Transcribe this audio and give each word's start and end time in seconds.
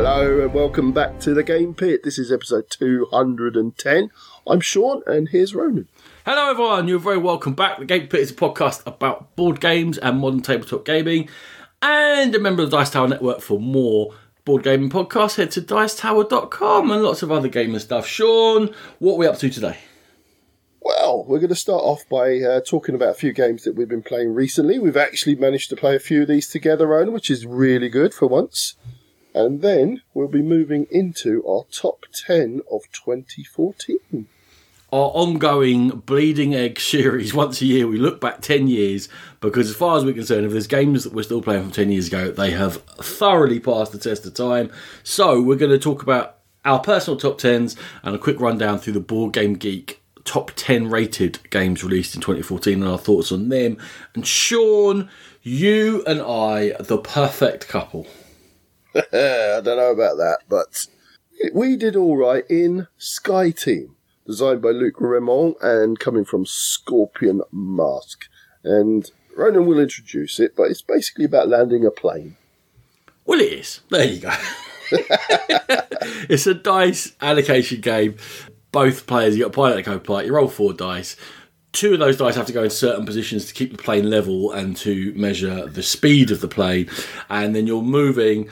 Hello 0.00 0.40
and 0.40 0.54
welcome 0.54 0.92
back 0.92 1.18
to 1.18 1.34
the 1.34 1.42
Game 1.42 1.74
Pit. 1.74 2.04
This 2.04 2.20
is 2.20 2.30
episode 2.30 2.70
210. 2.70 4.10
I'm 4.46 4.60
Sean 4.60 5.02
and 5.08 5.28
here's 5.28 5.56
Ronan. 5.56 5.88
Hello, 6.24 6.52
everyone. 6.52 6.86
You're 6.86 7.00
very 7.00 7.18
welcome 7.18 7.54
back. 7.54 7.80
The 7.80 7.84
Game 7.84 8.06
Pit 8.06 8.20
is 8.20 8.30
a 8.30 8.34
podcast 8.34 8.86
about 8.86 9.34
board 9.34 9.60
games 9.60 9.98
and 9.98 10.20
modern 10.20 10.40
tabletop 10.40 10.84
gaming. 10.84 11.28
And 11.82 12.32
a 12.32 12.38
member 12.38 12.62
of 12.62 12.70
the 12.70 12.76
Dice 12.76 12.90
Tower 12.90 13.08
Network 13.08 13.40
for 13.40 13.58
more 13.58 14.14
board 14.44 14.62
gaming 14.62 14.88
podcasts. 14.88 15.34
Head 15.34 15.50
to 15.50 15.62
dicetower.com 15.62 16.92
and 16.92 17.02
lots 17.02 17.24
of 17.24 17.32
other 17.32 17.48
gaming 17.48 17.80
stuff. 17.80 18.06
Sean, 18.06 18.72
what 19.00 19.14
are 19.14 19.18
we 19.18 19.26
up 19.26 19.38
to 19.38 19.50
today? 19.50 19.78
Well, 20.80 21.24
we're 21.24 21.40
going 21.40 21.48
to 21.48 21.56
start 21.56 21.82
off 21.82 22.08
by 22.08 22.38
uh, 22.38 22.60
talking 22.60 22.94
about 22.94 23.08
a 23.08 23.14
few 23.14 23.32
games 23.32 23.64
that 23.64 23.74
we've 23.74 23.88
been 23.88 24.04
playing 24.04 24.32
recently. 24.32 24.78
We've 24.78 24.96
actually 24.96 25.34
managed 25.34 25.70
to 25.70 25.76
play 25.76 25.96
a 25.96 25.98
few 25.98 26.22
of 26.22 26.28
these 26.28 26.48
together, 26.48 26.86
Ronan, 26.86 27.12
which 27.12 27.32
is 27.32 27.44
really 27.44 27.88
good 27.88 28.14
for 28.14 28.28
once. 28.28 28.76
And 29.34 29.62
then 29.62 30.02
we'll 30.14 30.28
be 30.28 30.42
moving 30.42 30.86
into 30.90 31.46
our 31.46 31.64
top 31.70 32.06
10 32.12 32.62
of 32.70 32.82
2014 32.92 34.26
our 34.90 35.10
ongoing 35.10 35.90
bleeding 35.90 36.54
egg 36.54 36.80
series. 36.80 37.34
Once 37.34 37.60
a 37.60 37.66
year 37.66 37.86
we 37.86 37.98
look 37.98 38.20
back 38.20 38.40
10 38.40 38.68
years 38.68 39.08
because 39.40 39.68
as 39.68 39.76
far 39.76 39.98
as 39.98 40.04
we're 40.04 40.14
concerned 40.14 40.46
if 40.46 40.52
there's 40.52 40.66
games 40.66 41.04
that 41.04 41.12
we're 41.12 41.22
still 41.22 41.42
playing 41.42 41.62
from 41.62 41.72
10 41.72 41.90
years 41.90 42.08
ago 42.08 42.30
they 42.30 42.50
have 42.52 42.82
thoroughly 42.82 43.60
passed 43.60 43.92
the 43.92 43.98
test 43.98 44.26
of 44.26 44.34
time. 44.34 44.70
So 45.02 45.40
we're 45.40 45.56
going 45.56 45.72
to 45.72 45.78
talk 45.78 46.02
about 46.02 46.38
our 46.64 46.80
personal 46.80 47.18
top 47.18 47.38
10s 47.38 47.76
and 48.02 48.14
a 48.14 48.18
quick 48.18 48.40
rundown 48.40 48.78
through 48.78 48.94
the 48.94 49.00
board 49.00 49.32
game 49.32 49.54
geek 49.54 50.02
top 50.24 50.50
10 50.56 50.90
rated 50.90 51.38
games 51.50 51.82
released 51.82 52.14
in 52.14 52.20
2014 52.20 52.82
and 52.82 52.90
our 52.90 52.98
thoughts 52.98 53.32
on 53.32 53.48
them. 53.48 53.78
And 54.14 54.26
sean 54.26 55.08
you 55.42 56.02
and 56.06 56.20
i 56.20 56.72
the 56.80 56.98
perfect 56.98 57.68
couple 57.68 58.06
i 59.12 59.60
don't 59.62 59.76
know 59.76 59.92
about 59.92 60.16
that 60.16 60.38
but 60.48 60.86
we 61.52 61.76
did 61.76 61.96
all 61.96 62.16
right 62.16 62.44
in 62.48 62.88
Sky 62.96 63.50
Team, 63.50 63.96
designed 64.26 64.62
by 64.62 64.70
Luc 64.70 64.96
Rémont 64.96 65.54
and 65.62 65.98
coming 65.98 66.24
from 66.24 66.44
Scorpion 66.46 67.42
Mask. 67.52 68.24
And 68.64 69.10
Ronan 69.36 69.66
will 69.66 69.78
introduce 69.78 70.40
it, 70.40 70.56
but 70.56 70.64
it's 70.64 70.82
basically 70.82 71.24
about 71.24 71.48
landing 71.48 71.86
a 71.86 71.90
plane. 71.90 72.36
Well, 73.24 73.40
it 73.40 73.52
is. 73.52 73.80
There 73.90 74.04
you 74.04 74.20
go. 74.20 74.32
it's 76.28 76.46
a 76.46 76.54
dice 76.54 77.12
allocation 77.20 77.80
game. 77.80 78.16
Both 78.72 79.06
players, 79.06 79.36
you 79.36 79.44
got 79.44 79.50
a 79.50 79.56
pilot 79.56 79.78
and 79.78 79.80
a 79.80 79.90
co-pilot. 79.90 80.26
You 80.26 80.34
roll 80.34 80.48
four 80.48 80.72
dice. 80.72 81.16
Two 81.72 81.94
of 81.94 82.00
those 82.00 82.16
dice 82.16 82.34
have 82.34 82.46
to 82.46 82.52
go 82.52 82.64
in 82.64 82.70
certain 82.70 83.06
positions 83.06 83.46
to 83.46 83.54
keep 83.54 83.70
the 83.70 83.82
plane 83.82 84.10
level 84.10 84.52
and 84.52 84.76
to 84.78 85.12
measure 85.14 85.66
the 85.66 85.82
speed 85.82 86.30
of 86.30 86.40
the 86.40 86.48
plane. 86.48 86.88
And 87.28 87.54
then 87.54 87.66
you're 87.66 87.82
moving 87.82 88.48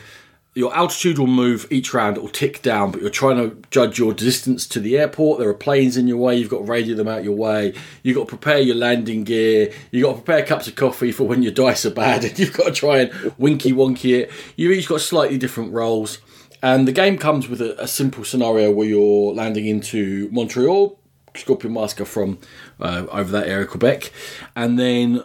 your 0.57 0.75
altitude 0.75 1.19
will 1.19 1.27
move 1.27 1.67
each 1.71 1.93
round, 1.93 2.17
it 2.17 2.23
will 2.23 2.31
tick 2.31 2.63
down, 2.63 2.91
but 2.91 3.03
you're 3.03 3.11
trying 3.11 3.37
to 3.37 3.55
judge 3.71 3.99
your 3.99 4.15
distance 4.15 4.67
to 4.67 4.81
the 4.81 4.97
airport. 4.97 5.39
There 5.39 5.51
are 5.51 5.55
planes 5.55 5.99
in 5.99 6.09
your 6.09 6.17
way, 6.17 6.37
you've 6.37 6.49
got 6.49 6.61
to 6.61 6.65
radio 6.65 6.97
them 6.97 7.09
out 7.09 7.23
your 7.23 7.37
way, 7.37 7.75
you've 8.03 8.17
got 8.17 8.23
to 8.23 8.37
prepare 8.37 8.59
your 8.59 8.75
landing 8.75 9.25
gear, 9.25 9.71
you've 9.91 10.05
got 10.05 10.13
to 10.13 10.23
prepare 10.23 10.47
cups 10.47 10.67
of 10.67 10.75
coffee 10.75 11.13
for 11.13 11.25
when 11.25 11.43
your 11.43 11.53
dice 11.53 11.85
are 11.85 11.91
bad, 11.91 12.25
and 12.25 12.39
you've 12.39 12.57
got 12.57 12.69
to 12.69 12.73
try 12.73 13.01
and 13.01 13.35
winky 13.37 13.71
wonky 13.71 14.19
it. 14.19 14.31
You've 14.57 14.73
each 14.73 14.89
got 14.89 15.03
slightly 15.03 15.37
different 15.37 15.75
roles. 15.75 16.21
And 16.63 16.89
the 16.89 16.93
game 16.93 17.19
comes 17.19 17.49
with 17.49 17.61
a, 17.61 17.81
a 17.83 17.87
simple 17.87 18.25
scenario 18.25 18.71
where 18.71 18.89
you're 18.89 19.35
landing 19.35 19.67
into 19.67 20.31
Montreal, 20.33 20.99
Scorpion 21.35 21.75
Masqué 21.75 22.07
from 22.07 22.39
uh, 22.81 23.05
over 23.11 23.31
that 23.31 23.47
area, 23.47 23.67
Quebec. 23.67 24.11
And 24.57 24.79
then 24.79 25.23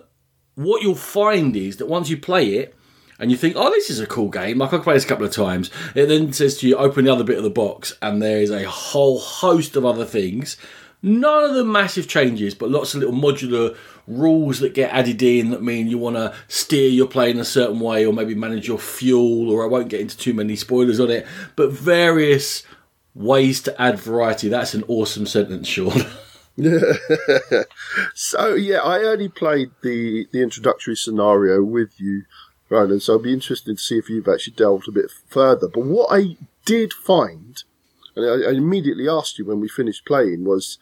what 0.55 0.81
you'll 0.81 0.95
find 0.95 1.55
is 1.55 1.77
that 1.77 1.87
once 1.87 2.09
you 2.09 2.17
play 2.17 2.55
it, 2.55 2.75
and 3.21 3.29
you 3.29 3.37
think, 3.37 3.55
oh, 3.55 3.69
this 3.69 3.91
is 3.91 3.99
a 3.99 4.07
cool 4.07 4.29
game. 4.29 4.57
Like 4.57 4.73
I 4.73 4.79
played 4.79 4.95
this 4.95 5.05
a 5.05 5.07
couple 5.07 5.25
of 5.25 5.31
times. 5.31 5.69
It 5.93 6.07
then 6.07 6.33
says 6.33 6.57
to 6.57 6.67
you, 6.67 6.75
open 6.75 7.05
the 7.05 7.13
other 7.13 7.23
bit 7.23 7.37
of 7.37 7.43
the 7.43 7.51
box, 7.51 7.95
and 8.01 8.19
there 8.19 8.41
is 8.41 8.49
a 8.49 8.67
whole 8.67 9.19
host 9.19 9.75
of 9.75 9.85
other 9.85 10.05
things. 10.05 10.57
None 11.03 11.43
of 11.43 11.53
the 11.53 11.63
massive 11.63 12.07
changes, 12.07 12.55
but 12.55 12.71
lots 12.71 12.95
of 12.95 13.01
little 13.01 13.15
modular 13.15 13.77
rules 14.07 14.59
that 14.59 14.73
get 14.73 14.91
added 14.91 15.21
in 15.21 15.51
that 15.51 15.61
mean 15.61 15.87
you 15.87 15.99
want 15.99 16.15
to 16.15 16.33
steer 16.47 16.89
your 16.89 17.07
plane 17.07 17.37
a 17.37 17.45
certain 17.45 17.79
way, 17.79 18.03
or 18.07 18.11
maybe 18.11 18.33
manage 18.33 18.67
your 18.67 18.79
fuel. 18.79 19.51
Or 19.51 19.63
I 19.63 19.67
won't 19.67 19.89
get 19.89 20.01
into 20.01 20.17
too 20.17 20.33
many 20.33 20.55
spoilers 20.55 20.99
on 20.99 21.11
it, 21.11 21.27
but 21.55 21.71
various 21.71 22.63
ways 23.13 23.61
to 23.61 23.79
add 23.79 23.99
variety. 23.99 24.49
That's 24.49 24.73
an 24.73 24.83
awesome 24.87 25.27
sentence, 25.27 25.67
Sean. 25.67 25.93
so 28.13 28.55
yeah, 28.55 28.79
I 28.79 29.03
only 29.03 29.29
played 29.29 29.71
the 29.81 30.27
the 30.31 30.43
introductory 30.43 30.95
scenario 30.95 31.63
with 31.63 31.99
you 31.99 32.23
Ronan. 32.71 33.01
So 33.01 33.13
I'll 33.13 33.19
be 33.19 33.33
interested 33.33 33.77
to 33.77 33.83
see 33.83 33.97
if 33.97 34.09
you've 34.09 34.27
actually 34.27 34.53
delved 34.53 34.87
a 34.87 34.91
bit 34.91 35.11
further. 35.27 35.67
But 35.67 35.85
what 35.85 36.07
I 36.09 36.37
did 36.65 36.93
find, 36.93 37.63
and 38.15 38.25
I, 38.25 38.49
I 38.49 38.53
immediately 38.53 39.07
asked 39.09 39.37
you 39.37 39.45
when 39.45 39.59
we 39.59 39.67
finished 39.67 40.05
playing, 40.05 40.45
was, 40.45 40.79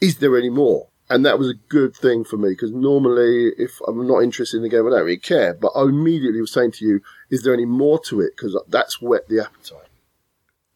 is 0.00 0.18
there 0.18 0.36
any 0.36 0.50
more? 0.50 0.88
And 1.08 1.24
that 1.24 1.38
was 1.38 1.48
a 1.48 1.54
good 1.68 1.94
thing 1.94 2.24
for 2.24 2.36
me 2.36 2.48
because 2.48 2.72
normally, 2.72 3.52
if 3.58 3.78
I'm 3.86 4.08
not 4.08 4.22
interested 4.22 4.56
in 4.56 4.64
the 4.64 4.68
game, 4.68 4.86
I 4.86 4.90
don't 4.90 5.04
really 5.04 5.18
care. 5.18 5.54
But 5.54 5.72
I 5.76 5.82
immediately 5.82 6.40
was 6.40 6.52
saying 6.52 6.72
to 6.72 6.84
you, 6.84 7.00
is 7.30 7.42
there 7.42 7.54
any 7.54 7.66
more 7.66 8.00
to 8.06 8.20
it? 8.20 8.32
Because 8.36 8.60
that's 8.66 9.00
whet 9.00 9.28
the 9.28 9.40
appetite. 9.40 9.86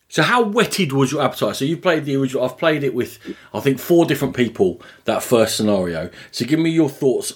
So 0.09 0.23
how 0.23 0.43
wetted 0.43 0.93
was 0.93 1.11
your 1.11 1.23
appetite? 1.23 1.57
So 1.57 1.65
you 1.65 1.77
played 1.77 2.05
the 2.05 2.17
original. 2.17 2.45
I've 2.45 2.59
played 2.59 2.85
it 2.85 2.95
with 2.95 3.19
I 3.53 3.61
think 3.61 3.81
four 3.81 4.07
different 4.07 4.37
people. 4.37 4.81
That 5.05 5.23
first 5.23 5.57
scenario. 5.57 6.11
So 6.31 6.45
give 6.45 6.61
me 6.61 6.71
your 6.71 6.89
thoughts 6.89 7.33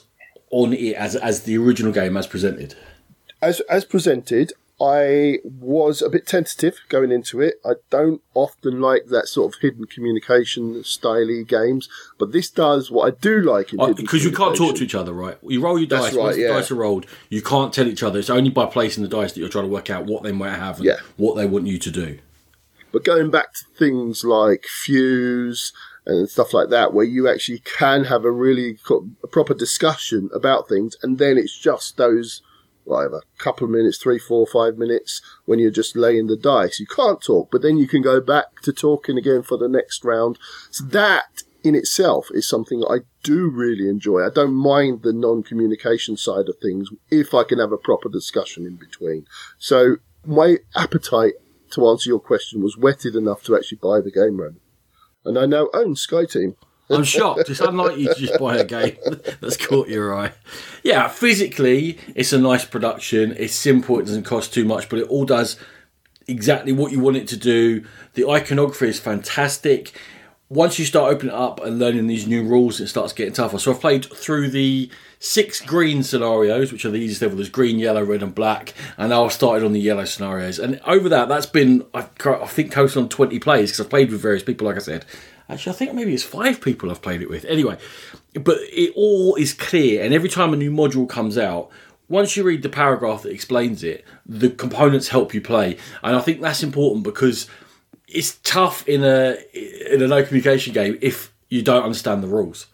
on 0.51 0.73
it 0.73 0.95
as 0.95 1.17
as 1.17 1.43
the 1.43 1.57
original 1.59 1.93
game 1.93 2.17
as 2.17 2.29
presented 2.29 2.77
as 3.45 3.61
as 3.69 3.85
presented, 3.85 4.53
I 4.81 5.39
was 5.45 6.03
a 6.03 6.11
bit 6.11 6.27
tentative 6.27 6.81
going 6.89 7.13
into 7.13 7.41
it. 7.41 7.61
I 7.65 7.75
don't 7.91 8.23
often 8.35 8.81
like 8.81 9.07
that 9.07 9.29
sort 9.29 9.55
of 9.55 9.61
hidden 9.61 9.85
communication 9.87 10.77
styley 10.83 11.47
games, 11.47 11.89
but 12.19 12.33
this 12.33 12.51
does 12.51 12.91
what 12.91 13.13
I 13.13 13.17
do 13.21 13.41
like 13.41 13.73
in 13.73 13.81
oh, 13.81 13.95
because 13.95 14.25
you 14.25 14.33
can't 14.33 14.57
talk 14.57 14.77
to 14.77 14.85
each 14.85 14.95
other, 14.95 15.13
right? 15.13 15.39
You 15.43 15.61
roll 15.61 15.79
your 15.79 15.87
dice. 15.87 16.15
Right, 16.15 16.25
Once 16.25 16.39
yeah. 16.39 16.49
the 16.49 16.55
dice 16.55 16.71
are 16.71 16.77
rolled, 16.77 17.07
you 17.29 17.41
can't 17.41 17.73
tell 17.73 17.87
each 17.87 18.03
other. 18.03 18.19
It's 18.19 18.31
only 18.31 18.51
by 18.51 18.67
placing 18.67 19.05
the 19.05 19.09
dice 19.09 19.33
that 19.33 19.41
you're 19.41 19.49
trying 19.49 19.65
to 19.67 19.71
work 19.71 19.91
out 19.91 20.07
what 20.07 20.23
they 20.23 20.33
might 20.33 20.55
have 20.55 20.79
and 20.79 20.87
yeah. 20.87 20.97
what 21.17 21.37
they 21.37 21.47
want 21.47 21.67
you 21.67 21.79
to 21.79 21.91
do. 21.91 22.19
But 22.93 23.05
going 23.05 23.31
back 23.31 23.53
to 23.55 23.65
things 23.77 24.25
like 24.25 24.65
fuse 24.67 25.73
and 26.07 26.29
stuff 26.29 26.53
like 26.53 26.71
that, 26.71 26.93
where 26.93 27.05
you 27.05 27.29
actually 27.29 27.61
can 27.61 28.05
have 28.05 28.25
a 28.25 28.31
really 28.31 28.79
a 29.23 29.27
proper 29.29 29.55
discussion 29.55 30.31
about 30.35 30.69
things, 30.69 30.97
and 31.03 31.19
then 31.19 31.39
it's 31.39 31.57
just 31.57 31.97
those 31.97 32.43
whatever, 32.85 33.19
a 33.19 33.43
couple 33.43 33.65
of 33.65 33.71
minutes, 33.71 33.99
three, 33.99 34.19
four, 34.19 34.47
five 34.47 34.77
minutes 34.77 35.21
when 35.45 35.59
you're 35.59 35.71
just 35.71 35.97
laying 35.97 36.27
the 36.27 36.37
dice. 36.37 36.79
You 36.79 36.87
can't 36.87 37.23
talk, 37.23 37.51
but 37.51 37.63
then 37.63 37.77
you 37.77 37.89
can 37.89 38.03
go 38.03 38.21
back 38.21 38.61
to 38.63 38.73
talking 38.73 39.19
again 39.19 39.43
for 39.43 39.57
the 39.57 39.69
next 39.69 40.05
round. 40.05 40.39
So 40.71 40.85
that 40.85 41.43
in 41.63 41.75
itself 41.75 42.29
is 42.33 42.47
something 42.47 42.85
I 42.85 42.99
do 43.23 43.49
really 43.49 43.89
enjoy. 43.89 44.25
I 44.25 44.31
don't 44.31 44.55
mind 44.55 45.03
the 45.03 45.15
non-communication 45.15 46.17
side 46.19 46.49
of 46.49 46.57
things 46.61 46.91
if 47.11 47.33
I 47.33 47.43
can 47.43 47.59
have 47.59 47.73
a 47.73 47.79
proper 47.79 48.09
discussion 48.09 48.67
in 48.67 48.77
between. 48.77 49.27
So 49.59 49.97
my 50.27 50.59
appetite 50.77 51.35
to 51.71 51.89
answer 51.89 52.11
your 52.11 52.21
question 52.21 52.63
was 52.63 52.77
whetted 52.77 53.17
enough 53.17 53.43
to 53.45 53.57
actually 53.57 53.79
buy 53.83 54.01
the 54.01 54.13
game 54.13 54.41
run. 54.41 54.61
And 55.25 55.39
I 55.39 55.47
now 55.47 55.69
own 55.73 55.95
Skyteam. 55.95 56.57
I'm 56.91 57.05
shocked. 57.05 57.49
It's 57.49 57.61
unlike 57.61 57.99
you 57.99 58.13
to 58.13 58.15
just 58.15 58.39
buy 58.39 58.57
a 58.57 58.65
game 58.65 58.97
that's 59.41 59.57
caught 59.57 59.89
your 59.89 60.15
eye. 60.15 60.33
Yeah, 60.83 61.09
physically, 61.09 61.99
it's 62.15 62.33
a 62.33 62.39
nice 62.39 62.65
production. 62.65 63.35
It's 63.39 63.55
simple. 63.55 63.99
It 63.99 64.07
doesn't 64.07 64.25
cost 64.25 64.53
too 64.53 64.65
much, 64.65 64.89
but 64.89 64.99
it 64.99 65.09
all 65.09 65.25
does 65.25 65.57
exactly 66.27 66.73
what 66.73 66.93
you 66.93 67.01
want 67.01 67.17
it 67.17 67.29
to 67.29 67.37
do. 67.37 67.85
The 68.15 68.29
iconography 68.29 68.89
is 68.89 69.01
fantastic. 69.01 69.93
Once 70.51 70.79
you 70.79 70.85
start 70.85 71.13
opening 71.13 71.35
it 71.35 71.39
up 71.39 71.61
and 71.65 71.79
learning 71.79 72.07
these 72.07 72.27
new 72.27 72.45
rules, 72.45 72.79
it 72.81 72.89
starts 72.89 73.15
getting 73.15 73.33
tougher. 73.33 73.59
So 73.59 73.73
I've 73.73 73.81
played 73.81 74.05
through 74.05 74.51
the 74.51 74.91
six 75.19 75.63
green 75.63 76.03
scenarios, 76.03 76.71
which 76.71 76.85
are 76.85 76.91
the 76.91 76.99
easiest 76.99 77.23
level. 77.23 77.37
There's 77.39 77.49
green, 77.49 77.79
yellow, 77.79 78.05
red, 78.05 78.23
and 78.23 78.35
black. 78.35 78.75
And 78.99 79.09
now 79.09 79.25
I've 79.25 79.33
started 79.33 79.65
on 79.65 79.73
the 79.73 79.81
yellow 79.81 80.05
scenarios. 80.05 80.59
And 80.59 80.81
over 80.87 81.09
that, 81.09 81.29
that's 81.29 81.47
been, 81.47 81.85
I, 81.95 82.03
think, 82.03 82.73
close 82.73 82.95
on 82.95 83.09
20 83.09 83.39
plays 83.41 83.71
because 83.71 83.81
I've 83.81 83.91
played 83.91 84.13
with 84.13 84.21
various 84.21 84.43
people, 84.43 84.67
like 84.67 84.77
I 84.77 84.81
said. 84.81 85.07
Actually, 85.49 85.73
I 85.73 85.77
think 85.77 85.95
maybe 85.95 86.15
it's 86.15 86.23
five 86.23 86.61
people 86.61 86.91
I've 86.91 87.03
played 87.03 87.23
it 87.23 87.29
with. 87.29 87.45
Anyway, 87.45 87.77
but 88.35 88.59
it 88.63 88.93
all 88.97 89.35
is 89.35 89.53
clear, 89.53 90.03
and 90.03 90.15
every 90.15 90.29
time 90.29 90.53
a 90.53 90.57
new 90.57 90.71
module 90.71 91.09
comes 91.09 91.37
out, 91.37 91.71
once 92.09 92.37
you 92.37 92.45
read 92.45 92.63
the 92.63 92.69
paragraph 92.69 93.23
that 93.23 93.33
explains 93.33 93.83
it, 93.83 94.05
the 94.27 94.51
components 94.51 95.09
help 95.09 95.35
you 95.35 95.41
play, 95.41 95.77
and 96.03 96.17
I 96.17 96.21
think 96.21 96.41
that's 96.41 96.63
important 96.63 97.05
because 97.05 97.49
it's 98.09 98.39
tough 98.43 98.87
in 98.89 99.03
a 99.05 99.37
in 99.93 100.03
a 100.03 100.07
no 100.07 100.23
communication 100.25 100.73
game 100.73 100.99
if 101.01 101.33
you 101.49 101.63
don't 101.63 101.83
understand 101.83 102.23
the 102.23 102.29
rules 102.29 102.67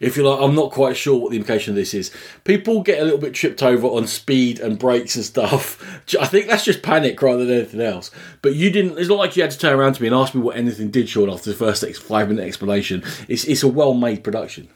if 0.00 0.16
you're 0.16 0.28
like, 0.28 0.42
I'm 0.42 0.54
not 0.54 0.70
quite 0.72 0.96
sure 0.96 1.18
what 1.18 1.30
the 1.30 1.36
implication 1.36 1.72
of 1.72 1.76
this 1.76 1.94
is. 1.94 2.10
People 2.44 2.82
get 2.82 3.00
a 3.00 3.04
little 3.04 3.18
bit 3.18 3.34
tripped 3.34 3.62
over 3.62 3.86
on 3.86 4.06
speed 4.06 4.60
and 4.60 4.78
brakes 4.78 5.16
and 5.16 5.24
stuff. 5.24 5.82
I 6.20 6.26
think 6.26 6.46
that's 6.46 6.64
just 6.64 6.82
panic 6.82 7.20
rather 7.22 7.44
than 7.44 7.58
anything 7.58 7.80
else. 7.80 8.10
But 8.42 8.54
you 8.54 8.70
didn't. 8.70 8.98
It's 8.98 9.08
not 9.08 9.18
like 9.18 9.36
you 9.36 9.42
had 9.42 9.50
to 9.52 9.58
turn 9.58 9.78
around 9.78 9.94
to 9.94 10.02
me 10.02 10.08
and 10.08 10.16
ask 10.16 10.34
me 10.34 10.40
what 10.40 10.56
anything 10.56 10.90
did, 10.90 11.08
Sean, 11.08 11.30
after 11.30 11.50
the 11.50 11.56
first 11.56 11.84
five 12.02 12.28
minute 12.28 12.46
explanation. 12.46 13.02
It's 13.28 13.44
it's 13.44 13.62
a 13.62 13.68
well 13.68 13.94
made 13.94 14.24
production. 14.24 14.68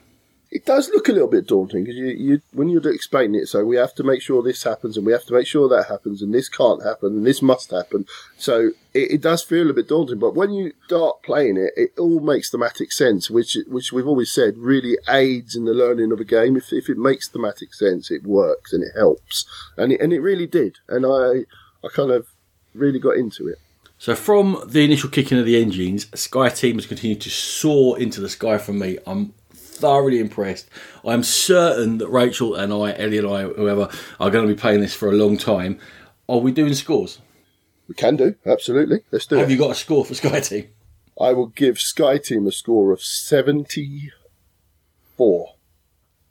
It 0.51 0.65
does 0.65 0.89
look 0.89 1.07
a 1.07 1.13
little 1.13 1.29
bit 1.29 1.47
daunting 1.47 1.85
because 1.85 1.97
you, 1.97 2.07
you, 2.07 2.41
when 2.51 2.67
you're 2.67 2.85
explaining 2.91 3.39
it, 3.39 3.47
so 3.47 3.63
we 3.63 3.77
have 3.77 3.95
to 3.95 4.03
make 4.03 4.21
sure 4.21 4.43
this 4.43 4.63
happens 4.63 4.97
and 4.97 5.05
we 5.05 5.13
have 5.13 5.23
to 5.27 5.33
make 5.33 5.47
sure 5.47 5.69
that 5.69 5.87
happens 5.87 6.21
and 6.21 6.33
this 6.33 6.49
can't 6.49 6.83
happen 6.83 7.15
and 7.15 7.25
this 7.25 7.41
must 7.41 7.71
happen. 7.71 8.05
So 8.37 8.71
it, 8.93 9.11
it 9.11 9.21
does 9.21 9.43
feel 9.43 9.69
a 9.69 9.73
bit 9.73 9.87
daunting, 9.87 10.19
but 10.19 10.35
when 10.35 10.51
you 10.51 10.73
start 10.87 11.23
playing 11.23 11.55
it, 11.55 11.71
it 11.77 11.97
all 11.97 12.19
makes 12.19 12.49
thematic 12.49 12.91
sense, 12.91 13.29
which 13.29 13.57
which 13.67 13.93
we've 13.93 14.07
always 14.07 14.29
said 14.29 14.57
really 14.57 14.97
aids 15.07 15.55
in 15.55 15.63
the 15.63 15.73
learning 15.73 16.11
of 16.11 16.19
a 16.19 16.25
game. 16.25 16.57
If 16.57 16.73
if 16.73 16.89
it 16.89 16.97
makes 16.97 17.29
thematic 17.29 17.73
sense, 17.73 18.11
it 18.11 18.23
works 18.23 18.73
and 18.73 18.83
it 18.83 18.91
helps, 18.93 19.45
and 19.77 19.93
it, 19.93 20.01
and 20.01 20.11
it 20.11 20.19
really 20.19 20.47
did. 20.47 20.79
And 20.89 21.05
I 21.05 21.45
I 21.81 21.89
kind 21.93 22.11
of 22.11 22.27
really 22.73 22.99
got 22.99 23.15
into 23.15 23.47
it. 23.47 23.59
So 23.97 24.15
from 24.15 24.61
the 24.65 24.83
initial 24.83 25.09
kicking 25.09 25.37
of 25.37 25.45
the 25.45 25.61
engines, 25.61 26.07
Sky 26.19 26.49
Team 26.49 26.75
has 26.77 26.87
continued 26.87 27.21
to 27.21 27.29
soar 27.29 27.99
into 27.99 28.19
the 28.19 28.29
sky 28.29 28.57
for 28.57 28.73
me. 28.73 28.97
I'm 29.05 29.33
thoroughly 29.81 30.19
impressed. 30.19 30.69
I'm 31.03 31.23
certain 31.23 31.97
that 31.97 32.07
Rachel 32.07 32.55
and 32.55 32.71
I, 32.71 32.93
Ellie 32.97 33.17
and 33.17 33.27
I, 33.27 33.43
whoever, 33.43 33.89
are 34.19 34.29
going 34.29 34.47
to 34.47 34.53
be 34.53 34.59
playing 34.59 34.81
this 34.81 34.93
for 34.93 35.09
a 35.09 35.13
long 35.13 35.37
time. 35.37 35.79
Are 36.29 36.37
we 36.37 36.51
doing 36.51 36.73
scores? 36.73 37.19
We 37.87 37.95
can 37.95 38.15
do 38.15 38.35
absolutely. 38.45 38.99
Let's 39.11 39.25
do 39.25 39.35
Have 39.35 39.41
it. 39.41 39.45
Have 39.49 39.51
you 39.51 39.57
got 39.57 39.71
a 39.71 39.75
score 39.75 40.05
for 40.05 40.13
Sky 40.13 40.39
Team? 40.39 40.69
I 41.19 41.33
will 41.33 41.47
give 41.47 41.77
Sky 41.77 42.17
Team 42.17 42.47
a 42.47 42.51
score 42.51 42.93
of 42.93 43.01
seventy 43.01 44.11
four. 45.17 45.55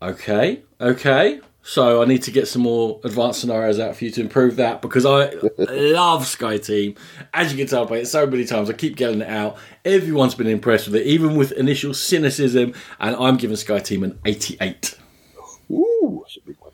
Okay, 0.00 0.62
okay. 0.80 1.40
So 1.62 2.02
I 2.02 2.06
need 2.06 2.22
to 2.22 2.30
get 2.30 2.48
some 2.48 2.62
more 2.62 3.00
advanced 3.04 3.40
scenarios 3.40 3.78
out 3.78 3.94
for 3.94 4.04
you 4.04 4.10
to 4.12 4.20
improve 4.20 4.56
that 4.56 4.80
because 4.80 5.04
I 5.04 5.30
love 5.58 6.26
Sky 6.26 6.58
Team. 6.58 6.94
As 7.34 7.52
you 7.52 7.58
can 7.58 7.66
tell, 7.66 7.84
by 7.84 7.98
it 7.98 8.06
so 8.06 8.26
many 8.26 8.44
times. 8.44 8.70
I 8.70 8.72
keep 8.72 8.96
getting 8.96 9.20
it 9.20 9.28
out. 9.28 9.58
Everyone's 9.84 10.34
been 10.34 10.46
impressed 10.46 10.86
with 10.86 10.96
it, 10.96 11.06
even 11.06 11.36
with 11.36 11.52
initial 11.52 11.92
cynicism. 11.92 12.74
And 12.98 13.14
I'm 13.16 13.36
giving 13.36 13.56
Sky 13.56 13.78
Team 13.78 14.02
an 14.02 14.18
88. 14.24 14.98
Ooh, 15.70 16.22
that's 16.24 16.38
a 16.38 16.40
big 16.40 16.56
one. 16.60 16.72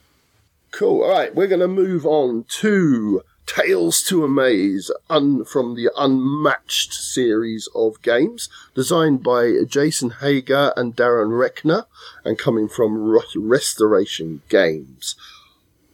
Cool. 0.70 1.02
All 1.02 1.10
right, 1.10 1.34
we're 1.34 1.48
going 1.48 1.60
to 1.60 1.68
move 1.68 2.06
on 2.06 2.44
to 2.60 3.22
Tales 3.46 4.02
to 4.02 4.24
Amaze 4.24 4.90
un- 5.08 5.44
from 5.44 5.76
the 5.76 5.90
Unmatched 5.96 6.92
series 6.92 7.68
of 7.74 8.02
games, 8.02 8.48
designed 8.74 9.22
by 9.22 9.62
Jason 9.66 10.10
Hager 10.10 10.72
and 10.76 10.96
Darren 10.96 11.30
Reckner, 11.30 11.86
and 12.24 12.38
coming 12.38 12.68
from 12.68 12.96
Ro- 12.96 13.20
Restoration 13.36 14.42
Games. 14.48 15.14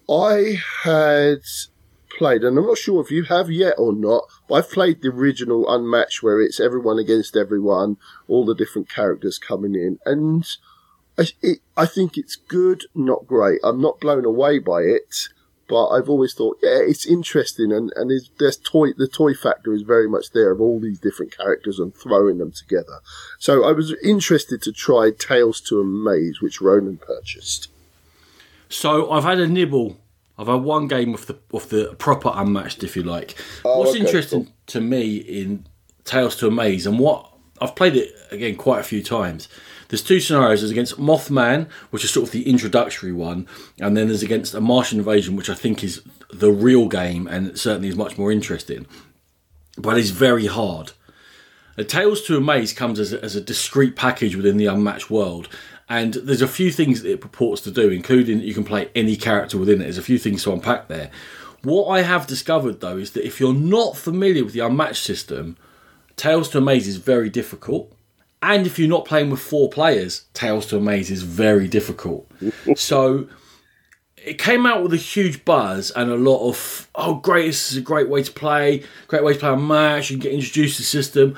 I 0.09 0.61
had 0.83 1.43
played, 2.17 2.43
and 2.43 2.59
I'm 2.59 2.67
not 2.67 2.79
sure 2.79 3.03
if 3.03 3.11
you 3.11 3.25
have 3.25 3.51
yet 3.51 3.75
or 3.79 3.93
not, 3.93 4.25
but 4.49 4.55
I've 4.57 4.71
played 4.71 5.03
the 5.03 5.09
original 5.09 5.73
Unmatched 5.73 6.23
where 6.23 6.41
it's 6.41 6.61
everyone 6.61 6.99
against 6.99 7.37
everyone, 7.37 7.97
all 8.29 8.45
the 8.45 8.55
different 8.55 8.89
characters 8.89 9.39
coming 9.39 9.75
in, 9.75 9.99
and 10.07 10.47
I, 11.19 11.29
it, 11.43 11.59
I 11.77 11.87
think 11.87 12.17
it's 12.17 12.37
good, 12.37 12.85
not 12.95 13.27
great. 13.27 13.61
I'm 13.63 13.81
not 13.81 14.01
blown 14.01 14.25
away 14.25 14.59
by 14.59 14.83
it, 14.83 15.29
but 15.73 15.89
I've 15.89 16.11
always 16.11 16.35
thought, 16.35 16.59
yeah, 16.63 16.81
it's 16.83 17.07
interesting, 17.07 17.73
and 17.73 17.91
and 17.97 18.11
there's, 18.39 18.59
toy. 18.59 18.93
The 18.93 19.09
toy 19.09 19.33
factor 19.33 19.73
is 19.73 19.81
very 19.81 20.07
much 20.07 20.33
there 20.33 20.51
of 20.51 20.61
all 20.61 20.79
these 20.79 21.01
different 21.01 21.35
characters 21.35 21.79
and 21.79 21.95
throwing 21.95 22.37
them 22.37 22.53
together. 22.53 23.01
So 23.39 23.65
I 23.65 23.73
was 23.73 23.95
interested 24.05 24.61
to 24.63 24.73
try 24.73 25.13
Tales 25.19 25.63
to 25.63 25.81
Amaze, 25.81 26.43
which 26.43 26.61
Ronan 26.61 26.99
purchased. 26.99 27.69
So 28.69 29.11
I've 29.11 29.25
had 29.25 29.41
a 29.41 29.49
nibble. 29.49 29.97
I've 30.37 30.49
had 30.49 30.61
one 30.61 30.89
game 30.89 31.11
with 31.11 31.27
the 31.27 31.39
with 31.51 31.71
the 31.71 31.95
proper 31.95 32.31
unmatched, 32.35 32.85
if 32.85 32.95
you 32.95 33.03
like. 33.03 33.35
Oh, 33.65 33.79
What's 33.79 33.93
okay, 33.93 34.01
interesting 34.01 34.53
to 34.67 34.83
me 34.83 35.17
in 35.17 35.67
Tales 36.05 36.37
to 36.37 36.49
Amaze 36.49 36.87
and 36.87 36.99
what 36.99 37.33
I've 37.63 37.75
played 37.75 37.97
it 37.97 38.15
again 38.31 38.57
quite 38.57 38.81
a 38.81 38.85
few 38.85 39.03
times. 39.03 39.49
There's 39.93 40.03
two 40.03 40.21
scenarios. 40.21 40.63
There's 40.63 40.71
against 40.71 40.99
Mothman, 40.99 41.71
which 41.91 42.03
is 42.03 42.11
sort 42.11 42.27
of 42.27 42.33
the 42.33 42.49
introductory 42.49 43.13
one, 43.13 43.47
and 43.79 43.95
then 43.95 44.09
there's 44.09 44.23
against 44.23 44.55
a 44.55 44.61
Martian 44.63 44.99
invasion, 44.99 45.37
which 45.37 45.51
I 45.51 45.55
think 45.55 45.85
is 45.85 46.01
the 46.33 46.51
real 46.51 46.89
game 46.89 47.27
and 47.27 47.59
certainly 47.59 47.89
is 47.89 47.95
much 47.95 48.17
more 48.17 48.33
interesting. 48.33 48.87
But 49.77 49.99
it's 49.99 50.09
very 50.09 50.47
hard. 50.47 50.93
The 51.77 51.85
Tales 51.85 52.23
to 52.23 52.39
Amaze 52.39 52.73
comes 52.73 52.99
as 52.99 53.13
a, 53.13 53.23
as 53.23 53.37
a 53.37 53.41
discrete 53.43 53.95
package 53.95 54.35
within 54.35 54.57
the 54.57 54.65
Unmatched 54.65 55.11
world, 55.11 55.51
and 55.91 56.15
there's 56.15 56.41
a 56.41 56.49
few 56.49 56.73
things 56.73 57.03
that 57.03 57.13
it 57.13 57.21
purports 57.21 57.61
to 57.61 57.71
do, 57.71 57.91
including 57.91 58.41
you 58.41 58.55
can 58.55 58.65
play 58.65 58.89
any 58.95 59.15
character 59.15 59.59
within 59.59 59.83
it. 59.83 59.85
There's 59.85 59.99
a 59.99 60.03
few 60.03 60.19
things 60.19 60.43
to 60.45 60.55
unpack 60.55 60.89
there. 60.89 61.11
What 61.65 61.89
I 61.89 62.01
have 62.01 62.27
discovered 62.27 62.81
though 62.81 62.97
is 62.97 63.11
that 63.11 63.27
if 63.27 63.39
you're 63.39 63.53
not 63.53 63.99
familiar 63.99 64.43
with 64.43 64.55
the 64.55 64.61
Unmatched 64.61 65.05
system, 65.05 65.59
Tales 66.17 66.49
to 66.49 66.59
Amaze 66.59 66.89
is 66.89 66.97
very 66.97 67.29
difficult. 67.29 67.95
And 68.43 68.67
if 68.67 68.79
you're 68.79 68.89
not 68.89 69.05
playing 69.05 69.31
with 69.31 69.41
four 69.41 69.69
players, 69.71 70.25
Tales 70.35 70.67
to 70.67 70.77
Amaze 70.77 71.11
is 71.11 71.23
very 71.23 71.69
difficult. 71.69 72.29
so 72.77 73.29
it 74.17 74.39
came 74.39 74.67
out 74.67 74.83
with 74.83 74.93
a 74.93 74.97
huge 74.97 75.45
buzz 75.45 75.91
and 75.93 76.11
a 76.11 76.17
lot 76.17 76.49
of 76.49 76.89
oh 76.95 77.15
great 77.15 77.47
this 77.47 77.73
is 77.73 77.79
a 77.79 77.81
great 77.81 78.09
way 78.09 78.23
to 78.23 78.31
play 78.31 78.83
great 79.09 79.25
way 79.25 79.33
to 79.33 79.39
play 79.39 79.53
Unmatched 79.53 80.11
can 80.11 80.19
get 80.19 80.33
introduced 80.33 80.77
to 80.77 80.83
the 80.83 80.87
system. 80.87 81.37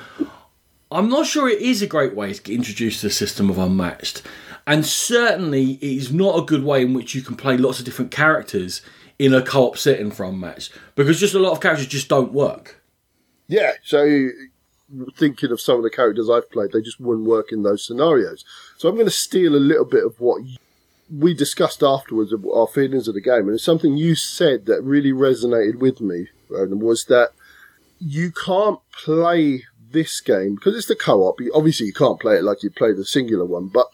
I'm 0.91 1.09
not 1.09 1.25
sure 1.25 1.49
it 1.49 1.61
is 1.61 1.81
a 1.81 1.87
great 1.87 2.15
way 2.15 2.33
to 2.33 2.41
get 2.41 2.55
introduced 2.55 3.01
to 3.01 3.07
the 3.07 3.13
system 3.13 3.49
of 3.49 3.57
unmatched. 3.57 4.21
And 4.67 4.85
certainly 4.85 5.73
it 5.73 5.97
is 5.97 6.11
not 6.11 6.39
a 6.39 6.45
good 6.45 6.63
way 6.63 6.83
in 6.83 6.93
which 6.93 7.13
you 7.13 7.21
can 7.21 7.35
play 7.35 7.57
lots 7.57 7.79
of 7.79 7.85
different 7.85 8.11
characters 8.11 8.81
in 9.19 9.33
a 9.33 9.41
co-op 9.41 9.77
setting 9.77 10.11
for 10.11 10.25
unmatched 10.25 10.71
because 10.95 11.19
just 11.19 11.33
a 11.33 11.39
lot 11.39 11.51
of 11.51 11.61
characters 11.61 11.87
just 11.87 12.07
don't 12.07 12.33
work. 12.33 12.81
Yeah, 13.47 13.73
so 13.83 14.29
thinking 15.15 15.51
of 15.51 15.61
some 15.61 15.77
of 15.77 15.83
the 15.83 15.89
characters 15.89 16.29
I've 16.29 16.51
played, 16.51 16.71
they 16.71 16.81
just 16.81 16.99
wouldn't 16.99 17.27
work 17.27 17.51
in 17.51 17.63
those 17.63 17.85
scenarios. 17.85 18.45
So 18.77 18.87
I'm 18.87 18.95
going 18.95 19.07
to 19.07 19.11
steal 19.11 19.55
a 19.55 19.57
little 19.57 19.85
bit 19.85 20.05
of 20.05 20.19
what 20.19 20.41
we 21.11 21.33
discussed 21.33 21.83
afterwards 21.83 22.31
of 22.31 22.45
our 22.47 22.67
feelings 22.67 23.07
of 23.07 23.13
the 23.13 23.21
game, 23.21 23.47
and 23.47 23.55
it's 23.55 23.63
something 23.63 23.97
you 23.97 24.15
said 24.15 24.65
that 24.65 24.81
really 24.83 25.11
resonated 25.11 25.79
with 25.79 26.01
me, 26.01 26.27
Ronan, 26.49 26.79
was 26.79 27.05
that 27.05 27.31
you 27.99 28.31
can't 28.31 28.79
play 28.91 29.63
this 29.91 30.19
game 30.21 30.55
because 30.55 30.75
it's 30.75 30.87
the 30.87 30.95
co-op. 30.95 31.39
Obviously, 31.53 31.87
you 31.87 31.93
can't 31.93 32.19
play 32.19 32.37
it 32.37 32.43
like 32.43 32.63
you 32.63 32.69
play 32.69 32.91
the 32.91 33.05
singular 33.05 33.45
one, 33.45 33.67
but 33.67 33.87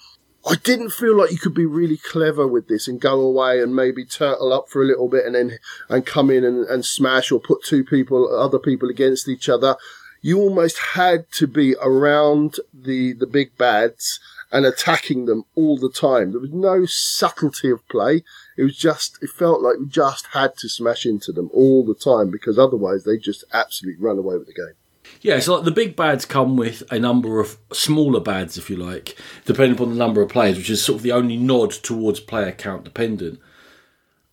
I 0.46 0.56
didn't 0.56 0.90
feel 0.90 1.16
like 1.16 1.32
you 1.32 1.38
could 1.38 1.54
be 1.54 1.68
really 1.68 1.98
clever 1.98 2.48
with 2.48 2.68
this 2.68 2.88
and 2.88 3.00
go 3.00 3.22
away 3.22 3.62
and 3.62 3.76
maybe 3.76 4.06
turtle 4.06 4.52
up 4.52 4.70
for 4.70 4.82
a 4.82 4.86
little 4.86 5.08
bit 5.08 5.26
and 5.26 5.36
then 5.36 5.60
and 5.88 6.06
come 6.06 6.32
in 6.32 6.44
and, 6.44 6.66
and 6.66 6.84
smash 6.84 7.32
or 7.32 7.40
put 7.40 7.64
two 7.64 7.84
people, 7.84 8.36
other 8.36 8.58
people 8.58 8.90
against 8.90 9.28
each 9.28 9.48
other. 9.48 9.76
You 10.22 10.40
almost 10.40 10.78
had 10.94 11.32
to 11.34 11.48
be 11.48 11.76
around 11.82 12.60
the 12.74 13.14
the 13.14 13.28
big 13.28 13.58
bads 13.58 14.20
and 14.52 14.66
attacking 14.66 15.26
them 15.26 15.46
all 15.56 15.78
the 15.78 15.90
time. 15.90 16.32
There 16.32 16.42
was 16.42 16.52
no 16.52 16.86
subtlety 16.86 17.70
of 17.72 17.88
play. 17.88 18.24
It 18.58 18.64
was 18.64 18.78
just, 18.78 19.18
it 19.22 19.30
felt 19.30 19.62
like 19.62 19.80
we 19.80 19.88
just 19.88 20.28
had 20.34 20.58
to 20.58 20.70
smash 20.70 21.06
into 21.06 21.32
them 21.32 21.50
all 21.54 21.86
the 21.86 21.96
time 21.96 22.30
because 22.30 22.60
otherwise 22.60 23.04
they 23.04 23.18
just 23.18 23.46
absolutely 23.54 24.04
run 24.04 24.18
away 24.18 24.38
with 24.38 24.48
the 24.48 24.54
game. 24.54 24.74
Yeah, 25.22 25.40
so 25.40 25.56
like 25.56 25.66
the 25.66 25.72
big 25.72 25.96
bads 25.96 26.26
come 26.26 26.58
with 26.58 26.84
a 26.92 27.00
number 27.00 27.40
of 27.40 27.58
smaller 27.72 28.20
bads, 28.20 28.58
if 28.58 28.70
you 28.70 28.76
like, 28.76 29.18
depending 29.46 29.76
upon 29.76 29.90
the 29.90 29.96
number 29.96 30.22
of 30.22 30.30
players, 30.30 30.58
which 30.58 30.70
is 30.70 30.84
sort 30.84 30.98
of 30.98 31.04
the 31.04 31.12
only 31.12 31.38
nod 31.38 31.72
towards 31.72 32.20
player 32.20 32.52
count 32.52 32.84
dependent. 32.84 33.40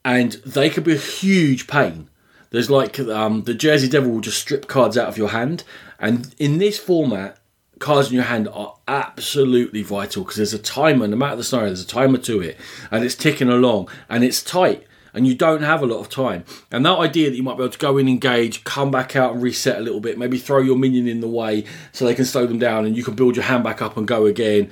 And 0.04 0.32
they 0.44 0.70
could 0.70 0.84
be 0.84 0.94
a 0.94 0.98
huge 0.98 1.66
pain. 1.66 2.08
There's 2.50 2.70
like 2.70 2.98
um, 3.00 3.44
the 3.44 3.54
Jersey 3.54 3.88
Devil 3.88 4.10
will 4.10 4.20
just 4.20 4.40
strip 4.40 4.68
cards 4.68 4.96
out 4.96 5.08
of 5.08 5.18
your 5.18 5.28
hand, 5.28 5.64
and 5.98 6.34
in 6.38 6.58
this 6.58 6.78
format, 6.78 7.38
cards 7.78 8.08
in 8.08 8.14
your 8.14 8.24
hand 8.24 8.48
are 8.52 8.76
absolutely 8.86 9.82
vital 9.82 10.22
because 10.24 10.36
there's 10.36 10.54
a 10.54 10.58
timer. 10.58 11.06
No 11.06 11.16
matter 11.16 11.36
the 11.36 11.44
scenario, 11.44 11.68
there's 11.68 11.82
a 11.82 11.86
timer 11.86 12.18
to 12.18 12.40
it, 12.40 12.58
and 12.90 13.04
it's 13.04 13.14
ticking 13.14 13.48
along, 13.48 13.88
and 14.08 14.24
it's 14.24 14.42
tight 14.42 14.84
and 15.14 15.26
you 15.26 15.34
don't 15.34 15.62
have 15.62 15.82
a 15.82 15.86
lot 15.86 15.98
of 15.98 16.08
time. 16.08 16.44
And 16.70 16.84
that 16.86 16.98
idea 16.98 17.30
that 17.30 17.36
you 17.36 17.42
might 17.42 17.56
be 17.56 17.64
able 17.64 17.72
to 17.72 17.78
go 17.78 17.98
in, 17.98 18.08
engage, 18.08 18.64
come 18.64 18.90
back 18.90 19.16
out 19.16 19.32
and 19.32 19.42
reset 19.42 19.78
a 19.78 19.80
little 19.80 20.00
bit, 20.00 20.18
maybe 20.18 20.38
throw 20.38 20.60
your 20.60 20.76
minion 20.76 21.08
in 21.08 21.20
the 21.20 21.28
way 21.28 21.64
so 21.92 22.04
they 22.04 22.14
can 22.14 22.24
slow 22.24 22.46
them 22.46 22.58
down 22.58 22.86
and 22.86 22.96
you 22.96 23.02
can 23.02 23.14
build 23.14 23.36
your 23.36 23.44
hand 23.44 23.64
back 23.64 23.82
up 23.82 23.96
and 23.96 24.06
go 24.06 24.26
again, 24.26 24.70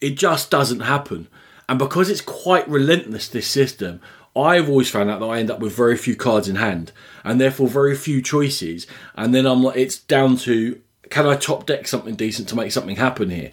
it 0.00 0.16
just 0.16 0.50
doesn't 0.50 0.80
happen. 0.80 1.28
And 1.68 1.78
because 1.78 2.08
it's 2.08 2.22
quite 2.22 2.66
relentless, 2.68 3.28
this 3.28 3.46
system, 3.46 4.00
I've 4.38 4.68
always 4.68 4.90
found 4.90 5.10
out 5.10 5.20
that 5.20 5.26
I 5.26 5.38
end 5.38 5.50
up 5.50 5.60
with 5.60 5.72
very 5.72 5.96
few 5.96 6.16
cards 6.16 6.48
in 6.48 6.56
hand 6.56 6.92
and 7.24 7.40
therefore 7.40 7.68
very 7.68 7.96
few 7.96 8.22
choices. 8.22 8.86
And 9.14 9.34
then 9.34 9.46
I'm 9.46 9.62
like, 9.62 9.76
it's 9.76 9.98
down 9.98 10.36
to 10.38 10.80
can 11.10 11.26
I 11.26 11.36
top 11.36 11.66
deck 11.66 11.88
something 11.88 12.16
decent 12.16 12.48
to 12.48 12.56
make 12.56 12.72
something 12.72 12.96
happen 12.96 13.30
here? 13.30 13.52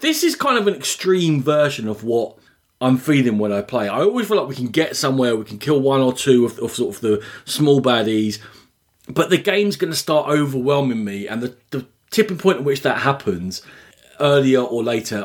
This 0.00 0.22
is 0.22 0.36
kind 0.36 0.58
of 0.58 0.66
an 0.66 0.74
extreme 0.74 1.42
version 1.42 1.88
of 1.88 2.04
what 2.04 2.38
I'm 2.80 2.98
feeling 2.98 3.38
when 3.38 3.52
I 3.52 3.62
play. 3.62 3.88
I 3.88 4.00
always 4.00 4.28
feel 4.28 4.36
like 4.36 4.48
we 4.48 4.54
can 4.54 4.68
get 4.68 4.96
somewhere, 4.96 5.34
we 5.34 5.44
can 5.44 5.58
kill 5.58 5.80
one 5.80 6.00
or 6.00 6.12
two 6.12 6.44
of, 6.44 6.58
of 6.58 6.72
sort 6.72 6.94
of 6.94 7.00
the 7.00 7.24
small 7.44 7.80
baddies, 7.80 8.38
but 9.08 9.30
the 9.30 9.38
game's 9.38 9.76
going 9.76 9.92
to 9.92 9.98
start 9.98 10.28
overwhelming 10.28 11.04
me, 11.04 11.26
and 11.26 11.42
the, 11.42 11.56
the 11.70 11.86
tipping 12.10 12.38
point 12.38 12.58
at 12.58 12.64
which 12.64 12.82
that 12.82 12.98
happens, 12.98 13.62
earlier 14.20 14.60
or 14.60 14.82
later, 14.82 15.20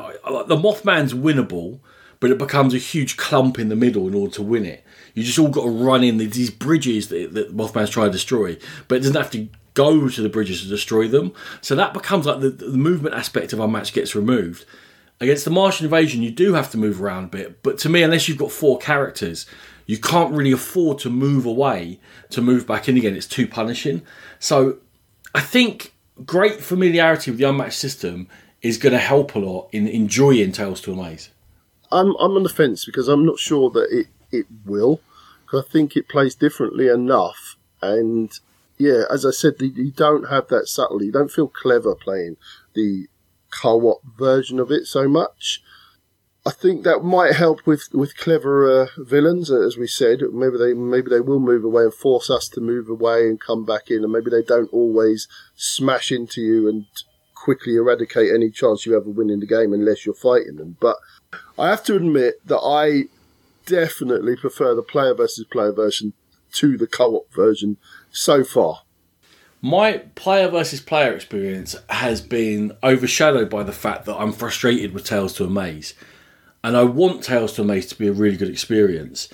the 0.47 0.55
Mothman's 0.55 1.13
winnable, 1.13 1.79
but 2.21 2.31
it 2.31 2.37
becomes 2.37 2.73
a 2.73 2.77
huge 2.77 3.17
clump 3.17 3.59
in 3.59 3.67
the 3.67 3.75
middle 3.75 4.07
in 4.07 4.13
order 4.13 4.33
to 4.35 4.41
win 4.41 4.65
it. 4.65 4.85
You 5.13 5.23
just 5.23 5.37
all 5.37 5.49
got 5.49 5.63
to 5.63 5.69
run 5.69 6.05
in 6.05 6.17
these 6.17 6.49
bridges 6.49 7.09
that, 7.09 7.33
that 7.33 7.55
Mothman's 7.55 7.89
trying 7.89 8.07
to 8.07 8.13
destroy, 8.13 8.57
but 8.87 8.95
it 8.95 8.99
doesn't 8.99 9.15
have 9.15 9.31
to 9.31 9.49
go 9.73 10.07
to 10.07 10.21
the 10.21 10.29
bridges 10.29 10.61
to 10.61 10.69
destroy 10.69 11.09
them. 11.09 11.33
So 11.59 11.75
that 11.75 11.93
becomes 11.93 12.25
like 12.25 12.39
the, 12.39 12.49
the 12.49 12.77
movement 12.77 13.15
aspect 13.15 13.51
of 13.51 13.59
Unmatched 13.59 13.93
gets 13.93 14.15
removed 14.15 14.65
Against 15.21 15.45
the 15.45 15.51
Martian 15.51 15.85
invasion, 15.85 16.23
you 16.23 16.31
do 16.31 16.55
have 16.55 16.71
to 16.71 16.79
move 16.79 16.99
around 16.99 17.25
a 17.25 17.27
bit, 17.27 17.61
but 17.61 17.77
to 17.79 17.89
me, 17.89 18.01
unless 18.01 18.27
you've 18.27 18.39
got 18.39 18.51
four 18.51 18.79
characters, 18.79 19.45
you 19.85 19.99
can't 19.99 20.33
really 20.33 20.51
afford 20.51 20.97
to 20.99 21.11
move 21.11 21.45
away 21.45 21.99
to 22.31 22.41
move 22.41 22.65
back 22.65 22.89
in 22.89 22.97
again. 22.97 23.15
It's 23.15 23.27
too 23.27 23.47
punishing. 23.47 24.01
So 24.39 24.79
I 25.35 25.41
think 25.41 25.93
great 26.25 26.59
familiarity 26.59 27.29
with 27.29 27.39
the 27.39 27.47
unmatched 27.47 27.77
system 27.77 28.27
is 28.63 28.79
going 28.79 28.93
to 28.93 28.99
help 28.99 29.35
a 29.35 29.39
lot 29.39 29.69
in 29.71 29.87
enjoying 29.87 30.53
Tales 30.53 30.81
to 30.81 30.93
Amaze. 30.93 31.29
I'm 31.91 32.15
I'm 32.17 32.35
on 32.35 32.43
the 32.43 32.49
fence 32.49 32.85
because 32.85 33.07
I'm 33.07 33.25
not 33.25 33.39
sure 33.39 33.69
that 33.71 33.87
it 33.91 34.07
it 34.31 34.45
will. 34.65 35.01
Because 35.45 35.65
I 35.67 35.71
think 35.71 35.97
it 35.97 36.07
plays 36.07 36.35
differently 36.35 36.87
enough, 36.87 37.57
and 37.81 38.31
yeah, 38.77 39.03
as 39.11 39.25
I 39.25 39.31
said, 39.31 39.55
you 39.59 39.91
don't 39.91 40.29
have 40.29 40.47
that 40.47 40.67
subtlety. 40.67 41.07
You 41.07 41.11
don't 41.11 41.31
feel 41.31 41.47
clever 41.47 41.93
playing 41.93 42.37
the 42.73 43.07
co-op 43.51 44.01
version 44.17 44.59
of 44.59 44.71
it 44.71 44.87
so 44.87 45.07
much. 45.07 45.61
I 46.43 46.49
think 46.49 46.83
that 46.83 47.03
might 47.03 47.35
help 47.35 47.67
with, 47.67 47.89
with 47.93 48.17
cleverer 48.17 48.83
uh, 48.83 48.87
villains, 48.97 49.51
uh, 49.51 49.61
as 49.61 49.77
we 49.77 49.85
said. 49.85 50.21
Maybe 50.33 50.57
they 50.57 50.73
maybe 50.73 51.09
they 51.11 51.19
will 51.19 51.39
move 51.39 51.63
away 51.63 51.83
and 51.83 51.93
force 51.93 52.31
us 52.31 52.49
to 52.49 52.61
move 52.61 52.89
away 52.89 53.27
and 53.27 53.39
come 53.39 53.63
back 53.63 53.91
in, 53.91 54.03
and 54.03 54.11
maybe 54.11 54.31
they 54.31 54.41
don't 54.41 54.73
always 54.73 55.27
smash 55.55 56.11
into 56.11 56.41
you 56.41 56.67
and 56.67 56.87
quickly 57.35 57.75
eradicate 57.75 58.33
any 58.33 58.49
chance 58.49 58.85
you 58.85 58.97
ever 58.97 59.09
win 59.09 59.29
in 59.29 59.39
the 59.39 59.45
game 59.45 59.73
unless 59.73 60.05
you're 60.05 60.15
fighting 60.15 60.55
them. 60.55 60.77
But 60.79 60.97
I 61.57 61.69
have 61.69 61.83
to 61.85 61.95
admit 61.95 62.45
that 62.47 62.59
I 62.59 63.05
definitely 63.65 64.35
prefer 64.35 64.75
the 64.75 64.83
player 64.83 65.13
versus 65.13 65.45
player 65.45 65.71
version 65.71 66.13
to 66.53 66.77
the 66.77 66.87
co-op 66.87 67.31
version 67.33 67.77
so 68.11 68.43
far. 68.43 68.81
My 69.61 69.99
player 70.15 70.49
versus 70.49 70.81
player 70.81 71.13
experience 71.13 71.75
has 71.89 72.19
been 72.19 72.71
overshadowed 72.83 73.49
by 73.49 73.63
the 73.63 73.71
fact 73.71 74.05
that 74.05 74.15
I'm 74.15 74.31
frustrated 74.31 74.93
with 74.93 75.05
Tales 75.05 75.33
to 75.33 75.45
Amaze. 75.45 75.93
And 76.63 76.75
I 76.75 76.83
want 76.83 77.23
Tales 77.23 77.53
to 77.53 77.61
Amaze 77.61 77.85
to 77.87 77.97
be 77.97 78.07
a 78.07 78.13
really 78.13 78.37
good 78.37 78.49
experience, 78.49 79.29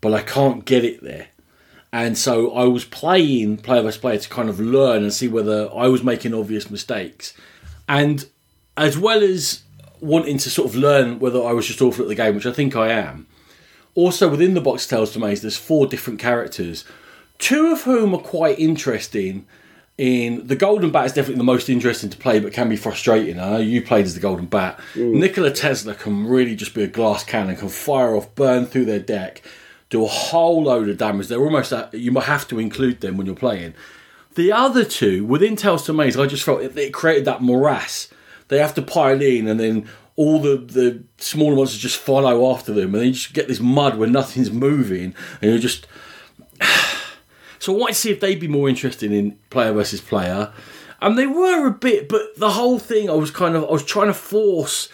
but 0.00 0.12
I 0.12 0.22
can't 0.22 0.64
get 0.64 0.84
it 0.84 1.02
there. 1.02 1.28
And 1.92 2.18
so 2.18 2.52
I 2.52 2.64
was 2.64 2.84
playing 2.84 3.58
player 3.58 3.82
versus 3.82 4.00
player 4.00 4.18
to 4.18 4.28
kind 4.28 4.48
of 4.48 4.60
learn 4.60 5.02
and 5.02 5.12
see 5.12 5.28
whether 5.28 5.72
I 5.72 5.86
was 5.86 6.02
making 6.02 6.34
obvious 6.34 6.70
mistakes. 6.70 7.32
And 7.88 8.26
as 8.76 8.98
well 8.98 9.22
as 9.22 9.62
wanting 10.00 10.38
to 10.38 10.50
sort 10.50 10.68
of 10.68 10.76
learn 10.76 11.18
whether 11.18 11.42
I 11.42 11.52
was 11.52 11.66
just 11.66 11.82
awful 11.82 12.04
at 12.04 12.08
the 12.08 12.14
game, 12.14 12.34
which 12.34 12.46
I 12.46 12.52
think 12.52 12.76
I 12.76 12.90
am, 12.90 13.26
also 13.94 14.28
within 14.28 14.54
the 14.54 14.60
box 14.60 14.86
Tales 14.86 15.12
to 15.12 15.18
Amaze, 15.18 15.42
there's 15.42 15.56
four 15.56 15.86
different 15.86 16.20
characters, 16.20 16.84
two 17.38 17.72
of 17.72 17.82
whom 17.82 18.14
are 18.14 18.20
quite 18.20 18.58
interesting 18.58 19.46
in 19.98 20.46
the 20.46 20.54
Golden 20.54 20.92
Bat 20.92 21.06
is 21.06 21.12
definitely 21.12 21.38
the 21.38 21.44
most 21.44 21.68
interesting 21.68 22.08
to 22.08 22.16
play, 22.16 22.38
but 22.38 22.52
can 22.52 22.68
be 22.68 22.76
frustrating. 22.76 23.40
I 23.40 23.50
know 23.50 23.56
you 23.58 23.82
played 23.82 24.06
as 24.06 24.14
the 24.14 24.20
Golden 24.20 24.46
Bat. 24.46 24.78
Mm. 24.94 25.14
Nikola 25.14 25.50
Tesla 25.50 25.94
can 25.94 26.26
really 26.28 26.54
just 26.54 26.72
be 26.72 26.84
a 26.84 26.86
glass 26.86 27.24
cannon, 27.24 27.56
can 27.56 27.68
fire 27.68 28.14
off, 28.14 28.32
burn 28.36 28.64
through 28.64 28.84
their 28.84 29.00
deck, 29.00 29.42
do 29.90 30.04
a 30.04 30.08
whole 30.08 30.62
load 30.62 30.88
of 30.88 30.98
damage. 30.98 31.26
They're 31.26 31.40
almost 31.40 31.70
that 31.70 31.92
you 31.92 32.12
might 32.12 32.24
have 32.24 32.46
to 32.48 32.60
include 32.60 33.00
them 33.00 33.16
when 33.16 33.26
you're 33.26 33.34
playing. 33.34 33.74
The 34.36 34.52
other 34.52 34.84
two 34.84 35.24
within 35.24 35.56
Tales 35.56 35.84
to 35.86 35.92
Amaze, 35.92 36.16
I 36.16 36.26
just 36.26 36.44
felt 36.44 36.62
it, 36.62 36.78
it 36.78 36.94
created 36.94 37.24
that 37.24 37.42
morass. 37.42 38.08
They 38.48 38.58
have 38.58 38.74
to 38.74 38.82
pile 38.82 39.20
in, 39.20 39.46
and 39.48 39.58
then 39.60 39.88
all 40.16 40.40
the, 40.40 40.56
the 40.56 41.04
smaller 41.18 41.54
monsters 41.54 41.80
just 41.80 41.98
follow 41.98 42.50
after 42.52 42.72
them, 42.72 42.94
and 42.94 42.96
then 42.96 43.06
you 43.06 43.12
just 43.12 43.34
get 43.34 43.48
this 43.48 43.60
mud 43.60 43.96
where 43.96 44.08
nothing's 44.08 44.50
moving, 44.50 45.14
and 45.40 45.50
you're 45.50 45.58
just 45.58 45.86
so 47.58 47.74
I 47.74 47.78
wanted 47.78 47.94
to 47.94 47.98
see 48.00 48.10
if 48.10 48.20
they'd 48.20 48.40
be 48.40 48.48
more 48.48 48.68
interested 48.68 49.12
in 49.12 49.38
player 49.50 49.72
versus 49.72 50.00
player. 50.00 50.52
And 51.00 51.16
they 51.16 51.26
were 51.26 51.66
a 51.66 51.72
bit, 51.72 52.08
but 52.08 52.34
the 52.36 52.50
whole 52.50 52.80
thing 52.80 53.08
I 53.08 53.14
was 53.14 53.30
kind 53.30 53.54
of 53.54 53.64
I 53.64 53.70
was 53.70 53.84
trying 53.84 54.08
to 54.08 54.14
force 54.14 54.88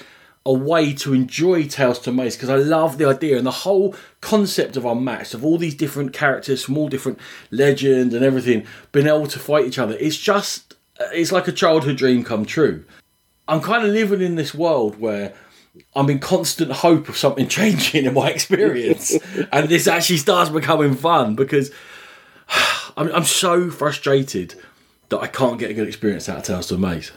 a 0.47 0.53
way 0.53 0.93
to 0.93 1.15
enjoy 1.15 1.67
Tales 1.67 1.99
to 2.01 2.11
Amaze 2.11 2.37
because 2.37 2.51
I 2.51 2.57
love 2.57 2.99
the 2.99 3.07
idea 3.07 3.39
and 3.39 3.47
the 3.47 3.51
whole 3.51 3.95
concept 4.21 4.77
of 4.77 4.85
our 4.85 4.95
Unmatched, 4.95 5.33
of 5.33 5.45
all 5.45 5.57
these 5.57 5.75
different 5.75 6.13
characters 6.13 6.63
from 6.63 6.77
all 6.77 6.89
different 6.89 7.19
legends 7.51 8.15
and 8.15 8.23
everything 8.23 8.67
being 8.93 9.07
able 9.07 9.27
to 9.27 9.39
fight 9.39 9.65
each 9.65 9.79
other. 9.79 9.97
It's 9.99 10.19
just, 10.19 10.75
it's 11.13 11.33
like 11.33 11.49
a 11.49 11.53
childhood 11.53 11.97
dream 11.97 12.25
come 12.25 12.45
true. 12.45 12.85
I'm 13.47 13.61
kind 13.61 13.85
of 13.85 13.93
living 13.93 14.21
in 14.21 14.37
this 14.37 14.55
world 14.55 14.99
where 14.99 15.35
I'm 15.95 16.09
in 16.09 16.19
constant 16.19 16.73
hope 16.73 17.09
of 17.09 17.17
something 17.17 17.49
changing 17.61 18.05
in 18.05 18.15
my 18.15 18.31
experience 18.31 19.13
and 19.53 19.69
this 19.69 19.87
actually 19.87 20.19
starts 20.19 20.51
becoming 20.51 20.95
fun 20.95 21.35
because 21.35 21.71
I'm, 22.97 23.13
I'm 23.13 23.25
so 23.25 23.71
frustrated 23.71 24.55
that 25.09 25.19
I 25.19 25.27
can't 25.27 25.59
get 25.59 25.71
a 25.71 25.75
good 25.75 25.89
experience 25.89 26.29
out 26.29 26.39
of 26.39 26.45
Tales 26.45 26.69
to 26.69 26.75
Amaze. 26.75 27.13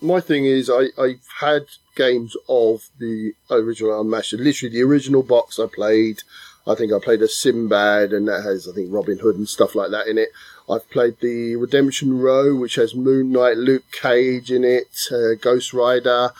My 0.00 0.20
thing 0.20 0.46
is, 0.46 0.70
I, 0.70 0.88
I've 1.00 1.26
had 1.40 1.66
games 1.94 2.34
of 2.48 2.88
the 2.98 3.34
original 3.50 4.00
Unmatched. 4.00 4.32
Literally, 4.32 4.74
the 4.74 4.82
original 4.82 5.22
box 5.22 5.58
I 5.58 5.66
played. 5.66 6.22
I 6.66 6.74
think 6.74 6.92
I 6.92 6.98
played 6.98 7.22
a 7.22 7.28
Sinbad, 7.28 8.12
and 8.12 8.26
that 8.28 8.42
has, 8.42 8.66
I 8.68 8.72
think, 8.72 8.88
Robin 8.90 9.18
Hood 9.18 9.36
and 9.36 9.48
stuff 9.48 9.74
like 9.74 9.90
that 9.90 10.06
in 10.06 10.16
it. 10.16 10.30
I've 10.70 10.88
played 10.90 11.18
the 11.20 11.56
Redemption 11.56 12.18
Row, 12.18 12.54
which 12.54 12.76
has 12.76 12.94
Moon 12.94 13.32
Knight, 13.32 13.56
Luke 13.56 13.90
Cage 13.92 14.52
in 14.52 14.64
it, 14.64 14.96
uh, 15.10 15.34
Ghost 15.40 15.72
Rider. 15.72 16.30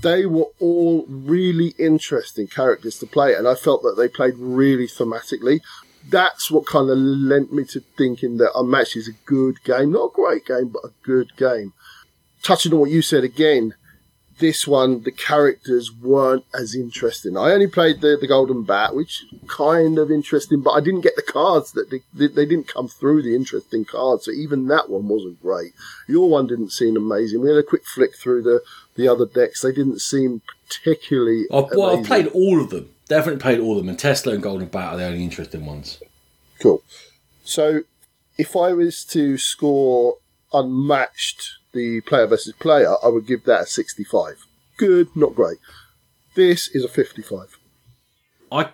They 0.00 0.26
were 0.26 0.46
all 0.58 1.04
really 1.08 1.74
interesting 1.78 2.46
characters 2.46 2.98
to 2.98 3.06
play, 3.06 3.34
and 3.34 3.46
I 3.46 3.54
felt 3.54 3.82
that 3.82 3.96
they 3.96 4.08
played 4.08 4.34
really 4.38 4.86
thematically 4.86 5.60
that's 6.08 6.50
what 6.50 6.66
kind 6.66 6.90
of 6.90 6.98
lent 6.98 7.52
me 7.52 7.64
to 7.64 7.80
thinking 7.96 8.38
that 8.38 8.56
Unmatched 8.56 8.96
is 8.96 9.08
a 9.08 9.12
good 9.24 9.62
game. 9.64 9.92
Not 9.92 10.06
a 10.06 10.14
great 10.14 10.46
game, 10.46 10.68
but 10.68 10.84
a 10.84 10.92
good 11.02 11.36
game. 11.36 11.72
Touching 12.42 12.72
on 12.72 12.80
what 12.80 12.90
you 12.90 13.02
said 13.02 13.24
again, 13.24 13.74
this 14.42 14.66
one, 14.66 15.04
the 15.04 15.12
characters 15.12 15.92
weren't 15.92 16.44
as 16.52 16.74
interesting. 16.74 17.36
I 17.36 17.52
only 17.52 17.68
played 17.68 18.00
the, 18.00 18.18
the 18.20 18.26
Golden 18.26 18.64
Bat, 18.64 18.96
which 18.96 19.24
kind 19.46 19.98
of 19.98 20.10
interesting, 20.10 20.62
but 20.62 20.72
I 20.72 20.80
didn't 20.80 21.02
get 21.02 21.14
the 21.14 21.22
cards 21.22 21.70
that 21.72 21.90
they, 21.90 22.26
they 22.26 22.44
didn't 22.44 22.66
come 22.66 22.88
through 22.88 23.22
the 23.22 23.36
interesting 23.36 23.84
cards. 23.84 24.24
So 24.24 24.32
even 24.32 24.66
that 24.66 24.90
one 24.90 25.06
wasn't 25.06 25.40
great. 25.40 25.74
Your 26.08 26.28
one 26.28 26.48
didn't 26.48 26.72
seem 26.72 26.96
amazing. 26.96 27.40
We 27.40 27.50
had 27.50 27.56
a 27.56 27.62
quick 27.62 27.86
flick 27.86 28.16
through 28.16 28.42
the, 28.42 28.62
the 28.96 29.06
other 29.06 29.26
decks. 29.26 29.62
They 29.62 29.70
didn't 29.70 30.00
seem 30.00 30.42
particularly. 30.66 31.44
Oh, 31.52 31.68
well, 31.72 31.96
I've 31.96 32.04
played 32.04 32.26
all 32.26 32.60
of 32.60 32.70
them. 32.70 32.90
Definitely 33.06 33.40
played 33.40 33.60
all 33.60 33.72
of 33.72 33.78
them, 33.78 33.90
and 33.90 33.98
Tesla 33.98 34.34
and 34.34 34.42
Golden 34.42 34.66
Bat 34.66 34.94
are 34.94 34.96
the 34.96 35.04
only 35.04 35.22
interesting 35.22 35.64
ones. 35.64 36.02
Cool. 36.60 36.82
So, 37.44 37.82
if 38.38 38.56
I 38.56 38.72
was 38.72 39.04
to 39.06 39.38
score 39.38 40.16
unmatched 40.52 41.58
the 41.72 42.00
player 42.02 42.26
versus 42.26 42.54
player, 42.58 42.94
I 43.02 43.08
would 43.08 43.26
give 43.26 43.44
that 43.44 43.62
a 43.62 43.66
65. 43.66 44.46
Good, 44.76 45.14
not 45.14 45.34
great. 45.34 45.58
This 46.34 46.68
is 46.68 46.84
a 46.84 46.88
55. 46.88 47.58
I 48.50 48.70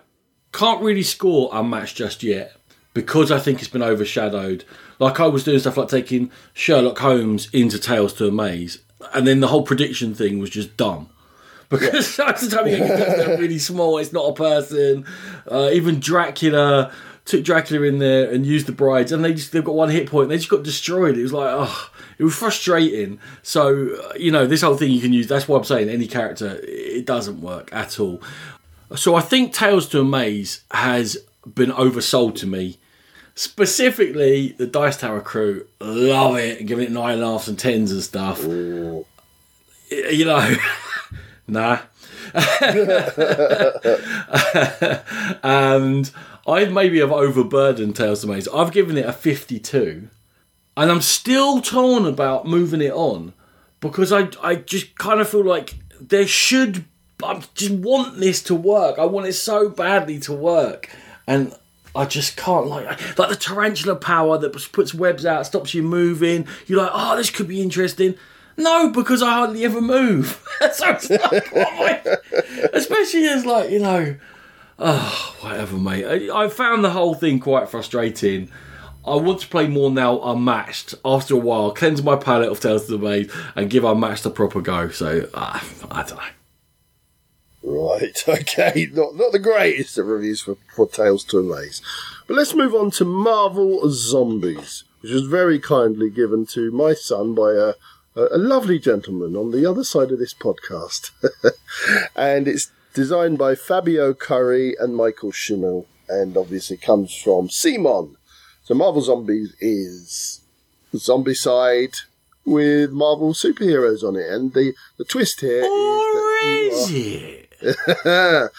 can't 0.51 0.81
really 0.81 1.03
score 1.03 1.49
unmatched 1.53 1.97
just 1.97 2.23
yet 2.23 2.53
because 2.93 3.31
I 3.31 3.39
think 3.39 3.59
it's 3.59 3.67
been 3.69 3.83
overshadowed. 3.83 4.65
Like 4.99 5.19
I 5.19 5.27
was 5.27 5.43
doing 5.43 5.59
stuff 5.59 5.77
like 5.77 5.89
taking 5.89 6.31
Sherlock 6.53 6.99
Holmes 6.99 7.49
into 7.53 7.79
Tales 7.79 8.13
to 8.15 8.27
Amaze, 8.27 8.79
and 9.13 9.25
then 9.25 9.39
the 9.39 9.47
whole 9.47 9.63
prediction 9.63 10.13
thing 10.13 10.39
was 10.39 10.49
just 10.49 10.75
dumb 10.75 11.09
because 11.69 12.17
yeah. 12.17 12.31
time 12.31 12.67
you 12.67 12.77
get 12.77 13.39
really 13.39 13.59
small, 13.59 13.99
it's 13.99 14.11
not 14.11 14.29
a 14.29 14.33
person. 14.33 15.05
Uh, 15.49 15.69
even 15.71 15.99
Dracula 15.99 16.91
took 17.29 17.43
Dracula 17.43 17.85
in 17.85 17.99
there 17.99 18.31
and 18.31 18.45
used 18.45 18.65
the 18.65 18.71
brides, 18.71 19.11
and 19.11 19.23
they 19.23 19.33
just 19.33 19.51
they've 19.51 19.63
got 19.63 19.75
one 19.75 19.89
hit 19.89 20.09
point. 20.09 20.29
They 20.29 20.37
just 20.37 20.49
got 20.49 20.63
destroyed. 20.63 21.17
It 21.17 21.23
was 21.23 21.33
like, 21.33 21.49
oh, 21.51 21.91
it 22.17 22.23
was 22.23 22.35
frustrating. 22.35 23.19
So 23.43 23.95
uh, 23.95 24.13
you 24.17 24.31
know, 24.31 24.47
this 24.47 24.63
whole 24.63 24.75
thing 24.75 24.91
you 24.91 25.01
can 25.01 25.13
use. 25.13 25.27
That's 25.27 25.47
why 25.47 25.57
I'm 25.57 25.63
saying 25.63 25.89
any 25.89 26.07
character 26.07 26.59
it 26.63 27.05
doesn't 27.05 27.41
work 27.41 27.71
at 27.71 27.99
all. 27.99 28.21
So 28.95 29.15
I 29.15 29.21
think 29.21 29.53
Tales 29.53 29.87
to 29.89 30.01
Amaze 30.01 30.63
has 30.71 31.17
been 31.45 31.71
oversold 31.71 32.35
to 32.37 32.47
me. 32.47 32.79
Specifically, 33.35 34.55
the 34.57 34.65
Dice 34.65 34.97
Tower 34.97 35.21
crew 35.21 35.67
love 35.79 36.37
it 36.37 36.59
and 36.59 36.67
giving 36.67 36.85
it 36.85 36.91
nine 36.91 37.21
laughs 37.21 37.47
and 37.47 37.57
tens 37.57 37.91
and 37.91 38.01
stuff. 38.01 38.43
Ooh. 38.43 39.05
You 39.91 40.25
know. 40.25 40.55
nah. 41.47 41.79
and 45.43 46.11
I 46.49 46.65
maybe 46.65 46.99
have 46.99 47.11
overburdened 47.11 47.95
Tales 47.95 48.21
to 48.21 48.27
Amaze. 48.27 48.47
I've 48.47 48.71
given 48.71 48.97
it 48.97 49.05
a 49.05 49.13
52, 49.13 50.07
and 50.75 50.91
I'm 50.91 51.01
still 51.01 51.61
torn 51.61 52.05
about 52.05 52.47
moving 52.47 52.81
it 52.81 52.93
on 52.93 53.33
because 53.79 54.11
I 54.11 54.29
I 54.41 54.55
just 54.55 54.97
kind 54.97 55.19
of 55.19 55.29
feel 55.29 55.45
like 55.45 55.75
there 56.01 56.27
should 56.27 56.85
I 57.23 57.41
just 57.53 57.71
want 57.71 58.19
this 58.19 58.41
to 58.43 58.55
work. 58.55 58.97
I 58.97 59.05
want 59.05 59.27
it 59.27 59.33
so 59.33 59.69
badly 59.69 60.19
to 60.21 60.33
work, 60.33 60.89
and 61.27 61.53
I 61.95 62.05
just 62.05 62.37
can't 62.37 62.67
like 62.67 63.17
like 63.17 63.29
the 63.29 63.35
tarantula 63.35 63.95
power 63.95 64.37
that 64.37 64.71
puts 64.71 64.93
webs 64.93 65.25
out, 65.25 65.45
stops 65.45 65.73
you 65.73 65.83
moving. 65.83 66.47
You're 66.67 66.81
like, 66.81 66.91
oh, 66.93 67.17
this 67.17 67.29
could 67.29 67.47
be 67.47 67.61
interesting. 67.61 68.15
No, 68.57 68.89
because 68.89 69.21
I 69.21 69.31
hardly 69.31 69.63
ever 69.65 69.81
move. 69.81 70.45
so 70.73 70.97
like, 71.79 72.05
especially 72.73 73.25
as 73.27 73.45
like 73.45 73.69
you 73.69 73.79
know, 73.79 74.15
oh 74.79 75.35
whatever, 75.41 75.77
mate. 75.77 76.29
I, 76.29 76.45
I 76.45 76.47
found 76.49 76.83
the 76.83 76.91
whole 76.91 77.13
thing 77.13 77.39
quite 77.39 77.69
frustrating. 77.69 78.49
I 79.05 79.15
want 79.15 79.41
to 79.41 79.47
play 79.47 79.67
more 79.67 79.89
now 79.89 80.21
unmatched. 80.21 80.95
After 81.05 81.33
a 81.33 81.37
while, 81.37 81.71
cleanse 81.71 82.03
my 82.03 82.15
palate 82.15 82.49
of 82.49 82.59
Tales 82.59 82.85
to 82.85 82.97
the 82.97 82.97
Maze 82.97 83.31
and 83.55 83.69
give 83.69 83.83
unmatched 83.83 84.25
a 84.25 84.29
proper 84.29 84.61
go. 84.61 84.89
So 84.89 85.29
uh, 85.33 85.59
I 85.89 86.03
don't 86.03 86.17
know. 86.17 86.23
Right, 87.61 88.23
okay, 88.27 88.87
not 88.91 89.15
not 89.15 89.31
the 89.31 89.39
greatest 89.39 89.97
of 89.97 90.07
reviews 90.07 90.41
for, 90.41 90.57
for 90.75 90.87
Tales 90.87 91.23
to 91.25 91.39
Amaze. 91.39 91.81
But 92.27 92.37
let's 92.37 92.53
move 92.53 92.73
on 92.73 92.91
to 92.91 93.05
Marvel 93.05 93.89
Zombies, 93.89 94.83
which 95.01 95.11
was 95.11 95.23
very 95.23 95.59
kindly 95.59 96.09
given 96.09 96.45
to 96.47 96.71
my 96.71 96.93
son 96.93 97.33
by 97.33 97.51
a, 97.51 97.73
a, 98.15 98.35
a 98.35 98.37
lovely 98.37 98.79
gentleman 98.79 99.35
on 99.35 99.51
the 99.51 99.65
other 99.65 99.83
side 99.83 100.11
of 100.11 100.19
this 100.19 100.33
podcast. 100.33 101.11
and 102.15 102.47
it's 102.47 102.71
designed 102.99 103.37
by 103.37 103.55
Fabio 103.55 104.13
Cury 104.13 104.75
and 104.77 104.93
Michael 104.93 105.31
Schimmel, 105.31 105.85
and 106.09 106.35
obviously 106.35 106.75
comes 106.75 107.15
from 107.15 107.47
CMON. 107.47 108.15
So 108.63 108.73
Marvel 108.73 109.01
Zombies 109.01 109.55
is 109.61 110.41
Zombicide 110.93 111.95
with 112.43 112.91
Marvel 112.91 113.31
superheroes 113.33 114.03
on 114.03 114.17
it, 114.17 114.29
and 114.29 114.53
the, 114.53 114.73
the 114.97 115.05
twist 115.05 115.39
here 115.39 115.63
Or 115.63 116.35
is 116.43 116.91
is 116.91 116.91
it? 117.61 118.51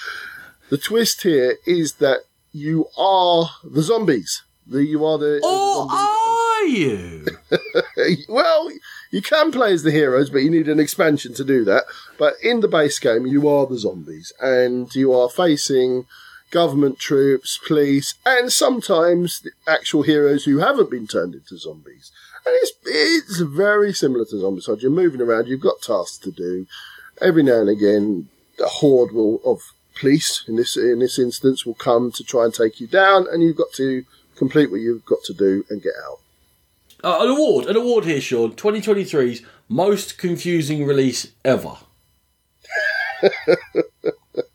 the 0.70 0.78
twist 0.82 1.20
here 1.20 1.58
is 1.66 1.92
that 1.96 2.20
you 2.50 2.86
are 2.96 3.50
the 3.62 3.82
zombies. 3.82 4.42
The, 4.66 4.82
you 4.82 5.04
are 5.04 5.18
the, 5.18 5.34
Or 5.44 5.86
the 5.86 5.92
are 5.92 6.64
you? 6.64 7.26
well, 8.30 8.70
you 9.10 9.22
can 9.22 9.50
play 9.50 9.72
as 9.72 9.82
the 9.82 9.90
heroes, 9.90 10.30
but 10.30 10.38
you 10.38 10.50
need 10.50 10.68
an 10.68 10.80
expansion 10.80 11.34
to 11.34 11.44
do 11.44 11.64
that. 11.64 11.84
But 12.18 12.34
in 12.42 12.60
the 12.60 12.68
base 12.68 12.98
game, 12.98 13.26
you 13.26 13.48
are 13.48 13.66
the 13.66 13.78
zombies, 13.78 14.32
and 14.40 14.94
you 14.94 15.12
are 15.12 15.28
facing 15.28 16.06
government 16.50 16.98
troops, 16.98 17.58
police, 17.66 18.14
and 18.24 18.52
sometimes 18.52 19.46
actual 19.66 20.02
heroes 20.02 20.44
who 20.44 20.58
haven't 20.58 20.90
been 20.90 21.06
turned 21.06 21.34
into 21.34 21.58
zombies. 21.58 22.12
And 22.46 22.54
it's 22.56 22.72
it's 22.84 23.40
very 23.40 23.92
similar 23.92 24.24
to 24.26 24.36
Zombicide. 24.36 24.82
You're 24.82 24.90
moving 24.90 25.20
around, 25.20 25.46
you've 25.46 25.60
got 25.60 25.82
tasks 25.82 26.18
to 26.18 26.30
do. 26.30 26.66
Every 27.20 27.42
now 27.42 27.60
and 27.60 27.68
again, 27.68 28.28
a 28.58 28.66
horde 28.66 29.12
will 29.12 29.40
of 29.44 29.60
police 29.94 30.44
in 30.48 30.56
this 30.56 30.76
in 30.76 31.00
this 31.00 31.18
instance 31.18 31.66
will 31.66 31.74
come 31.74 32.10
to 32.12 32.24
try 32.24 32.44
and 32.44 32.54
take 32.54 32.80
you 32.80 32.86
down, 32.86 33.26
and 33.30 33.42
you've 33.42 33.56
got 33.56 33.72
to 33.74 34.04
complete 34.36 34.70
what 34.70 34.80
you've 34.80 35.04
got 35.04 35.22
to 35.24 35.34
do 35.34 35.64
and 35.68 35.82
get 35.82 35.92
out. 36.06 36.20
Uh, 37.02 37.18
an 37.22 37.30
award, 37.30 37.66
an 37.66 37.76
award 37.76 38.04
here, 38.04 38.20
Sean. 38.20 38.52
2023's 38.52 39.42
most 39.68 40.18
confusing 40.18 40.84
release 40.84 41.28
ever. 41.44 41.76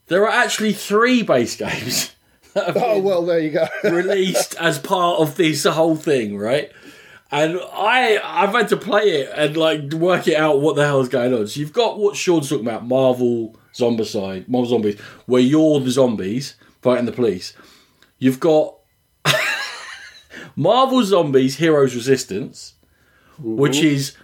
there 0.06 0.24
are 0.24 0.30
actually 0.30 0.72
three 0.72 1.22
base 1.22 1.56
games 1.56 2.14
that 2.54 2.66
have 2.66 2.76
Oh 2.76 2.94
been 2.94 3.04
well, 3.04 3.24
there 3.24 3.40
you 3.40 3.50
go. 3.50 3.66
released 3.84 4.54
as 4.56 4.78
part 4.78 5.20
of 5.20 5.36
this 5.36 5.64
whole 5.64 5.96
thing, 5.96 6.38
right? 6.38 6.70
And 7.30 7.58
I, 7.72 8.20
I've 8.22 8.52
had 8.52 8.68
to 8.68 8.76
play 8.76 9.22
it 9.22 9.30
and 9.34 9.56
like 9.56 9.92
work 9.92 10.28
it 10.28 10.36
out 10.36 10.60
what 10.60 10.76
the 10.76 10.84
hell 10.84 11.00
is 11.00 11.08
going 11.08 11.34
on. 11.34 11.48
So 11.48 11.58
you've 11.58 11.72
got 11.72 11.98
what 11.98 12.16
Sean's 12.16 12.48
talking 12.48 12.66
about, 12.66 12.86
Marvel 12.86 13.56
Zombicide, 13.74 14.48
Marvel 14.48 14.70
Zombies, 14.70 15.00
where 15.26 15.42
you're 15.42 15.80
the 15.80 15.90
zombies 15.90 16.54
fighting 16.82 17.06
the 17.06 17.12
police. 17.12 17.52
You've 18.18 18.38
got 18.38 18.76
Marvel 20.56 21.04
Zombies 21.04 21.56
Heroes 21.56 21.94
Resistance, 21.94 22.74
which 23.38 23.76
is 23.78 24.16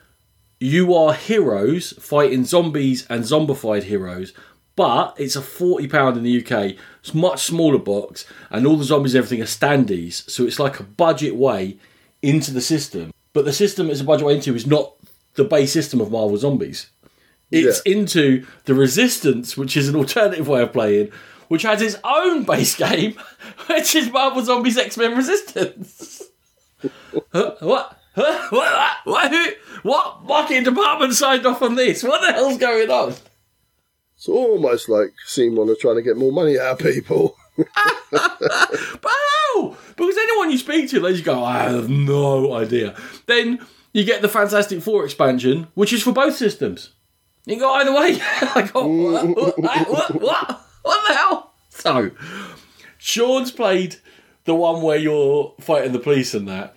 you 0.59 0.95
are 0.95 1.13
heroes 1.13 1.93
fighting 1.99 2.45
zombies 2.45 3.07
and 3.11 3.25
zombified 3.25 3.83
heroes, 3.85 4.33
but 4.75 5.15
it's 5.19 5.37
a 5.37 5.43
forty 5.43 5.87
pound 5.87 6.17
in 6.17 6.23
the 6.23 6.39
UK. 6.43 6.77
It's 7.01 7.13
a 7.13 7.17
much 7.17 7.43
smaller 7.43 7.79
box, 7.79 8.25
and 8.51 8.67
all 8.67 8.77
the 8.77 8.85
zombies 8.85 9.15
and 9.15 9.23
everything 9.25 9.43
are 9.43 9.47
standees, 9.47 10.29
so 10.31 10.45
it's 10.45 10.59
like 10.59 10.81
a 10.81 10.85
budget 10.85 11.37
way 11.37 11.77
into 12.23 12.51
the 12.53 12.61
system. 12.61 13.13
But 13.35 13.45
the 13.45 13.53
system 13.53 13.91
it's 13.91 14.01
a 14.01 14.05
budget 14.05 14.27
way 14.27 14.37
into 14.37 14.55
is 14.55 14.67
not 14.67 14.95
the 15.35 15.45
base 15.45 15.73
system 15.73 16.01
of 16.01 16.11
Marvel 16.11 16.37
Zombies. 16.37 16.91
It's 17.51 17.81
into 17.83 18.47
the 18.65 18.75
Resistance, 18.75 19.57
which 19.59 19.77
is 19.77 19.89
an 19.89 19.97
alternative 19.97 20.49
way 20.49 20.63
of 20.63 20.73
playing, 20.73 21.11
which 21.49 21.63
has 21.65 21.83
its 21.83 21.97
own 22.03 22.45
base 22.45 22.75
game, 22.89 23.15
which 23.69 23.95
is 23.95 24.11
Marvel 24.11 24.45
Zombies 24.45 24.79
X 24.79 24.97
Men 24.97 25.17
Resistance. 25.17 26.23
Huh? 27.33 27.57
what? 27.61 27.99
Huh? 28.15 28.49
What? 28.51 28.73
What? 28.73 28.97
What? 29.05 29.31
Who? 29.31 29.51
What 29.83 30.25
marketing 30.25 30.65
department 30.65 31.15
signed 31.15 31.47
off 31.47 31.63
on 31.63 31.75
this? 31.75 32.03
What 32.03 32.21
the 32.21 32.33
hell's 32.33 32.59
going 32.59 32.91
on? 32.91 33.15
It's 34.17 34.29
almost 34.29 34.89
like 34.89 35.13
CMON 35.29 35.71
are 35.71 35.81
trying 35.81 35.97
to 35.97 36.03
get 36.03 36.17
more 36.17 36.33
money 36.33 36.59
out 36.59 36.81
of 36.81 36.87
people. 36.93 37.37
But 38.13 39.11
how? 39.11 39.77
Because 39.97 40.17
anyone 40.17 40.51
you 40.51 40.59
speak 40.59 40.91
to, 40.91 41.01
they 41.01 41.13
just 41.13 41.25
go, 41.25 41.43
I 41.43 41.65
have 41.65 41.89
no 41.89 42.53
idea. 42.55 42.95
Then 43.27 43.59
you 43.93 44.05
get 44.05 44.23
the 44.23 44.29
Fantastic 44.29 44.83
Four 44.83 45.05
expansion, 45.05 45.69
which 45.75 45.93
is 45.93 46.03
for 46.03 46.13
both 46.13 46.37
systems. 46.37 46.91
You 47.47 47.59
go 47.59 47.73
either 47.75 47.93
way. 47.93 48.19
I 48.55 48.71
go, 48.73 48.87
what, 48.87 49.27
what, 49.29 49.59
what, 49.59 50.21
what, 50.21 50.61
what 50.83 51.09
the 51.09 51.15
hell? 51.15 51.55
So, 51.71 52.11
Sean's 53.05 53.51
played 53.51 53.97
the 54.45 54.55
one 54.55 54.81
where 54.81 54.97
you're 54.97 55.55
fighting 55.59 55.91
the 55.91 55.99
police 55.99 56.35
and 56.35 56.47
that. 56.47 56.77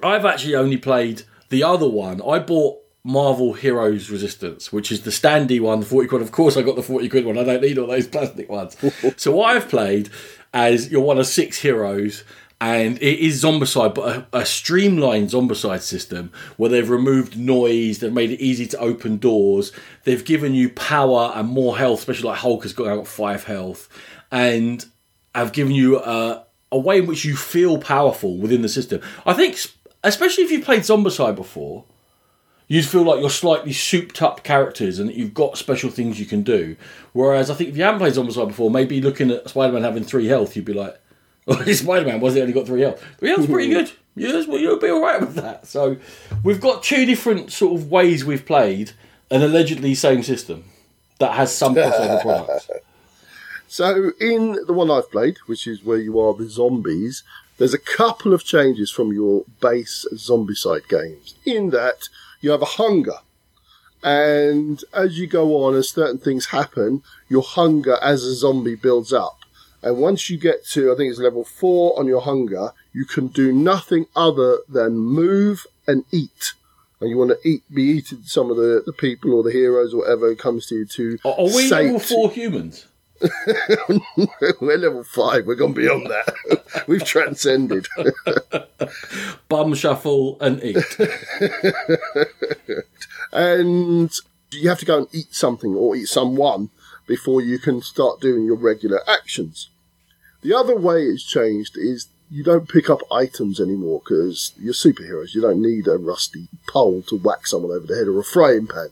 I've 0.00 0.24
actually 0.24 0.54
only 0.54 0.76
played 0.76 1.22
the 1.48 1.64
other 1.64 1.88
one. 1.88 2.22
I 2.22 2.38
bought 2.38 2.78
Marvel 3.02 3.52
Heroes 3.52 4.08
Resistance, 4.08 4.72
which 4.72 4.92
is 4.92 5.02
the 5.02 5.10
standy 5.10 5.60
one, 5.60 5.80
the 5.80 5.86
40 5.86 6.08
quid. 6.08 6.22
Of 6.22 6.30
course, 6.30 6.56
I 6.56 6.62
got 6.62 6.76
the 6.76 6.82
40 6.82 7.08
quid 7.08 7.24
one. 7.24 7.36
I 7.36 7.42
don't 7.42 7.60
need 7.60 7.76
all 7.76 7.88
those 7.88 8.06
plastic 8.08 8.48
ones. 8.48 8.76
so, 9.16 9.42
I've 9.42 9.68
played 9.68 10.10
as 10.54 10.92
you're 10.92 11.00
one 11.00 11.18
of 11.18 11.26
six 11.26 11.58
heroes, 11.58 12.22
and 12.60 12.96
it 12.98 13.18
is 13.18 13.42
Zombicide, 13.42 13.96
but 13.96 14.26
a, 14.32 14.38
a 14.38 14.46
streamlined 14.46 15.30
Zombicide 15.30 15.80
system 15.80 16.30
where 16.56 16.70
they've 16.70 16.88
removed 16.88 17.36
noise, 17.36 17.98
they've 17.98 18.12
made 18.12 18.30
it 18.30 18.40
easy 18.40 18.66
to 18.66 18.78
open 18.78 19.16
doors, 19.16 19.72
they've 20.04 20.24
given 20.24 20.54
you 20.54 20.68
power 20.68 21.32
and 21.34 21.48
more 21.48 21.76
health, 21.76 21.98
especially 21.98 22.28
like 22.28 22.38
Hulk 22.38 22.62
has 22.62 22.72
got, 22.72 22.84
got 22.94 23.08
five 23.08 23.42
health, 23.42 23.88
and 24.30 24.86
have 25.34 25.52
given 25.52 25.74
you 25.74 25.98
a, 25.98 26.44
a 26.70 26.78
way 26.78 26.98
in 26.98 27.06
which 27.06 27.24
you 27.24 27.36
feel 27.36 27.78
powerful 27.78 28.36
within 28.36 28.62
the 28.62 28.68
system. 28.68 29.00
I 29.26 29.32
think, 29.34 29.58
especially 30.02 30.44
if 30.44 30.50
you've 30.50 30.64
played 30.64 30.80
Zombicide 30.80 31.36
before, 31.36 31.84
you'd 32.68 32.86
feel 32.86 33.02
like 33.02 33.20
you're 33.20 33.30
slightly 33.30 33.72
souped 33.72 34.22
up 34.22 34.42
characters 34.44 34.98
and 34.98 35.08
that 35.08 35.16
you've 35.16 35.34
got 35.34 35.58
special 35.58 35.90
things 35.90 36.18
you 36.18 36.26
can 36.26 36.42
do. 36.42 36.76
Whereas 37.12 37.50
I 37.50 37.54
think 37.54 37.70
if 37.70 37.76
you 37.76 37.82
haven't 37.82 38.00
played 38.00 38.14
Zombicide 38.14 38.48
before, 38.48 38.70
maybe 38.70 39.00
looking 39.00 39.30
at 39.30 39.48
Spider 39.48 39.74
Man 39.74 39.82
having 39.82 40.04
three 40.04 40.26
health, 40.26 40.56
you'd 40.56 40.64
be 40.64 40.72
like, 40.72 40.98
oh, 41.48 41.64
Spider 41.72 42.06
Man, 42.06 42.20
was 42.20 42.34
he 42.34 42.40
only 42.40 42.52
got 42.52 42.66
three 42.66 42.82
health? 42.82 43.04
Three 43.18 43.30
health's 43.30 43.46
pretty 43.46 43.68
hmm. 43.68 43.74
good. 43.74 43.92
Yes, 44.14 44.46
well, 44.46 44.58
you'll 44.58 44.78
be 44.78 44.90
alright 44.90 45.20
with 45.20 45.34
that. 45.36 45.66
So 45.66 45.96
we've 46.44 46.60
got 46.60 46.82
two 46.82 47.06
different 47.06 47.50
sort 47.50 47.80
of 47.80 47.90
ways 47.90 48.24
we've 48.24 48.44
played 48.44 48.92
an 49.30 49.42
allegedly 49.42 49.94
same 49.94 50.22
system 50.22 50.64
that 51.18 51.32
has 51.34 51.54
some 51.54 51.74
crossover 51.74 52.20
products. 52.20 52.70
So 53.72 54.12
in 54.20 54.58
the 54.66 54.74
one 54.74 54.90
I've 54.90 55.10
played, 55.10 55.38
which 55.46 55.66
is 55.66 55.82
where 55.82 55.96
you 55.96 56.20
are 56.20 56.34
the 56.34 56.46
zombies, 56.46 57.22
there's 57.56 57.72
a 57.72 57.78
couple 57.78 58.34
of 58.34 58.44
changes 58.44 58.90
from 58.90 59.14
your 59.14 59.46
base 59.62 60.04
Zombicide 60.12 60.88
games. 60.88 61.36
In 61.46 61.70
that 61.70 62.10
you 62.42 62.50
have 62.50 62.60
a 62.60 62.76
hunger, 62.76 63.20
and 64.02 64.84
as 64.92 65.18
you 65.18 65.26
go 65.26 65.64
on, 65.64 65.74
as 65.74 65.88
certain 65.88 66.18
things 66.18 66.48
happen, 66.48 67.02
your 67.30 67.42
hunger 67.42 67.96
as 68.02 68.24
a 68.24 68.34
zombie 68.34 68.74
builds 68.74 69.10
up. 69.10 69.38
And 69.80 69.96
once 69.96 70.28
you 70.28 70.36
get 70.36 70.66
to, 70.72 70.92
I 70.92 70.94
think 70.94 71.10
it's 71.10 71.18
level 71.18 71.42
four 71.42 71.98
on 71.98 72.06
your 72.06 72.20
hunger, 72.20 72.72
you 72.92 73.06
can 73.06 73.28
do 73.28 73.52
nothing 73.52 74.04
other 74.14 74.58
than 74.68 74.98
move 74.98 75.66
and 75.86 76.04
eat. 76.10 76.52
And 77.00 77.08
you 77.08 77.16
want 77.16 77.30
to 77.30 77.48
eat, 77.48 77.62
be 77.72 77.84
eating 77.84 78.24
some 78.24 78.50
of 78.50 78.58
the, 78.58 78.82
the 78.84 78.92
people 78.92 79.32
or 79.32 79.42
the 79.42 79.50
heroes 79.50 79.94
or 79.94 80.00
whatever 80.00 80.34
comes 80.34 80.66
to 80.66 80.74
you 80.74 80.84
to. 80.84 81.18
Are, 81.24 81.38
are 81.38 81.56
we 81.56 81.70
level 81.70 81.98
four 82.00 82.30
humans? 82.30 82.86
We're 84.60 84.78
level 84.78 85.04
five. 85.04 85.46
We're 85.46 85.54
gone 85.54 85.72
beyond 85.72 86.06
that. 86.06 86.84
We've 86.88 87.04
transcended. 87.04 87.86
Bum 89.48 89.74
shuffle 89.74 90.36
and 90.40 90.62
eat. 90.62 90.98
and 93.32 94.10
you 94.50 94.68
have 94.68 94.78
to 94.80 94.86
go 94.86 94.98
and 94.98 95.08
eat 95.12 95.34
something 95.34 95.74
or 95.74 95.96
eat 95.96 96.06
someone 96.06 96.70
before 97.06 97.40
you 97.40 97.58
can 97.58 97.82
start 97.82 98.20
doing 98.20 98.44
your 98.44 98.56
regular 98.56 99.00
actions. 99.08 99.68
The 100.42 100.54
other 100.54 100.76
way 100.76 101.04
it's 101.04 101.24
changed 101.24 101.76
is 101.76 102.08
you 102.30 102.42
don't 102.42 102.68
pick 102.68 102.88
up 102.88 103.00
items 103.12 103.60
anymore 103.60 104.00
because 104.02 104.52
you're 104.58 104.72
superheroes. 104.72 105.34
You 105.34 105.42
don't 105.42 105.60
need 105.60 105.86
a 105.86 105.98
rusty 105.98 106.48
pole 106.66 107.02
to 107.02 107.16
whack 107.16 107.46
someone 107.46 107.72
over 107.72 107.86
the 107.86 107.94
head 107.94 108.08
or 108.08 108.18
a 108.18 108.24
frying 108.24 108.66
pan. 108.66 108.88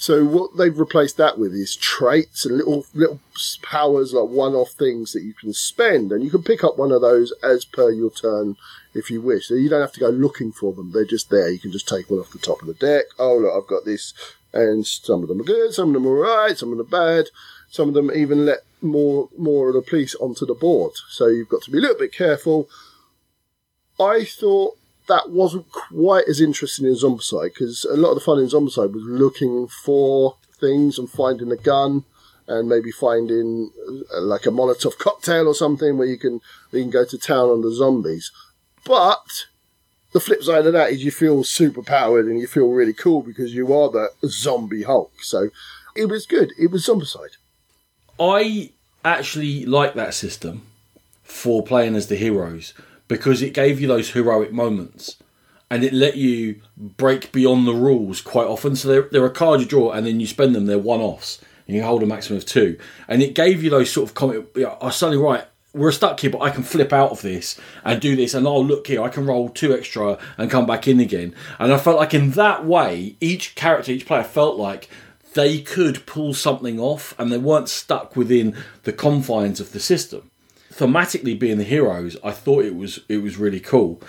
So 0.00 0.24
what 0.24 0.56
they've 0.56 0.78
replaced 0.78 1.16
that 1.16 1.40
with 1.40 1.52
is 1.52 1.74
traits 1.74 2.46
and 2.46 2.56
little 2.56 2.86
little 2.94 3.18
powers 3.62 4.12
like 4.12 4.28
one-off 4.28 4.70
things 4.70 5.12
that 5.12 5.24
you 5.24 5.34
can 5.34 5.52
spend, 5.52 6.12
and 6.12 6.22
you 6.22 6.30
can 6.30 6.44
pick 6.44 6.62
up 6.62 6.78
one 6.78 6.92
of 6.92 7.00
those 7.00 7.32
as 7.42 7.64
per 7.64 7.90
your 7.90 8.12
turn 8.12 8.56
if 8.94 9.10
you 9.10 9.20
wish. 9.20 9.48
So 9.48 9.54
you 9.54 9.68
don't 9.68 9.80
have 9.80 9.92
to 9.94 10.00
go 10.00 10.08
looking 10.08 10.52
for 10.52 10.72
them; 10.72 10.92
they're 10.92 11.04
just 11.04 11.30
there. 11.30 11.50
You 11.50 11.58
can 11.58 11.72
just 11.72 11.88
take 11.88 12.08
one 12.08 12.20
off 12.20 12.30
the 12.30 12.38
top 12.38 12.60
of 12.60 12.68
the 12.68 12.74
deck. 12.74 13.06
Oh 13.18 13.38
look, 13.38 13.52
I've 13.52 13.68
got 13.68 13.84
this, 13.84 14.14
and 14.52 14.86
some 14.86 15.22
of 15.22 15.28
them 15.28 15.40
are 15.40 15.44
good, 15.44 15.74
some 15.74 15.88
of 15.88 15.94
them 15.94 16.06
are 16.06 16.14
right, 16.14 16.56
some 16.56 16.70
of 16.70 16.78
them 16.78 16.86
are 16.86 17.22
bad. 17.22 17.30
Some 17.70 17.88
of 17.88 17.94
them 17.94 18.10
even 18.14 18.46
let 18.46 18.60
more 18.80 19.28
more 19.36 19.68
of 19.68 19.74
the 19.74 19.82
police 19.82 20.14
onto 20.14 20.46
the 20.46 20.54
board. 20.54 20.92
So 21.08 21.26
you've 21.26 21.48
got 21.48 21.62
to 21.62 21.72
be 21.72 21.78
a 21.78 21.80
little 21.80 21.98
bit 21.98 22.12
careful. 22.12 22.68
I 23.98 24.24
thought 24.24 24.78
that 25.08 25.30
wasn't 25.30 25.70
quite 25.72 26.24
as 26.28 26.40
interesting 26.40 26.86
in 26.86 26.94
Zombicide 26.94 27.54
because 27.54 27.84
a 27.84 27.96
lot 27.96 28.10
of 28.10 28.16
the 28.16 28.20
fun 28.20 28.38
in 28.38 28.46
Zombicide 28.46 28.92
was 28.92 29.02
looking 29.04 29.68
for 29.68 30.36
things 30.60 30.98
and 30.98 31.10
finding 31.10 31.50
a 31.50 31.56
gun 31.56 32.04
and 32.46 32.68
maybe 32.68 32.90
finding 32.90 33.70
uh, 34.14 34.20
like 34.20 34.46
a 34.46 34.50
Molotov 34.50 34.98
cocktail 34.98 35.46
or 35.46 35.54
something 35.54 35.98
where 35.98 36.06
you 36.06 36.18
can 36.18 36.40
you 36.72 36.82
can 36.82 36.90
go 36.90 37.04
to 37.04 37.18
town 37.18 37.48
on 37.50 37.62
the 37.62 37.72
zombies. 37.72 38.30
But 38.84 39.46
the 40.12 40.20
flip 40.20 40.42
side 40.42 40.66
of 40.66 40.72
that 40.72 40.90
is 40.90 41.04
you 41.04 41.10
feel 41.10 41.44
super 41.44 41.82
powered 41.82 42.26
and 42.26 42.40
you 42.40 42.46
feel 42.46 42.70
really 42.70 42.94
cool 42.94 43.22
because 43.22 43.54
you 43.54 43.72
are 43.72 43.90
the 43.90 44.10
zombie 44.26 44.84
Hulk. 44.84 45.12
So 45.22 45.50
it 45.94 46.06
was 46.06 46.26
good. 46.26 46.52
It 46.58 46.70
was 46.70 46.86
Zombicide. 46.86 47.36
I 48.20 48.70
actually 49.04 49.66
like 49.66 49.94
that 49.94 50.14
system 50.14 50.62
for 51.22 51.62
playing 51.62 51.94
as 51.94 52.06
the 52.06 52.16
heroes 52.16 52.72
because 53.08 53.42
it 53.42 53.54
gave 53.54 53.80
you 53.80 53.88
those 53.88 54.10
heroic 54.10 54.52
moments 54.52 55.16
and 55.70 55.84
it 55.84 55.92
let 55.92 56.16
you 56.16 56.60
break 56.76 57.32
beyond 57.32 57.66
the 57.66 57.74
rules 57.74 58.20
quite 58.20 58.46
often. 58.46 58.76
So 58.76 58.88
they're, 58.88 59.08
they're 59.10 59.26
a 59.26 59.30
card 59.30 59.60
you 59.60 59.66
draw 59.66 59.92
and 59.92 60.06
then 60.06 60.20
you 60.20 60.26
spend 60.26 60.54
them, 60.54 60.66
they're 60.66 60.78
one 60.78 61.00
offs 61.00 61.40
and 61.66 61.76
you 61.76 61.82
hold 61.82 62.02
a 62.02 62.06
maximum 62.06 62.38
of 62.38 62.46
two. 62.46 62.78
And 63.06 63.22
it 63.22 63.34
gave 63.34 63.62
you 63.62 63.70
those 63.70 63.90
sort 63.90 64.08
of 64.08 64.14
comic. 64.14 64.46
Yeah, 64.56 64.76
I 64.80 64.90
suddenly 64.90 65.22
right. 65.22 65.44
We're 65.74 65.92
stuck 65.92 66.18
here, 66.18 66.30
but 66.30 66.40
I 66.40 66.50
can 66.50 66.62
flip 66.62 66.94
out 66.94 67.10
of 67.10 67.20
this 67.20 67.60
and 67.84 68.00
do 68.00 68.16
this, 68.16 68.32
and 68.32 68.46
oh 68.46 68.58
look 68.58 68.86
here, 68.86 69.02
I 69.02 69.10
can 69.10 69.26
roll 69.26 69.50
two 69.50 69.74
extra 69.74 70.18
and 70.38 70.50
come 70.50 70.64
back 70.64 70.88
in 70.88 70.98
again. 70.98 71.34
And 71.58 71.72
I 71.72 71.76
felt 71.76 71.98
like 71.98 72.14
in 72.14 72.30
that 72.32 72.64
way, 72.64 73.16
each 73.20 73.54
character, 73.54 73.92
each 73.92 74.06
player 74.06 74.24
felt 74.24 74.56
like 74.56 74.88
they 75.34 75.60
could 75.60 76.06
pull 76.06 76.32
something 76.32 76.80
off, 76.80 77.14
and 77.18 77.30
they 77.30 77.38
weren't 77.38 77.68
stuck 77.68 78.16
within 78.16 78.56
the 78.84 78.94
confines 78.94 79.60
of 79.60 79.72
the 79.72 79.78
system. 79.78 80.30
Thematically, 80.78 81.38
being 81.38 81.58
the 81.58 81.64
heroes, 81.64 82.16
I 82.22 82.30
thought 82.30 82.64
it 82.64 82.76
was 82.76 83.00
it 83.08 83.18
was 83.18 83.36
really 83.36 83.60
cool. 83.60 84.00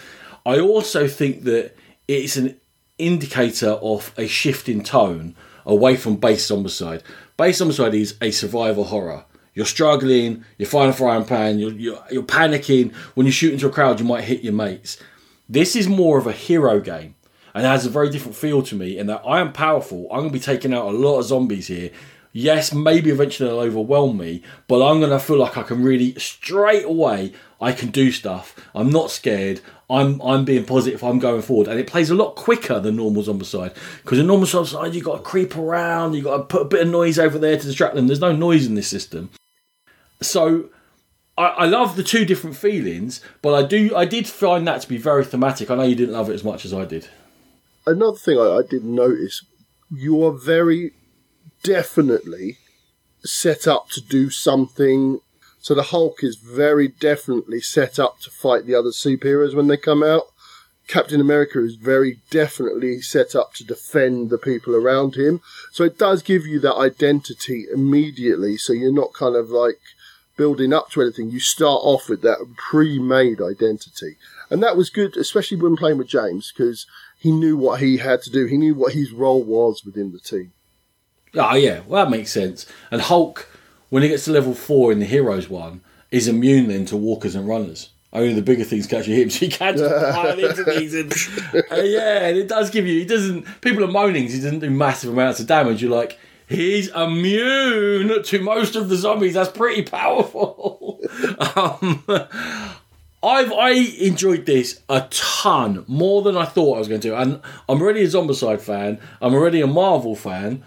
I 0.45 0.59
also 0.59 1.07
think 1.07 1.43
that 1.43 1.75
it's 2.07 2.37
an 2.37 2.59
indicator 2.97 3.71
of 3.71 4.13
a 4.17 4.27
shift 4.27 4.69
in 4.69 4.83
tone 4.83 5.35
away 5.65 5.95
from 5.95 6.17
base 6.17 6.49
zombicide. 6.49 7.01
Base 7.37 7.59
zombicide 7.59 7.93
is 7.95 8.15
a 8.21 8.31
survival 8.31 8.85
horror. 8.85 9.25
You're 9.53 9.65
struggling, 9.65 10.45
you're 10.57 10.69
fighting 10.69 10.91
a 10.91 10.93
frying 10.93 11.25
pan, 11.25 11.59
you're, 11.59 11.73
you're, 11.73 12.03
you're 12.11 12.23
panicking. 12.23 12.93
When 13.15 13.25
you 13.25 13.31
shoot 13.31 13.53
into 13.53 13.67
a 13.67 13.71
crowd, 13.71 13.99
you 13.99 14.05
might 14.05 14.23
hit 14.23 14.43
your 14.43 14.53
mates. 14.53 14.97
This 15.47 15.75
is 15.75 15.87
more 15.87 16.19
of 16.19 16.27
a 16.27 16.31
hero 16.31 16.79
game 16.79 17.15
and 17.53 17.65
it 17.65 17.69
has 17.69 17.85
a 17.85 17.89
very 17.89 18.09
different 18.09 18.37
feel 18.37 18.61
to 18.63 18.75
me 18.75 18.97
in 18.97 19.07
that 19.07 19.23
I 19.25 19.39
am 19.39 19.51
powerful. 19.51 20.07
I'm 20.11 20.19
going 20.19 20.29
to 20.29 20.33
be 20.33 20.39
taking 20.39 20.73
out 20.73 20.85
a 20.85 20.97
lot 20.97 21.19
of 21.19 21.25
zombies 21.25 21.67
here. 21.67 21.91
Yes, 22.31 22.73
maybe 22.73 23.09
eventually 23.09 23.49
they'll 23.49 23.59
overwhelm 23.59 24.17
me, 24.17 24.43
but 24.67 24.87
I'm 24.87 24.99
going 24.99 25.11
to 25.11 25.19
feel 25.19 25.37
like 25.37 25.57
I 25.57 25.63
can 25.63 25.81
really 25.81 26.13
straight 26.15 26.85
away 26.85 27.33
I 27.61 27.73
can 27.73 27.89
do 27.89 28.11
stuff. 28.11 28.55
I'm 28.73 28.89
not 28.89 29.11
scared. 29.11 29.61
I'm 29.89 30.21
I'm 30.21 30.45
being 30.45 30.65
positive. 30.65 31.03
I'm 31.03 31.19
going 31.19 31.41
forward, 31.41 31.67
and 31.67 31.79
it 31.79 31.87
plays 31.87 32.09
a 32.09 32.15
lot 32.15 32.35
quicker 32.35 32.79
than 32.79 32.95
normal 32.95 33.23
Zombicide 33.23 33.75
because 34.03 34.19
in 34.19 34.27
normal 34.27 34.47
Zombicide 34.47 34.93
you've 34.93 35.03
got 35.03 35.17
to 35.17 35.23
creep 35.23 35.57
around, 35.57 36.13
you've 36.13 36.25
got 36.25 36.37
to 36.37 36.43
put 36.43 36.61
a 36.61 36.65
bit 36.65 36.81
of 36.81 36.87
noise 36.87 37.19
over 37.19 37.37
there 37.37 37.57
to 37.57 37.65
distract 37.65 37.95
them. 37.95 38.07
There's 38.07 38.21
no 38.21 38.35
noise 38.35 38.65
in 38.65 38.75
this 38.75 38.87
system, 38.87 39.29
so 40.21 40.69
I, 41.37 41.47
I 41.47 41.65
love 41.65 41.95
the 41.95 42.03
two 42.03 42.23
different 42.23 42.55
feelings. 42.55 43.21
But 43.41 43.55
I 43.55 43.67
do 43.67 43.95
I 43.95 44.05
did 44.05 44.27
find 44.27 44.65
that 44.67 44.81
to 44.81 44.87
be 44.87 44.97
very 44.97 45.25
thematic. 45.25 45.69
I 45.69 45.75
know 45.75 45.83
you 45.83 45.95
didn't 45.95 46.13
love 46.13 46.29
it 46.29 46.35
as 46.35 46.43
much 46.43 46.63
as 46.65 46.73
I 46.73 46.85
did. 46.85 47.09
Another 47.85 48.17
thing 48.17 48.37
I, 48.37 48.57
I 48.57 48.61
did 48.61 48.85
notice, 48.85 49.43
you 49.91 50.23
are 50.23 50.31
very 50.31 50.93
definitely 51.63 52.57
set 53.23 53.67
up 53.67 53.89
to 53.89 54.01
do 54.01 54.29
something. 54.29 55.19
So 55.59 55.75
the 55.75 55.83
Hulk 55.83 56.23
is 56.23 56.37
very 56.37 56.87
definitely 56.87 57.61
set 57.61 57.99
up 57.99 58.19
to 58.21 58.29
fight 58.29 58.65
the 58.65 58.75
other 58.75 58.89
superheroes 58.89 59.53
when 59.53 59.67
they 59.67 59.77
come 59.77 60.03
out. 60.03 60.23
Captain 60.87 61.21
America 61.21 61.63
is 61.63 61.75
very 61.75 62.19
definitely 62.31 62.99
set 62.99 63.35
up 63.35 63.53
to 63.53 63.63
defend 63.63 64.31
the 64.31 64.39
people 64.39 64.75
around 64.75 65.15
him. 65.15 65.39
So 65.71 65.83
it 65.83 65.99
does 65.99 66.23
give 66.23 66.47
you 66.47 66.59
that 66.61 66.75
identity 66.75 67.67
immediately. 67.71 68.57
So 68.57 68.73
you're 68.73 68.91
not 68.91 69.13
kind 69.13 69.35
of 69.35 69.51
like 69.51 69.79
building 70.35 70.73
up 70.73 70.89
to 70.89 71.01
anything. 71.01 71.29
You 71.29 71.39
start 71.39 71.81
off 71.83 72.09
with 72.09 72.23
that 72.23 72.55
pre-made 72.57 73.39
identity. 73.39 74.17
And 74.49 74.63
that 74.63 74.77
was 74.77 74.89
good, 74.89 75.15
especially 75.15 75.57
when 75.57 75.75
playing 75.75 75.99
with 75.99 76.07
James, 76.07 76.51
because 76.51 76.87
he 77.19 77.31
knew 77.31 77.55
what 77.55 77.81
he 77.81 77.97
had 77.97 78.23
to 78.23 78.31
do. 78.31 78.45
He 78.45 78.57
knew 78.57 78.73
what 78.73 78.93
his 78.93 79.11
role 79.11 79.43
was 79.43 79.83
within 79.85 80.11
the 80.11 80.19
team. 80.19 80.53
Oh 81.35 81.55
yeah, 81.55 81.81
well 81.87 82.05
that 82.05 82.11
makes 82.11 82.31
sense. 82.31 82.65
And 82.91 83.01
Hulk, 83.01 83.47
when 83.89 84.03
he 84.03 84.09
gets 84.09 84.25
to 84.25 84.31
level 84.31 84.53
four 84.53 84.91
in 84.91 84.99
the 84.99 85.05
Heroes 85.05 85.49
one, 85.49 85.81
is 86.11 86.27
immune 86.27 86.67
then 86.67 86.85
to 86.85 86.97
walkers 86.97 87.35
and 87.35 87.47
runners. 87.47 87.89
Only 88.11 88.33
the 88.33 88.41
bigger 88.41 88.63
things 88.63 88.87
catch 88.87 89.05
him, 89.05 89.29
so 89.29 89.39
he 89.39 89.51
can't 89.51 89.77
into 89.77 90.63
these. 90.63 90.95
And, 90.95 91.13
uh, 91.71 91.75
yeah, 91.75 92.27
and 92.27 92.37
it 92.37 92.47
does 92.47 92.69
give 92.71 92.87
you. 92.87 92.99
He 92.99 93.05
doesn't. 93.05 93.45
People 93.61 93.83
are 93.83 93.91
moaning. 93.91 94.27
he 94.27 94.41
doesn't 94.41 94.59
do 94.59 94.69
massive 94.69 95.13
amounts 95.13 95.39
of 95.39 95.47
damage. 95.47 95.81
You're 95.81 95.91
like, 95.91 96.17
he's 96.47 96.89
immune 96.89 98.23
to 98.23 98.41
most 98.41 98.75
of 98.75 98.89
the 98.89 98.95
zombies. 98.95 99.35
That's 99.35 99.51
pretty 99.51 99.83
powerful. 99.83 100.99
um, 101.55 102.03
I've 103.21 103.51
I 103.51 103.71
enjoyed 103.99 104.45
this 104.45 104.81
a 104.89 105.07
ton 105.11 105.83
more 105.87 106.23
than 106.23 106.35
I 106.35 106.45
thought 106.45 106.75
I 106.75 106.79
was 106.79 106.87
going 106.87 107.01
to, 107.01 107.15
and 107.15 107.41
I'm 107.67 107.81
already 107.81 108.01
a 108.01 108.07
Zombicide 108.07 108.61
fan. 108.61 108.99
I'm 109.21 109.35
already 109.35 109.61
a 109.61 109.67
Marvel 109.67 110.15
fan. 110.15 110.63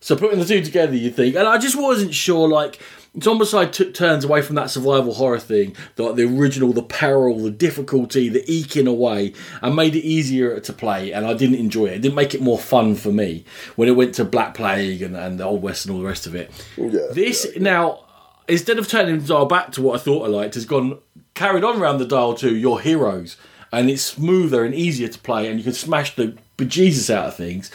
So 0.00 0.16
putting 0.16 0.38
the 0.38 0.44
two 0.44 0.62
together, 0.62 0.94
you 0.94 1.10
think, 1.10 1.34
and 1.34 1.48
I 1.48 1.58
just 1.58 1.76
wasn't 1.76 2.14
sure. 2.14 2.48
Like 2.48 2.80
Zombicide 3.16 3.72
took 3.72 3.94
turns 3.94 4.24
away 4.24 4.42
from 4.42 4.54
that 4.56 4.70
survival 4.70 5.14
horror 5.14 5.40
thing, 5.40 5.74
the, 5.96 6.12
the 6.12 6.24
original, 6.24 6.72
the 6.72 6.82
peril, 6.82 7.38
the 7.40 7.50
difficulty, 7.50 8.28
the 8.28 8.44
eking 8.46 8.86
away, 8.86 9.32
and 9.60 9.74
made 9.74 9.96
it 9.96 10.04
easier 10.04 10.60
to 10.60 10.72
play. 10.72 11.12
And 11.12 11.26
I 11.26 11.34
didn't 11.34 11.56
enjoy 11.56 11.86
it. 11.86 11.94
It 11.94 12.02
didn't 12.02 12.14
make 12.14 12.34
it 12.34 12.40
more 12.40 12.58
fun 12.58 12.94
for 12.94 13.10
me 13.10 13.44
when 13.74 13.88
it 13.88 13.96
went 13.96 14.14
to 14.16 14.24
Black 14.24 14.54
Plague 14.54 15.02
and, 15.02 15.16
and 15.16 15.40
the 15.40 15.44
Old 15.44 15.62
West 15.62 15.86
and 15.86 15.94
all 15.94 16.00
the 16.00 16.06
rest 16.06 16.26
of 16.26 16.34
it. 16.34 16.50
Yeah, 16.76 17.00
this 17.10 17.46
now, 17.56 18.04
instead 18.46 18.78
of 18.78 18.86
turning 18.86 19.18
the 19.18 19.26
dial 19.26 19.46
back 19.46 19.72
to 19.72 19.82
what 19.82 20.00
I 20.00 20.02
thought 20.02 20.24
I 20.24 20.28
liked, 20.28 20.54
has 20.54 20.64
gone 20.64 20.98
carried 21.34 21.64
on 21.64 21.80
around 21.80 21.98
the 21.98 22.06
dial 22.06 22.34
to 22.34 22.54
your 22.54 22.80
heroes, 22.80 23.36
and 23.72 23.90
it's 23.90 24.02
smoother 24.02 24.64
and 24.64 24.74
easier 24.74 25.08
to 25.08 25.18
play, 25.18 25.48
and 25.48 25.58
you 25.58 25.64
can 25.64 25.72
smash 25.72 26.14
the 26.14 26.36
bejesus 26.56 27.12
out 27.12 27.26
of 27.26 27.36
things 27.36 27.70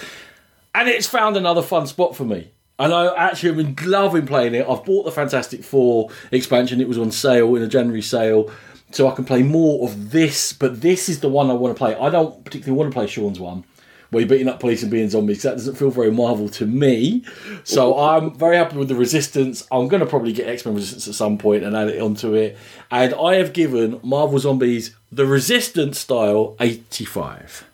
and 0.76 0.90
it's 0.90 1.08
found 1.08 1.38
another 1.38 1.62
fun 1.62 1.88
spot 1.88 2.16
for 2.16 2.26
me. 2.26 2.52
And 2.80 2.94
I 2.94 3.14
actually 3.16 3.56
have 3.56 3.76
been 3.76 3.90
loving 3.90 4.26
playing 4.26 4.56
it. 4.56 4.68
I've 4.68 4.84
bought 4.84 5.04
the 5.04 5.12
Fantastic 5.12 5.64
Four 5.64 6.10
expansion. 6.32 6.82
It 6.82 6.88
was 6.88 6.98
on 6.98 7.12
sale 7.12 7.56
in 7.56 7.62
a 7.62 7.68
January 7.68 8.02
sale, 8.02 8.52
so 8.92 9.08
I 9.08 9.16
can 9.16 9.26
play 9.26 9.44
more 9.44 9.88
of 9.88 10.12
this. 10.12 10.54
But 10.54 10.82
this 10.82 11.08
is 11.08 11.20
the 11.20 11.30
one 11.30 11.52
I 11.52 11.54
want 11.54 11.76
to 11.76 11.78
play. 11.78 11.96
I 11.96 12.10
don't 12.10 12.44
particularly 12.44 12.78
want 12.78 12.92
to 12.92 12.94
play 12.94 13.06
Sean's 13.06 13.40
one, 13.40 13.64
where 14.10 14.22
you're 14.22 14.30
beating 14.30 14.48
up 14.48 14.60
police 14.60 14.82
and 14.82 14.90
being 14.90 15.08
zombies. 15.08 15.44
That 15.44 15.52
doesn't 15.52 15.76
feel 15.76 15.92
very 15.92 16.12
Marvel 16.12 16.50
to 16.50 16.66
me. 16.66 17.24
So 17.64 18.00
I'm 18.00 18.36
very 18.36 18.58
happy 18.58 18.78
with 18.78 18.88
the 18.88 18.96
Resistance. 18.96 19.68
I'm 19.72 19.88
going 19.88 20.02
to 20.02 20.08
probably 20.08 20.34
get 20.34 20.48
X 20.50 20.66
Men 20.66 20.74
Resistance 20.74 21.08
at 21.08 21.14
some 21.14 21.38
point 21.38 21.64
and 21.64 21.76
add 21.78 21.90
it 21.90 22.02
onto 22.02 22.34
it. 22.34 22.58
And 22.90 23.14
I 23.14 23.36
have 23.36 23.54
given 23.54 24.00
Marvel 24.04 24.40
Zombies 24.40 24.96
the 25.12 25.28
Resistance 25.28 26.00
style 26.00 26.56
85 26.60 27.66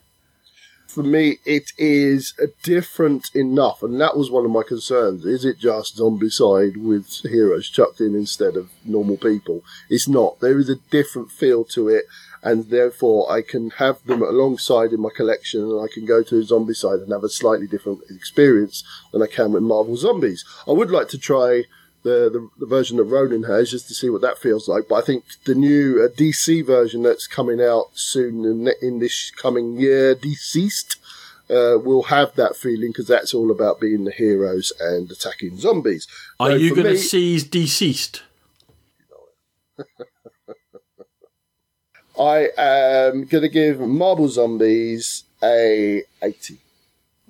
for 0.90 1.04
me, 1.04 1.38
it 1.46 1.72
is 1.78 2.34
different 2.64 3.30
enough, 3.36 3.84
and 3.84 4.02
that 4.02 4.18
was 4.18 4.32
one 4.32 4.44
of 4.44 4.50
my 4.50 4.64
concerns. 4.64 5.24
Is 5.24 5.46
it 5.46 5.60
just 5.60 5.98
Zombicide 5.98 6.78
with 6.78 7.22
heroes 7.30 7.70
chucked 7.70 8.02
in 8.02 8.16
instead 8.16 8.58
of 8.58 8.72
normal 8.84 9.18
people? 9.18 9.64
It's 9.88 10.08
not. 10.08 10.40
There 10.40 10.58
is 10.58 10.68
a 10.68 10.78
different 10.90 11.30
feel 11.30 11.64
to 11.66 11.90
it, 11.90 12.06
and 12.42 12.72
therefore 12.72 13.32
I 13.32 13.44
can 13.44 13.70
have 13.72 14.04
them 14.06 14.24
alongside 14.24 14.92
in 14.92 15.00
my 15.02 15.12
collection, 15.16 15.62
and 15.62 15.80
I 15.80 15.94
can 15.94 16.06
go 16.06 16.24
to 16.24 16.44
Zombicide 16.44 17.04
and 17.04 17.12
have 17.12 17.24
a 17.24 17.30
slightly 17.30 17.68
different 17.68 18.02
experience 18.10 18.84
than 19.12 19.22
I 19.22 19.28
can 19.28 19.52
with 19.52 19.62
Marvel 19.62 19.96
Zombies. 19.96 20.44
I 20.68 20.72
would 20.72 20.90
like 20.90 21.10
to 21.10 21.20
try 21.20 21.66
the, 22.04 22.30
the, 22.32 22.50
the 22.60 22.66
version 22.66 22.98
that 22.98 23.04
Ronan 23.04 23.44
has 23.44 23.72
just 23.72 23.88
to 23.88 23.94
see 23.94 24.10
what 24.10 24.22
that 24.22 24.38
feels 24.38 24.68
like. 24.68 24.88
But 24.88 24.96
I 24.96 25.02
think 25.02 25.26
the 25.46 25.56
new 25.56 26.02
uh, 26.04 26.08
DC 26.08 26.66
version 26.66 27.04
that's 27.04 27.28
coming 27.28 27.62
out 27.62 27.90
soon 27.94 28.46
in, 28.46 28.70
in 28.82 29.00
this 29.00 29.32
coming 29.32 29.78
year, 29.78 30.16
DCeased, 30.16 30.96
uh, 31.50 31.78
will 31.80 32.04
have 32.04 32.36
that 32.36 32.56
feeling 32.56 32.92
because 32.92 33.08
that's 33.08 33.34
all 33.34 33.50
about 33.52 33.82
being 33.82 34.04
the 34.04 34.12
heroes 34.12 34.72
and 34.80 35.12
attacking 35.12 35.58
zombies. 35.58 36.08
Are 36.40 36.52
so 36.52 36.56
you 36.56 36.76
going 36.76 36.88
to 36.88 36.98
seize 36.98 37.44
DCeased? 37.44 38.22
I 42.20 42.50
am 42.58 43.26
going 43.26 43.44
to 43.44 43.50
give 43.50 43.80
Marvel 43.80 44.28
Zombies 44.28 45.24
a 45.42 46.04
80. 46.22 46.58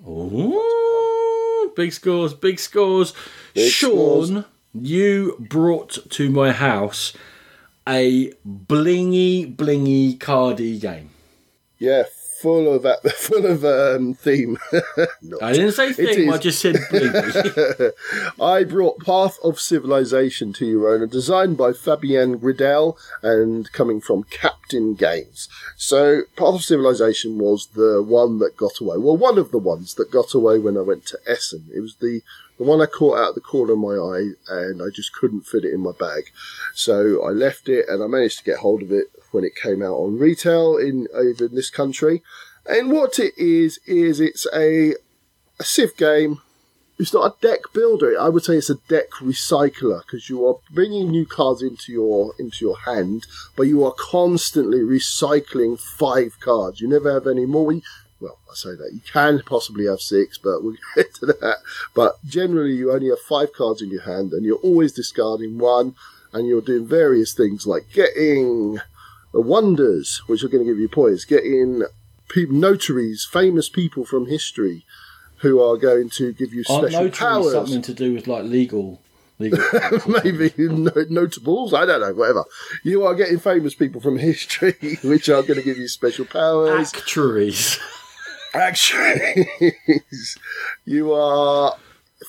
Oh, 0.04 1.72
big 1.76 1.92
scores, 1.92 2.34
big 2.34 2.58
scores. 2.58 3.14
Big 3.54 3.70
Sean, 3.70 3.90
scores 3.90 4.44
you 4.74 5.36
brought 5.38 5.98
to 6.10 6.30
my 6.30 6.52
house 6.52 7.12
a 7.88 8.32
blingy, 8.46 9.54
blingy 9.54 10.18
cardy 10.18 10.80
game. 10.80 11.10
Yeah, 11.78 12.04
full 12.40 12.72
of 12.72 12.82
that, 12.82 13.02
full 13.16 13.46
of 13.46 13.64
um, 13.64 14.14
theme. 14.14 14.58
I 15.42 15.52
didn't 15.52 15.72
say 15.72 15.92
theme. 15.92 16.32
I 16.32 16.38
just 16.38 16.60
said 16.60 16.76
blingy. 16.76 17.92
I 18.40 18.64
brought 18.64 19.04
Path 19.04 19.38
of 19.42 19.60
Civilization 19.60 20.52
to 20.54 20.66
you, 20.66 20.86
Rona, 20.86 21.06
designed 21.06 21.56
by 21.56 21.72
Fabien 21.72 22.38
Gridel 22.38 22.96
and 23.22 23.70
coming 23.72 24.00
from 24.00 24.24
Captain 24.24 24.94
Games. 24.94 25.48
So, 25.76 26.22
Path 26.36 26.54
of 26.54 26.64
Civilization 26.64 27.38
was 27.38 27.68
the 27.74 28.02
one 28.02 28.38
that 28.38 28.56
got 28.56 28.80
away. 28.80 28.98
Well, 28.98 29.16
one 29.16 29.38
of 29.38 29.50
the 29.50 29.58
ones 29.58 29.94
that 29.94 30.10
got 30.10 30.34
away 30.34 30.58
when 30.58 30.76
I 30.76 30.82
went 30.82 31.06
to 31.06 31.18
Essen. 31.26 31.66
It 31.74 31.80
was 31.80 31.96
the 31.96 32.22
The 32.60 32.66
one 32.66 32.82
I 32.82 32.84
caught 32.84 33.18
out 33.18 33.30
of 33.30 33.34
the 33.36 33.40
corner 33.40 33.72
of 33.72 33.78
my 33.78 33.94
eye, 33.94 34.32
and 34.48 34.82
I 34.82 34.90
just 34.94 35.14
couldn't 35.14 35.46
fit 35.46 35.64
it 35.64 35.72
in 35.72 35.80
my 35.80 35.92
bag. 35.98 36.24
So 36.74 37.24
I 37.26 37.30
left 37.30 37.70
it, 37.70 37.88
and 37.88 38.02
I 38.02 38.06
managed 38.06 38.36
to 38.40 38.44
get 38.44 38.58
hold 38.58 38.82
of 38.82 38.92
it 38.92 39.06
when 39.30 39.44
it 39.44 39.56
came 39.56 39.82
out 39.82 39.94
on 39.94 40.18
retail 40.18 40.76
in 40.76 41.08
over 41.14 41.46
in 41.46 41.54
this 41.54 41.70
country. 41.70 42.22
And 42.66 42.92
what 42.92 43.18
it 43.18 43.32
is 43.38 43.80
is 43.86 44.20
it's 44.20 44.46
a 44.54 44.94
a 45.58 45.64
Civ 45.64 45.96
game. 45.96 46.42
It's 46.98 47.14
not 47.14 47.32
a 47.32 47.40
deck 47.40 47.60
builder. 47.72 48.14
I 48.20 48.28
would 48.28 48.44
say 48.44 48.56
it's 48.56 48.68
a 48.68 48.74
deck 48.74 49.08
recycler 49.22 50.02
because 50.02 50.28
you 50.28 50.46
are 50.46 50.58
bringing 50.70 51.10
new 51.10 51.24
cards 51.24 51.62
into 51.62 51.92
your 51.92 52.34
into 52.38 52.62
your 52.62 52.80
hand, 52.80 53.26
but 53.56 53.68
you 53.68 53.82
are 53.86 53.94
constantly 53.96 54.80
recycling 54.80 55.80
five 55.80 56.38
cards. 56.40 56.82
You 56.82 56.88
never 56.88 57.10
have 57.10 57.26
any 57.26 57.46
more. 57.46 57.72
Well, 58.20 58.38
I 58.50 58.54
say 58.54 58.70
that 58.74 58.90
you 58.92 59.00
can 59.12 59.40
possibly 59.46 59.86
have 59.86 60.00
six, 60.00 60.36
but 60.38 60.62
we'll 60.62 60.76
get 60.96 61.14
to 61.14 61.26
that. 61.26 61.56
But 61.94 62.22
generally, 62.26 62.74
you 62.74 62.92
only 62.92 63.08
have 63.08 63.20
five 63.20 63.52
cards 63.52 63.80
in 63.82 63.90
your 63.90 64.02
hand, 64.02 64.32
and 64.32 64.44
you're 64.44 64.56
always 64.58 64.92
discarding 64.92 65.58
one, 65.58 65.94
and 66.32 66.46
you're 66.46 66.60
doing 66.60 66.86
various 66.86 67.32
things 67.32 67.66
like 67.66 67.90
getting 67.92 68.78
uh, 69.34 69.40
wonders, 69.40 70.22
which 70.26 70.44
are 70.44 70.48
going 70.48 70.64
to 70.64 70.70
give 70.70 70.78
you 70.78 70.88
points, 70.88 71.24
getting 71.24 71.82
people, 72.28 72.54
notaries, 72.56 73.26
famous 73.30 73.68
people 73.68 74.04
from 74.04 74.26
history, 74.26 74.84
who 75.38 75.60
are 75.62 75.78
going 75.78 76.10
to 76.10 76.32
give 76.34 76.52
you 76.52 76.62
Aren't 76.68 76.92
special 76.92 77.10
powers. 77.10 77.52
something 77.52 77.80
to 77.82 77.94
do 77.94 78.12
with 78.12 78.26
like 78.26 78.44
legal, 78.44 79.00
legal 79.38 79.58
Maybe 80.06 80.52
no- 80.58 80.92
notables, 81.08 81.72
I 81.72 81.86
don't 81.86 82.00
know, 82.02 82.12
whatever. 82.12 82.44
You 82.84 83.04
are 83.06 83.14
getting 83.14 83.38
famous 83.38 83.74
people 83.74 84.02
from 84.02 84.18
history, 84.18 84.76
which 85.02 85.30
are 85.30 85.42
going 85.42 85.58
to 85.58 85.64
give 85.64 85.78
you 85.78 85.88
special 85.88 86.26
powers. 86.26 86.92
actuaries? 86.94 87.78
Actually, 88.52 89.48
you 90.84 91.12
are 91.12 91.76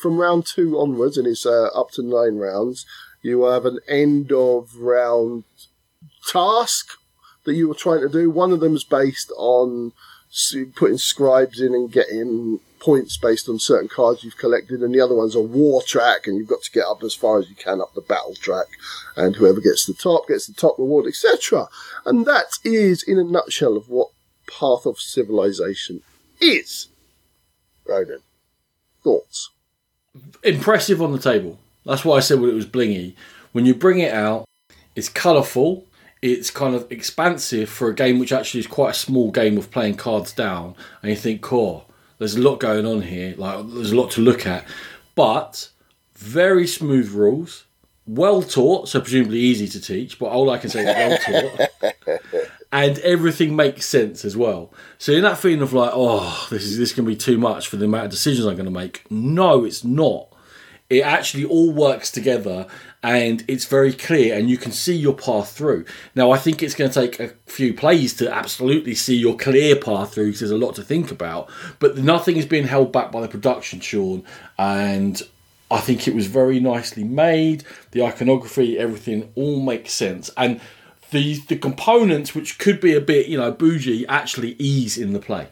from 0.01 0.17
round 0.17 0.45
two 0.45 0.79
onwards, 0.79 1.17
and 1.17 1.27
it's 1.27 1.45
uh, 1.45 1.67
up 1.75 1.89
to 1.91 2.03
nine 2.03 2.37
rounds. 2.37 2.85
You 3.21 3.43
have 3.45 3.65
an 3.65 3.79
end 3.87 4.31
of 4.31 4.75
round 4.75 5.43
task 6.27 6.97
that 7.45 7.55
you 7.55 7.67
were 7.67 7.75
trying 7.75 8.01
to 8.01 8.09
do. 8.09 8.29
One 8.29 8.51
of 8.51 8.59
them 8.59 8.75
is 8.75 8.83
based 8.83 9.31
on 9.35 9.93
putting 10.75 10.97
scribes 10.97 11.59
in 11.59 11.73
and 11.73 11.91
getting 11.91 12.59
points 12.79 13.17
based 13.17 13.47
on 13.49 13.59
certain 13.59 13.87
cards 13.87 14.23
you've 14.23 14.37
collected, 14.37 14.81
and 14.81 14.93
the 14.93 15.01
other 15.01 15.15
one's 15.15 15.35
a 15.35 15.41
war 15.41 15.81
track, 15.81 16.27
and 16.27 16.37
you've 16.37 16.47
got 16.47 16.61
to 16.61 16.71
get 16.71 16.85
up 16.85 17.03
as 17.03 17.15
far 17.15 17.39
as 17.39 17.49
you 17.49 17.55
can 17.55 17.81
up 17.81 17.93
the 17.93 18.01
battle 18.01 18.35
track, 18.35 18.67
and 19.15 19.35
whoever 19.35 19.59
gets 19.59 19.85
the 19.85 19.93
top 19.93 20.27
gets 20.27 20.45
the 20.45 20.53
top 20.53 20.77
reward, 20.77 21.07
etc. 21.07 21.67
And 22.05 22.25
that 22.25 22.59
is, 22.63 23.01
in 23.03 23.17
a 23.17 23.23
nutshell, 23.23 23.75
of 23.75 23.89
what 23.89 24.09
Path 24.47 24.85
of 24.85 24.99
Civilization 24.99 26.01
is. 26.41 26.87
Ronan, 27.85 28.19
thoughts? 29.03 29.51
Impressive 30.43 31.01
on 31.01 31.11
the 31.11 31.19
table. 31.19 31.59
That's 31.85 32.05
why 32.05 32.17
I 32.17 32.19
said 32.19 32.39
when 32.39 32.49
it 32.49 32.55
was 32.55 32.65
blingy. 32.65 33.15
When 33.51 33.65
you 33.65 33.73
bring 33.73 33.99
it 33.99 34.13
out, 34.13 34.45
it's 34.95 35.09
colourful. 35.09 35.85
It's 36.21 36.51
kind 36.51 36.75
of 36.75 36.91
expansive 36.91 37.69
for 37.69 37.89
a 37.89 37.95
game 37.95 38.19
which 38.19 38.31
actually 38.31 38.59
is 38.59 38.67
quite 38.67 38.91
a 38.91 38.93
small 38.93 39.31
game 39.31 39.57
of 39.57 39.71
playing 39.71 39.95
cards 39.95 40.31
down, 40.31 40.75
and 41.01 41.09
you 41.09 41.15
think, 41.15 41.41
"Core, 41.41 41.85
there's 42.19 42.35
a 42.35 42.41
lot 42.41 42.59
going 42.59 42.85
on 42.85 43.01
here. 43.01 43.33
Like, 43.37 43.65
there's 43.69 43.91
a 43.91 43.95
lot 43.95 44.11
to 44.11 44.21
look 44.21 44.45
at." 44.45 44.65
But 45.15 45.69
very 46.15 46.67
smooth 46.67 47.09
rules, 47.09 47.65
well 48.05 48.43
taught, 48.43 48.87
so 48.87 49.01
presumably 49.01 49.39
easy 49.39 49.67
to 49.67 49.81
teach. 49.81 50.19
But 50.19 50.27
all 50.27 50.49
I 50.51 50.59
can 50.59 50.69
say 50.69 50.81
is 50.81 50.85
well 50.85 51.17
taught. 51.17 52.31
and 52.71 52.99
everything 52.99 53.55
makes 53.55 53.85
sense 53.85 54.23
as 54.23 54.37
well. 54.37 54.73
So 54.97 55.11
in 55.11 55.23
that 55.23 55.37
feeling 55.37 55.61
of 55.61 55.73
like, 55.73 55.91
oh, 55.93 56.47
this 56.49 56.63
is 56.63 56.77
this 56.77 56.93
can 56.93 57.05
be 57.05 57.15
too 57.15 57.37
much 57.37 57.67
for 57.67 57.77
the 57.77 57.85
amount 57.85 58.05
of 58.05 58.11
decisions 58.11 58.45
I'm 58.45 58.55
going 58.55 58.65
to 58.65 58.71
make. 58.71 59.03
No, 59.09 59.65
it's 59.65 59.83
not. 59.83 60.27
It 60.89 61.05
actually 61.05 61.45
all 61.45 61.71
works 61.71 62.11
together, 62.11 62.67
and 63.01 63.45
it's 63.47 63.63
very 63.63 63.93
clear, 63.93 64.37
and 64.37 64.49
you 64.49 64.57
can 64.57 64.73
see 64.73 64.93
your 64.93 65.13
path 65.13 65.53
through. 65.53 65.85
Now, 66.15 66.31
I 66.31 66.37
think 66.37 66.61
it's 66.61 66.75
going 66.75 66.91
to 66.91 67.07
take 67.07 67.17
a 67.17 67.29
few 67.45 67.73
plays 67.73 68.13
to 68.15 68.29
absolutely 68.29 68.95
see 68.95 69.15
your 69.15 69.37
clear 69.37 69.77
path 69.77 70.13
through, 70.13 70.25
because 70.25 70.41
there's 70.41 70.51
a 70.51 70.57
lot 70.57 70.75
to 70.75 70.83
think 70.83 71.09
about. 71.09 71.49
But 71.79 71.97
nothing 71.97 72.35
is 72.35 72.45
being 72.45 72.67
held 72.67 72.91
back 72.91 73.09
by 73.09 73.21
the 73.21 73.29
production, 73.29 73.79
Sean, 73.79 74.25
and 74.57 75.21
I 75.71 75.79
think 75.79 76.09
it 76.09 76.13
was 76.13 76.27
very 76.27 76.59
nicely 76.59 77.05
made. 77.05 77.63
The 77.91 78.03
iconography, 78.03 78.77
everything, 78.77 79.31
all 79.35 79.61
makes 79.61 79.93
sense, 79.93 80.29
and 80.35 80.59
the 81.11 81.35
the 81.47 81.57
components 81.57 82.33
which 82.33 82.57
could 82.57 82.81
be 82.81 82.95
a 82.95 83.01
bit 83.01 83.27
you 83.27 83.37
know 83.37 83.51
bougie 83.51 84.05
actually 84.07 84.55
ease 84.57 84.97
in 84.97 85.13
the 85.13 85.19
play. 85.19 85.49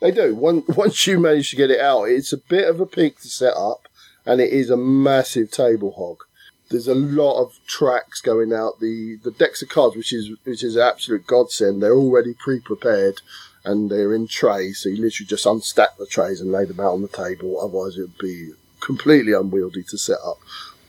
They 0.00 0.10
do. 0.10 0.34
One, 0.34 0.64
once 0.68 1.06
you 1.06 1.18
manage 1.18 1.50
to 1.50 1.56
get 1.56 1.70
it 1.70 1.80
out, 1.80 2.04
it's 2.04 2.32
a 2.32 2.38
bit 2.38 2.68
of 2.68 2.80
a 2.80 2.86
peak 2.86 3.20
to 3.20 3.28
set 3.28 3.54
up, 3.56 3.88
and 4.26 4.40
it 4.40 4.52
is 4.52 4.68
a 4.68 4.76
massive 4.76 5.50
table 5.50 5.92
hog. 5.92 6.24
There's 6.70 6.88
a 6.88 6.94
lot 6.94 7.40
of 7.40 7.58
tracks 7.66 8.20
going 8.20 8.52
out. 8.52 8.80
The 8.80 9.16
the 9.22 9.30
decks 9.30 9.62
of 9.62 9.68
cards, 9.68 9.96
which 9.96 10.12
is 10.12 10.30
which 10.44 10.64
is 10.64 10.76
an 10.76 10.82
absolute 10.82 11.26
godsend. 11.26 11.82
They're 11.82 11.94
already 11.94 12.34
pre-prepared, 12.34 13.20
and 13.64 13.90
they're 13.90 14.14
in 14.14 14.26
trays. 14.26 14.80
So 14.80 14.88
you 14.88 15.00
literally 15.02 15.28
just 15.28 15.44
unstack 15.46 15.96
the 15.98 16.06
trays 16.06 16.40
and 16.40 16.50
lay 16.50 16.64
them 16.64 16.80
out 16.80 16.94
on 16.94 17.02
the 17.02 17.08
table. 17.08 17.60
Otherwise, 17.60 17.96
it 17.96 18.02
would 18.02 18.18
be 18.18 18.52
completely 18.80 19.32
unwieldy 19.32 19.84
to 19.84 19.98
set 19.98 20.18
up. 20.24 20.38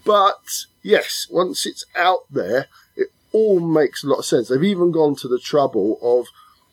But 0.03 0.65
yes, 0.81 1.27
once 1.29 1.65
it's 1.65 1.85
out 1.95 2.25
there, 2.31 2.67
all 3.33 3.59
makes 3.59 4.03
a 4.03 4.07
lot 4.07 4.19
of 4.19 4.25
sense. 4.25 4.47
They've 4.47 4.63
even 4.63 4.91
gone 4.91 5.15
to 5.17 5.27
the 5.27 5.39
trouble 5.39 5.99
of 6.01 6.27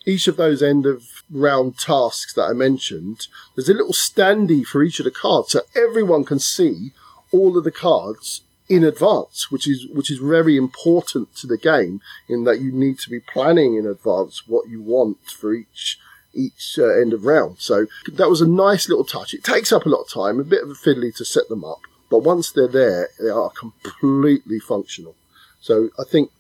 each 0.07 0.29
of 0.29 0.37
those 0.37 0.63
end 0.63 0.87
of 0.87 1.23
round 1.31 1.79
tasks 1.79 2.33
that 2.35 2.45
I 2.45 2.53
mentioned, 2.53 3.27
there's 3.55 3.69
a 3.69 3.75
little 3.75 3.93
standee 3.93 4.65
for 4.65 4.83
each 4.83 4.99
of 4.99 5.05
the 5.05 5.11
cards, 5.11 5.53
so 5.53 5.61
everyone 5.75 6.25
can 6.25 6.39
see 6.39 6.93
all 7.33 7.57
of 7.57 7.65
the 7.65 7.71
cards 7.71 8.43
in 8.69 8.85
advance, 8.85 9.51
which 9.51 9.69
is 9.69 9.87
which 9.93 10.11
is 10.11 10.19
very 10.19 10.57
important 10.57 11.35
to 11.37 11.47
the 11.47 11.59
game 11.59 12.01
in 12.29 12.45
that 12.45 12.61
you 12.61 12.73
need 12.73 12.99
to 13.01 13.11
be 13.11 13.21
planning 13.21 13.75
in 13.75 13.87
advance 13.87 14.47
what 14.47 14.69
you 14.69 14.81
want 14.81 15.19
for 15.31 15.53
each 15.53 15.99
each 16.33 16.79
uh, 16.79 16.87
end 16.87 17.13
of 17.13 17.25
round. 17.25 17.57
So 17.59 17.87
that 18.13 18.31
was 18.31 18.41
a 18.41 18.49
nice 18.49 18.89
little 18.89 19.05
touch. 19.05 19.35
It 19.35 19.43
takes 19.43 19.73
up 19.73 19.85
a 19.85 19.89
lot 19.89 20.03
of 20.03 20.09
time, 20.09 20.39
a 20.39 20.45
bit 20.45 20.63
of 20.63 20.71
a 20.71 20.75
fiddly 20.75 21.15
to 21.17 21.25
set 21.25 21.49
them 21.49 21.65
up, 21.65 21.81
but 22.09 22.21
once 22.21 22.53
they're 22.53 22.69
there, 22.69 23.09
they 23.19 23.29
are 23.29 23.51
completely 23.51 24.61
functional. 24.61 25.17
So 25.61 25.91
I 25.99 26.05
think 26.05 26.31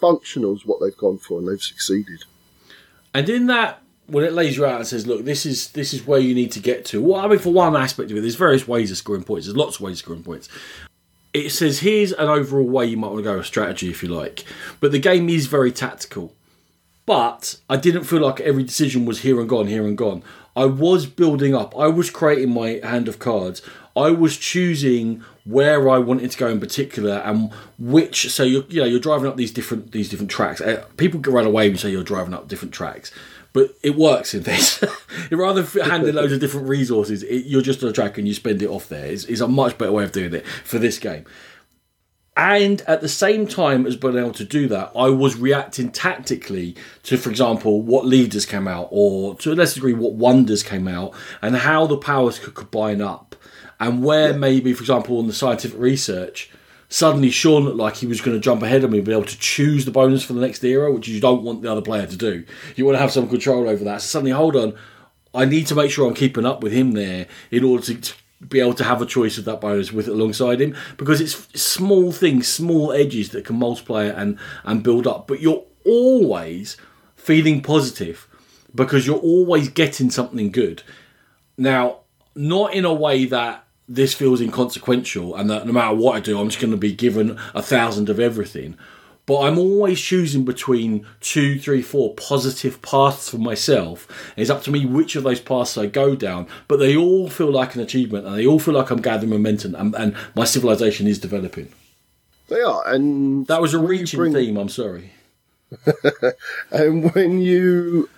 functional 0.00 0.58
what 0.64 0.80
they've 0.80 0.96
gone 0.96 1.18
for, 1.18 1.38
and 1.38 1.48
they've 1.48 1.62
succeeded. 1.62 2.24
And 3.14 3.28
in 3.28 3.46
that, 3.46 3.82
when 4.06 4.24
it 4.24 4.32
lays 4.32 4.56
you 4.56 4.64
out 4.64 4.76
and 4.76 4.86
says, 4.86 5.06
"Look, 5.06 5.24
this 5.24 5.44
is 5.44 5.70
this 5.70 5.92
is 5.92 6.06
where 6.06 6.20
you 6.20 6.34
need 6.34 6.52
to 6.52 6.60
get 6.60 6.84
to." 6.86 7.02
Well, 7.02 7.20
I 7.20 7.28
mean, 7.28 7.38
for 7.38 7.52
one 7.52 7.76
aspect 7.76 8.10
of 8.10 8.16
it, 8.16 8.20
there's 8.20 8.34
various 8.34 8.66
ways 8.66 8.90
of 8.90 8.96
scoring 8.96 9.24
points. 9.24 9.46
There's 9.46 9.56
lots 9.56 9.76
of 9.76 9.82
ways 9.82 9.96
of 9.96 9.98
scoring 9.98 10.22
points. 10.22 10.48
It 11.34 11.50
says 11.50 11.80
here's 11.80 12.12
an 12.12 12.28
overall 12.28 12.66
way 12.66 12.86
you 12.86 12.96
might 12.96 13.08
want 13.08 13.18
to 13.18 13.22
go 13.22 13.38
a 13.38 13.44
strategy 13.44 13.90
if 13.90 14.02
you 14.02 14.08
like, 14.08 14.44
but 14.80 14.92
the 14.92 14.98
game 14.98 15.28
is 15.28 15.46
very 15.46 15.70
tactical. 15.70 16.32
But 17.04 17.56
I 17.70 17.76
didn't 17.76 18.04
feel 18.04 18.20
like 18.20 18.40
every 18.40 18.62
decision 18.62 19.06
was 19.06 19.20
here 19.20 19.40
and 19.40 19.48
gone, 19.48 19.66
here 19.66 19.86
and 19.86 19.96
gone. 19.96 20.22
I 20.58 20.66
was 20.66 21.06
building 21.06 21.54
up. 21.54 21.78
I 21.78 21.86
was 21.86 22.10
creating 22.10 22.52
my 22.52 22.80
hand 22.82 23.06
of 23.06 23.20
cards. 23.20 23.62
I 23.96 24.10
was 24.10 24.36
choosing 24.36 25.22
where 25.44 25.88
I 25.88 25.98
wanted 25.98 26.32
to 26.32 26.38
go 26.38 26.48
in 26.48 26.58
particular 26.58 27.18
and 27.24 27.52
which. 27.78 28.32
So 28.32 28.42
you're 28.42 28.64
you 28.68 28.80
know 28.80 28.86
you're 28.86 28.98
driving 28.98 29.28
up 29.28 29.36
these 29.36 29.52
different 29.52 29.92
these 29.92 30.08
different 30.08 30.32
tracks. 30.32 30.60
Uh, 30.60 30.84
People 30.96 31.20
can 31.20 31.32
run 31.32 31.46
away 31.46 31.68
and 31.68 31.78
say 31.78 31.90
you're 31.90 32.02
driving 32.02 32.34
up 32.34 32.48
different 32.48 32.74
tracks, 32.74 33.12
but 33.52 33.76
it 33.84 33.94
works 33.94 34.34
in 34.34 34.42
this. 34.42 34.82
Rather 35.30 35.62
than 35.62 35.88
handing 35.88 36.16
loads 36.16 36.32
of 36.32 36.40
different 36.40 36.66
resources, 36.66 37.22
it, 37.22 37.46
you're 37.46 37.62
just 37.62 37.80
on 37.84 37.90
a 37.90 37.92
track 37.92 38.18
and 38.18 38.26
you 38.26 38.34
spend 38.34 38.60
it 38.60 38.68
off 38.68 38.88
there. 38.88 39.06
Is 39.06 39.40
a 39.40 39.46
much 39.46 39.78
better 39.78 39.92
way 39.92 40.02
of 40.02 40.10
doing 40.10 40.34
it 40.34 40.44
for 40.64 40.80
this 40.80 40.98
game. 40.98 41.24
And 42.38 42.82
at 42.82 43.00
the 43.00 43.08
same 43.08 43.48
time 43.48 43.84
as 43.84 43.96
being 43.96 44.16
able 44.16 44.32
to 44.34 44.44
do 44.44 44.68
that, 44.68 44.92
I 44.94 45.08
was 45.08 45.34
reacting 45.34 45.90
tactically 45.90 46.76
to, 47.02 47.16
for 47.16 47.30
example, 47.30 47.82
what 47.82 48.06
leaders 48.06 48.46
came 48.46 48.68
out, 48.68 48.86
or 48.92 49.34
to 49.38 49.52
a 49.52 49.54
lesser 49.54 49.74
degree, 49.74 49.92
what 49.92 50.12
wonders 50.12 50.62
came 50.62 50.86
out, 50.86 51.14
and 51.42 51.56
how 51.56 51.88
the 51.88 51.96
powers 51.96 52.38
could 52.38 52.54
combine 52.54 53.02
up. 53.02 53.34
And 53.80 54.04
where 54.04 54.32
maybe, 54.34 54.72
for 54.72 54.82
example, 54.82 55.18
on 55.18 55.26
the 55.26 55.32
scientific 55.32 55.80
research, 55.80 56.48
suddenly 56.88 57.30
Sean 57.30 57.64
looked 57.64 57.76
like 57.76 57.96
he 57.96 58.06
was 58.06 58.20
going 58.20 58.36
to 58.36 58.40
jump 58.40 58.62
ahead 58.62 58.84
of 58.84 58.92
me 58.92 58.98
and 58.98 59.06
be 59.06 59.12
able 59.12 59.24
to 59.24 59.38
choose 59.40 59.84
the 59.84 59.90
bonus 59.90 60.22
for 60.22 60.32
the 60.32 60.40
next 60.40 60.62
era, 60.62 60.92
which 60.92 61.08
you 61.08 61.20
don't 61.20 61.42
want 61.42 61.62
the 61.62 61.72
other 61.72 61.82
player 61.82 62.06
to 62.06 62.16
do. 62.16 62.44
You 62.76 62.84
want 62.84 62.94
to 62.94 63.02
have 63.02 63.10
some 63.10 63.28
control 63.28 63.68
over 63.68 63.82
that. 63.82 64.00
So 64.00 64.06
suddenly, 64.06 64.30
hold 64.30 64.54
on, 64.54 64.78
I 65.34 65.44
need 65.44 65.66
to 65.66 65.74
make 65.74 65.90
sure 65.90 66.06
I'm 66.06 66.14
keeping 66.14 66.46
up 66.46 66.62
with 66.62 66.72
him 66.72 66.92
there 66.92 67.26
in 67.50 67.64
order 67.64 67.82
to, 67.86 67.94
to 68.00 68.14
be 68.46 68.60
able 68.60 68.74
to 68.74 68.84
have 68.84 69.02
a 69.02 69.06
choice 69.06 69.36
of 69.38 69.44
that 69.46 69.60
bonus 69.60 69.92
with 69.92 70.06
alongside 70.08 70.60
him 70.60 70.76
because 70.96 71.20
it's 71.20 71.34
small 71.60 72.12
things, 72.12 72.46
small 72.46 72.92
edges 72.92 73.30
that 73.30 73.44
can 73.44 73.56
multiply 73.56 74.04
and 74.04 74.38
and 74.64 74.82
build 74.82 75.06
up. 75.06 75.26
But 75.26 75.40
you're 75.40 75.64
always 75.84 76.76
feeling 77.16 77.62
positive 77.62 78.28
because 78.74 79.06
you're 79.06 79.16
always 79.16 79.68
getting 79.68 80.10
something 80.10 80.52
good. 80.52 80.82
Now, 81.56 82.00
not 82.34 82.74
in 82.74 82.84
a 82.84 82.94
way 82.94 83.24
that 83.24 83.64
this 83.88 84.14
feels 84.14 84.40
inconsequential 84.40 85.34
and 85.34 85.50
that 85.50 85.66
no 85.66 85.72
matter 85.72 85.94
what 85.94 86.16
I 86.16 86.20
do, 86.20 86.38
I'm 86.38 86.48
just 86.48 86.60
going 86.60 86.70
to 86.70 86.76
be 86.76 86.92
given 86.92 87.38
a 87.54 87.62
thousand 87.62 88.08
of 88.08 88.20
everything. 88.20 88.76
But 89.28 89.42
I'm 89.42 89.58
always 89.58 90.00
choosing 90.00 90.46
between 90.46 91.06
two, 91.20 91.60
three, 91.60 91.82
four 91.82 92.14
positive 92.14 92.80
paths 92.80 93.28
for 93.28 93.36
myself. 93.36 94.08
And 94.34 94.40
it's 94.40 94.48
up 94.48 94.62
to 94.62 94.70
me 94.70 94.86
which 94.86 95.16
of 95.16 95.22
those 95.22 95.38
paths 95.38 95.76
I 95.76 95.84
go 95.84 96.16
down. 96.16 96.46
But 96.66 96.78
they 96.78 96.96
all 96.96 97.28
feel 97.28 97.50
like 97.52 97.74
an 97.74 97.82
achievement, 97.82 98.26
and 98.26 98.34
they 98.34 98.46
all 98.46 98.58
feel 98.58 98.72
like 98.72 98.90
I'm 98.90 99.02
gathering 99.02 99.28
momentum, 99.28 99.74
and, 99.74 99.94
and 99.94 100.16
my 100.34 100.44
civilization 100.46 101.06
is 101.06 101.18
developing. 101.18 101.68
They 102.48 102.62
are, 102.62 102.88
and 102.88 103.46
That 103.48 103.60
was 103.60 103.74
a 103.74 103.78
reaching 103.78 104.16
bring- 104.16 104.32
theme. 104.32 104.56
I'm 104.56 104.70
sorry. 104.70 105.12
And 106.70 107.12
when 107.14 107.38
you 107.42 108.08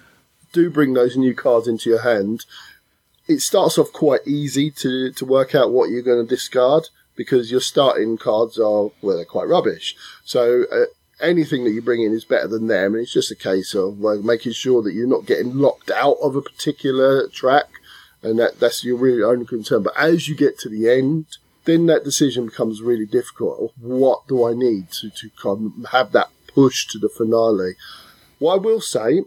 do 0.53 0.71
bring 0.71 0.95
those 0.95 1.17
new 1.17 1.35
cards 1.35 1.67
into 1.67 1.91
your 1.91 2.03
hand, 2.03 2.47
it 3.27 3.41
starts 3.41 3.79
off 3.79 3.93
quite 3.93 4.25
easy 4.29 4.71
to, 4.71 5.11
to 5.11 5.25
work 5.25 5.57
out 5.57 5.73
what 5.73 5.91
you're 5.91 6.03
going 6.03 6.25
to 6.25 6.35
discard 6.35 6.89
because 7.17 7.51
your 7.51 7.61
starting 7.61 8.17
cards 8.17 8.59
are, 8.59 8.91
well, 9.03 9.17
they're 9.17 9.25
quite 9.25 9.49
rubbish. 9.49 9.97
So 10.25 10.65
uh, 10.73 10.85
anything 11.21 11.65
that 11.65 11.71
you 11.71 11.83
bring 11.83 12.03
in 12.03 12.13
is 12.13 12.25
better 12.25 12.49
than 12.49 12.67
them. 12.67 12.95
And 12.95 13.03
it's 13.03 13.13
just 13.13 13.31
a 13.31 13.37
case 13.37 13.75
of 13.75 14.05
uh, 14.05 14.17
making 14.17 14.53
sure 14.53 14.83
that 14.83 14.93
you're 14.93 15.07
not 15.07 15.27
getting 15.27 15.57
locked 15.57 15.91
out 15.91 16.17
of 16.23 16.37
a 16.37 16.43
particular 16.43 17.29
track. 17.29 17.69
And 18.23 18.39
that, 18.39 18.61
that's 18.61 18.85
your 18.85 18.97
really 18.97 19.23
only 19.23 19.47
concern. 19.47 19.83
But 19.83 19.97
as 19.97 20.29
you 20.29 20.35
get 20.35 20.59
to 20.61 20.69
the 20.69 20.91
end, 20.91 21.39
then 21.65 21.87
that 21.87 22.05
decision 22.05 22.47
becomes 22.47 22.83
really 22.83 23.07
difficult. 23.07 23.73
What 23.79 24.27
do 24.29 24.47
I 24.47 24.53
need 24.53 24.91
to, 24.93 25.11
to 25.11 25.31
of 25.45 25.87
have 25.93 26.13
that 26.13 26.29
push 26.47 26.87
to 26.89 26.99
the 26.99 27.09
finale? 27.09 27.75
What 28.39 28.55
I 28.55 28.59
will 28.59 28.81
say, 28.81 29.23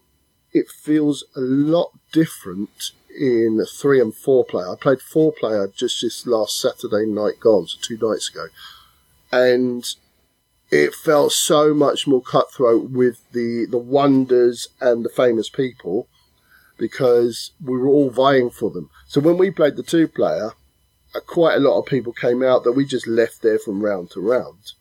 it 0.51 0.69
feels 0.69 1.23
a 1.36 1.39
lot 1.39 1.91
different 2.12 2.91
in 3.15 3.63
three 3.65 4.01
and 4.01 4.13
four 4.13 4.43
player. 4.43 4.69
I 4.69 4.75
played 4.75 5.01
four 5.01 5.32
player 5.32 5.67
just 5.67 6.01
this 6.01 6.25
last 6.25 6.60
Saturday 6.60 7.06
night 7.06 7.39
gone, 7.39 7.67
so 7.67 7.77
two 7.82 7.97
nights 8.01 8.29
ago. 8.29 8.47
And 9.32 9.86
it 10.74 10.96
felt 10.96 11.32
so 11.32 11.74
much 11.74 12.08
more 12.08 12.22
cutthroat 12.22 12.90
with 12.90 13.32
the, 13.32 13.68
the 13.70 13.78
wonders 13.78 14.70
and 14.82 15.06
the 15.06 15.10
famous 15.10 15.50
people 15.50 16.08
because 16.78 17.52
we 17.64 17.78
were 17.78 17.88
all 17.88 18.10
vying 18.10 18.50
for 18.50 18.72
them. 18.72 18.90
So 19.08 19.22
when 19.22 19.38
we 19.38 19.52
played 19.52 19.76
the 19.76 19.84
two 19.84 20.08
player, 20.08 20.54
uh, 21.16 21.20
quite 21.28 21.56
a 21.56 21.60
lot 21.60 21.80
of 21.80 21.86
people 21.86 22.12
came 22.12 22.42
out 22.42 22.64
that 22.64 22.72
we 22.72 22.86
just 22.86 23.06
left 23.06 23.44
there 23.44 23.60
from 23.60 23.84
round 23.84 24.10
to 24.12 24.20
round. 24.20 24.74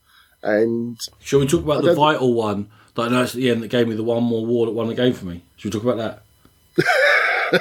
And 0.43 0.99
Shall 1.21 1.41
we 1.41 1.47
talk 1.47 1.63
about 1.63 1.85
the 1.85 1.95
vital 1.95 2.33
one 2.33 2.71
that 2.95 3.03
I 3.03 3.09
noticed 3.09 3.35
at 3.35 3.41
the 3.43 3.51
end 3.51 3.63
that 3.63 3.69
gave 3.69 3.87
me 3.87 3.95
the 3.95 4.03
one 4.03 4.25
more 4.25 4.45
war 4.47 4.67
that 4.67 4.73
won 4.73 4.89
the 4.89 4.95
game 4.95 5.13
for 5.13 5.27
me? 5.27 5.43
Should 5.57 5.75
we 5.75 5.81
talk 5.81 5.93
about 5.93 6.23
that? 6.77 6.89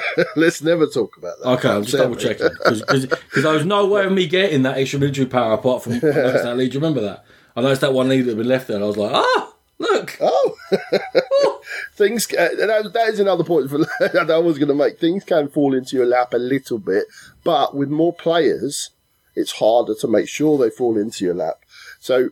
let's 0.36 0.62
never 0.62 0.86
talk 0.86 1.16
about 1.18 1.38
that. 1.38 1.48
Okay, 1.50 1.68
I'm 1.68 1.82
just 1.82 1.96
double 1.96 2.16
checking 2.16 2.48
because 2.48 3.06
there 3.34 3.52
was 3.52 3.66
no 3.66 3.86
way 3.86 4.06
of 4.06 4.12
me 4.12 4.26
getting 4.26 4.62
that 4.62 4.78
extra 4.78 4.98
military 4.98 5.26
power 5.26 5.52
apart 5.52 5.82
from 5.82 5.92
that 6.00 6.56
lead. 6.56 6.70
Do 6.70 6.78
you 6.78 6.80
remember 6.80 7.02
that? 7.02 7.24
I 7.54 7.60
noticed 7.60 7.82
that 7.82 7.92
one 7.92 8.08
lead 8.08 8.22
that 8.22 8.30
had 8.30 8.38
been 8.38 8.48
left 8.48 8.68
there, 8.68 8.76
and 8.76 8.84
I 8.84 8.88
was 8.88 8.96
like, 8.96 9.12
ah, 9.12 9.54
look. 9.78 10.18
Oh, 10.20 10.56
things. 11.94 12.32
Uh, 12.32 12.48
that, 12.58 12.90
that 12.92 13.08
is 13.08 13.20
another 13.20 13.44
point 13.44 13.70
for, 13.70 13.78
that 14.00 14.30
I 14.30 14.38
was 14.38 14.58
going 14.58 14.68
to 14.68 14.74
make. 14.74 14.98
Things 14.98 15.24
can 15.24 15.48
fall 15.48 15.74
into 15.74 15.96
your 15.96 16.06
lap 16.06 16.32
a 16.34 16.38
little 16.38 16.78
bit, 16.78 17.06
but 17.44 17.74
with 17.74 17.88
more 17.88 18.12
players, 18.12 18.90
it's 19.34 19.52
harder 19.52 19.94
to 19.96 20.08
make 20.08 20.28
sure 20.28 20.58
they 20.58 20.70
fall 20.70 20.98
into 20.98 21.24
your 21.24 21.34
lap. 21.34 21.60
So, 22.00 22.30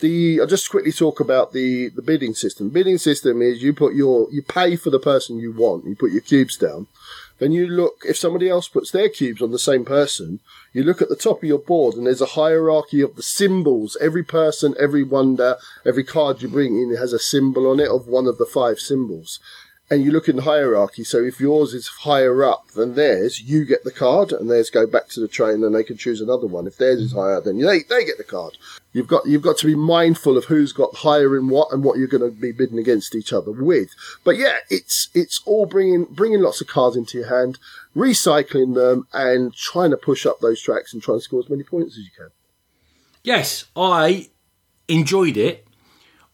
the 0.00 0.40
I'll 0.40 0.46
just 0.46 0.70
quickly 0.70 0.92
talk 0.92 1.20
about 1.20 1.52
the 1.52 1.88
the 1.90 2.02
bidding 2.02 2.34
system. 2.34 2.70
Bidding 2.70 2.98
system 2.98 3.40
is 3.42 3.62
you 3.62 3.72
put 3.72 3.94
your 3.94 4.28
you 4.32 4.42
pay 4.42 4.76
for 4.76 4.90
the 4.90 4.98
person 4.98 5.38
you 5.38 5.52
want. 5.52 5.86
You 5.86 5.94
put 5.94 6.12
your 6.12 6.20
cubes 6.20 6.56
down. 6.56 6.88
Then 7.38 7.52
you 7.52 7.66
look 7.66 8.04
if 8.06 8.16
somebody 8.16 8.48
else 8.48 8.68
puts 8.68 8.90
their 8.90 9.08
cubes 9.08 9.42
on 9.42 9.50
the 9.50 9.58
same 9.58 9.84
person. 9.84 10.40
You 10.72 10.82
look 10.84 11.02
at 11.02 11.08
the 11.08 11.16
top 11.16 11.38
of 11.38 11.48
your 11.48 11.58
board, 11.58 11.94
and 11.94 12.06
there's 12.06 12.20
a 12.20 12.26
hierarchy 12.26 13.00
of 13.00 13.16
the 13.16 13.22
symbols. 13.22 13.96
Every 14.00 14.22
person, 14.22 14.74
every 14.78 15.02
wonder, 15.02 15.56
every 15.84 16.04
card 16.04 16.42
you 16.42 16.48
bring 16.48 16.80
in 16.80 16.94
has 16.96 17.12
a 17.12 17.18
symbol 17.18 17.70
on 17.70 17.80
it 17.80 17.88
of 17.88 18.06
one 18.06 18.26
of 18.26 18.38
the 18.38 18.46
five 18.46 18.78
symbols. 18.78 19.40
And 19.90 20.02
you 20.02 20.12
look 20.12 20.28
in 20.28 20.36
the 20.36 20.42
hierarchy. 20.42 21.04
So 21.04 21.22
if 21.22 21.38
yours 21.38 21.74
is 21.74 21.88
higher 21.88 22.42
up 22.42 22.68
than 22.68 22.94
theirs, 22.94 23.40
you 23.40 23.66
get 23.66 23.84
the 23.84 23.90
card, 23.90 24.32
and 24.32 24.50
theirs 24.50 24.70
go 24.70 24.86
back 24.86 25.08
to 25.10 25.20
the 25.20 25.28
train, 25.28 25.62
and 25.62 25.74
they 25.74 25.84
can 25.84 25.98
choose 25.98 26.22
another 26.22 26.46
one. 26.46 26.66
If 26.66 26.78
theirs 26.78 27.00
is 27.00 27.10
mm-hmm. 27.12 27.20
higher, 27.20 27.40
then 27.40 27.58
they 27.58 27.82
they 27.82 28.04
get 28.04 28.16
the 28.16 28.24
card. 28.24 28.56
You've 28.94 29.08
got 29.08 29.26
you've 29.26 29.42
got 29.42 29.58
to 29.58 29.66
be 29.66 29.74
mindful 29.74 30.38
of 30.38 30.46
who's 30.46 30.72
got 30.72 30.94
higher 30.96 31.36
in 31.36 31.48
what 31.48 31.70
and 31.72 31.84
what 31.84 31.98
you're 31.98 32.08
going 32.08 32.22
to 32.22 32.30
be 32.30 32.52
bidding 32.52 32.78
against 32.78 33.14
each 33.14 33.32
other 33.32 33.52
with. 33.52 33.90
But 34.24 34.36
yeah, 34.36 34.58
it's 34.70 35.10
it's 35.14 35.42
all 35.44 35.66
bringing 35.66 36.04
bringing 36.04 36.40
lots 36.40 36.60
of 36.60 36.68
cards 36.68 36.96
into 36.96 37.18
your 37.18 37.28
hand, 37.28 37.58
recycling 37.94 38.74
them, 38.74 39.06
and 39.12 39.52
trying 39.52 39.90
to 39.90 39.96
push 39.96 40.24
up 40.24 40.40
those 40.40 40.62
tracks 40.62 40.94
and 40.94 41.02
trying 41.02 41.18
to 41.18 41.24
score 41.24 41.40
as 41.40 41.50
many 41.50 41.64
points 41.64 41.98
as 41.98 42.04
you 42.04 42.10
can. 42.16 42.30
Yes, 43.22 43.64
I 43.74 44.30
enjoyed 44.86 45.36
it. 45.36 45.63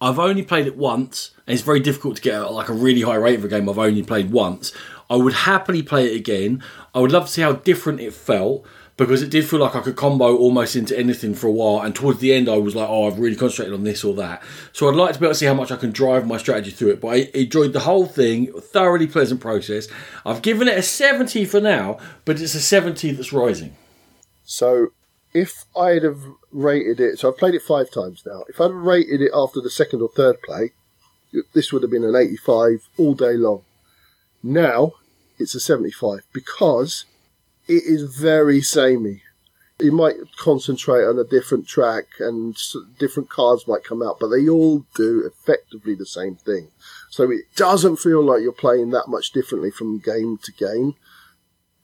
I've 0.00 0.18
only 0.18 0.42
played 0.42 0.66
it 0.66 0.76
once, 0.76 1.32
and 1.46 1.54
it's 1.54 1.62
very 1.62 1.80
difficult 1.80 2.16
to 2.16 2.22
get 2.22 2.38
like 2.52 2.68
a 2.68 2.72
really 2.72 3.02
high 3.02 3.16
rate 3.16 3.38
of 3.38 3.44
a 3.44 3.48
game. 3.48 3.68
I've 3.68 3.78
only 3.78 4.02
played 4.02 4.30
once. 4.30 4.72
I 5.10 5.16
would 5.16 5.34
happily 5.34 5.82
play 5.82 6.06
it 6.06 6.16
again. 6.16 6.62
I 6.94 7.00
would 7.00 7.12
love 7.12 7.26
to 7.26 7.32
see 7.32 7.42
how 7.42 7.52
different 7.52 8.00
it 8.00 8.14
felt 8.14 8.64
because 8.96 9.22
it 9.22 9.30
did 9.30 9.46
feel 9.46 9.60
like 9.60 9.74
I 9.74 9.80
could 9.80 9.96
combo 9.96 10.36
almost 10.36 10.76
into 10.76 10.96
anything 10.98 11.34
for 11.34 11.46
a 11.46 11.50
while. 11.50 11.80
And 11.80 11.94
towards 11.94 12.20
the 12.20 12.34
end, 12.34 12.48
I 12.50 12.58
was 12.58 12.76
like, 12.76 12.88
oh, 12.88 13.06
I've 13.06 13.18
really 13.18 13.34
concentrated 13.34 13.72
on 13.72 13.82
this 13.82 14.04
or 14.04 14.14
that. 14.16 14.42
So 14.72 14.88
I'd 14.88 14.94
like 14.94 15.14
to 15.14 15.18
be 15.18 15.24
able 15.24 15.32
to 15.32 15.38
see 15.38 15.46
how 15.46 15.54
much 15.54 15.72
I 15.72 15.76
can 15.76 15.90
drive 15.90 16.26
my 16.26 16.36
strategy 16.36 16.70
through 16.70 16.90
it. 16.90 17.00
But 17.00 17.08
I 17.08 17.16
enjoyed 17.32 17.72
the 17.72 17.80
whole 17.80 18.04
thing, 18.04 18.52
thoroughly 18.52 19.06
pleasant 19.06 19.40
process. 19.40 19.88
I've 20.26 20.42
given 20.42 20.68
it 20.68 20.76
a 20.76 20.82
70 20.82 21.46
for 21.46 21.62
now, 21.62 21.98
but 22.26 22.40
it's 22.40 22.54
a 22.54 22.60
70 22.60 23.12
that's 23.12 23.32
rising. 23.32 23.74
So 24.44 24.88
if 25.32 25.64
I'd 25.76 26.02
have 26.02 26.22
rated 26.50 27.00
it, 27.00 27.18
so 27.18 27.28
I've 27.28 27.38
played 27.38 27.54
it 27.54 27.62
five 27.62 27.90
times 27.90 28.22
now. 28.26 28.44
If 28.48 28.60
I'd 28.60 28.64
have 28.64 28.74
rated 28.74 29.20
it 29.20 29.30
after 29.34 29.60
the 29.60 29.70
second 29.70 30.02
or 30.02 30.08
third 30.08 30.42
play, 30.42 30.72
this 31.52 31.72
would 31.72 31.82
have 31.82 31.90
been 31.90 32.04
an 32.04 32.16
85 32.16 32.88
all 32.98 33.14
day 33.14 33.34
long. 33.34 33.62
Now 34.42 34.94
it's 35.38 35.54
a 35.54 35.60
75 35.60 36.20
because 36.32 37.04
it 37.68 37.84
is 37.84 38.14
very 38.16 38.60
samey. 38.60 39.22
You 39.78 39.92
might 39.92 40.16
concentrate 40.36 41.04
on 41.04 41.18
a 41.18 41.24
different 41.24 41.66
track 41.66 42.06
and 42.18 42.56
different 42.98 43.30
cards 43.30 43.66
might 43.66 43.84
come 43.84 44.02
out, 44.02 44.18
but 44.20 44.28
they 44.28 44.48
all 44.48 44.84
do 44.94 45.24
effectively 45.24 45.94
the 45.94 46.04
same 46.04 46.36
thing. 46.36 46.68
So 47.08 47.30
it 47.30 47.44
doesn't 47.56 47.96
feel 47.96 48.22
like 48.22 48.42
you're 48.42 48.52
playing 48.52 48.90
that 48.90 49.08
much 49.08 49.32
differently 49.32 49.70
from 49.70 49.98
game 49.98 50.38
to 50.42 50.52
game. 50.52 50.96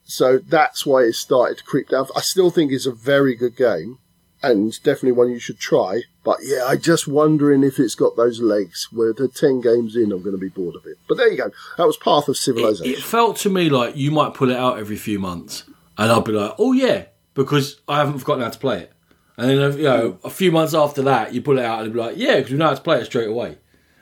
So 0.08 0.38
that's 0.38 0.86
why 0.86 1.00
it 1.02 1.14
started 1.14 1.58
to 1.58 1.64
creep 1.64 1.88
down. 1.88 2.06
I 2.16 2.20
still 2.20 2.50
think 2.50 2.70
it's 2.72 2.86
a 2.86 2.92
very 2.92 3.34
good 3.34 3.56
game 3.56 3.98
and 4.42 4.72
definitely 4.84 5.12
one 5.12 5.30
you 5.30 5.40
should 5.40 5.58
try. 5.58 6.02
But 6.24 6.38
yeah, 6.42 6.64
I'm 6.66 6.80
just 6.80 7.08
wondering 7.08 7.64
if 7.64 7.78
it's 7.80 7.94
got 7.96 8.16
those 8.16 8.40
legs 8.40 8.88
where 8.92 9.12
the 9.12 9.26
10 9.28 9.60
games 9.60 9.96
in, 9.96 10.12
I'm 10.12 10.22
going 10.22 10.36
to 10.36 10.38
be 10.38 10.48
bored 10.48 10.76
of 10.76 10.86
it. 10.86 10.96
But 11.08 11.16
there 11.16 11.28
you 11.30 11.36
go. 11.36 11.50
That 11.76 11.86
was 11.86 11.96
Path 11.96 12.28
of 12.28 12.36
Civilization. 12.36 12.94
it 12.94 13.02
felt 13.02 13.36
to 13.38 13.50
me 13.50 13.68
like 13.68 13.96
you 13.96 14.10
might 14.12 14.34
pull 14.34 14.50
it 14.50 14.56
out 14.56 14.78
every 14.78 14.96
few 14.96 15.18
months, 15.18 15.64
and 15.98 16.10
I'll 16.12 16.20
be 16.20 16.32
like, 16.32 16.54
"Oh 16.58 16.72
yeah," 16.72 17.06
because 17.34 17.80
I 17.88 17.98
haven't 17.98 18.18
forgotten 18.18 18.42
how 18.44 18.50
to 18.50 18.58
play 18.58 18.82
it. 18.82 18.92
And 19.36 19.50
then 19.50 19.76
you 19.78 19.84
know, 19.84 20.18
a 20.24 20.30
few 20.30 20.52
months 20.52 20.74
after 20.74 21.02
that, 21.02 21.32
you 21.34 21.42
pull 21.42 21.58
it 21.58 21.64
out 21.64 21.82
and 21.82 21.92
be 21.92 21.98
like, 21.98 22.16
"Yeah," 22.16 22.36
because 22.36 22.52
we 22.52 22.58
know 22.58 22.68
how 22.68 22.74
to 22.74 22.80
play 22.80 23.00
it 23.00 23.06
straight 23.06 23.28
away. 23.28 23.58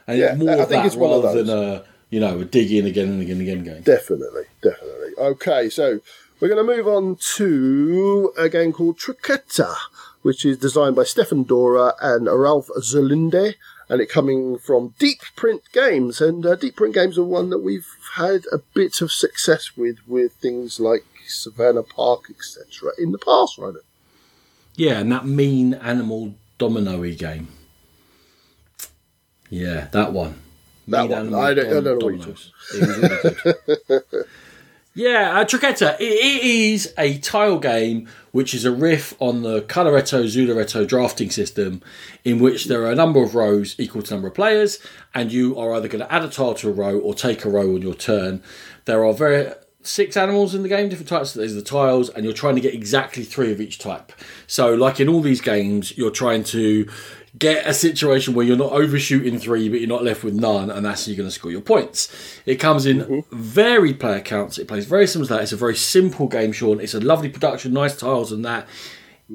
And 0.06 0.18
Yeah, 0.18 0.34
more 0.34 0.50
I 0.52 0.56
think 0.64 0.68
that 0.70 0.86
it's 0.86 0.96
one 0.96 1.12
of 1.12 1.22
those. 1.22 1.46
than 1.46 1.56
a 1.58 1.84
you 2.14 2.20
know 2.20 2.38
a 2.38 2.44
dig 2.44 2.70
in 2.70 2.86
again 2.86 3.08
and 3.08 3.20
again 3.20 3.40
and 3.40 3.48
again 3.48 3.64
game. 3.64 3.82
Definitely, 3.82 4.44
definitely. 4.62 5.14
Okay, 5.18 5.68
so 5.68 5.98
we're 6.38 6.46
going 6.46 6.64
to 6.64 6.76
move 6.76 6.86
on 6.86 7.16
to 7.34 8.32
a 8.38 8.48
game 8.48 8.72
called 8.72 9.00
Triqueta, 9.00 9.74
which 10.22 10.44
is 10.44 10.56
designed 10.56 10.94
by 10.94 11.02
Stefan 11.02 11.44
Dorra 11.44 11.94
and 12.00 12.26
Ralph 12.26 12.68
Zolinde, 12.78 13.56
and 13.88 14.00
it 14.00 14.08
coming 14.08 14.58
from 14.58 14.94
Deep 15.00 15.22
Print 15.34 15.62
Games. 15.72 16.20
And 16.20 16.46
uh, 16.46 16.54
Deep 16.54 16.76
Print 16.76 16.94
Games 16.94 17.18
are 17.18 17.24
one 17.24 17.50
that 17.50 17.64
we've 17.64 17.88
had 18.14 18.44
a 18.52 18.58
bit 18.58 19.00
of 19.00 19.10
success 19.10 19.76
with, 19.76 19.96
with 20.06 20.34
things 20.34 20.78
like 20.78 21.04
Savannah 21.26 21.82
Park, 21.82 22.30
etc. 22.30 22.92
in 22.96 23.10
the 23.10 23.18
past, 23.18 23.58
right? 23.58 23.74
Yeah, 24.76 25.00
and 25.00 25.10
that 25.10 25.26
mean 25.26 25.74
animal 25.74 26.36
domino-y 26.58 27.14
game. 27.14 27.48
Yeah, 29.50 29.88
that 29.90 30.12
one. 30.12 30.43
That 30.88 31.08
one. 31.08 31.34
I 31.34 31.54
don't- 31.54 31.66
I 31.66 31.80
don't 31.80 31.84
know 31.84 31.94
what 31.94 32.00
you're 32.14 32.18
Dominoes. 32.18 32.52
It 32.74 32.80
was 33.88 33.88
really. 33.88 34.24
Yeah, 34.96 35.40
uh, 35.40 35.44
Triqueta. 35.44 35.96
It, 35.98 36.04
it 36.04 36.44
is 36.44 36.94
a 36.96 37.18
tile 37.18 37.58
game 37.58 38.08
which 38.30 38.54
is 38.54 38.64
a 38.64 38.70
riff 38.70 39.12
on 39.18 39.42
the 39.42 39.62
Coloretto 39.62 40.22
Zooloretto 40.24 40.86
drafting 40.86 41.30
system, 41.30 41.82
in 42.24 42.38
which 42.38 42.66
there 42.66 42.82
are 42.84 42.92
a 42.92 42.94
number 42.94 43.20
of 43.20 43.34
rows 43.34 43.74
equal 43.76 44.02
to 44.02 44.14
number 44.14 44.28
of 44.28 44.34
players, 44.34 44.78
and 45.12 45.32
you 45.32 45.58
are 45.58 45.74
either 45.74 45.88
going 45.88 46.04
to 46.04 46.12
add 46.12 46.22
a 46.24 46.28
tile 46.28 46.54
to 46.54 46.68
a 46.68 46.72
row 46.72 46.96
or 46.96 47.12
take 47.12 47.44
a 47.44 47.50
row 47.50 47.74
on 47.74 47.82
your 47.82 47.94
turn. 47.94 48.40
There 48.84 49.04
are 49.04 49.12
very 49.12 49.52
six 49.82 50.16
animals 50.16 50.54
in 50.54 50.62
the 50.62 50.68
game, 50.68 50.88
different 50.88 51.08
types. 51.08 51.34
There's 51.34 51.54
the 51.54 51.62
tiles, 51.62 52.08
and 52.10 52.24
you're 52.24 52.32
trying 52.32 52.54
to 52.54 52.60
get 52.60 52.72
exactly 52.72 53.24
three 53.24 53.50
of 53.50 53.60
each 53.60 53.80
type. 53.80 54.12
So, 54.46 54.74
like 54.74 55.00
in 55.00 55.08
all 55.08 55.22
these 55.22 55.40
games, 55.40 55.96
you're 55.98 56.12
trying 56.12 56.44
to 56.44 56.88
get 57.38 57.66
a 57.66 57.74
situation 57.74 58.34
where 58.34 58.46
you're 58.46 58.56
not 58.56 58.72
overshooting 58.72 59.38
three, 59.38 59.68
but 59.68 59.80
you're 59.80 59.88
not 59.88 60.04
left 60.04 60.22
with 60.22 60.34
none, 60.34 60.70
and 60.70 60.86
that's 60.86 61.06
how 61.06 61.10
you're 61.10 61.16
going 61.16 61.28
to 61.28 61.34
score 61.34 61.50
your 61.50 61.60
points. 61.60 62.12
It 62.46 62.56
comes 62.56 62.86
in 62.86 62.98
mm-hmm. 62.98 63.36
varied 63.36 63.98
player 63.98 64.20
counts. 64.20 64.58
It 64.58 64.68
plays 64.68 64.86
very 64.86 65.06
similar 65.06 65.28
to 65.28 65.34
that. 65.34 65.42
It's 65.42 65.52
a 65.52 65.56
very 65.56 65.76
simple 65.76 66.28
game, 66.28 66.52
Sean. 66.52 66.80
It's 66.80 66.94
a 66.94 67.00
lovely 67.00 67.28
production, 67.28 67.72
nice 67.72 67.96
tiles, 67.96 68.30
and 68.32 68.44
that. 68.44 68.68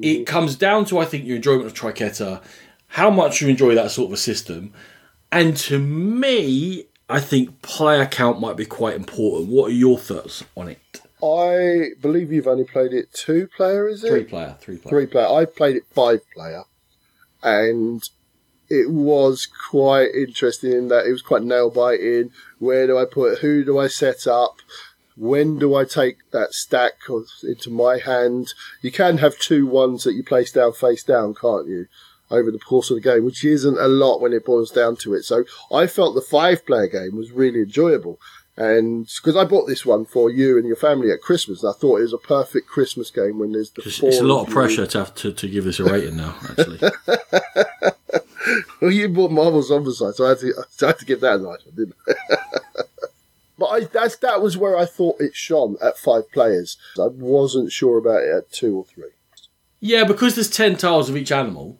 mm-hmm. 0.00 0.24
comes 0.24 0.56
down 0.56 0.84
to, 0.86 0.98
I 0.98 1.04
think, 1.04 1.24
your 1.24 1.36
enjoyment 1.36 1.66
of 1.66 1.74
Triqueta 1.74 2.42
how 2.94 3.08
much 3.08 3.40
you 3.40 3.48
enjoy 3.48 3.74
that 3.74 3.90
sort 3.90 4.08
of 4.08 4.14
a 4.14 4.16
system. 4.16 4.72
And 5.30 5.56
to 5.58 5.78
me, 5.78 6.86
I 7.08 7.20
think 7.20 7.62
player 7.62 8.06
count 8.06 8.40
might 8.40 8.56
be 8.56 8.66
quite 8.66 8.96
important. 8.96 9.48
What 9.48 9.70
are 9.70 9.74
your 9.74 9.98
thoughts 9.98 10.44
on 10.56 10.68
it? 10.68 10.78
I 11.22 11.90
believe 12.00 12.32
you've 12.32 12.48
only 12.48 12.64
played 12.64 12.92
it 12.92 13.12
two 13.12 13.48
player, 13.56 13.88
is 13.88 14.02
it? 14.02 14.10
Three 14.10 14.24
player, 14.24 14.56
three 14.58 14.78
player. 14.78 14.90
Three 14.90 15.06
player. 15.06 15.26
I 15.28 15.44
played 15.44 15.76
it 15.76 15.84
five 15.92 16.20
player, 16.30 16.64
and 17.42 18.08
it 18.68 18.88
was 18.88 19.46
quite 19.46 20.14
interesting 20.14 20.72
in 20.72 20.88
that 20.88 21.06
it 21.06 21.10
was 21.10 21.22
quite 21.22 21.42
nail 21.42 21.70
biting. 21.70 22.30
Where 22.58 22.86
do 22.86 22.96
I 22.96 23.04
put? 23.04 23.40
Who 23.40 23.64
do 23.64 23.78
I 23.78 23.88
set 23.88 24.26
up? 24.26 24.60
When 25.16 25.58
do 25.58 25.74
I 25.74 25.84
take 25.84 26.30
that 26.30 26.54
stack 26.54 26.92
into 27.42 27.68
my 27.70 27.98
hand? 27.98 28.54
You 28.80 28.92
can 28.92 29.18
have 29.18 29.38
two 29.38 29.66
ones 29.66 30.04
that 30.04 30.14
you 30.14 30.22
place 30.22 30.52
down 30.52 30.72
face 30.72 31.02
down, 31.02 31.34
can't 31.34 31.68
you? 31.68 31.86
Over 32.30 32.52
the 32.52 32.60
course 32.60 32.90
of 32.90 32.96
the 32.96 33.02
game, 33.02 33.24
which 33.24 33.44
isn't 33.44 33.76
a 33.76 33.88
lot 33.88 34.20
when 34.20 34.32
it 34.32 34.44
boils 34.44 34.70
down 34.70 34.96
to 34.98 35.14
it. 35.14 35.24
So 35.24 35.44
I 35.72 35.88
felt 35.88 36.14
the 36.14 36.20
five 36.20 36.64
player 36.64 36.86
game 36.86 37.16
was 37.16 37.32
really 37.32 37.62
enjoyable. 37.62 38.20
And 38.56 39.06
because 39.06 39.36
I 39.36 39.44
bought 39.44 39.66
this 39.66 39.86
one 39.86 40.04
for 40.04 40.28
you 40.30 40.58
and 40.58 40.66
your 40.66 40.76
family 40.76 41.10
at 41.10 41.22
Christmas, 41.22 41.62
and 41.62 41.70
I 41.70 41.78
thought 41.78 41.98
it 41.98 42.02
was 42.02 42.12
a 42.12 42.18
perfect 42.18 42.66
Christmas 42.68 43.10
game 43.10 43.38
when 43.38 43.52
there's 43.52 43.70
the 43.70 43.82
It's, 43.86 44.02
it's 44.02 44.20
a 44.20 44.24
lot 44.24 44.46
of 44.46 44.52
pressure 44.52 44.86
to 44.86 44.98
have 44.98 45.14
to, 45.16 45.32
to 45.32 45.48
give 45.48 45.64
this 45.64 45.80
a 45.80 45.84
rating 45.84 46.16
now, 46.16 46.36
actually. 46.48 46.80
Well, 48.80 48.90
you 48.90 49.08
bought 49.08 49.30
Marvel 49.30 49.62
Zombicide, 49.62 50.14
so 50.14 50.24
I 50.24 50.30
had 50.30 50.38
to, 50.38 50.54
I 50.58 50.86
had 50.86 50.98
to 50.98 51.04
give 51.04 51.20
that 51.20 51.40
a 51.40 51.42
nice 51.42 51.64
one, 51.64 51.74
didn't 51.76 51.94
I? 52.08 52.14
but 53.58 53.66
I, 53.66 53.80
that's, 53.80 54.16
that 54.16 54.40
was 54.40 54.56
where 54.56 54.76
I 54.76 54.86
thought 54.86 55.20
it 55.20 55.34
shone 55.34 55.76
at 55.82 55.98
five 55.98 56.30
players. 56.32 56.78
I 56.98 57.06
wasn't 57.06 57.72
sure 57.72 57.98
about 57.98 58.22
it 58.22 58.34
at 58.34 58.52
two 58.52 58.78
or 58.78 58.84
three. 58.84 59.10
yeah, 59.80 60.04
because 60.04 60.34
there's 60.34 60.50
10 60.50 60.76
tiles 60.76 61.10
of 61.10 61.16
each 61.16 61.30
animal, 61.30 61.78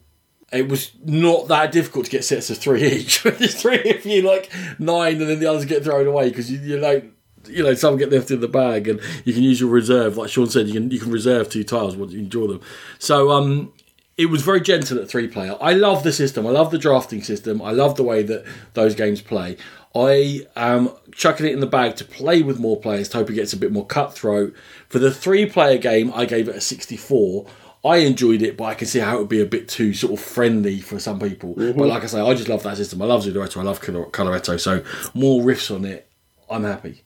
it 0.51 0.67
was 0.67 0.91
not 1.05 1.47
that 1.47 1.71
difficult 1.71 2.05
to 2.05 2.11
get 2.11 2.25
sets 2.25 2.49
of 2.49 2.57
three 2.57 2.85
each. 2.85 3.23
there's 3.23 3.59
three 3.59 3.89
of 3.89 4.05
you, 4.05 4.21
like 4.21 4.51
nine, 4.79 5.21
and 5.21 5.29
then 5.29 5.39
the 5.39 5.47
others 5.47 5.65
get 5.65 5.83
thrown 5.83 6.07
away 6.07 6.29
because 6.29 6.51
you, 6.51 6.59
you 6.59 6.79
know. 6.79 7.01
You 7.47 7.63
know, 7.63 7.73
some 7.73 7.97
get 7.97 8.11
left 8.11 8.29
in 8.29 8.39
the 8.39 8.47
bag, 8.47 8.87
and 8.87 9.01
you 9.25 9.33
can 9.33 9.41
use 9.41 9.59
your 9.59 9.71
reserve. 9.71 10.15
Like 10.15 10.29
Sean 10.29 10.47
said, 10.47 10.67
you 10.67 10.73
can 10.73 10.91
you 10.91 10.99
can 10.99 11.11
reserve 11.11 11.49
two 11.49 11.63
tiles 11.63 11.95
once 11.95 12.13
you 12.13 12.21
draw 12.21 12.45
them. 12.45 12.61
So, 12.99 13.31
um, 13.31 13.73
it 14.15 14.27
was 14.27 14.43
very 14.43 14.61
gentle 14.61 14.99
at 14.99 15.09
three 15.09 15.27
player. 15.27 15.57
I 15.59 15.73
love 15.73 16.03
the 16.03 16.13
system. 16.13 16.45
I 16.45 16.51
love 16.51 16.69
the 16.69 16.77
drafting 16.77 17.23
system. 17.23 17.59
I 17.59 17.71
love 17.71 17.95
the 17.95 18.03
way 18.03 18.21
that 18.21 18.45
those 18.75 18.93
games 18.93 19.21
play. 19.21 19.57
I 19.95 20.47
am 20.55 20.91
chucking 21.11 21.47
it 21.47 21.53
in 21.53 21.59
the 21.59 21.67
bag 21.67 21.95
to 21.95 22.05
play 22.05 22.43
with 22.43 22.59
more 22.59 22.79
players 22.79 23.09
to 23.09 23.17
hope 23.17 23.31
it 23.31 23.33
gets 23.33 23.53
a 23.53 23.57
bit 23.57 23.71
more 23.71 23.85
cutthroat. 23.85 24.53
For 24.87 24.99
the 24.99 25.11
three 25.11 25.47
player 25.47 25.77
game, 25.77 26.11
I 26.13 26.25
gave 26.25 26.47
it 26.47 26.55
a 26.55 26.61
64. 26.61 27.47
I 27.83 27.97
enjoyed 27.97 28.43
it, 28.43 28.57
but 28.57 28.65
I 28.65 28.73
can 28.75 28.87
see 28.87 28.99
how 28.99 29.15
it 29.15 29.19
would 29.19 29.29
be 29.29 29.41
a 29.41 29.45
bit 29.45 29.67
too 29.67 29.93
sort 29.93 30.13
of 30.13 30.19
friendly 30.19 30.79
for 30.79 30.99
some 30.99 31.19
people. 31.19 31.55
But 31.55 31.63
mm-hmm. 31.63 31.79
like 31.81 32.03
I 32.03 32.05
say, 32.05 32.21
I 32.21 32.33
just 32.35 32.47
love 32.47 32.61
that 32.63 32.77
system. 32.77 33.01
I 33.01 33.05
love 33.05 33.23
Zooloretto. 33.23 33.57
I 33.57 33.63
love 33.63 33.81
Coloretto. 33.81 34.59
So 34.59 34.83
more 35.15 35.41
riffs 35.41 35.73
on 35.73 35.85
it. 35.85 36.07
I'm 36.49 36.63
happy. 36.63 37.03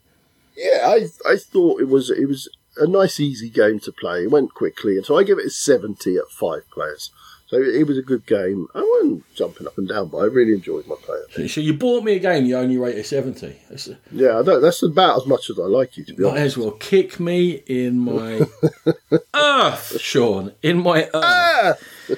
Yeah, 0.58 0.82
I, 0.84 1.08
I 1.30 1.38
thought 1.38 1.82
it 1.82 1.88
was, 1.88 2.10
it 2.10 2.28
was 2.28 2.50
a 2.78 2.88
nice, 2.88 3.20
easy 3.20 3.50
game 3.50 3.80
to 3.82 3.92
play. 3.92 4.24
It 4.24 4.32
went 4.32 4.54
quickly, 4.54 4.98
and 4.98 5.06
so 5.06 5.18
I 5.18 5.24
give 5.24 5.40
it 5.40 5.46
a 5.46 5.50
70 5.50 6.18
at 6.18 6.30
five 6.30 6.70
players. 6.72 7.12
So 7.56 7.62
it 7.62 7.88
was 7.88 7.98
a 7.98 8.02
good 8.02 8.26
game. 8.26 8.68
I 8.76 8.82
wasn't 8.82 9.24
jumping 9.34 9.66
up 9.66 9.78
and 9.78 9.88
down, 9.88 10.10
but 10.10 10.18
I 10.18 10.26
really 10.26 10.52
enjoyed 10.54 10.86
my 10.88 10.96
player. 11.02 11.48
So 11.48 11.62
you 11.62 11.74
bought 11.74 12.04
me 12.04 12.16
a 12.16 12.20
game, 12.20 12.46
you 12.46 12.58
only 12.58 12.78
rate 12.78 12.98
a 12.98 13.04
70. 13.04 13.56
That's 13.70 13.88
a, 13.88 13.98
Yeah, 14.12 14.40
I 14.40 14.44
don't, 14.44 14.62
that's 14.62 14.84
about 14.84 15.22
as 15.22 15.26
much 15.26 15.50
as 15.50 15.58
I 15.58 15.64
like 15.64 15.96
you, 15.96 16.04
to 16.04 16.14
be 16.14 16.24
might 16.24 16.32
honest. 16.32 16.46
as 16.46 16.58
well 16.58 16.72
kick 16.72 17.18
me 17.18 17.64
in 17.66 18.00
my 18.00 18.46
earth, 19.34 20.02
Sean. 20.02 20.52
In 20.62 20.84
my 20.84 21.06
earth. 21.06 21.12
Ah! 21.14 21.74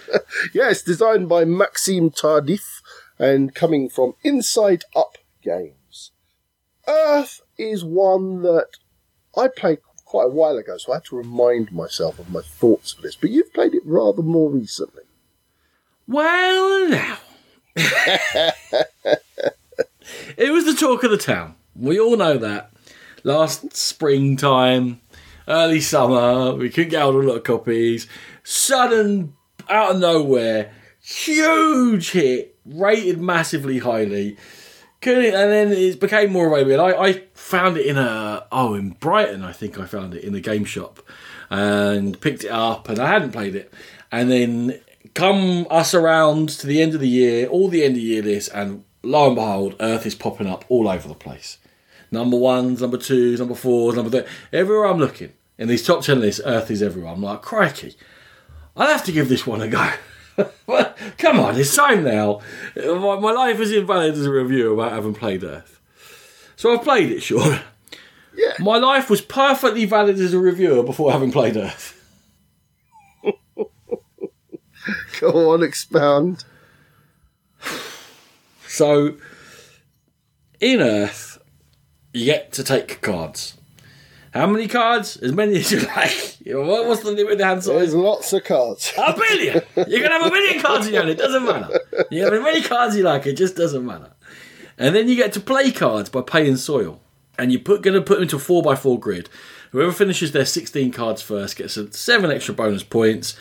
yes, 0.55 0.81
designed 0.81 1.29
by 1.29 1.45
Maxime 1.45 2.09
Tardif 2.09 2.81
and 3.19 3.53
coming 3.53 3.89
from 3.89 4.15
Inside 4.23 4.85
Up 4.95 5.19
Games. 5.43 6.11
Earth 6.87 7.41
is 7.59 7.85
one 7.85 8.41
that 8.41 8.69
I 9.37 9.49
played 9.49 9.79
quite 10.03 10.25
a 10.25 10.29
while 10.29 10.57
ago, 10.57 10.77
so 10.77 10.93
I 10.93 10.95
had 10.95 11.05
to 11.05 11.15
remind 11.15 11.71
myself 11.71 12.17
of 12.17 12.31
my 12.31 12.41
thoughts 12.41 12.93
for 12.93 13.03
this. 13.03 13.15
But 13.15 13.29
you've 13.29 13.53
played 13.53 13.75
it 13.75 13.83
rather 13.85 14.23
more 14.23 14.49
recently. 14.49 15.03
Well, 16.07 16.89
now. 16.89 17.17
it 17.75 18.53
was 20.51 20.63
the 20.65 20.73
talk 20.79 21.03
of 21.03 21.11
the 21.11 21.17
town. 21.17 21.55
We 21.75 21.99
all 21.99 22.15
know 22.15 22.37
that. 22.37 22.71
Last 23.23 23.75
springtime, 23.75 25.01
early 25.49 25.81
summer, 25.81 26.55
we 26.55 26.69
couldn't 26.69 26.91
get 26.91 27.01
of 27.01 27.15
a 27.15 27.17
lot 27.17 27.35
of 27.35 27.43
copies. 27.43 28.07
Sudden, 28.43 29.33
out 29.69 29.95
of 29.95 29.99
nowhere, 29.99 30.71
huge 31.01 32.11
hit, 32.11 32.55
rated 32.65 33.19
massively 33.19 33.79
highly. 33.79 34.37
Couldn't, 35.01 35.35
and 35.35 35.51
then 35.51 35.71
it 35.73 35.99
became 35.99 36.31
more 36.31 36.47
available. 36.57 36.85
I, 36.85 37.07
I 37.09 37.23
found 37.33 37.75
it 37.75 37.85
in 37.85 37.97
a 37.97 38.47
oh 38.51 38.75
in 38.75 38.91
Brighton, 38.91 39.43
I 39.43 39.51
think 39.51 39.77
I 39.77 39.85
found 39.85 40.15
it 40.15 40.23
in 40.23 40.33
a 40.33 40.39
game 40.39 40.63
shop, 40.63 41.01
and 41.49 42.19
picked 42.19 42.45
it 42.45 42.51
up, 42.51 42.87
and 42.87 42.97
I 42.97 43.09
hadn't 43.09 43.33
played 43.33 43.55
it, 43.55 43.73
and 44.09 44.31
then 44.31 44.79
come 45.17 45.65
us 45.71 45.95
around 45.95 46.47
to 46.49 46.67
the 46.67 46.79
end 46.79 46.93
of 46.93 46.99
the 46.99 47.09
year, 47.09 47.47
all 47.47 47.69
the 47.69 47.83
end 47.83 47.95
of 47.95 48.01
year 48.03 48.21
lists, 48.21 48.49
and 48.49 48.83
lo 49.01 49.25
and 49.25 49.35
behold, 49.35 49.75
Earth 49.79 50.05
is 50.05 50.13
popping 50.13 50.45
up 50.45 50.63
all 50.69 50.87
over 50.87 51.07
the 51.07 51.15
place. 51.15 51.57
Number 52.11 52.37
ones, 52.37 52.81
number 52.81 52.97
twos, 52.97 53.39
number 53.39 53.55
fours, 53.55 53.95
number 53.95 54.11
three. 54.11 54.31
Everywhere 54.53 54.85
I'm 54.85 54.99
looking 54.99 55.33
in 55.57 55.67
these 55.67 55.85
top 55.85 56.03
ten 56.03 56.21
lists, 56.21 56.39
Earth 56.45 56.69
is 56.69 56.83
everywhere. 56.83 57.11
I'm 57.11 57.23
like, 57.23 57.41
crikey, 57.41 57.95
I'll 58.75 58.87
have 58.87 59.03
to 59.05 59.11
give 59.11 59.27
this 59.27 59.47
one 59.47 59.61
a 59.61 59.67
go. 59.67 59.91
Come 61.17 61.39
on, 61.39 61.59
it's 61.59 61.75
time 61.75 62.03
now. 62.03 62.41
My, 62.75 63.19
my 63.19 63.31
life 63.31 63.59
is 63.59 63.71
invalid 63.71 64.13
as 64.13 64.25
a 64.27 64.31
reviewer 64.31 64.73
about 64.73 64.91
having 64.91 65.15
played 65.15 65.43
Earth. 65.43 65.79
So 66.55 66.71
I've 66.73 66.83
played 66.83 67.11
it, 67.11 67.23
sure. 67.23 67.59
Yeah. 68.35 68.53
My 68.59 68.77
life 68.77 69.09
was 69.09 69.21
perfectly 69.21 69.85
valid 69.85 70.19
as 70.19 70.35
a 70.35 70.39
reviewer 70.39 70.83
before 70.83 71.11
having 71.11 71.31
played 71.31 71.57
Earth. 71.57 71.96
Go 75.19 75.51
on, 75.53 75.63
expound. 75.63 76.43
So, 78.67 79.17
in 80.59 80.81
Earth, 80.81 81.39
you 82.13 82.25
get 82.25 82.51
to 82.53 82.63
take 82.63 83.01
cards. 83.01 83.55
How 84.33 84.45
many 84.45 84.67
cards? 84.67 85.17
As 85.17 85.31
many 85.33 85.55
as 85.57 85.71
you 85.71 85.79
like. 85.95 86.37
What- 86.45 86.87
What's 86.87 87.01
the 87.03 87.11
limit 87.11 87.33
of 87.33 87.37
the 87.39 87.45
hand 87.45 87.63
size? 87.63 87.73
There's 87.75 87.95
lots 87.95 88.31
of 88.33 88.43
cards. 88.43 88.93
A 88.97 89.13
billion! 89.17 89.61
You 89.87 90.01
can 90.01 90.11
have 90.11 90.21
a 90.25 90.29
million 90.31 90.61
cards 90.61 90.87
in 90.87 90.93
your 90.93 91.03
hand, 91.03 91.11
it 91.11 91.17
doesn't 91.17 91.45
matter. 91.45 91.79
You 92.11 92.23
have 92.25 92.33
as 92.33 92.41
many 92.41 92.61
cards 92.61 92.95
you 92.95 93.03
like, 93.03 93.25
it 93.25 93.33
just 93.33 93.55
doesn't 93.55 93.85
matter. 93.85 94.11
And 94.77 94.93
then 94.95 95.07
you 95.09 95.15
get 95.15 95.33
to 95.33 95.39
play 95.39 95.71
cards 95.71 96.09
by 96.09 96.21
paying 96.21 96.55
soil. 96.57 96.99
And 97.39 97.51
you're 97.51 97.61
put, 97.61 97.81
going 97.81 97.93
to 97.95 98.01
put 98.01 98.15
them 98.15 98.23
into 98.23 98.35
a 98.35 98.39
4x4 98.39 98.99
grid. 98.99 99.29
Whoever 99.71 99.91
finishes 99.91 100.31
their 100.31 100.45
16 100.45 100.91
cards 100.91 101.21
first 101.21 101.55
gets 101.57 101.77
a 101.77 101.91
7 101.91 102.31
extra 102.31 102.53
bonus 102.53 102.83
points. 102.83 103.35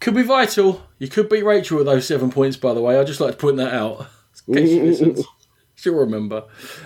Could 0.00 0.14
be 0.14 0.22
vital. 0.22 0.82
You 0.98 1.08
could 1.08 1.28
beat 1.28 1.44
Rachel 1.44 1.78
with 1.78 1.86
those 1.86 2.06
7 2.06 2.30
points, 2.30 2.56
by 2.56 2.74
the 2.74 2.80
way. 2.80 2.98
I'd 2.98 3.06
just 3.06 3.20
like 3.20 3.32
to 3.32 3.36
point 3.36 3.56
that 3.58 3.72
out. 3.72 4.06
She 4.54 5.14
She'll 5.74 5.94
remember. 5.94 6.44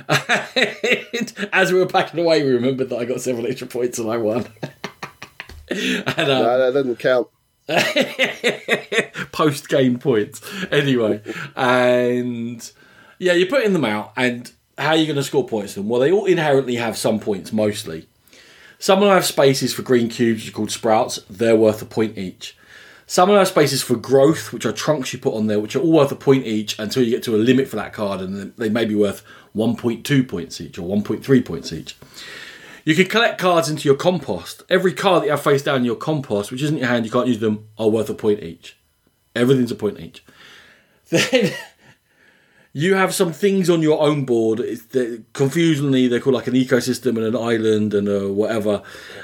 And 0.08 1.48
as 1.52 1.72
we 1.72 1.78
were 1.78 1.86
packing 1.86 2.20
away, 2.20 2.42
we 2.42 2.50
remembered 2.52 2.88
that 2.90 2.98
I 2.98 3.04
got 3.04 3.20
7 3.20 3.44
extra 3.46 3.66
points 3.66 3.98
and 3.98 4.11
I 4.11 4.16
won. 4.16 4.46
and, 5.68 6.08
um, 6.08 6.26
No, 6.26 6.58
that 6.58 6.72
doesn't 6.72 6.98
count. 6.98 7.28
post 9.32 9.68
game 9.68 9.98
points. 9.98 10.40
Anyway, 10.70 11.22
and 11.56 12.72
yeah, 13.18 13.32
you're 13.34 13.48
putting 13.48 13.72
them 13.72 13.84
out, 13.84 14.12
and 14.16 14.50
how 14.78 14.90
are 14.90 14.96
you 14.96 15.06
going 15.06 15.16
to 15.16 15.22
score 15.22 15.46
points 15.46 15.74
them? 15.74 15.88
Well, 15.88 16.00
they 16.00 16.11
all 16.11 16.24
inherently 16.24 16.76
have 16.76 16.96
some 16.96 17.20
points, 17.20 17.52
mostly. 17.52 18.08
Some 18.78 18.98
of 18.98 19.04
them 19.04 19.12
have 19.14 19.26
spaces 19.26 19.74
for 19.74 19.82
green 19.82 20.08
cubes, 20.08 20.42
which 20.42 20.50
are 20.52 20.56
called 20.56 20.70
sprouts. 20.70 21.20
They're 21.28 21.56
worth 21.56 21.82
a 21.82 21.84
point 21.86 22.16
each. 22.16 22.56
Some 23.11 23.28
have 23.30 23.48
spaces 23.48 23.82
for 23.82 23.96
growth, 23.96 24.52
which 24.52 24.64
are 24.64 24.70
trunks 24.70 25.12
you 25.12 25.18
put 25.18 25.34
on 25.34 25.48
there, 25.48 25.58
which 25.58 25.74
are 25.74 25.80
all 25.80 25.90
worth 25.90 26.12
a 26.12 26.14
point 26.14 26.46
each 26.46 26.78
until 26.78 27.02
you 27.02 27.11
get 27.11 27.24
to 27.24 27.34
a 27.34 27.38
limit 27.38 27.66
for 27.66 27.74
that 27.74 27.92
card, 27.92 28.20
and 28.20 28.54
they 28.56 28.68
may 28.68 28.84
be 28.84 28.94
worth 28.94 29.24
1.2 29.56 30.28
points 30.28 30.61
each 30.61 30.78
or 30.78 30.88
1.3 30.88 31.44
points 31.44 31.72
each. 31.72 31.96
You 32.84 32.94
can 32.94 33.06
collect 33.06 33.40
cards 33.40 33.68
into 33.68 33.88
your 33.88 33.96
compost. 33.96 34.62
Every 34.68 34.92
card 34.92 35.22
that 35.22 35.26
you 35.26 35.32
have 35.32 35.42
face 35.42 35.61
down 35.61 35.78
in 35.78 35.84
your 35.84 35.96
compost, 35.96 36.52
which 36.52 36.62
isn't 36.62 36.78
your 36.78 36.86
hand, 36.86 37.04
you 37.04 37.11
can't 37.11 37.26
use 37.26 37.40
them, 37.40 37.66
are 37.76 37.88
worth 37.88 38.08
a 38.11 38.14
point 38.14 38.44
each. 38.44 38.76
Everything's 39.34 39.72
a 39.72 39.74
point 39.74 39.98
each. 39.98 40.24
Then 41.08 41.52
you 42.72 42.94
have 42.94 43.12
some 43.12 43.32
things 43.32 43.68
on 43.68 43.82
your 43.82 44.00
own 44.00 44.24
board. 44.24 44.60
It's 44.60 44.86
the, 44.86 45.24
confusingly, 45.32 46.06
they're 46.06 46.20
called 46.20 46.36
like 46.36 46.46
an 46.46 46.54
ecosystem 46.54 47.16
and 47.16 47.26
an 47.26 47.36
island 47.36 47.94
and 47.94 48.08
a 48.08 48.32
whatever. 48.32 48.82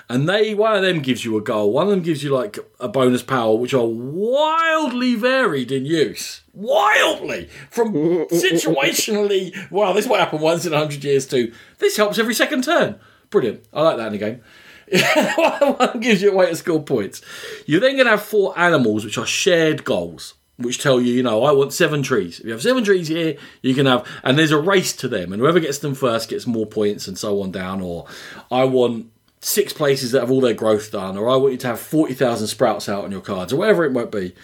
And 0.08 0.28
they 0.28 0.54
one 0.54 0.74
of 0.74 0.82
them 0.82 1.00
gives 1.00 1.24
you 1.24 1.36
a 1.36 1.40
goal. 1.40 1.72
One 1.72 1.84
of 1.84 1.90
them 1.90 2.02
gives 2.02 2.24
you 2.24 2.30
like 2.30 2.58
a 2.80 2.88
bonus 2.88 3.22
power, 3.22 3.54
which 3.54 3.72
are 3.72 3.86
wildly 3.86 5.14
varied 5.14 5.70
in 5.70 5.86
use. 5.86 6.42
Wildly 6.52 7.48
from 7.70 7.92
situationally. 8.30 9.70
Wow, 9.70 9.92
this 9.92 10.08
might 10.08 10.20
happen 10.20 10.40
once 10.40 10.66
in 10.66 10.72
a 10.72 10.78
hundred 10.78 11.04
years 11.04 11.26
too. 11.26 11.52
This 11.78 11.96
helps 11.96 12.18
every 12.18 12.34
second 12.34 12.64
turn. 12.64 12.98
Brilliant. 13.30 13.64
I 13.72 13.82
like 13.82 13.96
that 13.98 14.08
in 14.08 14.14
a 14.14 14.18
game. 14.18 14.42
One 15.78 16.00
gives 16.00 16.22
you 16.22 16.32
a 16.32 16.34
way 16.34 16.46
to 16.46 16.56
score 16.56 16.82
points. 16.82 17.20
You're 17.66 17.80
then 17.80 17.94
going 17.94 18.04
to 18.04 18.12
have 18.12 18.22
four 18.22 18.56
animals, 18.56 19.04
which 19.04 19.18
are 19.18 19.26
shared 19.26 19.84
goals. 19.84 20.34
Which 20.58 20.82
tell 20.82 21.00
you, 21.00 21.12
you 21.12 21.22
know, 21.22 21.44
I 21.44 21.52
want 21.52 21.72
seven 21.72 22.02
trees. 22.02 22.40
If 22.40 22.46
you 22.46 22.52
have 22.52 22.62
seven 22.62 22.84
trees 22.84 23.08
here, 23.08 23.36
you 23.62 23.74
can 23.74 23.86
have, 23.86 24.06
and 24.22 24.38
there's 24.38 24.52
a 24.52 24.58
race 24.58 24.94
to 24.96 25.08
them, 25.08 25.32
and 25.32 25.40
whoever 25.40 25.60
gets 25.60 25.78
them 25.78 25.94
first 25.94 26.30
gets 26.30 26.46
more 26.46 26.66
points, 26.66 27.06
and 27.06 27.18
so 27.18 27.42
on 27.42 27.50
down. 27.50 27.80
Or 27.80 28.06
I 28.50 28.64
want 28.64 29.10
six 29.40 29.72
places 29.72 30.12
that 30.12 30.20
have 30.20 30.30
all 30.30 30.40
their 30.40 30.54
growth 30.54 30.90
done, 30.90 31.16
or 31.16 31.28
I 31.28 31.36
want 31.36 31.52
you 31.52 31.58
to 31.58 31.66
have 31.68 31.80
40,000 31.80 32.46
sprouts 32.46 32.88
out 32.88 33.04
on 33.04 33.12
your 33.12 33.20
cards, 33.20 33.52
or 33.52 33.56
whatever 33.56 33.84
it 33.84 33.92
might 33.92 34.10
be. 34.10 34.34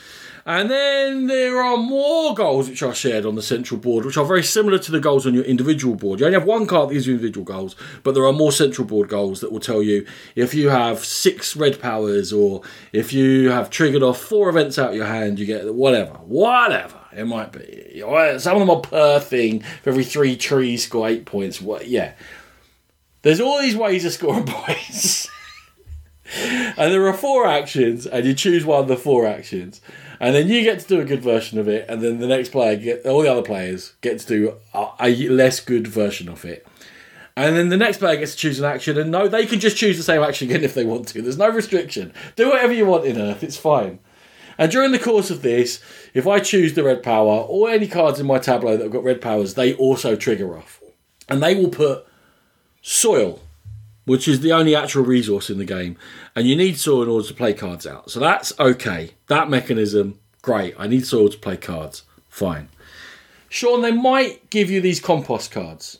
And 0.44 0.68
then 0.70 1.28
there 1.28 1.62
are 1.62 1.76
more 1.76 2.34
goals 2.34 2.68
which 2.68 2.82
are 2.82 2.94
shared 2.94 3.24
on 3.24 3.36
the 3.36 3.42
central 3.42 3.78
board, 3.78 4.04
which 4.04 4.16
are 4.16 4.24
very 4.24 4.42
similar 4.42 4.78
to 4.78 4.90
the 4.90 4.98
goals 4.98 5.26
on 5.26 5.34
your 5.34 5.44
individual 5.44 5.94
board. 5.94 6.18
You 6.18 6.26
only 6.26 6.38
have 6.38 6.46
one 6.48 6.66
card 6.66 6.88
that 6.88 6.94
you 6.94 7.12
individual 7.12 7.44
goals, 7.44 7.76
but 8.02 8.14
there 8.14 8.24
are 8.24 8.32
more 8.32 8.50
central 8.50 8.86
board 8.86 9.08
goals 9.08 9.40
that 9.40 9.52
will 9.52 9.60
tell 9.60 9.82
you 9.82 10.04
if 10.34 10.52
you 10.52 10.70
have 10.70 11.04
six 11.04 11.54
red 11.54 11.80
powers 11.80 12.32
or 12.32 12.62
if 12.92 13.12
you 13.12 13.50
have 13.50 13.70
triggered 13.70 14.02
off 14.02 14.18
four 14.18 14.48
events 14.48 14.78
out 14.78 14.94
your 14.94 15.06
hand, 15.06 15.38
you 15.38 15.46
get 15.46 15.72
whatever. 15.72 16.14
Whatever 16.24 16.98
it 17.12 17.26
might 17.26 17.52
be. 17.52 18.00
Some 18.38 18.56
of 18.56 18.60
them 18.60 18.70
are 18.70 18.80
per 18.80 19.20
thing. 19.20 19.60
For 19.82 19.90
every 19.90 20.04
three 20.04 20.36
trees, 20.36 20.84
score 20.84 21.08
eight 21.08 21.24
points. 21.24 21.60
What? 21.60 21.86
Yeah. 21.86 22.14
There's 23.22 23.40
all 23.40 23.60
these 23.60 23.76
ways 23.76 24.04
of 24.04 24.12
scoring 24.12 24.44
points. 24.46 25.28
and 26.34 26.92
there 26.92 27.06
are 27.06 27.12
four 27.12 27.46
actions, 27.46 28.06
and 28.06 28.24
you 28.24 28.34
choose 28.34 28.64
one 28.64 28.80
of 28.80 28.88
the 28.88 28.96
four 28.96 29.26
actions 29.26 29.80
and 30.22 30.36
then 30.36 30.46
you 30.46 30.62
get 30.62 30.78
to 30.78 30.86
do 30.86 31.00
a 31.00 31.04
good 31.04 31.20
version 31.20 31.58
of 31.58 31.66
it, 31.66 31.84
and 31.88 32.00
then 32.00 32.20
the 32.20 32.28
next 32.28 32.50
player, 32.50 32.76
get, 32.76 33.04
all 33.04 33.22
the 33.22 33.32
other 33.32 33.42
players, 33.42 33.94
get 34.02 34.20
to 34.20 34.26
do 34.26 34.54
a, 34.72 34.86
a 35.00 35.28
less 35.28 35.58
good 35.58 35.88
version 35.88 36.28
of 36.28 36.44
it. 36.44 36.64
And 37.36 37.56
then 37.56 37.70
the 37.70 37.76
next 37.76 37.98
player 37.98 38.16
gets 38.16 38.30
to 38.32 38.38
choose 38.38 38.60
an 38.60 38.64
action, 38.64 38.96
and 38.96 39.10
no, 39.10 39.26
they 39.26 39.46
can 39.46 39.58
just 39.58 39.76
choose 39.76 39.96
the 39.96 40.04
same 40.04 40.22
action 40.22 40.48
again 40.48 40.62
if 40.64 40.74
they 40.74 40.84
want 40.84 41.08
to. 41.08 41.22
There's 41.22 41.38
no 41.38 41.48
restriction. 41.48 42.14
Do 42.36 42.50
whatever 42.50 42.72
you 42.72 42.86
want 42.86 43.04
in 43.04 43.20
Earth, 43.20 43.42
it's 43.42 43.56
fine. 43.56 43.98
And 44.58 44.70
during 44.70 44.92
the 44.92 45.00
course 45.00 45.28
of 45.28 45.42
this, 45.42 45.82
if 46.14 46.28
I 46.28 46.38
choose 46.38 46.74
the 46.74 46.84
red 46.84 47.02
power 47.02 47.40
or 47.48 47.70
any 47.70 47.88
cards 47.88 48.20
in 48.20 48.26
my 48.26 48.38
tableau 48.38 48.76
that 48.76 48.84
have 48.84 48.92
got 48.92 49.02
red 49.02 49.20
powers, 49.20 49.54
they 49.54 49.74
also 49.74 50.14
trigger 50.14 50.56
off. 50.56 50.80
And 51.28 51.42
they 51.42 51.56
will 51.56 51.70
put 51.70 52.06
soil, 52.80 53.40
which 54.04 54.26
is 54.26 54.40
the 54.40 54.52
only 54.52 54.74
actual 54.74 55.04
resource 55.04 55.50
in 55.50 55.58
the 55.58 55.64
game, 55.64 55.96
and 56.34 56.46
you 56.46 56.56
need 56.56 56.78
soil 56.78 57.02
in 57.02 57.08
order 57.08 57.26
to 57.26 57.34
play 57.34 57.52
cards 57.52 57.86
out. 57.86 58.10
So 58.10 58.20
that's 58.20 58.58
okay. 58.58 59.12
That 59.28 59.48
mechanism, 59.48 60.18
great. 60.42 60.74
I 60.78 60.86
need 60.86 61.06
soil 61.06 61.28
to 61.28 61.38
play 61.38 61.56
cards. 61.56 62.02
Fine. 62.28 62.68
Sean, 63.48 63.82
they 63.82 63.92
might 63.92 64.48
give 64.50 64.70
you 64.70 64.80
these 64.80 65.00
compost 65.00 65.50
cards. 65.50 65.98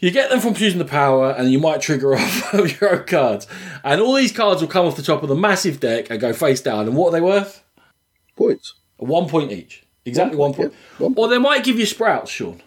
You 0.00 0.10
get 0.10 0.30
them 0.30 0.40
from 0.40 0.54
choosing 0.54 0.78
the 0.78 0.84
power, 0.84 1.30
and 1.30 1.52
you 1.52 1.58
might 1.58 1.80
trigger 1.80 2.14
off 2.18 2.54
of 2.54 2.80
your 2.80 2.98
own 2.98 3.06
cards. 3.06 3.46
And 3.82 4.00
all 4.00 4.14
these 4.14 4.32
cards 4.32 4.60
will 4.60 4.68
come 4.68 4.86
off 4.86 4.96
the 4.96 5.02
top 5.02 5.22
of 5.22 5.28
the 5.28 5.34
massive 5.34 5.80
deck 5.80 6.10
and 6.10 6.20
go 6.20 6.32
face 6.32 6.60
down. 6.60 6.86
And 6.86 6.96
what 6.96 7.08
are 7.08 7.12
they 7.12 7.20
worth? 7.20 7.62
Points. 8.36 8.74
One 8.96 9.28
point 9.28 9.52
each. 9.52 9.84
Exactly 10.04 10.36
one, 10.36 10.52
point. 10.52 10.72
Yeah, 10.72 11.06
one 11.06 11.14
point. 11.14 11.18
Or 11.26 11.28
they 11.28 11.38
might 11.38 11.64
give 11.64 11.78
you 11.78 11.86
sprouts, 11.86 12.30
Sean. 12.30 12.62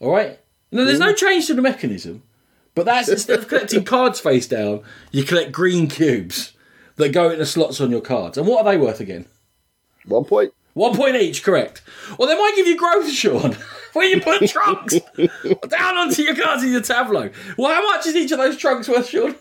All 0.00 0.12
right? 0.12 0.38
Now, 0.70 0.84
there's 0.84 0.98
no 0.98 1.12
change 1.12 1.46
to 1.46 1.54
the 1.54 1.62
mechanism. 1.62 2.22
But 2.74 2.86
that's 2.86 3.08
instead 3.08 3.38
of 3.38 3.48
collecting 3.48 3.84
cards 3.84 4.20
face 4.20 4.48
down, 4.48 4.82
you 5.12 5.24
collect 5.24 5.52
green 5.52 5.88
cubes 5.88 6.52
that 6.96 7.10
go 7.10 7.30
into 7.30 7.46
slots 7.46 7.80
on 7.80 7.90
your 7.90 8.00
cards. 8.00 8.38
And 8.38 8.46
what 8.46 8.64
are 8.64 8.72
they 8.72 8.78
worth 8.78 9.00
again? 9.00 9.26
One 10.06 10.24
point. 10.24 10.52
One 10.74 10.96
point 10.96 11.14
each, 11.14 11.44
correct. 11.44 11.82
Or 12.18 12.26
they 12.26 12.36
might 12.36 12.54
give 12.56 12.66
you 12.66 12.76
growth, 12.76 13.08
Sean, 13.08 13.56
where 13.92 14.06
you 14.06 14.20
put 14.20 14.48
trunks 14.48 14.94
down 15.68 15.98
onto 15.98 16.22
your 16.22 16.34
cards 16.34 16.64
in 16.64 16.72
your 16.72 16.82
tableau. 16.82 17.30
Well, 17.56 17.72
how 17.72 17.82
much 17.88 18.06
is 18.06 18.16
each 18.16 18.32
of 18.32 18.38
those 18.38 18.56
trunks 18.56 18.88
worth, 18.88 19.08
Sean? 19.08 19.36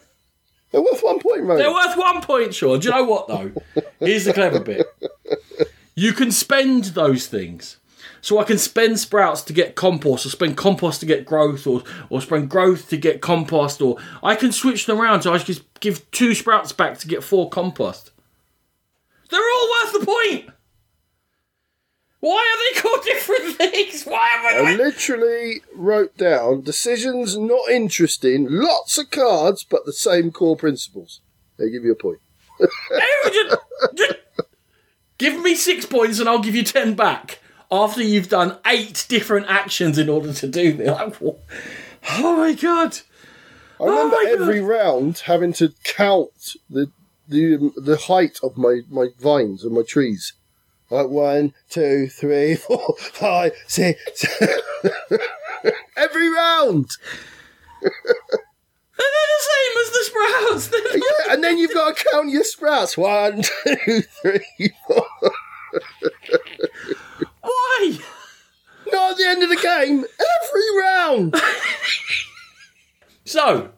They're 0.71 0.81
worth 0.81 1.01
one 1.01 1.19
point, 1.19 1.45
mate. 1.45 1.57
They're 1.57 1.73
worth 1.73 1.97
one 1.97 2.21
point, 2.21 2.53
Sean. 2.53 2.79
Do 2.79 2.87
you 2.87 2.93
know 2.93 3.03
what, 3.03 3.27
though? 3.27 3.51
Here's 3.99 4.25
the 4.25 4.33
clever 4.33 4.59
bit. 4.59 4.85
You 5.95 6.13
can 6.13 6.31
spend 6.31 6.85
those 6.85 7.27
things. 7.27 7.77
So 8.23 8.39
I 8.39 8.45
can 8.45 8.57
spend 8.57 9.01
sprouts 9.01 9.41
to 9.41 9.53
get 9.53 9.75
compost, 9.75 10.25
or 10.25 10.29
spend 10.29 10.55
compost 10.55 11.01
to 11.01 11.05
get 11.05 11.25
growth, 11.25 11.67
or 11.67 11.83
or 12.09 12.21
spend 12.21 12.49
growth 12.49 12.87
to 12.89 12.95
get 12.95 13.19
compost, 13.19 13.81
or 13.81 13.97
I 14.23 14.35
can 14.35 14.53
switch 14.53 14.85
them 14.85 15.01
around. 15.01 15.23
So 15.23 15.33
I 15.33 15.39
just 15.39 15.61
give 15.81 16.09
two 16.11 16.33
sprouts 16.33 16.71
back 16.71 16.97
to 16.99 17.07
get 17.09 17.21
four 17.21 17.49
compost. 17.49 18.11
They're 19.29 19.41
all 19.41 19.69
worth 19.69 19.99
the 19.99 20.05
point. 20.05 20.55
Why 22.21 22.37
are 22.37 22.73
they 22.73 22.81
called 22.81 23.03
different 23.03 23.57
things? 23.57 24.05
Why 24.05 24.29
am 24.37 24.67
I? 24.67 24.71
I 24.71 24.75
literally 24.75 25.61
wrote 25.75 26.15
down 26.15 26.61
decisions 26.61 27.37
not 27.37 27.69
interesting, 27.69 28.47
lots 28.49 28.97
of 28.97 29.11
cards, 29.11 29.65
but 29.65 29.85
the 29.85 29.91
same 29.91 30.31
core 30.31 30.55
principles. 30.55 31.19
They 31.57 31.69
give 31.69 31.83
you 31.83 31.91
a 31.91 31.95
point. 31.95 32.19
just, 33.33 33.57
just 33.95 34.15
give 35.17 35.41
me 35.41 35.55
six 35.55 35.85
points 35.85 36.21
and 36.21 36.29
I'll 36.29 36.39
give 36.39 36.55
you 36.55 36.63
ten 36.63 36.93
back 36.93 37.39
after 37.73 38.03
you've 38.03 38.29
done 38.29 38.57
eight 38.65 39.05
different 39.09 39.47
actions 39.49 39.97
in 39.97 40.07
order 40.07 40.31
to 40.31 40.47
do 40.47 40.73
this. 40.73 40.87
Like, 40.87 41.15
oh 41.21 42.37
my 42.37 42.53
god! 42.53 42.99
I 43.81 43.85
remember 43.85 44.15
oh 44.19 44.37
every 44.39 44.59
god. 44.59 44.67
round 44.67 45.17
having 45.25 45.53
to 45.53 45.73
count 45.83 46.55
the 46.69 46.91
the 47.27 47.71
the 47.75 47.97
height 47.97 48.39
of 48.43 48.57
my, 48.57 48.81
my 48.89 49.07
vines 49.19 49.63
and 49.63 49.73
my 49.73 49.81
trees. 49.81 50.33
Like 50.89 51.07
one, 51.07 51.53
two, 51.69 52.07
three, 52.07 52.55
four, 52.67 52.95
five, 52.99 53.53
six. 53.67 54.25
every 55.97 56.29
round. 56.29 56.89
And 57.81 59.11
they're 59.11 59.31
the 59.33 59.47
same 59.49 59.77
as 59.81 59.89
the 59.91 60.03
sprouts. 60.03 60.69
yeah, 60.95 61.33
and 61.33 61.43
then 61.43 61.57
you've 61.57 61.73
got 61.73 61.97
to 61.97 62.05
count 62.11 62.29
your 62.29 62.43
sprouts. 62.43 62.95
One, 62.97 63.41
two, 63.63 64.01
three, 64.01 64.73
four. 64.87 65.05
Why? 67.43 67.97
Not 68.91 69.11
at 69.11 69.17
the 69.17 69.27
end 69.27 69.43
of 69.43 69.49
the 69.49 69.55
game. 69.55 70.05
Every 70.43 70.81
round. 70.81 71.35
so, 73.25 73.71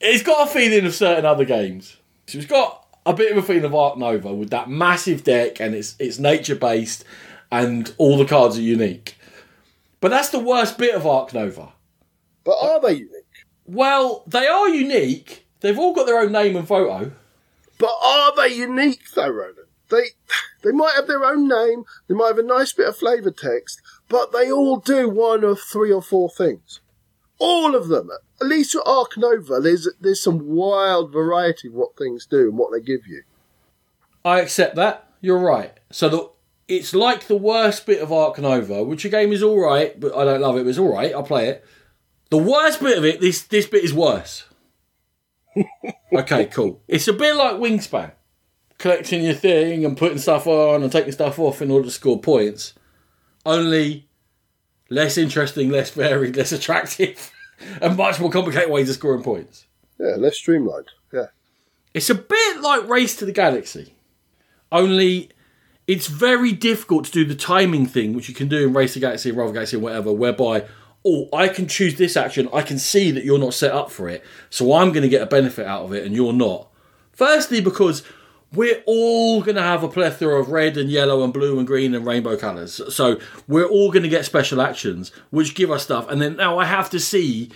it's 0.00 0.22
got 0.22 0.48
a 0.48 0.50
feeling 0.50 0.86
of 0.86 0.94
certain 0.94 1.24
other 1.24 1.44
games. 1.44 1.96
So 2.26 2.38
it's 2.38 2.46
got 2.46 2.86
a 3.04 3.14
bit 3.14 3.32
of 3.32 3.38
a 3.38 3.42
feeling 3.42 3.64
of 3.64 3.74
Ark 3.74 3.96
Nova 3.96 4.34
with 4.34 4.50
that 4.50 4.68
massive 4.68 5.22
deck 5.24 5.60
and 5.60 5.74
it's 5.74 5.94
it's 5.98 6.18
nature 6.18 6.56
based 6.56 7.04
and 7.52 7.94
all 7.98 8.18
the 8.18 8.24
cards 8.24 8.58
are 8.58 8.62
unique. 8.62 9.16
But 10.00 10.08
that's 10.08 10.30
the 10.30 10.40
worst 10.40 10.76
bit 10.76 10.94
of 10.94 11.06
Ark 11.06 11.32
Nova. 11.32 11.72
But 12.44 12.56
are 12.60 12.80
they 12.80 12.94
unique? 12.94 13.10
Well, 13.64 14.24
they 14.26 14.46
are 14.46 14.68
unique. 14.68 15.46
They've 15.60 15.78
all 15.78 15.94
got 15.94 16.06
their 16.06 16.18
own 16.18 16.32
name 16.32 16.56
and 16.56 16.66
photo. 16.66 17.12
But 17.78 17.90
are 18.04 18.34
they 18.36 18.54
unique 18.54 19.10
though, 19.14 19.28
Ronan? 19.28 19.65
They 19.90 20.10
they 20.62 20.72
might 20.72 20.94
have 20.96 21.06
their 21.06 21.24
own 21.24 21.48
name, 21.48 21.84
they 22.08 22.14
might 22.14 22.28
have 22.28 22.38
a 22.38 22.42
nice 22.42 22.72
bit 22.72 22.88
of 22.88 22.96
flavour 22.96 23.30
text, 23.30 23.80
but 24.08 24.32
they 24.32 24.50
all 24.50 24.78
do 24.78 25.08
one 25.08 25.44
of 25.44 25.60
three 25.60 25.92
or 25.92 26.02
four 26.02 26.28
things. 26.28 26.80
All 27.38 27.74
of 27.76 27.88
them. 27.88 28.10
At 28.40 28.46
least 28.46 28.74
with 28.74 28.86
Ark 28.86 29.16
Nova, 29.16 29.60
there's 29.60 29.88
there's 30.00 30.22
some 30.22 30.46
wild 30.46 31.12
variety 31.12 31.68
of 31.68 31.74
what 31.74 31.96
things 31.96 32.26
do 32.26 32.48
and 32.48 32.58
what 32.58 32.72
they 32.72 32.80
give 32.80 33.06
you. 33.06 33.22
I 34.24 34.40
accept 34.40 34.74
that. 34.76 35.10
You're 35.20 35.38
right. 35.38 35.78
So 35.90 36.08
the, 36.08 36.30
it's 36.68 36.94
like 36.94 37.26
the 37.26 37.36
worst 37.36 37.86
bit 37.86 38.02
of 38.02 38.12
Ark 38.12 38.38
Nova, 38.38 38.82
which 38.82 39.04
a 39.04 39.08
game 39.08 39.32
is 39.32 39.42
all 39.42 39.60
right, 39.60 39.98
but 39.98 40.14
I 40.16 40.24
don't 40.24 40.40
love 40.40 40.56
it. 40.56 40.64
But 40.64 40.70
it's 40.70 40.78
all 40.78 40.92
right. 40.92 41.12
I'll 41.12 41.22
play 41.22 41.48
it. 41.48 41.64
The 42.30 42.38
worst 42.38 42.80
bit 42.80 42.98
of 42.98 43.04
it, 43.04 43.20
this 43.20 43.42
this 43.42 43.66
bit 43.66 43.84
is 43.84 43.94
worse. 43.94 44.44
okay, 46.12 46.46
cool. 46.46 46.82
It's 46.88 47.08
a 47.08 47.12
bit 47.12 47.36
like 47.36 47.54
Wingspan 47.54 48.12
collecting 48.78 49.24
your 49.24 49.34
thing 49.34 49.84
and 49.84 49.96
putting 49.96 50.18
stuff 50.18 50.46
on 50.46 50.82
and 50.82 50.92
taking 50.92 51.12
stuff 51.12 51.38
off 51.38 51.62
in 51.62 51.70
order 51.70 51.86
to 51.86 51.90
score 51.90 52.20
points. 52.20 52.74
Only 53.44 54.08
less 54.90 55.16
interesting, 55.16 55.70
less 55.70 55.90
varied, 55.90 56.36
less 56.36 56.52
attractive, 56.52 57.32
and 57.80 57.96
much 57.96 58.20
more 58.20 58.30
complicated 58.30 58.70
ways 58.70 58.88
of 58.88 58.96
scoring 58.96 59.22
points. 59.22 59.66
Yeah, 59.98 60.16
less 60.16 60.36
streamlined. 60.36 60.88
Yeah. 61.12 61.26
It's 61.94 62.10
a 62.10 62.14
bit 62.14 62.60
like 62.60 62.88
Race 62.88 63.16
to 63.16 63.24
the 63.24 63.32
Galaxy. 63.32 63.94
Only 64.70 65.30
it's 65.86 66.08
very 66.08 66.52
difficult 66.52 67.06
to 67.06 67.12
do 67.12 67.24
the 67.24 67.34
timing 67.34 67.86
thing, 67.86 68.12
which 68.12 68.28
you 68.28 68.34
can 68.34 68.48
do 68.48 68.66
in 68.66 68.74
Race 68.74 68.94
to 68.94 68.98
the 68.98 69.06
Galaxy, 69.06 69.30
Rather 69.30 69.52
Galaxy, 69.52 69.76
and 69.76 69.84
whatever, 69.84 70.12
whereby 70.12 70.66
oh, 71.06 71.28
I 71.32 71.48
can 71.48 71.68
choose 71.68 71.94
this 71.94 72.16
action. 72.16 72.48
I 72.52 72.62
can 72.62 72.78
see 72.78 73.12
that 73.12 73.24
you're 73.24 73.38
not 73.38 73.54
set 73.54 73.72
up 73.72 73.92
for 73.92 74.08
it, 74.08 74.24
so 74.50 74.74
I'm 74.74 74.90
going 74.90 75.02
to 75.02 75.08
get 75.08 75.22
a 75.22 75.26
benefit 75.26 75.66
out 75.66 75.84
of 75.84 75.92
it, 75.92 76.04
and 76.04 76.14
you're 76.14 76.32
not. 76.32 76.68
Firstly, 77.12 77.60
because 77.60 78.02
we're 78.52 78.82
all 78.86 79.42
going 79.42 79.56
to 79.56 79.62
have 79.62 79.82
a 79.82 79.88
plethora 79.88 80.40
of 80.40 80.50
red 80.50 80.76
and 80.76 80.90
yellow 80.90 81.24
and 81.24 81.32
blue 81.32 81.58
and 81.58 81.66
green 81.66 81.94
and 81.94 82.06
rainbow 82.06 82.36
colours. 82.36 82.80
So 82.94 83.18
we're 83.48 83.66
all 83.66 83.90
going 83.90 84.04
to 84.04 84.08
get 84.08 84.24
special 84.24 84.60
actions 84.60 85.12
which 85.30 85.54
give 85.54 85.70
us 85.70 85.82
stuff. 85.82 86.08
And 86.08 86.22
then 86.22 86.36
now 86.36 86.58
I 86.58 86.64
have 86.64 86.88
to 86.90 87.00
see 87.00 87.50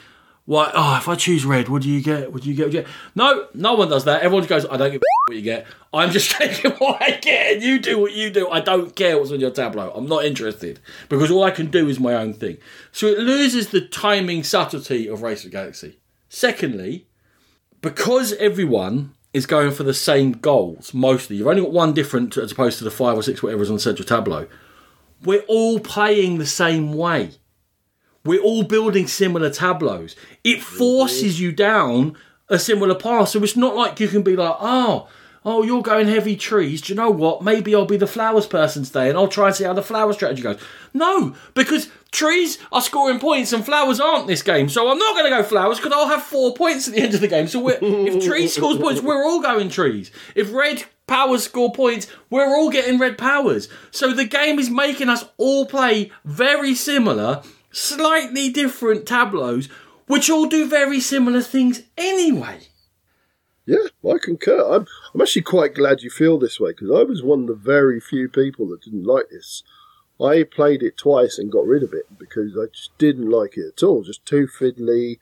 what, 0.47 0.73
oh, 0.75 0.97
if 0.97 1.07
I 1.07 1.15
choose 1.15 1.45
red, 1.45 1.69
what 1.69 1.83
do 1.83 1.89
you 1.89 2.03
get? 2.03 2.33
What 2.33 2.43
do 2.43 2.49
you 2.49 2.57
get? 2.57 2.67
you 2.67 2.83
get? 2.83 2.87
No, 3.15 3.47
no 3.55 3.75
one 3.75 3.89
does 3.89 4.05
that. 4.05 4.23
Everyone 4.23 4.47
goes, 4.47 4.67
I 4.67 4.77
don't 4.77 4.91
give 4.91 5.01
what 5.27 5.37
you 5.37 5.43
get. 5.43 5.67
I'm 5.93 6.11
just 6.11 6.31
taking 6.39 6.73
what 6.73 7.01
I 7.01 7.13
get 7.19 7.55
and 7.55 7.63
you 7.63 7.79
do 7.79 7.99
what 8.01 8.13
you 8.13 8.31
do. 8.31 8.49
I 8.51 8.61
don't 8.61 8.95
care 8.97 9.17
what's 9.17 9.31
on 9.31 9.41
your 9.41 9.53
tableau. 9.53 9.93
I'm 9.95 10.09
not 10.09 10.25
interested 10.25 10.81
because 11.09 11.31
all 11.31 11.45
I 11.45 11.53
can 11.53 11.71
do 11.71 11.89
is 11.89 12.01
my 12.01 12.15
own 12.15 12.35
thing. 12.35 12.59
So 12.91 13.07
it 13.07 13.19
loses 13.19 13.69
the 13.69 13.81
timing 13.81 14.43
subtlety 14.43 15.07
of 15.07 15.23
Race 15.23 15.45
of 15.45 15.53
Galaxy. 15.53 16.01
Secondly, 16.29 17.07
because 17.81 18.33
everyone 18.35 19.15
is 19.33 19.47
going 19.47 19.71
for 19.71 19.85
the 19.85 19.95
same 19.95 20.33
goals 20.33 20.93
mostly. 20.93 21.37
You've 21.37 21.47
only 21.47 21.63
got 21.63 21.73
one 21.73 21.93
different 21.93 22.37
as 22.37 22.53
opposed 22.53 22.79
to 22.79 22.85
the 22.85 22.91
five 22.91 23.17
or 23.17 23.23
six 23.23 23.43
whatever 23.43 23.63
is 23.63 23.71
on 23.71 23.77
the 23.77 23.81
central 23.81 24.07
tableau. 24.07 24.47
We're 25.23 25.45
all 25.49 25.81
playing 25.81 26.39
the 26.39 26.47
same 26.47 26.95
way. 26.95 27.33
We're 28.25 28.43
all 28.43 28.65
building 28.65 29.07
similar 29.07 29.51
tableaus. 29.51 30.17
It 30.45 30.63
forces 30.63 31.41
you 31.41 31.53
down 31.53 32.17
a 32.49 32.59
similar 32.59 32.95
path. 32.95 33.31
So 33.31 33.43
it's 33.43 33.57
not 33.57 33.77
like 33.77 34.01
you 34.01 34.09
can 34.09 34.23
be 34.23 34.37
like, 34.37 34.57
oh, 34.61 35.09
oh, 35.45 35.63
you're 35.63 35.83
going 35.83 36.09
heavy 36.09 36.37
trees. 36.37 36.83
Do 36.83 36.93
you 36.93 36.97
know 36.97 37.11
what? 37.11 37.43
Maybe 37.43 37.75
I'll 37.75 37.87
be 37.87 37.97
the 37.97 38.07
flowers 38.07 38.47
person 38.47 38.85
today 38.85 39.09
and 39.09 39.17
I'll 39.17 39.29
try 39.29 39.49
and 39.49 39.57
see 39.57 39.65
how 39.65 39.73
the 39.73 39.83
flower 39.83 40.13
strategy 40.13 40.43
goes. 40.43 40.61
No, 40.93 41.35
because 41.55 41.89
trees 42.11 42.59
are 42.73 42.83
scoring 42.83 43.19
points 43.19 43.53
and 43.53 43.65
flowers 43.65 44.01
aren't 44.01 44.27
this 44.27 44.43
game. 44.43 44.69
So 44.69 44.91
I'm 44.91 44.99
not 44.99 45.15
going 45.15 45.31
to 45.31 45.37
go 45.37 45.43
flowers 45.43 45.79
because 45.79 45.93
I'll 45.93 46.09
have 46.09 46.23
four 46.23 46.55
points 46.55 46.89
at 46.89 46.95
the 46.95 47.01
end 47.01 47.15
of 47.15 47.21
the 47.21 47.29
game. 47.29 47.47
So 47.47 47.61
we're, 47.61 47.79
if 47.81 48.25
trees 48.25 48.55
scores 48.57 48.79
points, 48.79 49.01
we're 49.01 49.25
all 49.25 49.41
going 49.41 49.71
trees. 49.71 50.11
If 50.35 50.53
red 50.53 50.85
powers 51.07 51.45
score 51.45 51.73
points, 51.73 52.07
we're 52.29 52.55
all 52.55 52.71
getting 52.71 52.99
red 52.99 53.17
powers. 53.17 53.69
So 53.91 54.13
the 54.13 54.27
game 54.27 54.59
is 54.59 54.71
making 54.71 55.09
us 55.09 55.25
all 55.39 55.67
play 55.67 56.13
very 56.25 56.75
similar, 56.75 57.43
slightly 57.73 58.51
different 58.51 59.07
tableaus, 59.07 59.69
which 60.07 60.29
all 60.29 60.47
do 60.47 60.69
very 60.69 61.01
similar 61.01 61.41
things 61.41 61.83
anyway. 61.97 62.61
Yeah, 63.71 64.11
I 64.11 64.19
concur. 64.19 64.65
I'm, 64.69 64.85
I'm 65.15 65.21
actually 65.21 65.43
quite 65.43 65.77
glad 65.77 66.03
you 66.03 66.11
feel 66.11 66.41
this 66.41 66.59
way 66.59 66.73
because 66.73 66.91
I 66.91 67.05
was 67.05 67.23
one 67.23 67.43
of 67.43 67.47
the 67.47 67.55
very 67.55 68.01
few 68.01 68.29
people 68.29 68.67
that 68.69 68.83
didn't 68.83 69.05
like 69.05 69.29
this. 69.31 69.63
I 70.21 70.43
played 70.43 70.83
it 70.83 70.99
twice 70.99 71.39
and 71.39 71.53
got 71.53 71.67
rid 71.67 71.85
of 71.85 71.93
it 71.93 72.19
because 72.19 72.59
I 72.61 72.67
just 72.75 72.91
didn't 72.99 73.31
like 73.31 73.57
it 73.57 73.75
at 73.77 73.83
all. 73.85 74.03
Just 74.03 74.27
too 74.27 74.49
fiddly. 74.49 75.19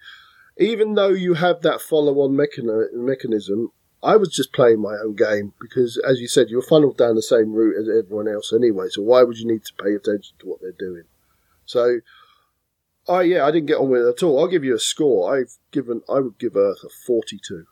Even 0.56 0.94
though 0.94 1.10
you 1.10 1.34
have 1.34 1.60
that 1.60 1.82
follow-on 1.82 2.30
mechani- 2.30 2.94
mechanism, 2.94 3.70
I 4.02 4.16
was 4.16 4.30
just 4.30 4.54
playing 4.54 4.80
my 4.80 4.94
own 4.94 5.14
game 5.14 5.52
because, 5.60 5.98
as 5.98 6.18
you 6.18 6.26
said, 6.26 6.48
you're 6.48 6.62
funneled 6.62 6.96
down 6.96 7.16
the 7.16 7.22
same 7.22 7.52
route 7.52 7.76
as 7.78 7.86
everyone 7.86 8.28
else 8.28 8.50
anyway. 8.50 8.86
So 8.88 9.02
why 9.02 9.24
would 9.24 9.36
you 9.36 9.46
need 9.46 9.64
to 9.66 9.74
pay 9.74 9.92
attention 9.94 10.36
to 10.38 10.46
what 10.46 10.62
they're 10.62 10.72
doing? 10.72 11.04
So, 11.66 12.00
I 13.06 13.22
yeah, 13.22 13.44
I 13.44 13.50
didn't 13.50 13.66
get 13.66 13.76
on 13.76 13.90
with 13.90 14.06
it 14.06 14.08
at 14.08 14.22
all. 14.22 14.40
I'll 14.40 14.48
give 14.48 14.64
you 14.64 14.74
a 14.74 14.80
score. 14.80 15.36
I've 15.36 15.58
given, 15.70 16.00
I 16.08 16.20
would 16.20 16.38
give 16.38 16.56
Earth 16.56 16.82
a 16.82 16.88
42. 16.88 17.66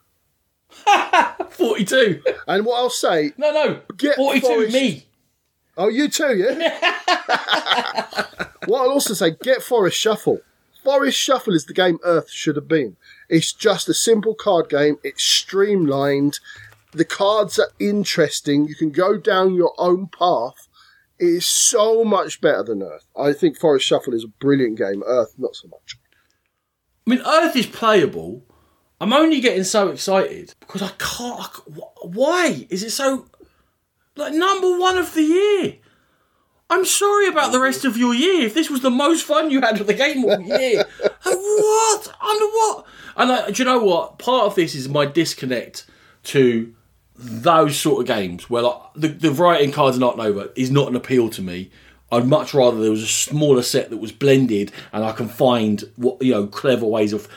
42. 1.51 2.23
And 2.47 2.65
what 2.67 2.77
I'll 2.79 2.91
say, 2.91 3.33
No, 3.37 3.51
no. 3.53 3.81
Get 3.97 4.17
42 4.17 4.47
Forest- 4.47 4.73
me. 4.75 5.07
oh, 5.77 5.89
you 5.89 6.09
too, 6.09 6.37
yeah. 6.37 6.79
what 8.67 8.83
I'll 8.83 8.91
also 8.91 9.15
say, 9.15 9.37
get 9.43 9.63
Forest 9.63 9.99
Shuffle. 9.99 10.41
Forest 10.85 11.19
Shuffle 11.19 11.55
is 11.55 11.67
the 11.67 11.75
game 11.75 11.99
Earth 12.05 12.31
should 12.31 12.57
have 12.57 12.69
been. 12.69 12.97
It's 13.29 13.53
just 13.53 13.89
a 13.89 13.95
simple 13.95 14.35
card 14.35 14.69
game. 14.69 14.99
It's 15.03 15.23
streamlined. 15.23 16.39
The 16.93 17.05
cards 17.05 17.59
are 17.59 17.71
interesting. 17.81 18.67
You 18.69 18.75
can 18.77 18.91
go 18.91 19.17
down 19.19 19.55
your 19.55 19.75
own 19.79 20.07
path. 20.09 20.69
It 21.19 21.27
is 21.27 21.47
so 21.47 22.05
much 22.05 22.41
better 22.41 22.63
than 22.63 22.83
Earth. 22.83 23.07
I 23.17 23.33
think 23.33 23.59
Forest 23.59 23.87
Shuffle 23.87 24.15
is 24.15 24.25
a 24.25 24.29
brilliant 24.29 24.79
game. 24.79 25.03
Earth, 25.07 25.35
not 25.39 25.57
so 25.57 25.67
much. 25.69 25.99
I 27.07 27.11
mean, 27.11 27.23
Earth 27.27 27.57
is 27.57 27.67
playable. 27.67 28.43
I'm 29.01 29.13
only 29.13 29.41
getting 29.41 29.65
so 29.65 29.89
excited 29.89 30.55
because 30.61 30.83
I 30.83 30.91
can't. 30.99 31.41
I 31.41 31.49
why 32.03 32.67
is 32.71 32.83
it 32.83 32.91
so 32.91 33.27
like 34.17 34.33
number 34.33 34.79
one 34.79 34.97
of 34.97 35.15
the 35.15 35.23
year? 35.23 35.77
I'm 36.69 36.85
sorry 36.85 37.29
about 37.29 37.53
the 37.53 37.61
rest 37.61 37.85
of 37.85 37.97
your 37.97 38.13
year. 38.15 38.47
If 38.47 38.55
this 38.55 38.71
was 38.71 38.81
the 38.81 38.91
most 38.91 39.25
fun 39.25 39.51
you 39.51 39.61
had 39.61 39.79
with 39.79 39.87
the 39.87 39.95
game 39.95 40.25
all 40.25 40.41
year, 40.41 40.85
what? 41.23 42.09
Under 42.21 42.47
what? 42.47 42.87
And 43.17 43.33
I, 43.33 43.51
do 43.51 43.63
you 43.63 43.69
know 43.69 43.79
what? 43.79 44.19
Part 44.19 44.47
of 44.47 44.55
this 44.57 44.75
is 44.75 44.89
my 44.89 45.07
disconnect 45.07 45.87
to 46.25 46.75
those 47.15 47.79
sort 47.79 48.01
of 48.01 48.07
games 48.07 48.51
where 48.51 48.63
like, 48.63 48.81
the, 48.95 49.09
the 49.09 49.31
variety 49.31 49.65
in 49.65 49.73
cards 49.73 49.97
and 49.97 50.05
Ark 50.05 50.17
Nova 50.17 50.51
is 50.57 50.71
not 50.71 50.89
an 50.89 50.97
appeal 50.97 51.31
to 51.31 51.43
me. 51.43 51.71
I'd 52.11 52.27
much 52.27 52.53
rather 52.53 52.81
there 52.81 52.91
was 52.91 53.03
a 53.03 53.09
smaller 53.09 53.63
set 53.63 53.91
that 53.91 53.97
was 53.97 54.13
blended 54.13 54.73
and 54.93 55.05
I 55.05 55.13
can 55.13 55.29
find 55.29 55.83
what 55.97 56.23
you 56.23 56.33
know 56.33 56.47
clever 56.47 56.87
ways 56.87 57.13
of 57.13 57.29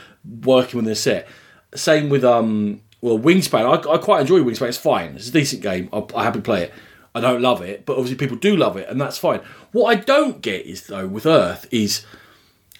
working 0.41 0.77
with 0.77 0.85
the 0.85 0.95
set. 0.95 1.27
Same 1.75 2.09
with 2.09 2.23
um 2.23 2.81
well 3.01 3.19
Wingspan. 3.19 3.87
I, 3.87 3.93
I 3.93 3.97
quite 3.97 4.21
enjoy 4.21 4.39
Wingspan. 4.39 4.69
It's 4.69 4.77
fine. 4.77 5.15
It's 5.15 5.29
a 5.29 5.31
decent 5.31 5.61
game. 5.61 5.89
I, 5.93 6.03
I 6.15 6.23
happily 6.23 6.43
play 6.43 6.63
it. 6.63 6.73
I 7.15 7.21
don't 7.21 7.41
love 7.41 7.61
it, 7.61 7.85
but 7.85 7.93
obviously 7.93 8.17
people 8.17 8.37
do 8.37 8.55
love 8.55 8.77
it, 8.77 8.87
and 8.87 9.01
that's 9.01 9.17
fine. 9.17 9.41
What 9.71 9.85
I 9.85 9.95
don't 9.95 10.41
get 10.41 10.65
is 10.65 10.87
though 10.87 11.07
with 11.07 11.25
Earth 11.25 11.67
is 11.71 12.05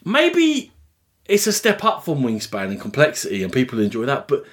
maybe 0.05 0.71
it's 1.25 1.47
a 1.47 1.53
step 1.53 1.83
up 1.83 2.03
from 2.03 2.21
Wingspan 2.21 2.67
and 2.67 2.81
complexity, 2.81 3.43
and 3.43 3.51
people 3.51 3.79
enjoy 3.79 4.05
that, 4.05 4.27
but 4.27 4.45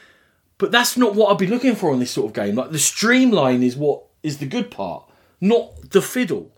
but 0.58 0.70
that's 0.70 0.96
not 0.96 1.14
what 1.14 1.30
I'd 1.30 1.38
be 1.38 1.46
looking 1.46 1.74
for 1.74 1.92
on 1.92 2.00
this 2.00 2.10
sort 2.10 2.28
of 2.28 2.32
game. 2.32 2.54
Like 2.54 2.70
the 2.70 2.78
streamline 2.78 3.62
is 3.62 3.76
what 3.76 4.04
is 4.22 4.38
the 4.38 4.46
good 4.46 4.70
part, 4.70 5.08
not 5.40 5.90
the 5.90 6.02
fiddle. 6.02 6.52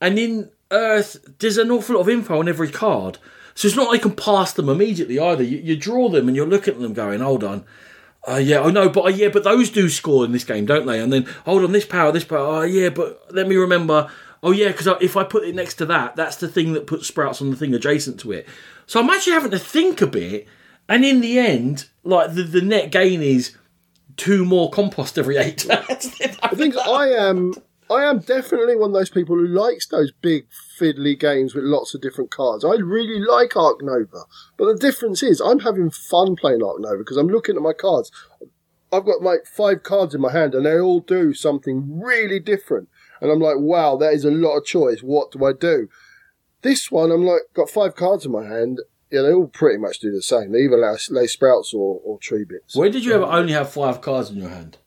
And 0.00 0.18
in 0.18 0.50
Earth, 0.70 1.16
there's 1.38 1.58
an 1.58 1.70
awful 1.70 1.96
lot 1.96 2.02
of 2.02 2.08
info 2.08 2.38
on 2.38 2.48
every 2.48 2.70
card, 2.70 3.18
so 3.54 3.68
it's 3.68 3.76
not 3.76 3.88
like 3.88 4.02
you 4.02 4.10
can 4.10 4.16
pass 4.16 4.52
them 4.52 4.68
immediately 4.68 5.18
either. 5.18 5.42
You, 5.42 5.58
you 5.58 5.76
draw 5.76 6.08
them 6.08 6.28
and 6.28 6.36
you're 6.36 6.46
looking 6.46 6.74
at 6.74 6.80
them, 6.80 6.92
going, 6.92 7.20
"Hold 7.20 7.44
on, 7.44 7.64
uh, 8.28 8.36
yeah, 8.36 8.60
I 8.60 8.70
know, 8.70 8.88
but 8.88 9.04
uh, 9.04 9.08
yeah, 9.08 9.28
but 9.28 9.44
those 9.44 9.70
do 9.70 9.88
score 9.88 10.24
in 10.24 10.32
this 10.32 10.44
game, 10.44 10.66
don't 10.66 10.86
they?" 10.86 11.00
And 11.00 11.12
then, 11.12 11.26
hold 11.44 11.64
on, 11.64 11.72
this 11.72 11.86
power, 11.86 12.12
this 12.12 12.24
power, 12.24 12.62
oh 12.62 12.62
yeah, 12.62 12.90
but 12.90 13.22
let 13.30 13.48
me 13.48 13.56
remember. 13.56 14.10
Oh 14.42 14.52
yeah, 14.52 14.68
because 14.68 14.86
if 15.02 15.16
I 15.16 15.24
put 15.24 15.44
it 15.44 15.54
next 15.54 15.74
to 15.74 15.86
that, 15.86 16.16
that's 16.16 16.36
the 16.36 16.48
thing 16.48 16.72
that 16.72 16.86
puts 16.86 17.06
sprouts 17.06 17.42
on 17.42 17.50
the 17.50 17.56
thing 17.56 17.74
adjacent 17.74 18.18
to 18.20 18.32
it. 18.32 18.48
So 18.86 19.00
I'm 19.00 19.10
actually 19.10 19.34
having 19.34 19.50
to 19.50 19.58
think 19.58 20.00
a 20.00 20.06
bit, 20.06 20.48
and 20.88 21.04
in 21.04 21.20
the 21.20 21.38
end, 21.38 21.88
like 22.04 22.34
the, 22.34 22.42
the 22.42 22.62
net 22.62 22.90
gain 22.90 23.22
is 23.22 23.56
two 24.16 24.44
more 24.44 24.70
compost 24.70 25.18
every 25.18 25.36
eight 25.36 25.58
turns. 25.58 26.14
I 26.42 26.54
think 26.54 26.76
I 26.76 27.08
am. 27.08 27.54
I 27.90 28.04
am 28.04 28.20
definitely 28.20 28.76
one 28.76 28.90
of 28.90 28.94
those 28.94 29.10
people 29.10 29.36
who 29.36 29.46
likes 29.46 29.88
those 29.88 30.12
big 30.12 30.46
fiddly 30.80 31.18
games 31.18 31.54
with 31.54 31.64
lots 31.64 31.94
of 31.94 32.00
different 32.00 32.30
cards. 32.30 32.64
I 32.64 32.74
really 32.74 33.20
like 33.20 33.56
Ark 33.56 33.82
Nova, 33.82 34.24
but 34.56 34.66
the 34.66 34.78
difference 34.78 35.22
is 35.22 35.40
I'm 35.40 35.60
having 35.60 35.90
fun 35.90 36.36
playing 36.36 36.62
Ark 36.62 36.80
Nova 36.80 36.98
because 36.98 37.16
I'm 37.16 37.28
looking 37.28 37.56
at 37.56 37.62
my 37.62 37.72
cards. 37.72 38.10
I've 38.92 39.04
got 39.04 39.22
like 39.22 39.46
five 39.46 39.82
cards 39.82 40.14
in 40.14 40.20
my 40.20 40.32
hand, 40.32 40.54
and 40.54 40.66
they 40.66 40.78
all 40.78 41.00
do 41.00 41.34
something 41.34 42.00
really 42.00 42.40
different. 42.40 42.88
And 43.20 43.30
I'm 43.30 43.38
like, 43.38 43.58
wow, 43.58 43.96
that 43.96 44.14
is 44.14 44.24
a 44.24 44.30
lot 44.30 44.56
of 44.56 44.64
choice. 44.64 45.00
What 45.00 45.32
do 45.32 45.44
I 45.44 45.52
do? 45.52 45.88
This 46.62 46.90
one, 46.90 47.10
I'm 47.10 47.24
like, 47.24 47.42
got 47.54 47.70
five 47.70 47.94
cards 47.94 48.26
in 48.26 48.32
my 48.32 48.44
hand. 48.44 48.80
Yeah, 49.10 49.22
they 49.22 49.32
all 49.32 49.48
pretty 49.48 49.78
much 49.78 49.98
do 49.98 50.10
the 50.12 50.22
same. 50.22 50.52
They 50.52 50.60
either 50.60 50.76
lay, 50.76 50.96
lay 51.10 51.26
sprouts 51.26 51.74
or, 51.74 52.00
or 52.04 52.18
tree 52.18 52.44
bits. 52.44 52.76
When 52.76 52.92
did 52.92 53.04
you 53.04 53.12
ever 53.12 53.24
only 53.24 53.52
have 53.52 53.72
five 53.72 54.00
cards 54.00 54.30
in 54.30 54.36
your 54.36 54.48
hand? 54.48 54.78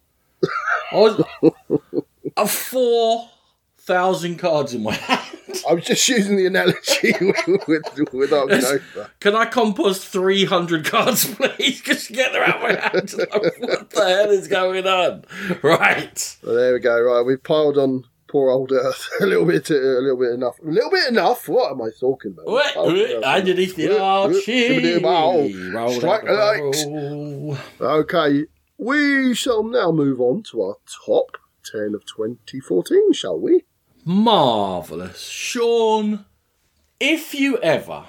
I 0.91 0.95
was 0.95 1.23
a 2.37 2.47
four 2.47 3.29
thousand 3.77 4.37
cards 4.37 4.73
in 4.73 4.83
my 4.83 4.93
hand. 4.93 5.39
I 5.69 5.73
was 5.73 5.85
just 5.85 6.07
using 6.07 6.35
the 6.37 6.45
analogy 6.47 7.13
with, 7.67 8.13
with, 8.13 8.31
Nova. 8.31 9.11
Can 9.19 9.35
I 9.35 9.45
compost 9.45 10.07
three 10.07 10.45
hundred 10.45 10.85
cards, 10.85 11.25
please? 11.35 11.81
Just 11.81 12.11
get 12.11 12.33
them 12.33 12.43
out 12.43 12.55
of 12.57 12.61
my 12.61 12.79
hand. 12.79 13.13
what 13.59 13.89
the 13.89 14.01
hell 14.05 14.31
is 14.31 14.47
going 14.47 14.87
on? 14.87 15.25
Right. 15.61 16.37
Well, 16.43 16.55
there 16.55 16.73
we 16.73 16.79
go. 16.79 16.99
Right, 17.01 17.21
we've 17.25 17.43
piled 17.43 17.77
on 17.77 18.03
poor 18.27 18.49
old 18.49 18.71
Earth 18.71 19.07
a 19.21 19.25
little 19.27 19.45
bit, 19.45 19.69
uh, 19.69 19.75
a 19.75 20.01
little 20.01 20.17
bit 20.17 20.31
enough, 20.33 20.57
a 20.59 20.65
little 20.67 20.89
bit 20.89 21.07
enough. 21.09 21.47
What 21.47 21.71
am 21.71 21.81
I 21.81 21.89
talking 21.99 22.31
about? 22.31 22.47
Wait, 22.47 22.73
Piled 22.73 22.93
wait, 22.93 23.13
Earth. 23.15 23.23
underneath 23.23 23.75
the 23.75 23.89
Wait, 23.89 23.99
arch. 23.99 24.31
wait, 24.33 24.45
shibbity-bow. 24.47 25.71
roll 25.71 25.91
Strike 25.93 26.21
out 26.27 26.73
the 26.73 27.53
lights. 27.53 27.61
Okay, 27.79 28.45
we 28.77 29.35
shall 29.35 29.63
now 29.63 29.91
move 29.91 30.19
on 30.19 30.41
to 30.51 30.61
our 30.63 30.75
top 31.05 31.37
ten 31.63 31.93
of 31.93 32.05
2014, 32.05 33.13
shall 33.13 33.39
we? 33.39 33.63
Marvellous. 34.05 35.19
Sean, 35.29 36.25
if 36.99 37.33
you 37.33 37.57
ever 37.59 38.05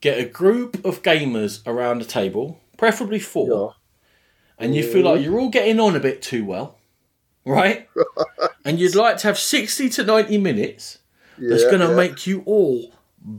get 0.00 0.18
a 0.18 0.24
group 0.24 0.84
of 0.84 1.02
gamers 1.02 1.66
around 1.66 2.00
a 2.00 2.04
table, 2.04 2.60
preferably 2.76 3.18
four, 3.18 3.74
and 4.58 4.74
you 4.74 4.82
feel 4.82 5.04
like 5.04 5.22
you're 5.22 5.38
all 5.38 5.50
getting 5.50 5.78
on 5.80 5.94
a 5.96 6.00
bit 6.00 6.22
too 6.22 6.44
well, 6.44 6.78
right? 7.44 7.88
and 8.64 8.78
you'd 8.78 8.94
like 8.94 9.16
to 9.18 9.26
have 9.28 9.38
60 9.38 9.88
to 9.90 10.04
90 10.04 10.38
minutes 10.38 10.98
that's 11.38 11.62
Yeah, 11.64 11.70
going 11.70 11.80
to 11.82 11.88
yeah. 11.88 11.94
make 11.94 12.26
you 12.26 12.42
all 12.46 12.92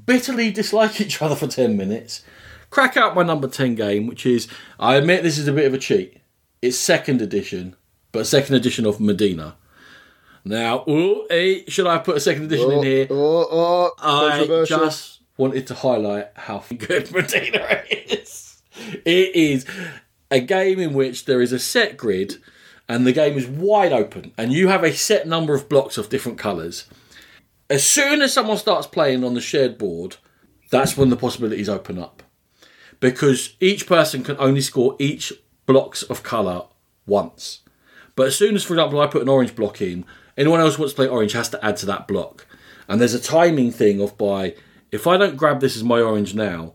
bitterly 0.06 0.52
dislike 0.52 1.00
each 1.02 1.22
other 1.22 1.36
for 1.36 1.48
10 1.48 1.76
minutes, 1.76 2.24
crack 2.70 2.96
out 2.98 3.16
my 3.16 3.24
number 3.24 3.48
10 3.48 3.76
game, 3.76 4.08
which 4.08 4.26
is, 4.26 4.48
I 4.80 4.96
admit 4.96 5.24
this 5.24 5.38
is 5.38 5.48
a 5.48 5.54
bit 5.54 5.66
of 5.66 5.74
a 5.74 5.78
cheat. 5.78 6.18
It's 6.62 6.78
second 6.78 7.22
edition, 7.22 7.76
but 8.12 8.28
second 8.28 8.56
edition 8.56 8.86
of 8.86 9.00
Medina. 9.00 9.56
Now, 10.46 10.84
ooh, 10.88 11.26
hey, 11.30 11.66
should 11.68 11.88
I 11.88 11.98
put 12.00 12.18
a 12.18 12.20
second 12.20 12.46
edition 12.46 12.72
in 12.72 12.78
oh, 12.80 12.82
here? 12.82 13.08
Oh, 13.10 13.48
oh, 13.52 14.28
I 14.28 14.38
controversial. 14.38 14.80
just 14.80 15.20
wanted 15.38 15.68
to 15.68 15.74
highlight 15.74 16.30
how 16.36 16.64
good 16.78 17.12
Medina 17.12 17.84
is. 17.90 18.62
It 19.06 19.36
is 19.36 19.66
a 20.32 20.40
game 20.40 20.80
in 20.80 20.94
which 20.94 21.26
there 21.26 21.42
is 21.42 21.52
a 21.52 21.60
set 21.60 21.98
grid 21.98 22.36
and 22.88 23.06
the 23.06 23.14
game 23.14 23.38
is 23.38 23.48
wide 23.48 23.94
open 23.94 24.34
and 24.38 24.52
you 24.52 24.68
have 24.68 24.84
a 24.84 24.94
set 24.94 25.28
number 25.28 25.54
of 25.54 25.70
blocks 25.70 25.98
of 25.98 26.10
different 26.10 26.38
colours. 26.38 26.86
As 27.70 27.84
soon 27.84 28.22
as 28.22 28.34
someone 28.34 28.58
starts 28.58 28.88
playing 28.88 29.24
on 29.24 29.34
the 29.36 29.42
shared 29.42 29.78
board, 29.78 30.18
that's 30.72 30.98
when 30.98 31.10
the 31.10 31.16
possibilities 31.16 31.70
open 31.70 32.00
up. 32.00 32.24
Because 33.00 33.56
each 33.60 33.88
person 33.88 34.24
can 34.24 34.36
only 34.40 34.62
score 34.62 34.96
each 35.00 35.32
blocks 35.66 36.04
of 36.04 36.24
colour 36.24 36.64
once. 37.06 37.60
But 38.16 38.28
as 38.28 38.36
soon 38.36 38.56
as, 38.56 38.64
for 38.64 38.74
example, 38.74 39.00
I 39.00 39.08
put 39.08 39.22
an 39.22 39.30
orange 39.30 39.56
block 39.56 39.82
in, 39.82 40.04
anyone 40.40 40.62
else 40.62 40.80
wants 40.80 40.94
to 40.94 40.96
play 40.96 41.08
orange 41.08 41.34
has 41.34 41.50
to 41.50 41.64
add 41.64 41.78
to 41.78 41.86
that 41.88 42.08
block. 42.08 42.48
And 42.88 43.00
there's 43.00 43.14
a 43.14 43.20
timing 43.20 43.72
thing 43.72 44.02
of 44.02 44.18
by 44.18 44.56
if 44.92 45.06
I 45.06 45.18
don't 45.18 45.38
grab 45.38 45.60
this 45.60 45.76
as 45.76 45.84
my 45.84 46.02
orange 46.02 46.34
now, 46.34 46.74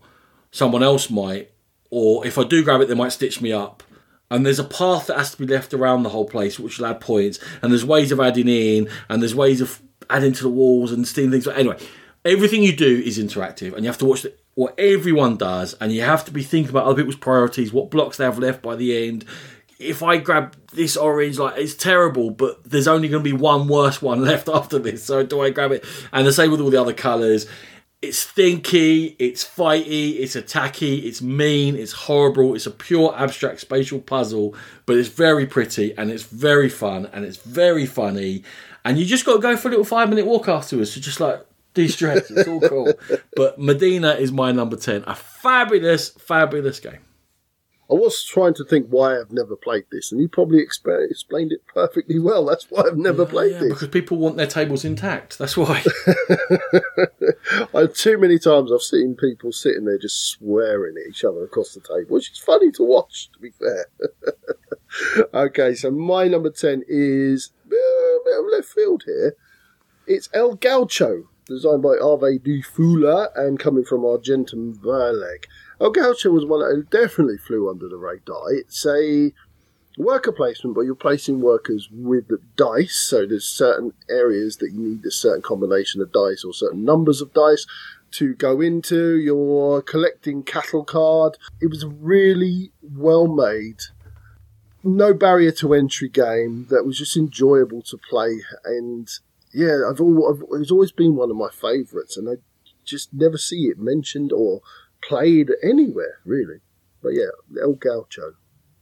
someone 0.51 0.83
else 0.83 1.09
might, 1.09 1.51
or 1.89 2.25
if 2.25 2.37
I 2.37 2.43
do 2.43 2.63
grab 2.63 2.79
it, 2.79 2.87
they 2.87 2.95
might 2.95 3.11
stitch 3.11 3.41
me 3.41 3.51
up. 3.51 3.83
And 4.31 4.45
there's 4.45 4.59
a 4.59 4.63
path 4.63 5.07
that 5.07 5.17
has 5.17 5.31
to 5.31 5.37
be 5.37 5.53
left 5.53 5.73
around 5.73 6.03
the 6.03 6.09
whole 6.09 6.25
place, 6.27 6.59
which 6.59 6.79
will 6.79 6.87
add 6.87 7.01
points. 7.01 7.39
And 7.61 7.71
there's 7.71 7.85
ways 7.85 8.11
of 8.11 8.19
adding 8.19 8.47
in, 8.47 8.89
and 9.09 9.21
there's 9.21 9.35
ways 9.35 9.61
of 9.61 9.81
adding 10.09 10.33
to 10.33 10.43
the 10.43 10.49
walls 10.49 10.91
and 10.91 11.07
stealing 11.07 11.31
things. 11.31 11.47
Anyway, 11.47 11.77
everything 12.23 12.63
you 12.63 12.75
do 12.75 13.01
is 13.05 13.19
interactive, 13.19 13.73
and 13.73 13.83
you 13.83 13.89
have 13.89 13.99
to 13.99 14.05
watch 14.05 14.23
the, 14.23 14.33
what 14.55 14.73
everyone 14.79 15.37
does, 15.37 15.75
and 15.75 15.91
you 15.91 16.01
have 16.01 16.25
to 16.25 16.31
be 16.31 16.41
thinking 16.41 16.69
about 16.69 16.85
other 16.85 16.95
people's 16.95 17.17
priorities, 17.17 17.73
what 17.73 17.91
blocks 17.91 18.17
they 18.17 18.23
have 18.23 18.39
left 18.39 18.61
by 18.61 18.75
the 18.75 19.07
end. 19.07 19.25
If 19.79 20.01
I 20.03 20.17
grab 20.17 20.55
this 20.73 20.95
orange, 20.95 21.37
like 21.37 21.57
it's 21.57 21.75
terrible, 21.75 22.31
but 22.31 22.63
there's 22.63 22.87
only 22.87 23.07
going 23.07 23.23
to 23.23 23.29
be 23.29 23.35
one 23.35 23.67
worse 23.67 24.01
one 24.01 24.21
left 24.25 24.47
after 24.47 24.79
this. 24.79 25.03
So 25.03 25.23
do 25.23 25.41
I 25.41 25.49
grab 25.49 25.71
it? 25.71 25.85
And 26.11 26.25
the 26.25 26.33
same 26.33 26.51
with 26.51 26.61
all 26.61 26.69
the 26.69 26.81
other 26.81 26.93
colours. 26.93 27.47
It's 28.01 28.19
stinky, 28.19 29.15
it's 29.17 29.43
fighty, 29.43 30.19
it's 30.19 30.35
attacky, 30.35 31.05
it's 31.05 31.23
mean, 31.23 31.75
it's 31.75 31.93
horrible. 31.93 32.53
It's 32.53 32.67
a 32.67 32.71
pure 32.71 33.15
abstract 33.17 33.61
spatial 33.61 33.99
puzzle, 33.99 34.53
but 34.85 34.97
it's 34.97 35.09
very 35.09 35.47
pretty 35.47 35.97
and 35.97 36.11
it's 36.11 36.23
very 36.23 36.69
fun 36.69 37.09
and 37.11 37.25
it's 37.25 37.37
very 37.37 37.85
funny. 37.85 38.43
And 38.83 38.99
you 38.99 39.05
just 39.05 39.25
got 39.25 39.37
to 39.37 39.39
go 39.39 39.57
for 39.57 39.69
a 39.69 39.71
little 39.71 39.85
five 39.85 40.09
minute 40.09 40.27
walk 40.27 40.47
afterwards 40.47 40.93
to 40.93 41.01
just 41.01 41.19
like 41.19 41.43
de-stress. 41.73 42.29
It's 42.31 42.47
all 42.47 42.61
cool. 42.61 42.93
but 43.35 43.59
Medina 43.59 44.11
is 44.13 44.31
my 44.31 44.51
number 44.51 44.75
10. 44.75 45.03
A 45.07 45.15
fabulous, 45.15 46.09
fabulous 46.09 46.79
game. 46.79 46.99
I 47.87 47.93
was 47.93 48.23
trying 48.23 48.55
to 48.55 48.63
think 48.65 48.87
why 48.89 49.19
I've 49.19 49.31
never 49.31 49.55
played 49.55 49.83
this, 49.91 50.11
and 50.11 50.19
you 50.19 50.27
probably 50.27 50.65
exp- 50.65 51.09
explained 51.11 51.51
it 51.51 51.61
perfectly 51.67 52.17
well. 52.17 52.43
That's 52.45 52.65
why 52.71 52.81
I've 52.87 52.97
never 52.97 53.27
played 53.27 53.51
Yeah, 53.53 53.59
this. 53.59 53.73
because 53.73 53.87
people 53.89 54.17
want 54.17 54.37
their 54.37 54.47
tables 54.47 54.83
intact. 54.83 55.37
That's 55.37 55.55
why. 55.55 55.83
I, 57.75 57.85
too 57.87 58.17
many 58.17 58.39
times 58.39 58.71
I've 58.71 58.81
seen 58.81 59.15
people 59.15 59.51
sitting 59.51 59.85
there 59.85 59.99
just 59.99 60.25
swearing 60.29 60.95
at 60.97 61.07
each 61.09 61.23
other 61.23 61.43
across 61.43 61.73
the 61.73 61.81
table, 61.81 62.15
which 62.15 62.31
is 62.31 62.39
funny 62.39 62.71
to 62.71 62.83
watch, 62.83 63.29
to 63.33 63.39
be 63.39 63.51
fair. 63.51 63.85
okay, 65.33 65.75
so 65.75 65.91
my 65.91 66.27
number 66.27 66.49
10 66.49 66.83
is 66.87 67.51
uh, 67.71 67.75
a 67.75 68.19
bit 68.25 68.39
of 68.39 68.45
left 68.51 68.67
field 68.67 69.03
here. 69.05 69.35
It's 70.07 70.29
El 70.33 70.55
Gaucho, 70.55 71.29
designed 71.47 71.83
by 71.83 71.97
Arve 72.01 72.43
D. 72.43 72.63
Fühler 72.63 73.29
and 73.35 73.59
coming 73.59 73.83
from 73.85 74.05
Argentum 74.05 74.75
Verlag. 74.75 75.45
El 75.79 75.91
Gaucho 75.91 76.31
was 76.31 76.45
one 76.45 76.61
that 76.61 76.89
definitely 76.89 77.37
flew 77.37 77.69
under 77.69 77.89
the 77.89 77.97
radar. 77.97 78.53
It's 78.53 78.85
a 78.85 79.33
worker 79.97 80.31
placement, 80.31 80.75
but 80.75 80.81
you're 80.81 80.95
placing 80.95 81.41
workers 81.41 81.89
with 81.91 82.29
dice. 82.55 82.95
So 82.95 83.25
there's 83.25 83.45
certain 83.45 83.93
areas 84.09 84.57
that 84.57 84.71
you 84.71 84.79
need 84.79 85.05
a 85.05 85.11
certain 85.11 85.41
combination 85.41 86.01
of 86.01 86.11
dice 86.11 86.43
or 86.43 86.53
certain 86.53 86.83
numbers 86.83 87.21
of 87.21 87.33
dice 87.33 87.65
to 88.11 88.33
go 88.35 88.61
into. 88.61 89.17
You're 89.17 89.81
collecting 89.81 90.43
cattle 90.43 90.83
card. 90.83 91.37
It 91.61 91.67
was 91.67 91.85
really 91.85 92.71
well 92.81 93.27
made, 93.27 93.79
no 94.83 95.13
barrier 95.13 95.51
to 95.53 95.73
entry 95.73 96.09
game 96.09 96.67
that 96.69 96.85
was 96.85 96.97
just 96.97 97.17
enjoyable 97.17 97.81
to 97.83 97.97
play. 97.97 98.41
And 98.63 99.09
yeah, 99.53 99.81
I've, 99.89 99.99
al- 99.99 100.27
I've 100.29 100.61
it's 100.61 100.71
always 100.71 100.91
been 100.91 101.15
one 101.15 101.29
of 101.29 101.37
my 101.37 101.49
favourites, 101.49 102.17
and 102.17 102.29
I 102.29 102.35
just 102.83 103.13
never 103.13 103.37
see 103.37 103.65
it 103.65 103.79
mentioned 103.79 104.31
or 104.31 104.61
played 105.07 105.51
anywhere 105.63 106.19
really. 106.25 106.59
But 107.01 107.09
yeah, 107.09 107.61
El 107.61 107.73
Gaucho. 107.73 108.33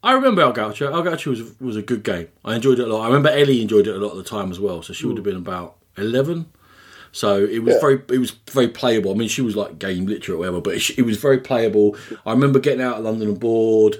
I 0.01 0.13
remember 0.13 0.41
El 0.41 0.53
Gaucho. 0.53 0.91
El 0.91 1.01
Gaucho 1.01 1.29
was, 1.29 1.59
was 1.59 1.77
a 1.77 1.81
good 1.81 2.03
game. 2.03 2.27
I 2.43 2.55
enjoyed 2.55 2.79
it 2.79 2.87
a 2.87 2.93
lot. 2.93 3.03
I 3.03 3.07
remember 3.07 3.29
Ellie 3.29 3.61
enjoyed 3.61 3.87
it 3.87 3.95
a 3.95 3.99
lot 3.99 4.11
of 4.11 4.17
the 4.17 4.23
time 4.23 4.51
as 4.51 4.59
well. 4.59 4.81
So 4.81 4.93
she 4.93 5.05
would 5.05 5.17
have 5.17 5.25
hmm. 5.25 5.31
been 5.31 5.39
about 5.39 5.77
11. 5.97 6.45
So 7.13 7.43
it 7.43 7.59
was 7.59 7.75
Yeah. 7.75 7.79
very, 7.79 8.01
it 8.09 8.17
was 8.17 8.31
very 8.51 8.67
playable. 8.67 9.11
I 9.11 9.13
mean, 9.13 9.29
she 9.29 9.41
was 9.41 9.55
like 9.55 9.79
game 9.79 10.05
literate 10.05 10.35
or 10.35 10.39
whatever, 10.39 10.61
but 10.61 10.75
it, 10.75 10.97
it 10.97 11.03
was 11.03 11.17
very 11.17 11.37
playable. 11.37 11.95
I 12.25 12.31
remember 12.31 12.59
getting 12.59 12.81
out 12.81 12.97
of 12.97 13.05
London 13.05 13.29
and 13.29 13.39
board, 13.39 13.97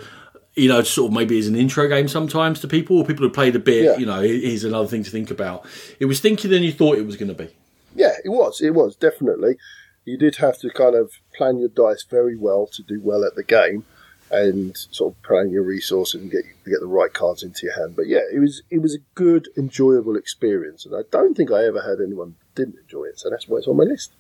you 0.55 0.67
know, 0.67 0.81
sort 0.83 1.11
of 1.11 1.15
maybe 1.15 1.39
as 1.39 1.47
an 1.47 1.55
intro 1.55 1.87
game 1.87 2.07
sometimes 2.07 2.59
to 2.61 2.67
people, 2.67 2.97
or 2.97 3.05
people 3.05 3.25
who 3.25 3.31
played 3.31 3.55
a 3.55 3.59
bit. 3.59 3.85
Yeah. 3.85 3.97
You 3.97 4.05
know, 4.05 4.21
here's 4.21 4.63
another 4.63 4.87
thing 4.87 5.03
to 5.03 5.11
think 5.11 5.31
about. 5.31 5.65
It 5.99 6.05
was 6.05 6.19
thinkier 6.21 6.49
than 6.49 6.63
you 6.63 6.71
thought 6.71 6.97
it 6.97 7.05
was 7.05 7.15
going 7.15 7.29
to 7.29 7.35
be. 7.35 7.49
Yeah, 7.95 8.13
it 8.25 8.29
was. 8.29 8.61
It 8.61 8.73
was 8.73 8.95
definitely. 8.95 9.57
You 10.05 10.17
did 10.17 10.37
have 10.37 10.59
to 10.59 10.69
kind 10.69 10.95
of 10.95 11.13
plan 11.35 11.59
your 11.59 11.69
dice 11.69 12.03
very 12.03 12.35
well 12.35 12.67
to 12.67 12.83
do 12.83 12.99
well 13.01 13.23
at 13.23 13.35
the 13.35 13.43
game, 13.43 13.85
and 14.33 14.75
sort 14.75 15.13
of 15.13 15.21
plan 15.21 15.51
your 15.51 15.63
resources 15.63 16.21
and 16.21 16.31
get 16.31 16.43
get 16.65 16.79
the 16.79 16.87
right 16.87 17.13
cards 17.13 17.43
into 17.43 17.67
your 17.67 17.75
hand. 17.75 17.95
But 17.95 18.07
yeah, 18.07 18.21
it 18.33 18.39
was 18.39 18.63
it 18.69 18.79
was 18.79 18.95
a 18.95 18.99
good, 19.15 19.47
enjoyable 19.55 20.15
experience, 20.15 20.85
and 20.85 20.95
I 20.95 21.01
don't 21.11 21.35
think 21.35 21.51
I 21.51 21.65
ever 21.65 21.81
had 21.81 22.01
anyone 22.01 22.35
didn't 22.55 22.79
enjoy 22.79 23.05
it. 23.05 23.19
So 23.19 23.29
that's 23.29 23.47
why 23.47 23.59
it's 23.59 23.67
on 23.67 23.77
my 23.77 23.83
list. 23.83 24.13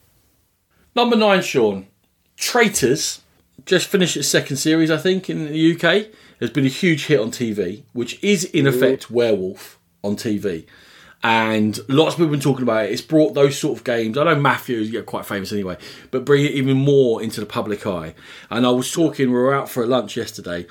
Number 0.95 1.15
nine, 1.15 1.41
Sean. 1.41 1.87
Traitors 2.37 3.21
just 3.65 3.87
finished 3.87 4.17
its 4.17 4.27
second 4.27 4.57
series, 4.57 4.91
I 4.91 4.97
think, 4.97 5.29
in 5.29 5.45
the 5.45 5.73
UK. 5.75 6.07
Has 6.39 6.49
been 6.49 6.65
a 6.65 6.69
huge 6.69 7.05
hit 7.05 7.19
on 7.19 7.31
TV, 7.31 7.83
which 7.93 8.21
is 8.23 8.43
in 8.43 8.65
mm-hmm. 8.65 8.75
effect 8.75 9.09
Werewolf 9.09 9.79
on 10.03 10.15
TV. 10.15 10.65
And 11.25 11.79
lots 11.87 12.15
of 12.15 12.17
people 12.17 12.25
have 12.25 12.31
been 12.31 12.39
talking 12.41 12.63
about 12.63 12.85
it. 12.85 12.91
It's 12.91 13.01
brought 13.01 13.33
those 13.33 13.57
sort 13.57 13.77
of 13.77 13.85
games. 13.85 14.17
I 14.17 14.25
know 14.25 14.35
Matthews 14.35 14.91
get 14.91 15.05
quite 15.05 15.25
famous 15.25 15.53
anyway, 15.53 15.77
but 16.11 16.25
bring 16.25 16.43
it 16.43 16.51
even 16.51 16.77
more 16.77 17.23
into 17.23 17.39
the 17.39 17.45
public 17.45 17.87
eye. 17.87 18.13
And 18.49 18.65
I 18.65 18.71
was 18.71 18.91
talking, 18.91 19.27
we 19.29 19.33
were 19.33 19.55
out 19.55 19.69
for 19.69 19.83
a 19.83 19.87
lunch 19.87 20.17
yesterday, 20.17 20.67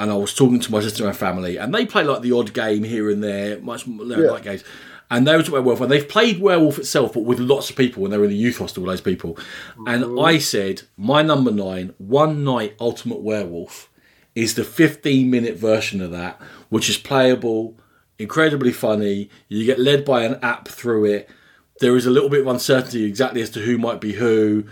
and 0.00 0.10
I 0.10 0.14
was 0.16 0.34
talking 0.34 0.58
to 0.58 0.72
my 0.72 0.80
sister 0.80 1.04
and 1.04 1.12
my 1.12 1.16
family, 1.16 1.56
and 1.56 1.72
they 1.72 1.86
play 1.86 2.02
like 2.02 2.22
the 2.22 2.32
odd 2.32 2.52
game 2.52 2.82
here 2.82 3.08
and 3.10 3.22
there, 3.22 3.60
much 3.60 3.86
more 3.86 4.04
Yeah. 4.04 4.16
like 4.32 4.42
games. 4.42 4.64
And 5.08 5.24
they 5.28 5.36
were 5.36 5.42
talking 5.42 5.54
about 5.54 5.64
Werewolf, 5.66 5.80
and 5.82 5.90
they've 5.92 6.08
played 6.08 6.40
Werewolf 6.40 6.78
itself, 6.78 7.12
but 7.12 7.20
with 7.24 7.38
lots 7.38 7.70
of 7.70 7.76
people 7.76 8.02
when 8.02 8.10
they 8.10 8.18
were 8.18 8.24
in 8.24 8.30
the 8.30 8.36
youth 8.36 8.58
hostel, 8.58 8.84
those 8.84 9.00
people. 9.02 9.38
And 9.86 10.18
I 10.18 10.38
said, 10.38 10.82
my 10.96 11.22
number 11.22 11.52
nine, 11.52 11.94
One 11.98 12.42
Night 12.42 12.74
Ultimate 12.80 13.20
Werewolf, 13.20 13.88
is 14.34 14.54
the 14.54 14.64
15 14.64 15.30
minute 15.30 15.56
version 15.56 16.00
of 16.00 16.10
that, 16.10 16.40
which 16.70 16.88
is 16.88 16.96
playable, 16.96 17.76
incredibly 18.22 18.72
funny. 18.72 19.28
You 19.48 19.66
get 19.66 19.78
led 19.78 20.04
by 20.04 20.24
an 20.24 20.38
app 20.42 20.68
through 20.68 21.06
it. 21.06 21.28
There 21.80 21.96
is 21.96 22.06
a 22.06 22.10
little 22.10 22.28
bit 22.28 22.40
of 22.40 22.46
uncertainty 22.46 23.04
exactly 23.04 23.42
as 23.42 23.50
to 23.50 23.60
who 23.60 23.76
might 23.76 24.00
be 24.00 24.12
who. 24.12 24.64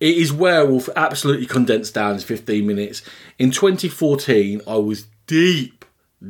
It 0.00 0.16
is 0.16 0.32
Werewolf 0.32 0.88
absolutely 0.94 1.46
condensed 1.46 1.94
down 1.94 2.14
in 2.14 2.20
15 2.20 2.66
minutes. 2.66 3.02
In 3.38 3.50
2014, 3.50 4.60
I 4.66 4.76
was 4.76 5.06
deep, 5.26 5.84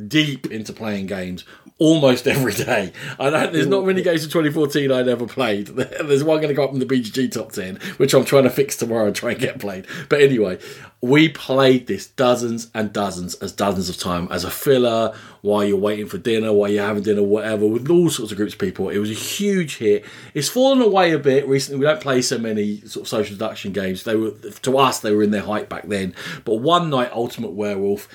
deep 0.07 0.51
into 0.51 0.73
playing 0.73 1.07
games 1.07 1.45
almost 1.79 2.27
every 2.27 2.53
day. 2.53 2.93
I 3.19 3.31
don't, 3.31 3.53
there's 3.53 3.67
not 3.67 3.87
many 3.87 4.03
games 4.03 4.25
of 4.25 4.33
2014 4.33 4.91
I 4.91 5.03
never 5.03 5.27
played. 5.27 5.67
There's 5.69 6.25
one 6.25 6.39
going 6.39 6.49
to 6.49 6.55
go 6.55 6.65
up 6.65 6.73
in 6.73 6.81
the 6.81 6.87
BGG 6.87 7.31
top 7.31 7.53
10, 7.53 7.77
which 7.99 8.15
I'm 8.15 8.25
trying 8.25 8.45
to 8.45 8.51
fix 8.51 8.77
tomorrow 8.77 9.07
and 9.07 9.15
try 9.15 9.31
and 9.31 9.41
get 9.41 9.61
played. 9.61 9.87
But 10.09 10.21
anyway, 10.21 10.59
we 11.01 11.29
played 11.29 11.87
this 11.87 12.09
dozens 12.09 12.71
and 12.75 12.93
dozens 12.93 13.37
as 13.37 13.53
dozens 13.53 13.89
of 13.89 13.99
time 13.99 14.27
as 14.33 14.43
a 14.43 14.51
filler 14.51 15.15
while 15.43 15.65
you're 15.65 15.77
waiting 15.77 16.07
for 16.07 16.19
dinner, 16.19 16.53
while 16.53 16.69
you're 16.69 16.85
having 16.85 17.05
dinner, 17.05 17.23
whatever, 17.23 17.67
with 17.67 17.89
all 17.89 18.11
sorts 18.11 18.33
of 18.33 18.39
groups 18.39 18.55
of 18.55 18.59
people. 18.59 18.89
It 18.89 18.99
was 18.99 19.11
a 19.11 19.15
huge 19.15 19.77
hit. 19.77 20.05
It's 20.35 20.49
fallen 20.49 20.83
away 20.83 21.13
a 21.13 21.19
bit 21.19 21.47
recently. 21.47 21.79
We 21.79 21.87
don't 21.87 22.01
play 22.01 22.23
so 22.23 22.39
many 22.39 22.81
sort 22.81 23.05
of 23.05 23.09
social 23.09 23.37
deduction 23.37 23.73
games. 23.73 24.03
They 24.03 24.17
were 24.17 24.33
to 24.33 24.79
us 24.79 24.99
they 24.99 25.13
were 25.13 25.23
in 25.23 25.31
their 25.31 25.43
height 25.43 25.69
back 25.69 25.87
then. 25.87 26.15
But 26.45 26.57
one 26.57 26.91
night 26.91 27.13
Ultimate 27.13 27.53
Werewolf 27.53 28.09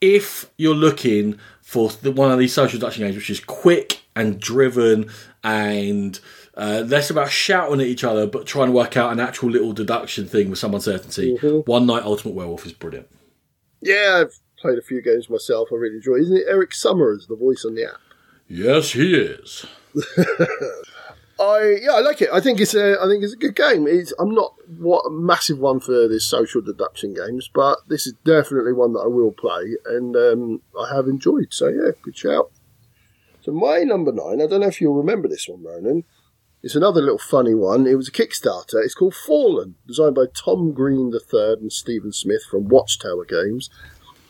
if 0.00 0.50
you're 0.56 0.74
looking 0.74 1.38
for 1.62 1.90
the, 1.90 2.12
one 2.12 2.30
of 2.30 2.38
these 2.38 2.52
social 2.52 2.78
deduction 2.78 3.04
games, 3.04 3.16
which 3.16 3.30
is 3.30 3.40
quick 3.40 4.02
and 4.16 4.40
driven 4.40 5.10
and 5.44 6.20
uh, 6.56 6.84
less 6.86 7.10
about 7.10 7.30
shouting 7.30 7.80
at 7.80 7.86
each 7.86 8.04
other, 8.04 8.26
but 8.26 8.46
trying 8.46 8.66
to 8.66 8.72
work 8.72 8.96
out 8.96 9.12
an 9.12 9.20
actual 9.20 9.50
little 9.50 9.72
deduction 9.72 10.26
thing 10.26 10.50
with 10.50 10.58
some 10.58 10.74
uncertainty, 10.74 11.36
One 11.66 11.86
Night 11.86 12.02
Ultimate 12.02 12.34
Werewolf 12.34 12.66
is 12.66 12.72
brilliant. 12.72 13.08
Yeah, 13.80 14.22
I've 14.22 14.38
played 14.58 14.78
a 14.78 14.82
few 14.82 15.00
games 15.00 15.30
myself. 15.30 15.68
I 15.72 15.76
really 15.76 15.96
enjoy. 15.96 16.16
Isn't 16.16 16.36
it 16.36 16.46
Eric 16.48 16.72
Summerer, 16.72 17.26
the 17.26 17.36
voice 17.36 17.64
on 17.64 17.74
the 17.74 17.84
app? 17.84 18.00
Yes, 18.48 18.92
he 18.92 19.14
is. 19.14 19.64
I 21.40 21.78
yeah, 21.80 21.92
I 21.92 22.00
like 22.00 22.20
it. 22.20 22.28
I 22.32 22.40
think 22.40 22.60
it's 22.60 22.74
a 22.74 23.00
I 23.00 23.06
think 23.08 23.24
it's 23.24 23.32
a 23.32 23.36
good 23.36 23.56
game. 23.56 23.86
It's, 23.86 24.12
I'm 24.18 24.34
not 24.34 24.54
what 24.78 25.06
a 25.06 25.10
massive 25.10 25.58
one 25.58 25.80
for 25.80 26.06
this 26.06 26.26
social 26.26 26.60
deduction 26.60 27.14
games, 27.14 27.48
but 27.52 27.78
this 27.88 28.06
is 28.06 28.12
definitely 28.24 28.74
one 28.74 28.92
that 28.92 29.00
I 29.00 29.06
will 29.06 29.32
play, 29.32 29.76
and 29.86 30.14
um, 30.14 30.60
I 30.78 30.94
have 30.94 31.06
enjoyed. 31.08 31.48
So 31.50 31.68
yeah, 31.68 31.92
good 32.02 32.16
shout. 32.16 32.50
So 33.40 33.52
my 33.52 33.78
number 33.78 34.12
nine. 34.12 34.42
I 34.42 34.46
don't 34.46 34.60
know 34.60 34.68
if 34.68 34.82
you'll 34.82 34.94
remember 34.94 35.28
this 35.28 35.48
one, 35.48 35.64
Ronan. 35.64 36.04
It's 36.62 36.76
another 36.76 37.00
little 37.00 37.16
funny 37.18 37.54
one. 37.54 37.86
It 37.86 37.94
was 37.94 38.08
a 38.08 38.12
Kickstarter. 38.12 38.84
It's 38.84 38.94
called 38.94 39.14
Fallen, 39.14 39.76
designed 39.86 40.14
by 40.14 40.26
Tom 40.34 40.72
Green 40.72 41.10
III 41.10 41.54
and 41.54 41.72
Stephen 41.72 42.12
Smith 42.12 42.42
from 42.50 42.68
Watchtower 42.68 43.24
Games. 43.24 43.70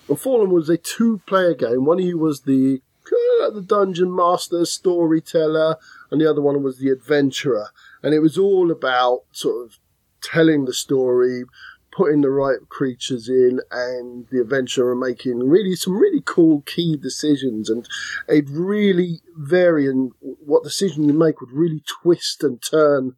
And 0.09 0.19
Fallen 0.19 0.51
was 0.51 0.69
a 0.69 0.77
two-player 0.77 1.55
game. 1.55 1.85
One 1.85 1.99
of 1.99 2.05
you 2.05 2.19
was 2.19 2.43
the 2.43 2.83
the 3.11 3.65
dungeon 3.65 4.15
master, 4.15 4.65
storyteller, 4.65 5.77
and 6.11 6.21
the 6.21 6.31
other 6.31 6.41
one 6.41 6.63
was 6.63 6.79
the 6.79 6.91
adventurer. 6.91 7.69
And 8.03 8.15
it 8.15 8.21
was 8.21 8.39
all 8.39 8.71
about 8.71 9.23
sort 9.33 9.67
of 9.67 9.79
telling 10.23 10.65
the 10.65 10.75
story, 10.75 11.45
putting 11.93 12.21
the 12.21 12.31
right 12.31 12.59
creatures 12.69 13.29
in 13.29 13.61
and 13.71 14.27
the 14.31 14.41
adventurer 14.41 14.95
making 14.95 15.41
really 15.41 15.75
some 15.75 15.99
really 15.99 16.23
cool 16.25 16.63
key 16.63 16.97
decisions. 16.97 17.69
And 17.69 17.89
it 18.29 18.47
really 18.49 19.21
vary 19.37 19.87
and 19.87 20.13
what 20.21 20.63
decision 20.63 21.09
you 21.09 21.15
make 21.15 21.41
would 21.41 21.53
really 21.53 21.83
twist 22.03 22.45
and 22.45 22.63
turn 22.63 23.17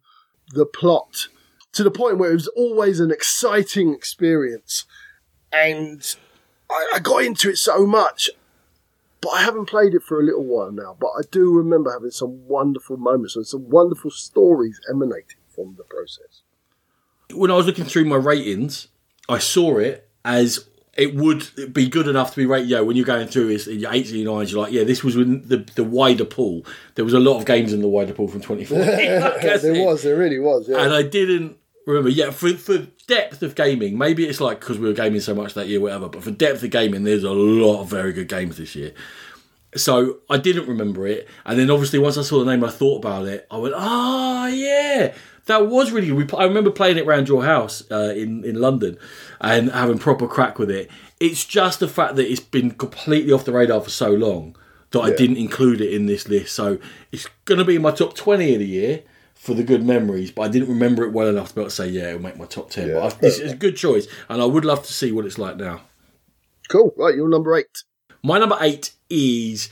the 0.53 0.65
plot 0.65 1.27
to 1.73 1.83
the 1.83 1.91
point 1.91 2.17
where 2.17 2.31
it 2.31 2.35
was 2.35 2.47
always 2.49 2.99
an 2.99 3.11
exciting 3.11 3.93
experience. 3.93 4.85
And 5.51 6.15
I 6.69 6.99
got 6.99 7.23
into 7.23 7.49
it 7.49 7.57
so 7.57 7.85
much 7.85 8.29
but 9.23 9.29
I 9.29 9.41
haven't 9.41 9.67
played 9.67 9.93
it 9.93 10.03
for 10.03 10.19
a 10.19 10.23
little 10.23 10.43
while 10.43 10.71
now. 10.71 10.97
But 10.99 11.11
I 11.17 11.21
do 11.31 11.53
remember 11.53 11.91
having 11.91 12.11
some 12.11 12.45
wonderful 12.45 12.97
moments 12.97 13.37
and 13.37 13.47
some 13.47 13.69
wonderful 13.69 14.11
stories 14.11 14.81
emanating 14.89 15.37
from 15.55 15.75
the 15.77 15.83
process. 15.83 16.41
When 17.31 17.49
I 17.49 17.55
was 17.55 17.65
looking 17.65 17.85
through 17.85 18.05
my 18.05 18.17
ratings, 18.17 18.89
I 19.29 19.37
saw 19.37 19.77
it 19.77 20.09
as 20.25 20.67
it 20.95 21.15
would 21.15 21.73
be 21.73 21.87
good 21.87 22.07
enough 22.07 22.31
to 22.31 22.37
be 22.37 22.45
rated. 22.45 22.69
Yeah, 22.69 22.81
when 22.81 22.97
you're 22.97 23.05
going 23.05 23.27
through 23.27 23.49
it, 23.49 23.65
your 23.65 23.93
18 23.93 24.25
nines, 24.25 24.51
you're 24.51 24.61
like, 24.61 24.73
yeah, 24.73 24.83
this 24.83 25.05
was 25.05 25.15
in 25.15 25.47
the, 25.47 25.57
the 25.75 25.85
wider 25.85 26.25
pool. 26.25 26.65
There 26.95 27.05
was 27.05 27.13
a 27.13 27.19
lot 27.19 27.37
of 27.39 27.45
games 27.45 27.71
in 27.71 27.81
the 27.81 27.87
wider 27.87 28.13
pool 28.13 28.27
from 28.27 28.41
2014. 28.41 28.85
there 29.61 29.85
was, 29.85 30.03
there 30.03 30.17
really 30.17 30.39
was. 30.39 30.67
Yeah. 30.67 30.83
And 30.83 30.93
I 30.93 31.01
didn't 31.01 31.57
remember, 31.85 32.09
yeah, 32.09 32.31
for, 32.31 32.53
for 32.53 32.87
depth 33.07 33.41
of 33.43 33.55
gaming, 33.55 33.97
maybe 33.97 34.25
it's 34.25 34.41
like 34.41 34.59
because 34.59 34.79
we 34.79 34.87
were 34.87 34.93
gaming 34.93 35.19
so 35.19 35.35
much 35.35 35.53
that 35.53 35.67
year, 35.67 35.79
whatever, 35.79 36.09
but 36.09 36.23
for 36.23 36.31
depth 36.31 36.63
of 36.63 36.69
gaming, 36.69 37.03
there's 37.03 37.23
a 37.23 37.31
lot 37.31 37.81
of 37.81 37.89
very 37.89 38.13
good 38.13 38.27
games 38.27 38.57
this 38.57 38.75
year. 38.75 38.93
So 39.75 40.19
I 40.29 40.37
didn't 40.37 40.67
remember 40.67 41.07
it. 41.07 41.27
And 41.45 41.59
then 41.59 41.71
obviously, 41.71 41.99
once 41.99 42.17
I 42.17 42.21
saw 42.21 42.43
the 42.43 42.51
name, 42.51 42.63
I 42.63 42.69
thought 42.69 42.97
about 42.97 43.27
it. 43.27 43.47
I 43.49 43.57
went, 43.57 43.73
ah, 43.75 44.43
oh, 44.43 44.47
yeah. 44.47 45.13
That 45.45 45.67
was 45.67 45.91
really 45.91 46.07
good. 46.07 46.33
I 46.35 46.45
remember 46.45 46.71
playing 46.71 46.97
it 46.97 47.05
around 47.05 47.27
your 47.27 47.43
house 47.43 47.83
uh, 47.91 48.13
in, 48.15 48.45
in 48.45 48.61
London 48.61 48.97
and 49.41 49.71
having 49.71 49.99
proper 49.99 50.27
crack 50.27 50.57
with 50.57 50.71
it. 50.71 50.89
It's 51.19 51.43
just 51.43 51.79
the 51.79 51.87
fact 51.87 52.15
that 52.15 52.31
it's 52.31 52.39
been 52.39 52.71
completely 52.71 53.33
off 53.33 53.45
the 53.45 53.51
radar 53.51 53.81
for 53.81 53.89
so 53.89 54.11
long 54.11 54.55
that 54.91 54.99
yeah. 54.99 55.05
I 55.05 55.15
didn't 55.15 55.37
include 55.37 55.81
it 55.81 55.93
in 55.93 56.05
this 56.05 56.29
list. 56.29 56.55
So 56.55 56.77
it's 57.11 57.27
going 57.45 57.59
to 57.59 57.65
be 57.65 57.75
in 57.75 57.81
my 57.81 57.91
top 57.91 58.15
20 58.15 58.53
of 58.53 58.59
the 58.59 58.67
year 58.67 59.03
for 59.43 59.53
the 59.53 59.63
good 59.63 59.85
memories, 59.85 60.31
but 60.31 60.43
I 60.43 60.47
didn't 60.47 60.69
remember 60.69 61.03
it 61.03 61.11
well 61.11 61.27
enough 61.27 61.49
to 61.49 61.55
be 61.55 61.59
able 61.59 61.69
to 61.69 61.75
say, 61.75 61.89
yeah, 61.89 62.11
it'll 62.11 62.21
make 62.21 62.37
my 62.37 62.45
top 62.45 62.69
10. 62.69 62.87
Yeah. 62.87 62.99
But 63.01 63.17
it's, 63.21 63.39
it's 63.39 63.51
a 63.51 63.57
good 63.57 63.75
choice, 63.75 64.07
and 64.29 64.41
I 64.41 64.45
would 64.45 64.63
love 64.63 64.85
to 64.85 64.93
see 64.93 65.11
what 65.11 65.25
it's 65.25 65.37
like 65.37 65.57
now. 65.57 65.81
Cool. 66.69 66.93
Right, 66.95 67.13
you're 67.13 67.27
number 67.27 67.53
eight. 67.57 67.83
My 68.23 68.39
number 68.39 68.55
eight 68.61 68.93
is, 69.09 69.67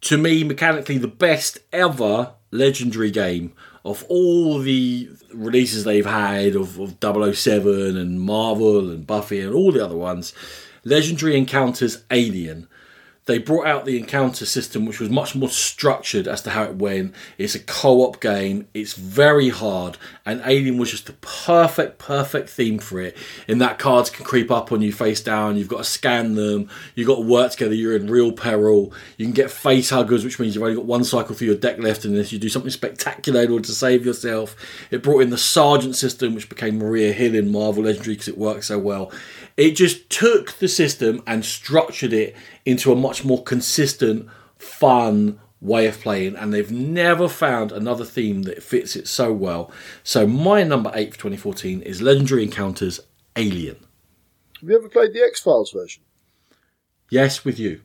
to 0.00 0.16
me, 0.16 0.42
mechanically 0.42 0.96
the 0.96 1.06
best 1.06 1.58
ever 1.70 2.32
legendary 2.50 3.10
game 3.10 3.52
of 3.84 4.06
all 4.08 4.58
the 4.58 5.10
releases 5.34 5.84
they've 5.84 6.06
had 6.06 6.56
of, 6.56 6.80
of 6.80 6.96
007 7.36 7.98
and 7.98 8.22
Marvel 8.22 8.90
and 8.90 9.06
Buffy 9.06 9.40
and 9.40 9.52
all 9.52 9.70
the 9.70 9.84
other 9.84 9.98
ones. 9.98 10.32
Legendary 10.82 11.36
Encounters 11.36 12.04
Alien 12.10 12.68
they 13.26 13.38
brought 13.38 13.66
out 13.66 13.84
the 13.84 13.98
encounter 13.98 14.44
system, 14.44 14.84
which 14.84 15.00
was 15.00 15.08
much 15.08 15.34
more 15.34 15.48
structured 15.48 16.28
as 16.28 16.42
to 16.42 16.50
how 16.50 16.64
it 16.64 16.76
went. 16.76 17.14
It's 17.38 17.54
a 17.54 17.60
co-op 17.60 18.20
game. 18.20 18.68
It's 18.74 18.92
very 18.92 19.48
hard, 19.48 19.96
and 20.26 20.42
Alien 20.44 20.76
was 20.76 20.90
just 20.90 21.06
the 21.06 21.14
perfect, 21.14 21.98
perfect 21.98 22.50
theme 22.50 22.78
for 22.78 23.00
it. 23.00 23.16
In 23.48 23.58
that 23.58 23.78
cards 23.78 24.10
can 24.10 24.24
creep 24.24 24.50
up 24.50 24.72
on 24.72 24.82
you 24.82 24.92
face 24.92 25.22
down. 25.22 25.56
You've 25.56 25.68
got 25.68 25.78
to 25.78 25.84
scan 25.84 26.34
them. 26.34 26.68
You've 26.94 27.08
got 27.08 27.16
to 27.16 27.22
work 27.22 27.52
together. 27.52 27.74
You're 27.74 27.96
in 27.96 28.10
real 28.10 28.32
peril. 28.32 28.92
You 29.16 29.24
can 29.24 29.34
get 29.34 29.50
face 29.50 29.90
huggers, 29.90 30.24
which 30.24 30.38
means 30.38 30.54
you've 30.54 30.64
only 30.64 30.76
got 30.76 30.84
one 30.84 31.04
cycle 31.04 31.34
for 31.34 31.44
your 31.44 31.54
deck 31.54 31.78
left, 31.78 32.04
and 32.04 32.16
if 32.16 32.32
you 32.32 32.38
do 32.38 32.48
something 32.50 32.70
spectacular 32.70 33.42
in 33.42 33.50
order 33.50 33.64
to 33.64 33.72
save 33.72 34.04
yourself. 34.04 34.54
It 34.90 35.02
brought 35.02 35.20
in 35.20 35.30
the 35.30 35.38
Sergeant 35.38 35.96
system, 35.96 36.34
which 36.34 36.48
became 36.48 36.78
Maria 36.78 37.12
Hill 37.12 37.34
in 37.34 37.50
Marvel 37.50 37.84
Legendary 37.84 38.14
because 38.14 38.28
it 38.28 38.38
worked 38.38 38.64
so 38.64 38.78
well. 38.78 39.10
It 39.56 39.72
just 39.72 40.10
took 40.10 40.54
the 40.54 40.68
system 40.68 41.22
and 41.26 41.44
structured 41.44 42.12
it 42.12 42.34
into 42.64 42.90
a 42.92 42.96
much 42.96 43.24
more 43.24 43.42
consistent, 43.42 44.28
fun 44.58 45.40
way 45.60 45.86
of 45.86 46.00
playing, 46.00 46.36
and 46.36 46.52
they've 46.52 46.70
never 46.70 47.28
found 47.28 47.72
another 47.72 48.04
theme 48.04 48.42
that 48.42 48.62
fits 48.62 48.96
it 48.96 49.08
so 49.08 49.32
well. 49.32 49.70
So, 50.02 50.26
my 50.26 50.62
number 50.62 50.90
eight 50.94 51.12
for 51.12 51.18
2014 51.18 51.82
is 51.82 52.02
Legendary 52.02 52.42
Encounters 52.42 53.00
Alien. 53.36 53.76
Have 54.60 54.70
you 54.70 54.76
ever 54.76 54.88
played 54.88 55.12
the 55.12 55.22
X 55.22 55.40
Files 55.40 55.70
version? 55.72 56.02
Yes, 57.10 57.44
with 57.44 57.58
you. 57.58 57.82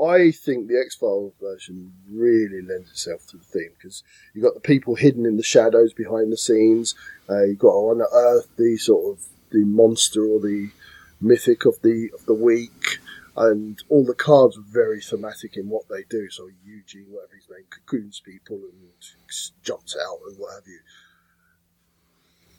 I 0.00 0.32
think 0.32 0.66
the 0.66 0.80
X 0.84 0.96
Files 0.96 1.34
version 1.40 1.92
really 2.10 2.62
lends 2.62 2.90
itself 2.90 3.26
to 3.28 3.36
the 3.36 3.44
theme 3.44 3.70
because 3.76 4.02
you've 4.32 4.44
got 4.44 4.54
the 4.54 4.60
people 4.60 4.96
hidden 4.96 5.24
in 5.24 5.36
the 5.36 5.42
shadows 5.42 5.92
behind 5.92 6.32
the 6.32 6.36
scenes. 6.36 6.94
Uh, 7.30 7.44
you've 7.44 7.58
got 7.58 7.74
on 7.74 8.02
Earth 8.12 8.48
the 8.56 8.76
sort 8.76 9.16
of 9.16 9.24
the 9.50 9.64
monster 9.64 10.24
or 10.24 10.40
the 10.40 10.70
mythic 11.20 11.64
of 11.64 11.80
the 11.82 12.10
of 12.14 12.26
the 12.26 12.34
week, 12.34 12.98
and 13.36 13.82
all 13.88 14.04
the 14.04 14.14
cards 14.14 14.56
are 14.58 14.64
very 14.66 15.00
thematic 15.00 15.56
in 15.56 15.68
what 15.68 15.88
they 15.88 16.04
do. 16.08 16.28
So 16.30 16.48
Eugene, 16.64 17.06
whatever 17.10 17.34
his 17.34 17.48
name, 17.50 17.66
cocoons 17.70 18.20
people 18.24 18.56
and 18.56 18.90
jumps 19.62 19.96
out 19.96 20.18
and 20.28 20.38
what 20.38 20.54
have 20.54 20.66
you. 20.66 20.80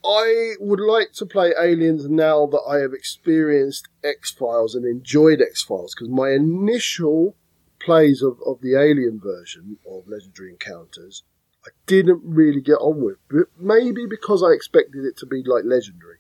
I 0.08 0.54
would 0.60 0.80
like 0.80 1.14
to 1.14 1.26
play 1.26 1.54
Aliens 1.60 2.08
now 2.08 2.46
that 2.46 2.62
I 2.68 2.78
have 2.78 2.94
experienced 2.94 3.88
X 4.04 4.32
Files 4.32 4.76
and 4.76 4.86
enjoyed 4.86 5.42
X 5.42 5.64
Files 5.64 5.96
because 5.96 6.10
my 6.10 6.30
initial 6.30 7.36
plays 7.80 8.22
of, 8.22 8.38
of 8.46 8.62
the 8.62 8.76
Alien 8.76 9.20
version 9.20 9.78
of 9.90 10.08
Legendary 10.08 10.52
Encounters 10.52 11.24
I 11.66 11.72
didn't 11.88 12.22
really 12.24 12.62
get 12.62 12.76
on 12.76 13.02
with. 13.02 13.18
But 13.30 13.48
maybe 13.60 14.06
because 14.06 14.44
I 14.44 14.54
expected 14.54 15.04
it 15.06 15.18
to 15.18 15.26
be 15.26 15.44
like 15.44 15.64
Legendary 15.66 16.15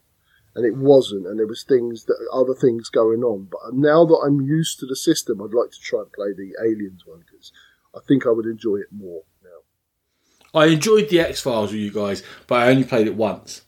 and 0.55 0.65
it 0.65 0.75
wasn't, 0.75 1.27
and 1.27 1.37
there 1.37 1.47
was 1.47 1.63
things 1.63 2.05
that 2.05 2.17
other 2.31 2.53
things 2.53 2.89
going 2.89 3.23
on. 3.23 3.49
But 3.51 3.73
now 3.73 4.05
that 4.05 4.21
I'm 4.25 4.41
used 4.41 4.79
to 4.79 4.85
the 4.85 4.95
system, 4.95 5.41
I'd 5.41 5.53
like 5.53 5.71
to 5.71 5.81
try 5.81 5.99
and 5.99 6.11
play 6.13 6.33
the 6.33 6.53
Aliens 6.63 7.03
one 7.05 7.19
because 7.19 7.51
I 7.93 7.99
think 8.07 8.25
I 8.25 8.31
would 8.31 8.45
enjoy 8.45 8.77
it 8.77 8.87
more 8.91 9.23
now. 9.43 10.59
I 10.59 10.67
enjoyed 10.67 11.09
the 11.09 11.19
X 11.19 11.41
Files 11.41 11.71
with 11.71 11.81
you 11.81 11.91
guys, 11.91 12.23
but 12.47 12.55
I 12.55 12.69
only 12.69 12.85
played 12.85 13.07
it 13.07 13.15
once, 13.15 13.63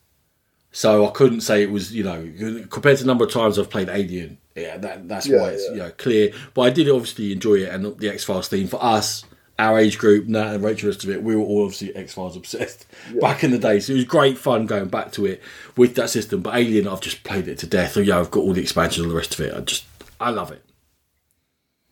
so 0.71 1.05
I 1.05 1.11
couldn't 1.11 1.41
say 1.41 1.61
it 1.61 1.71
was 1.71 1.93
you 1.93 2.03
know 2.03 2.65
compared 2.69 2.97
to 2.97 3.03
the 3.03 3.07
number 3.07 3.25
of 3.25 3.31
times 3.31 3.59
I've 3.59 3.69
played 3.69 3.89
Alien. 3.89 4.37
Yeah, 4.55 4.77
that, 4.77 5.07
that's 5.07 5.27
yeah, 5.27 5.41
why 5.41 5.49
it's 5.49 5.65
yeah. 5.65 5.71
you 5.71 5.77
know 5.79 5.91
clear. 5.91 6.31
But 6.53 6.61
I 6.61 6.69
did 6.69 6.89
obviously 6.89 7.33
enjoy 7.33 7.55
it, 7.55 7.69
and 7.69 7.97
the 7.97 8.09
X 8.09 8.23
Files 8.23 8.47
theme 8.47 8.67
for 8.67 8.81
us 8.81 9.25
our 9.59 9.79
age 9.79 9.97
group, 9.97 10.27
Nat 10.27 10.55
and 10.55 10.63
Rachel, 10.63 10.89
rest 10.89 11.03
of 11.03 11.09
it, 11.09 11.23
we 11.23 11.35
were 11.35 11.41
all 11.41 11.63
obviously 11.63 11.95
X 11.95 12.13
Files 12.13 12.35
obsessed 12.35 12.85
yeah. 13.11 13.19
back 13.19 13.43
in 13.43 13.51
the 13.51 13.57
day. 13.57 13.79
So 13.79 13.93
it 13.93 13.97
was 13.97 14.05
great 14.05 14.37
fun 14.37 14.65
going 14.65 14.87
back 14.87 15.11
to 15.13 15.25
it 15.25 15.41
with 15.75 15.95
that 15.95 16.09
system. 16.09 16.41
But 16.41 16.55
Alien, 16.55 16.87
I've 16.87 17.01
just 17.01 17.23
played 17.23 17.47
it 17.47 17.57
to 17.59 17.67
death. 17.67 17.93
So 17.93 17.99
yeah, 17.99 18.19
I've 18.19 18.31
got 18.31 18.41
all 18.41 18.53
the 18.53 18.61
expansions 18.61 19.03
and 19.03 19.11
the 19.11 19.17
rest 19.17 19.33
of 19.33 19.45
it. 19.45 19.53
I 19.53 19.61
just, 19.61 19.85
I 20.19 20.29
love 20.29 20.51
it. 20.51 20.63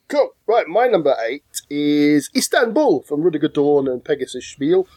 Cool. 0.07 0.35
Right, 0.47 0.67
my 0.67 0.85
number 0.85 1.15
eight 1.27 1.43
is 1.69 2.29
Istanbul 2.35 3.01
from 3.01 3.21
Rudiger 3.21 3.47
Dorn 3.47 3.87
and 3.87 4.05
Pegasus 4.05 4.45
Spiel. 4.45 4.87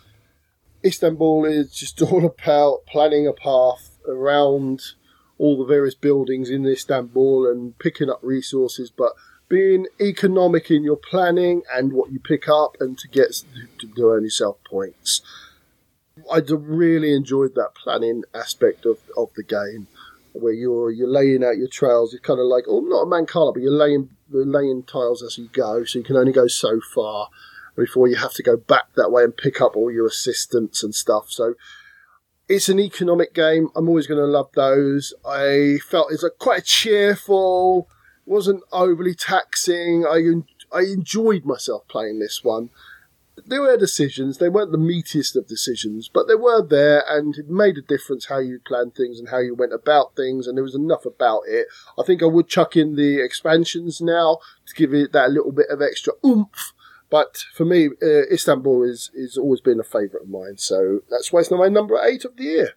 Istanbul 0.85 1.47
is 1.47 1.73
just 1.73 2.01
all 2.03 2.27
about 2.27 2.85
planning 2.87 3.27
a 3.27 3.33
path 3.33 3.99
around 4.07 4.83
all 5.39 5.57
the 5.57 5.65
various 5.65 5.95
buildings 5.95 6.51
in 6.51 6.67
Istanbul 6.67 7.47
and 7.47 7.79
picking 7.79 8.11
up 8.11 8.19
resources, 8.23 8.91
but 8.91 9.13
being 9.49 9.87
economic 10.01 10.71
in 10.71 10.85
your 10.85 10.97
planning 10.97 11.63
and 11.73 11.93
what 11.93 12.13
you 12.13 12.21
pick 12.21 12.49
up 12.49 12.77
and 12.81 12.99
to 12.99 13.09
get 13.09 13.43
to, 13.79 14.11
earn 14.11 14.25
yourself 14.25 14.59
points. 14.65 15.23
I 16.31 16.41
really 16.47 17.15
enjoyed 17.15 17.55
that 17.55 17.75
planning 17.75 18.25
aspect 18.35 18.85
of, 18.85 18.99
of 19.17 19.33
the 19.35 19.43
game 19.43 19.87
where 20.33 20.53
you're 20.53 20.91
you're 20.91 21.09
laying 21.09 21.43
out 21.43 21.57
your 21.57 21.69
trails. 21.69 22.13
It's 22.13 22.25
kind 22.25 22.41
of 22.41 22.47
like 22.47 22.65
oh 22.69 22.81
not 22.81 23.03
a 23.03 23.07
mancala, 23.07 23.55
but 23.55 23.63
you're 23.63 23.73
laying 23.73 24.11
you're 24.31 24.45
laying 24.45 24.83
tiles 24.83 25.23
as 25.23 25.39
you 25.39 25.49
go, 25.53 25.85
so 25.85 25.99
you 25.99 26.05
can 26.05 26.17
only 26.17 26.33
go 26.33 26.47
so 26.47 26.81
far 26.81 27.29
before 27.77 28.09
you 28.09 28.17
have 28.17 28.35
to 28.35 28.43
go 28.43 28.57
back 28.57 28.93
that 28.97 29.11
way 29.11 29.23
and 29.23 29.37
pick 29.37 29.61
up 29.61 29.77
all 29.77 29.91
your 29.91 30.07
assistants 30.07 30.83
and 30.83 30.95
stuff. 30.95 31.31
So 31.31 31.55
it's 32.49 32.69
an 32.69 32.81
economic 32.81 33.35
game. 33.35 33.69
I'm 33.77 33.89
always 33.89 34.07
going 34.07 34.21
to 34.21 34.27
love 34.27 34.51
those. 34.55 35.15
I 35.25 35.79
felt 35.89 36.13
it's 36.13 36.25
a 36.25 36.31
quite 36.31 36.61
a 36.61 36.65
cheerful 36.65 37.89
wasn't 38.29 38.63
overly 38.73 39.15
taxing. 39.15 40.05
I 40.07 40.21
I 40.77 40.83
enjoyed 40.83 41.45
myself 41.45 41.87
playing 41.89 42.19
this 42.19 42.45
one. 42.45 42.71
There 43.47 43.63
were 43.63 43.77
decisions. 43.77 44.39
They 44.39 44.49
weren't 44.49 44.73
the 44.73 44.79
meatiest 44.79 45.37
of 45.37 45.47
decisions, 45.47 46.11
but 46.13 46.29
they 46.29 46.35
were 46.35 46.67
there, 46.67 47.03
and 47.09 47.37
it 47.37 47.49
made 47.49 47.79
a 47.79 47.83
difference 47.83 48.27
how 48.27 48.39
you 48.39 48.61
planned 48.67 48.95
things 48.95 49.19
and 49.19 49.29
how 49.31 49.39
you 49.39 49.55
went 49.55 49.73
about 49.73 50.17
things. 50.17 50.47
And 50.47 50.57
there 50.57 50.65
was 50.65 50.75
enough 50.75 51.07
about 51.07 51.43
it. 51.47 51.69
I 51.99 52.03
think 52.03 52.23
I 52.23 52.27
would 52.27 52.49
chuck 52.49 52.77
in 52.77 52.97
the 52.97 53.23
expansions 53.23 54.01
now 54.01 54.39
to 54.67 54.75
give 54.75 54.93
it 54.93 55.13
that 55.13 55.31
little 55.31 55.53
bit 55.53 55.69
of 55.71 55.81
extra 55.81 56.13
oomph. 56.27 56.73
But 57.11 57.39
for 57.55 57.65
me, 57.65 57.89
uh, 58.03 58.27
Istanbul 58.31 58.83
is 58.83 59.11
is 59.15 59.39
always 59.39 59.63
been 59.63 59.81
a 59.81 59.85
favourite 59.85 60.25
of 60.25 60.29
mine. 60.29 60.59
So 60.59 61.01
that's 61.09 61.33
why 61.33 61.41
it's 61.41 61.51
my 61.51 61.69
number 61.69 61.99
eight 62.05 62.25
of 62.25 62.37
the 62.37 62.45
year. 62.45 62.71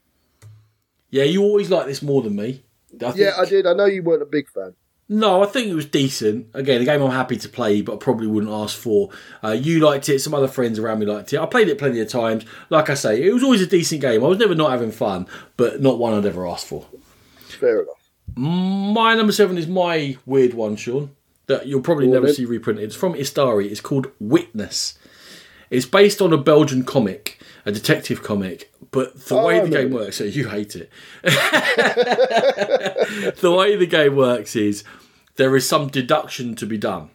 Yeah, 1.10 1.24
you 1.24 1.44
always 1.44 1.70
like 1.70 1.88
this 1.88 2.02
more 2.02 2.22
than 2.22 2.38
me. 2.38 2.64
I 3.04 3.14
yeah, 3.16 3.34
I 3.38 3.46
did. 3.46 3.66
I 3.66 3.74
know 3.74 3.86
you 3.86 4.04
weren't 4.04 4.22
a 4.22 4.26
big 4.26 4.48
fan. 4.50 4.76
No, 5.14 5.44
I 5.44 5.46
think 5.46 5.68
it 5.68 5.74
was 5.76 5.88
decent. 5.88 6.48
Again, 6.54 6.82
a 6.82 6.86
game 6.86 7.02
I'm 7.02 7.12
happy 7.12 7.36
to 7.36 7.50
play, 7.50 7.82
but 7.82 7.96
I 7.96 7.98
probably 7.98 8.28
wouldn't 8.28 8.50
ask 8.50 8.78
for. 8.78 9.10
Uh, 9.44 9.50
you 9.50 9.82
liked 9.82 10.08
it, 10.08 10.20
some 10.20 10.34
other 10.34 10.48
friends 10.48 10.80
around 10.80 11.00
me 11.00 11.06
liked 11.06 11.34
it. 11.34 11.38
I 11.38 11.46
played 11.48 11.68
it 11.68 11.78
plenty 11.78 12.00
of 12.00 12.08
times. 12.08 12.46
Like 12.70 12.90
I 12.90 12.94
say, 12.94 13.22
it 13.22 13.34
was 13.34 13.44
always 13.44 13.62
a 13.62 13.68
decent 13.68 14.00
game. 14.00 14.24
I 14.24 14.28
was 14.28 14.40
never 14.40 14.56
not 14.56 14.72
having 14.72 14.94
fun, 14.94 15.28
but 15.58 15.82
not 15.82 16.00
one 16.00 16.14
I'd 16.14 16.26
ever 16.26 16.48
ask 16.48 16.66
for. 16.66 16.86
Fair 17.40 17.82
enough. 17.82 17.98
My 18.38 19.14
number 19.14 19.34
seven 19.34 19.58
is 19.58 19.68
my 19.68 20.18
weird 20.26 20.54
one, 20.54 20.78
Sean, 20.78 21.14
that 21.48 21.68
you'll 21.68 21.82
probably 21.82 22.08
never 22.08 22.32
see 22.32 22.46
reprinted. 22.46 22.86
It's 22.86 22.96
from 22.96 23.14
Ystari. 23.16 23.70
It's 23.70 23.82
called 23.82 24.08
Witness. 24.22 24.98
It's 25.70 25.86
based 25.86 26.22
on 26.22 26.32
a 26.32 26.38
Belgian 26.38 26.86
comic, 26.86 27.41
a 27.66 27.72
detective 27.72 28.24
comic, 28.24 28.72
but 28.92 29.26
the 29.26 29.36
Oh, 29.36 29.46
way 29.46 29.60
the 29.60 29.70
game 29.70 29.92
works, 29.92 30.18
so 30.18 30.24
you 30.26 30.50
hate 30.50 30.76
it. 30.76 30.90
the 33.42 33.52
way 33.56 33.76
the 33.76 33.86
game 33.86 34.16
works 34.16 34.56
is 34.56 34.84
there 35.36 35.56
is 35.56 35.68
some 35.68 35.88
deduction 35.88 36.56
to 36.56 36.66
be 36.66 36.78
done. 36.78 37.10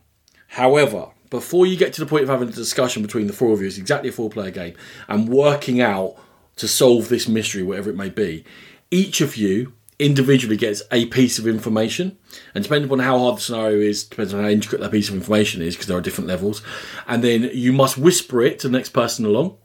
However, 0.48 1.08
before 1.30 1.66
you 1.66 1.76
get 1.76 1.92
to 1.94 2.00
the 2.00 2.06
point 2.06 2.22
of 2.22 2.28
having 2.28 2.48
a 2.48 2.52
discussion 2.52 3.02
between 3.02 3.26
the 3.26 3.32
four 3.32 3.52
of 3.52 3.60
you, 3.60 3.66
it's 3.66 3.78
exactly 3.78 4.08
a 4.10 4.12
four 4.12 4.30
player 4.30 4.50
game, 4.50 4.74
and 5.08 5.28
working 5.28 5.80
out 5.80 6.16
to 6.56 6.66
solve 6.68 7.08
this 7.08 7.28
mystery, 7.28 7.62
whatever 7.62 7.90
it 7.90 7.96
may 7.96 8.08
be, 8.08 8.44
each 8.90 9.20
of 9.20 9.36
you 9.36 9.74
individually 9.98 10.56
gets 10.56 10.82
a 10.92 11.06
piece 11.06 11.38
of 11.38 11.46
information. 11.46 12.16
And 12.54 12.62
depending 12.64 12.90
on 12.92 12.98
how 12.98 13.18
hard 13.18 13.36
the 13.38 13.40
scenario 13.40 13.78
is, 13.78 14.04
depends 14.04 14.32
on 14.34 14.42
how 14.42 14.48
intricate 14.48 14.80
that 14.80 14.90
piece 14.90 15.08
of 15.08 15.14
information 15.14 15.62
is, 15.62 15.74
because 15.74 15.86
there 15.88 15.96
are 15.96 16.02
different 16.02 16.28
levels. 16.28 16.62
And 17.06 17.22
then 17.24 17.50
you 17.52 17.72
must 17.72 17.98
whisper 17.98 18.42
it 18.42 18.58
to 18.60 18.68
the 18.68 18.76
next 18.76 18.90
person 18.90 19.24
along. 19.24 19.56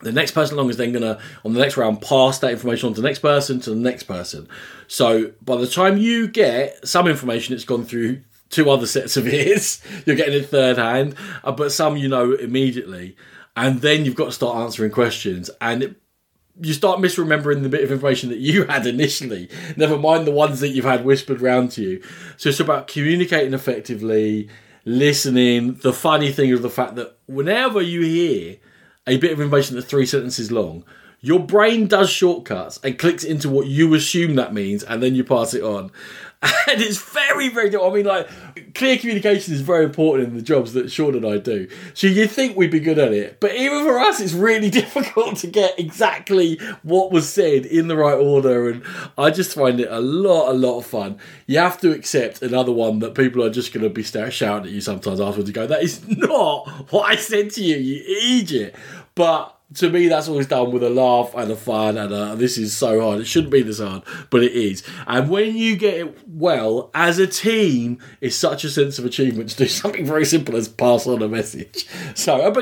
The 0.00 0.12
next 0.12 0.32
person 0.32 0.56
along 0.56 0.70
is 0.70 0.76
then 0.76 0.92
going 0.92 1.02
to, 1.02 1.18
on 1.44 1.54
the 1.54 1.60
next 1.60 1.76
round, 1.76 2.02
pass 2.02 2.38
that 2.40 2.50
information 2.50 2.88
on 2.88 2.94
to 2.94 3.00
the 3.00 3.08
next 3.08 3.20
person, 3.20 3.60
to 3.60 3.70
the 3.70 3.76
next 3.76 4.02
person. 4.02 4.46
So 4.88 5.32
by 5.42 5.56
the 5.56 5.66
time 5.66 5.96
you 5.96 6.28
get 6.28 6.86
some 6.86 7.06
information, 7.08 7.54
it's 7.54 7.64
gone 7.64 7.84
through 7.84 8.20
two 8.50 8.70
other 8.70 8.86
sets 8.86 9.16
of 9.16 9.26
ears. 9.32 9.80
You're 10.04 10.16
getting 10.16 10.34
it 10.34 10.48
third 10.48 10.76
hand, 10.76 11.14
uh, 11.42 11.52
but 11.52 11.72
some 11.72 11.96
you 11.96 12.08
know 12.08 12.32
immediately. 12.32 13.16
And 13.56 13.80
then 13.80 14.04
you've 14.04 14.16
got 14.16 14.26
to 14.26 14.32
start 14.32 14.56
answering 14.56 14.90
questions. 14.90 15.48
And 15.62 15.82
it, 15.82 15.96
you 16.60 16.74
start 16.74 17.00
misremembering 17.00 17.62
the 17.62 17.68
bit 17.68 17.84
of 17.84 17.90
information 17.90 18.28
that 18.28 18.38
you 18.38 18.64
had 18.68 18.86
initially, 18.86 19.48
never 19.76 19.98
mind 19.98 20.26
the 20.26 20.32
ones 20.32 20.60
that 20.60 20.68
you've 20.68 20.84
had 20.84 21.04
whispered 21.04 21.40
round 21.40 21.70
to 21.72 21.82
you. 21.82 22.02
So 22.36 22.50
it's 22.50 22.60
about 22.60 22.88
communicating 22.88 23.54
effectively, 23.54 24.48
listening. 24.84 25.74
The 25.74 25.92
funny 25.92 26.32
thing 26.32 26.50
is 26.50 26.60
the 26.60 26.70
fact 26.70 26.96
that 26.96 27.16
whenever 27.26 27.80
you 27.80 28.02
hear 28.02 28.56
a 29.06 29.16
bit 29.18 29.32
of 29.32 29.40
information 29.40 29.76
that's 29.76 29.86
three 29.86 30.06
sentences 30.06 30.50
long, 30.50 30.84
your 31.20 31.40
brain 31.40 31.86
does 31.86 32.10
shortcuts 32.10 32.78
and 32.84 32.98
clicks 32.98 33.24
into 33.24 33.48
what 33.48 33.66
you 33.66 33.94
assume 33.94 34.34
that 34.34 34.54
means, 34.54 34.82
and 34.82 35.02
then 35.02 35.14
you 35.14 35.24
pass 35.24 35.54
it 35.54 35.62
on. 35.62 35.90
And 36.68 36.80
it's 36.82 36.98
very, 36.98 37.48
very. 37.48 37.74
I 37.76 37.90
mean, 37.90 38.06
like 38.06 38.28
clear 38.74 38.98
communication 38.98 39.54
is 39.54 39.60
very 39.60 39.84
important 39.84 40.28
in 40.28 40.36
the 40.36 40.42
jobs 40.42 40.72
that 40.72 40.90
Sean 40.90 41.14
and 41.14 41.24
I 41.24 41.38
do. 41.38 41.68
So 41.94 42.06
you 42.06 42.26
think 42.26 42.56
we'd 42.56 42.70
be 42.70 42.80
good 42.80 42.98
at 42.98 43.12
it, 43.12 43.40
but 43.40 43.54
even 43.54 43.84
for 43.84 43.98
us, 43.98 44.20
it's 44.20 44.32
really 44.32 44.68
difficult 44.82 45.36
to 45.38 45.46
get 45.46 45.78
exactly 45.78 46.58
what 46.82 47.12
was 47.12 47.28
said 47.28 47.66
in 47.66 47.88
the 47.88 47.96
right 47.96 48.18
order. 48.18 48.68
And 48.68 48.82
I 49.16 49.30
just 49.30 49.54
find 49.54 49.80
it 49.80 49.88
a 49.90 50.00
lot, 50.00 50.50
a 50.50 50.54
lot 50.54 50.78
of 50.78 50.86
fun. 50.86 51.18
You 51.46 51.58
have 51.58 51.80
to 51.80 51.92
accept 51.92 52.42
another 52.42 52.72
one 52.72 52.98
that 53.00 53.14
people 53.14 53.42
are 53.42 53.50
just 53.50 53.72
going 53.72 53.84
to 53.84 53.90
be 53.90 54.02
shouting 54.02 54.66
at 54.66 54.72
you 54.72 54.80
sometimes 54.80 55.20
afterwards. 55.20 55.48
You 55.48 55.54
go, 55.54 55.66
"That 55.66 55.82
is 55.82 56.06
not 56.08 56.68
what 56.90 57.10
I 57.10 57.16
said 57.16 57.50
to 57.52 57.62
you, 57.62 57.76
you 57.76 58.40
idiot." 58.40 58.74
But 59.14 59.55
to 59.74 59.90
me, 59.90 60.06
that's 60.06 60.28
always 60.28 60.46
done 60.46 60.70
with 60.70 60.82
a 60.82 60.90
laugh 60.90 61.34
and 61.34 61.50
a 61.50 61.56
fun, 61.56 61.98
and 61.98 62.12
a, 62.12 62.36
this 62.36 62.56
is 62.56 62.76
so 62.76 63.00
hard. 63.00 63.20
It 63.20 63.26
shouldn't 63.26 63.52
be 63.52 63.62
this 63.62 63.80
hard, 63.80 64.02
but 64.30 64.42
it 64.42 64.52
is. 64.52 64.84
And 65.06 65.28
when 65.28 65.56
you 65.56 65.76
get 65.76 65.94
it 65.94 66.18
well 66.28 66.90
as 66.94 67.18
a 67.18 67.26
team, 67.26 67.98
it's 68.20 68.36
such 68.36 68.64
a 68.64 68.70
sense 68.70 68.98
of 68.98 69.04
achievement 69.04 69.50
to 69.50 69.56
do 69.56 69.68
something 69.68 70.06
very 70.06 70.24
simple 70.24 70.56
as 70.56 70.68
pass 70.68 71.06
on 71.06 71.20
a 71.20 71.28
message. 71.28 71.86
So, 72.14 72.46
and 72.46 72.56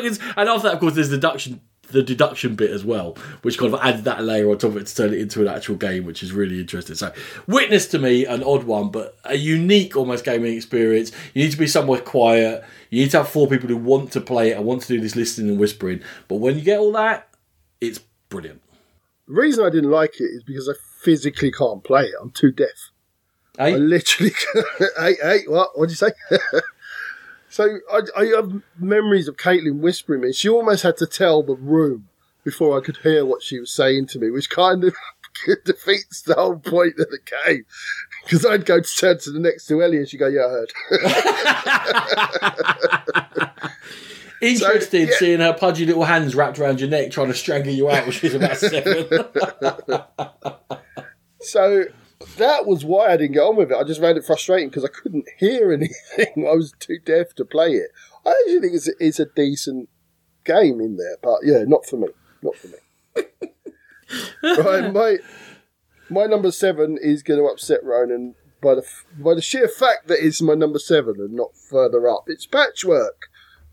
after 0.49 0.69
that, 0.69 0.75
of 0.75 0.81
course, 0.81 0.95
there's 0.95 1.11
deduction. 1.11 1.61
The 1.91 2.03
deduction 2.03 2.55
bit 2.55 2.70
as 2.70 2.85
well, 2.85 3.16
which 3.43 3.59
kind 3.59 3.72
of 3.72 3.80
adds 3.80 4.03
that 4.03 4.24
layer 4.24 4.51
on 4.51 4.59
top 4.59 4.70
of 4.70 4.76
it 4.78 4.87
to 4.87 4.97
turn 4.97 5.12
it 5.12 5.20
into 5.20 5.43
an 5.43 5.49
actual 5.49 5.76
game, 5.76 6.05
which 6.05 6.22
is 6.22 6.32
really 6.32 6.61
interesting. 6.61 6.97
So, 6.97 7.12
Witness 7.47 7.87
to 7.89 7.99
me, 7.99 8.24
an 8.24 8.43
odd 8.43 8.64
one, 8.64 8.91
but 8.91 9.16
a 9.24 9.37
unique 9.37 9.97
almost 9.97 10.24
gaming 10.24 10.57
experience. 10.57 11.12
You 11.35 11.45
need 11.45 11.53
to 11.53 11.59
be 11.59 11.66
somewhere 11.66 12.01
quiet. 12.01 12.64
You 12.91 13.03
need 13.03 13.11
to 13.12 13.18
have 13.18 13.28
four 13.28 13.47
people 13.47 13.68
who 13.68 13.76
want 13.76 14.12
to 14.12 14.20
play 14.20 14.51
it 14.51 14.57
and 14.57 14.66
want 14.66 14.82
to 14.82 14.89
do 14.89 15.01
this 15.01 15.14
listening 15.16 15.51
and 15.51 15.59
whispering. 15.59 16.03
But 16.28 16.37
when 16.37 16.57
you 16.57 16.62
get 16.62 16.78
all 16.78 16.93
that, 16.93 17.28
it's 17.80 18.01
brilliant. 18.28 18.62
The 19.26 19.35
reason 19.35 19.64
I 19.64 19.70
didn't 19.70 19.91
like 19.91 20.20
it 20.20 20.24
is 20.24 20.43
because 20.43 20.68
I 20.68 20.74
physically 21.03 21.53
can't 21.53 21.82
play 21.82 22.05
it. 22.05 22.14
I'm 22.20 22.30
too 22.30 22.53
deaf. 22.53 22.91
Eight? 23.59 23.74
I 23.74 23.76
literally. 23.76 24.32
hey, 24.99 25.16
hey, 25.22 25.41
what? 25.47 25.78
What'd 25.78 25.91
you 25.91 25.97
say? 25.97 26.12
so 27.55 27.79
I, 27.89 28.01
I 28.17 28.25
have 28.35 28.63
memories 28.81 29.29
of 29.29 29.37
Caitlin 29.37 29.79
whispering 29.79 30.23
me. 30.23 30.33
She 30.33 30.49
almost 30.49 30.83
had 30.83 30.97
to 30.97 31.07
tell 31.07 31.45
the 31.45 31.55
room 31.55 32.09
before 32.43 32.77
I 32.77 32.85
could 32.85 32.97
hear 32.97 33.25
what 33.25 33.45
she 33.45 33.61
was 33.61 33.71
saying 33.71 34.09
to 34.09 34.19
me, 34.19 34.29
which 34.29 34.51
kind 34.51 34.83
of 34.83 34.93
defeats 35.65 36.23
the 36.23 36.35
whole 36.35 36.57
point 36.57 36.99
of 36.99 37.11
the 37.11 37.21
game. 37.47 37.65
Because 38.25 38.45
I'd 38.45 38.67
go 38.67 38.81
to 38.81 38.97
turn 38.97 39.21
to 39.21 39.31
the 39.31 39.39
next 39.39 39.67
to 39.67 39.81
Ellie 39.81 39.99
and 39.99 40.09
she'd 40.09 40.17
go, 40.17 40.27
Yeah, 40.27 40.47
I 40.47 40.49
heard. 40.49 40.73
Interested 44.43 45.11
yeah. 45.11 45.15
seeing 45.17 45.39
her 45.39 45.53
pudgy 45.53 45.87
little 45.87 46.03
hands 46.03 46.35
wrapped 46.35 46.59
around 46.59 46.81
your 46.81 46.89
neck 46.89 47.13
trying 47.13 47.29
to 47.29 47.35
strangle 47.35 47.73
you 47.73 47.89
out 47.89 48.03
when 48.03 48.11
she's 48.11 48.35
about 48.35 48.57
seven. 48.57 49.07
So 51.41 51.85
that 52.37 52.67
was 52.67 52.85
why 52.85 53.12
I 53.12 53.17
didn't 53.17 53.33
get 53.33 53.41
on 53.41 53.57
with 53.57 53.71
it. 53.71 53.77
I 53.77 53.85
just 53.85 54.01
found 54.01 54.19
it 54.19 54.25
frustrating 54.25 54.69
because 54.69 54.85
I 54.85 54.89
couldn't 54.89 55.27
hear 55.39 55.73
anything. 56.19 56.47
I 56.49 56.55
was 56.55 56.73
too 56.79 56.99
deaf 57.05 57.35
to 57.37 57.45
play 57.45 57.73
it. 57.73 57.91
I 58.27 58.31
actually 58.31 58.61
think 58.61 58.75
it's 58.75 58.89
a, 58.89 58.93
it's 59.01 59.21
a 59.21 59.27
decent 59.27 59.89
game 60.45 60.81
in 60.81 60.97
there, 60.97 61.17
but 61.23 61.41
yeah, 61.43 61.65
not 61.67 61.87
for 61.87 61.97
me. 61.97 62.09
Not 62.43 62.57
for 62.57 62.69
me. 62.69 62.75
right, 64.43 64.93
my 64.93 65.19
my 66.11 66.27
number 66.27 66.53
seven 66.53 66.99
is 67.01 67.23
going 67.23 67.41
to 67.41 67.47
upset 67.47 67.83
Ronan 67.83 68.35
by 68.62 68.75
the 68.75 68.87
by 69.19 69.35
the 69.35 69.43
sheer 69.43 69.69
fact 69.69 70.09
that 70.09 70.25
it's 70.25 70.43
my 70.43 70.55
number 70.55 70.79
seven 70.79 71.15
and 71.19 71.33
not 71.35 71.57
further 71.57 72.09
up. 72.09 72.25
It's 72.27 72.47
Patchwork, 72.47 73.29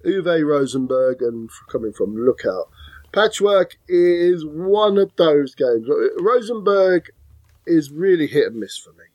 Uwe 0.05 0.45
Rosenberg, 0.45 1.21
and 1.21 1.49
coming 1.69 1.93
from 1.93 2.15
Lookout. 2.15 2.69
Patchwork 3.11 3.77
is 3.87 4.45
one 4.45 4.97
of 4.97 5.11
those 5.17 5.53
games. 5.55 5.87
Rosenberg 6.19 7.11
is 7.65 7.91
really 7.91 8.27
hit 8.27 8.47
and 8.47 8.59
miss 8.59 8.77
for 8.77 8.91
me. 8.91 9.05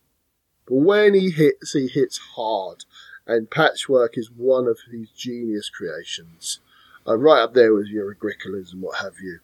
But 0.67 0.75
when 0.75 1.13
he 1.13 1.29
hits, 1.29 1.73
he 1.73 1.87
hits 1.87 2.19
hard. 2.35 2.85
And 3.25 3.51
Patchwork 3.51 4.17
is 4.17 4.31
one 4.31 4.67
of 4.67 4.79
his 4.91 5.09
genius 5.11 5.69
creations. 5.69 6.59
Uh, 7.07 7.17
right 7.17 7.41
up 7.41 7.53
there 7.53 7.73
with 7.73 7.87
your 7.87 8.13
Agricolas 8.13 8.73
and 8.73 8.81
what 8.81 8.97
have 8.97 9.15
you. 9.21 9.39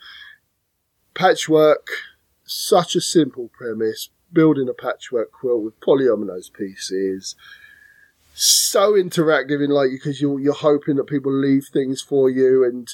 Patchwork, 1.13 1.87
such 2.43 2.95
a 2.95 3.01
simple 3.01 3.49
premise. 3.53 4.09
Building 4.31 4.67
a 4.67 4.73
patchwork 4.73 5.31
quilt 5.31 5.63
with 5.63 5.79
polyominoes 5.79 6.51
pieces. 6.51 7.35
So 8.33 8.93
interactive 8.93 9.63
in 9.63 9.69
like 9.69 9.91
because 9.91 10.19
you're 10.19 10.39
you're 10.39 10.53
hoping 10.53 10.95
that 10.95 11.03
people 11.03 11.31
leave 11.31 11.67
things 11.71 12.01
for 12.01 12.31
you 12.31 12.63
and 12.65 12.89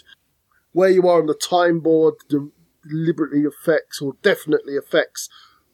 where 0.73 0.89
you 0.89 1.07
are 1.07 1.21
on 1.21 1.27
the 1.27 1.33
time 1.33 1.79
board 1.79 2.15
deliberately 2.83 3.45
affects 3.45 4.01
or 4.01 4.17
definitely 4.21 4.75
affects 4.75 5.29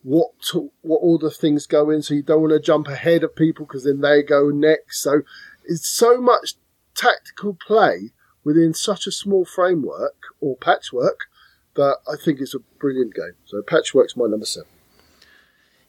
what 0.05 0.39
to, 0.51 0.71
what 0.81 0.97
order 0.97 1.31
things 1.31 1.65
go 1.65 1.89
in. 1.89 2.03
So 2.03 2.13
you 2.13 2.21
don't 2.21 2.41
want 2.41 2.53
to 2.53 2.59
jump 2.59 2.87
ahead 2.87 3.23
of 3.23 3.35
people 3.35 3.65
because 3.65 3.85
then 3.85 4.01
they 4.01 4.21
go 4.21 4.49
next. 4.49 5.01
So 5.01 5.23
it's 5.65 5.87
so 5.87 6.21
much 6.21 6.53
tactical 6.93 7.55
play 7.55 8.11
within 8.43 8.75
such 8.75 9.07
a 9.07 9.11
small 9.11 9.45
framework 9.45 10.15
or 10.39 10.55
patchwork 10.57 11.21
that 11.73 11.97
I 12.07 12.15
think 12.23 12.39
it's 12.39 12.53
a 12.53 12.59
brilliant 12.79 13.15
game. 13.15 13.33
So 13.45 13.63
Patchwork's 13.63 14.15
my 14.15 14.27
number 14.27 14.45
seven. 14.45 14.69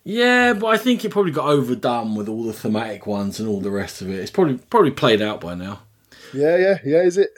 yeah, 0.03 0.55
but 0.55 0.69
I 0.69 0.79
think 0.79 1.05
it 1.05 1.11
probably 1.11 1.33
got 1.33 1.49
overdone 1.49 2.15
with 2.15 2.27
all 2.29 2.43
the 2.43 2.55
thematic 2.55 3.07
ones 3.07 3.39
and 3.39 3.47
all 3.47 3.61
the 3.61 3.71
rest 3.71 4.01
of 4.01 4.09
it. 4.09 4.19
It's 4.19 4.31
probably 4.31 4.57
probably 4.57 4.93
played 4.93 5.21
out 5.21 5.43
by 5.43 5.55
now. 5.55 5.83
Yeah, 6.33 6.57
yeah, 6.57 6.79
yeah. 6.85 7.03
Is 7.03 7.19
it? 7.19 7.31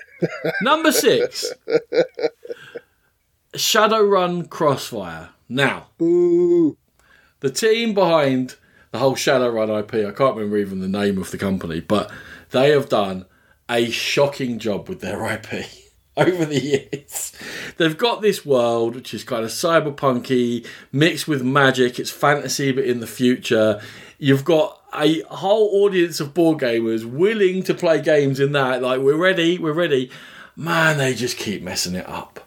Number 0.62 0.92
six, 0.92 1.52
Shadowrun 3.54 4.48
Crossfire. 4.48 5.30
Now, 5.48 5.86
the 5.98 6.76
team 7.52 7.94
behind 7.94 8.56
the 8.90 8.98
whole 8.98 9.14
Shadowrun 9.14 9.80
IP, 9.80 10.06
I 10.06 10.12
can't 10.12 10.36
remember 10.36 10.58
even 10.58 10.80
the 10.80 10.88
name 10.88 11.18
of 11.18 11.30
the 11.30 11.38
company, 11.38 11.80
but 11.80 12.10
they 12.50 12.70
have 12.70 12.88
done 12.88 13.26
a 13.68 13.90
shocking 13.90 14.58
job 14.58 14.88
with 14.88 15.00
their 15.00 15.24
IP 15.26 15.66
over 16.16 16.44
the 16.44 16.60
years. 16.60 17.32
They've 17.76 17.96
got 17.96 18.22
this 18.22 18.44
world 18.44 18.94
which 18.94 19.14
is 19.14 19.24
kind 19.24 19.44
of 19.44 19.50
cyberpunky, 19.50 20.66
mixed 20.92 21.28
with 21.28 21.42
magic. 21.42 21.98
It's 21.98 22.10
fantasy, 22.10 22.72
but 22.72 22.84
in 22.84 23.00
the 23.00 23.06
future. 23.06 23.80
You've 24.18 24.44
got 24.44 24.82
a 24.94 25.20
whole 25.22 25.84
audience 25.84 26.18
of 26.18 26.34
board 26.34 26.58
gamers 26.58 27.04
willing 27.04 27.62
to 27.64 27.74
play 27.74 28.00
games 28.02 28.40
in 28.40 28.52
that. 28.52 28.82
Like, 28.82 29.00
we're 29.00 29.16
ready, 29.16 29.58
we're 29.58 29.72
ready. 29.72 30.10
Man, 30.56 30.98
they 30.98 31.14
just 31.14 31.36
keep 31.36 31.62
messing 31.62 31.94
it 31.94 32.08
up. 32.08 32.37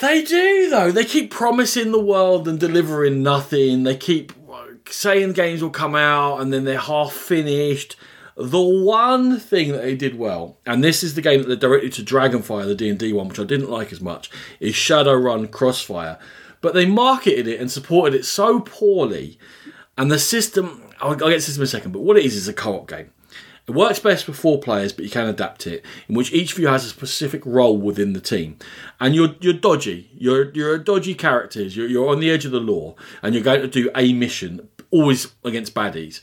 They 0.00 0.22
do 0.22 0.70
though. 0.70 0.90
They 0.90 1.04
keep 1.04 1.30
promising 1.30 1.92
the 1.92 2.00
world 2.00 2.48
and 2.48 2.58
delivering 2.58 3.22
nothing. 3.22 3.84
They 3.84 3.96
keep 3.96 4.32
saying 4.88 5.32
games 5.32 5.62
will 5.62 5.70
come 5.70 5.94
out 5.94 6.40
and 6.40 6.52
then 6.52 6.64
they're 6.64 6.78
half 6.78 7.12
finished. 7.12 7.96
The 8.36 8.60
one 8.60 9.38
thing 9.38 9.72
that 9.72 9.82
they 9.82 9.94
did 9.94 10.18
well, 10.18 10.56
and 10.64 10.82
this 10.82 11.02
is 11.02 11.14
the 11.14 11.22
game 11.22 11.42
that 11.42 11.48
they 11.48 11.56
directed 11.56 11.92
to 11.94 12.02
Dragonfire, 12.02 12.64
the 12.64 12.74
D 12.74 12.88
and 12.88 12.98
D 12.98 13.12
one, 13.12 13.28
which 13.28 13.38
I 13.38 13.44
didn't 13.44 13.70
like 13.70 13.92
as 13.92 14.00
much, 14.00 14.30
is 14.58 14.74
Shadowrun 14.74 15.50
Crossfire, 15.50 16.18
but 16.62 16.72
they 16.72 16.86
marketed 16.86 17.46
it 17.46 17.60
and 17.60 17.70
supported 17.70 18.18
it 18.18 18.24
so 18.24 18.60
poorly. 18.60 19.38
And 19.98 20.10
the 20.10 20.18
system, 20.18 20.82
I'll, 21.00 21.10
I'll 21.10 21.16
get 21.16 21.40
to 21.40 21.46
this 21.46 21.56
in 21.56 21.62
a 21.62 21.66
second, 21.66 21.92
but 21.92 22.00
what 22.00 22.16
it 22.16 22.24
is 22.24 22.34
is 22.34 22.48
a 22.48 22.54
co 22.54 22.76
op 22.76 22.88
game. 22.88 23.10
It 23.68 23.72
works 23.72 24.00
best 24.00 24.24
for 24.24 24.32
four 24.32 24.58
players, 24.58 24.92
but 24.92 25.04
you 25.04 25.10
can 25.10 25.28
adapt 25.28 25.66
it, 25.68 25.84
in 26.08 26.16
which 26.16 26.32
each 26.32 26.52
of 26.52 26.58
you 26.58 26.66
has 26.66 26.84
a 26.84 26.88
specific 26.88 27.44
role 27.46 27.76
within 27.78 28.12
the 28.12 28.20
team. 28.20 28.58
And 28.98 29.14
you're 29.14 29.36
you're 29.40 29.52
dodgy. 29.52 30.10
You're 30.14 30.50
you're 30.52 30.74
a 30.74 30.84
dodgy 30.84 31.14
characters. 31.14 31.76
You're, 31.76 31.86
you're 31.86 32.08
on 32.08 32.20
the 32.20 32.30
edge 32.30 32.44
of 32.44 32.50
the 32.50 32.60
law, 32.60 32.96
and 33.22 33.34
you're 33.34 33.44
going 33.44 33.62
to 33.62 33.68
do 33.68 33.90
a 33.94 34.12
mission, 34.12 34.68
always 34.90 35.32
against 35.44 35.74
baddies. 35.74 36.20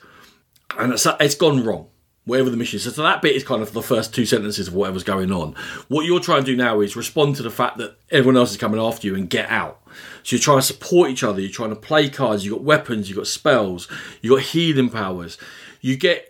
And 0.78 0.94
it's, 0.94 1.08
it's 1.20 1.36
gone 1.36 1.64
wrong 1.64 1.88
whatever 2.30 2.50
the 2.50 2.58
mission 2.58 2.78
is. 2.78 2.84
So 2.84 3.02
that 3.02 3.22
bit 3.22 3.36
is 3.36 3.44
kind 3.44 3.62
of 3.62 3.74
the 3.74 3.82
first 3.82 4.14
two 4.14 4.26
sentences 4.26 4.68
of 4.68 4.74
whatever's 4.74 5.04
going 5.04 5.32
on. 5.32 5.56
What 5.88 6.06
you're 6.06 6.20
trying 6.20 6.42
to 6.42 6.46
do 6.46 6.56
now 6.56 6.80
is 6.80 6.96
respond 6.96 7.36
to 7.38 7.44
the 7.44 7.50
fact 7.50 7.78
that 7.80 7.98
everyone 8.12 8.38
else 8.38 8.52
is 8.52 8.58
coming 8.58 8.80
after 8.80 9.08
you 9.08 9.16
and 9.16 9.30
get 9.30 9.50
out. 9.50 9.82
So 10.24 10.36
you're 10.36 10.42
trying 10.42 10.60
to 10.60 10.64
support 10.64 11.10
each 11.10 11.24
other. 11.24 11.42
You're 11.42 11.50
trying 11.50 11.72
to 11.72 11.76
play 11.76 12.10
cards. 12.10 12.46
You've 12.46 12.54
got 12.54 12.64
weapons. 12.64 13.10
You've 13.10 13.18
got 13.18 13.28
spells. 13.28 13.88
You've 14.22 14.36
got 14.36 14.46
healing 14.46 14.90
powers. 14.90 15.38
You 15.82 15.98
get 15.98 16.29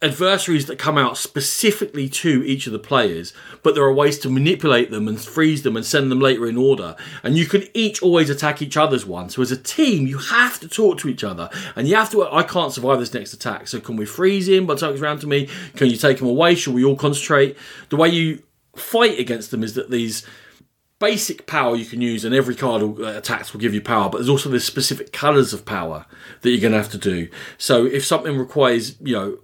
adversaries 0.00 0.66
that 0.66 0.78
come 0.78 0.96
out 0.96 1.16
specifically 1.16 2.08
to 2.08 2.44
each 2.44 2.66
of 2.66 2.72
the 2.72 2.78
players, 2.78 3.32
but 3.62 3.74
there 3.74 3.82
are 3.82 3.92
ways 3.92 4.18
to 4.20 4.30
manipulate 4.30 4.92
them 4.92 5.08
and 5.08 5.20
freeze 5.20 5.62
them 5.62 5.76
and 5.76 5.84
send 5.84 6.10
them 6.10 6.20
later 6.20 6.46
in 6.46 6.56
order. 6.56 6.94
And 7.24 7.36
you 7.36 7.46
can 7.46 7.64
each 7.74 8.00
always 8.00 8.30
attack 8.30 8.62
each 8.62 8.76
other's 8.76 9.04
one. 9.04 9.28
So 9.28 9.42
as 9.42 9.50
a 9.50 9.56
team, 9.56 10.06
you 10.06 10.18
have 10.18 10.60
to 10.60 10.68
talk 10.68 10.98
to 10.98 11.08
each 11.08 11.24
other, 11.24 11.50
and 11.74 11.88
you 11.88 11.96
have 11.96 12.10
to. 12.10 12.28
I 12.30 12.44
can't 12.44 12.72
survive 12.72 13.00
this 13.00 13.14
next 13.14 13.32
attack, 13.32 13.66
so 13.66 13.80
can 13.80 13.96
we 13.96 14.06
freeze 14.06 14.48
him? 14.48 14.66
But 14.66 14.78
comes 14.78 15.00
around 15.02 15.20
to 15.20 15.26
me, 15.26 15.48
can 15.74 15.90
you 15.90 15.96
take 15.96 16.20
him 16.20 16.28
away? 16.28 16.54
Should 16.54 16.74
we 16.74 16.84
all 16.84 16.96
concentrate? 16.96 17.56
The 17.88 17.96
way 17.96 18.08
you 18.08 18.42
fight 18.76 19.18
against 19.18 19.50
them 19.50 19.64
is 19.64 19.74
that 19.74 19.90
these 19.90 20.24
basic 21.00 21.46
power 21.46 21.74
you 21.74 21.84
can 21.84 22.00
use, 22.00 22.24
and 22.24 22.34
every 22.34 22.54
card 22.54 22.82
uh, 22.82 23.04
attacks 23.04 23.52
will 23.52 23.60
give 23.60 23.74
you 23.74 23.80
power. 23.80 24.08
But 24.08 24.18
there's 24.18 24.28
also 24.28 24.48
the 24.48 24.60
specific 24.60 25.12
colours 25.12 25.52
of 25.52 25.64
power 25.64 26.06
that 26.42 26.50
you're 26.50 26.60
going 26.60 26.72
to 26.72 26.78
have 26.78 26.90
to 26.92 26.98
do. 26.98 27.28
So 27.56 27.84
if 27.84 28.04
something 28.04 28.38
requires, 28.38 28.96
you 29.00 29.14
know, 29.14 29.38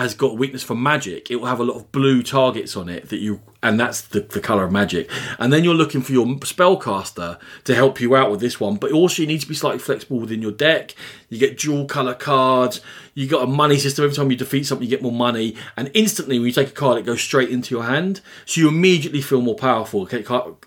has 0.00 0.14
got 0.14 0.38
weakness 0.38 0.62
for 0.62 0.74
magic, 0.74 1.30
it 1.30 1.36
will 1.36 1.46
have 1.46 1.60
a 1.60 1.64
lot 1.64 1.76
of 1.76 1.92
blue 1.92 2.22
targets 2.22 2.76
on 2.76 2.88
it 2.88 3.10
that 3.10 3.18
you, 3.18 3.40
and 3.62 3.78
that's 3.78 4.00
the, 4.00 4.20
the 4.20 4.40
color 4.40 4.64
of 4.64 4.72
magic. 4.72 5.10
And 5.38 5.52
then 5.52 5.64
you're 5.64 5.74
looking 5.74 6.00
for 6.00 6.12
your 6.12 6.26
spellcaster 6.26 7.38
to 7.64 7.74
help 7.74 8.00
you 8.00 8.16
out 8.16 8.30
with 8.30 8.40
this 8.40 8.58
one, 8.58 8.76
but 8.76 8.92
also 8.92 9.22
you 9.22 9.28
need 9.28 9.40
to 9.40 9.48
be 9.48 9.54
slightly 9.54 9.78
flexible 9.78 10.18
within 10.18 10.40
your 10.40 10.52
deck. 10.52 10.94
You 11.28 11.38
get 11.38 11.58
dual 11.58 11.84
color 11.84 12.14
cards. 12.14 12.80
You 13.14 13.26
got 13.26 13.42
a 13.42 13.46
money 13.46 13.76
system. 13.76 14.04
Every 14.04 14.16
time 14.16 14.30
you 14.30 14.36
defeat 14.36 14.66
something, 14.66 14.84
you 14.84 14.90
get 14.90 15.02
more 15.02 15.12
money, 15.12 15.56
and 15.76 15.90
instantly 15.94 16.38
when 16.38 16.46
you 16.46 16.52
take 16.52 16.68
a 16.68 16.72
card, 16.72 16.96
it 16.98 17.04
goes 17.04 17.20
straight 17.20 17.50
into 17.50 17.74
your 17.74 17.84
hand. 17.84 18.20
So 18.46 18.60
you 18.62 18.68
immediately 18.68 19.20
feel 19.20 19.42
more 19.42 19.56
powerful. 19.56 20.08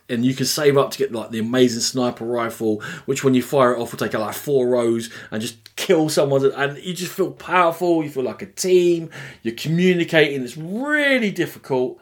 And 0.10 0.26
you 0.26 0.36
can 0.36 0.46
save 0.46 0.78
up 0.78 0.92
to 0.92 0.98
get 0.98 1.12
like 1.12 1.32
the 1.32 1.40
amazing 1.40 1.82
sniper 1.82 2.26
rifle, 2.26 2.82
which 3.06 3.24
when 3.24 3.34
you 3.34 3.42
fire 3.42 3.74
it 3.74 3.80
off 3.80 3.92
will 3.92 4.00
take 4.00 4.14
like 4.14 4.36
four 4.36 4.68
rows 4.68 5.10
and 5.32 5.42
just 5.42 5.76
kill 5.76 6.10
someone. 6.10 6.46
And 6.52 6.78
you 6.78 6.94
just 6.94 7.12
feel 7.12 7.32
powerful. 7.32 8.04
You 8.04 8.10
feel 8.10 8.24
like 8.24 8.42
a 8.42 8.46
team. 8.46 9.10
You're 9.42 9.56
communicating. 9.56 10.44
It's 10.44 10.58
really 10.58 11.32
difficult. 11.32 12.00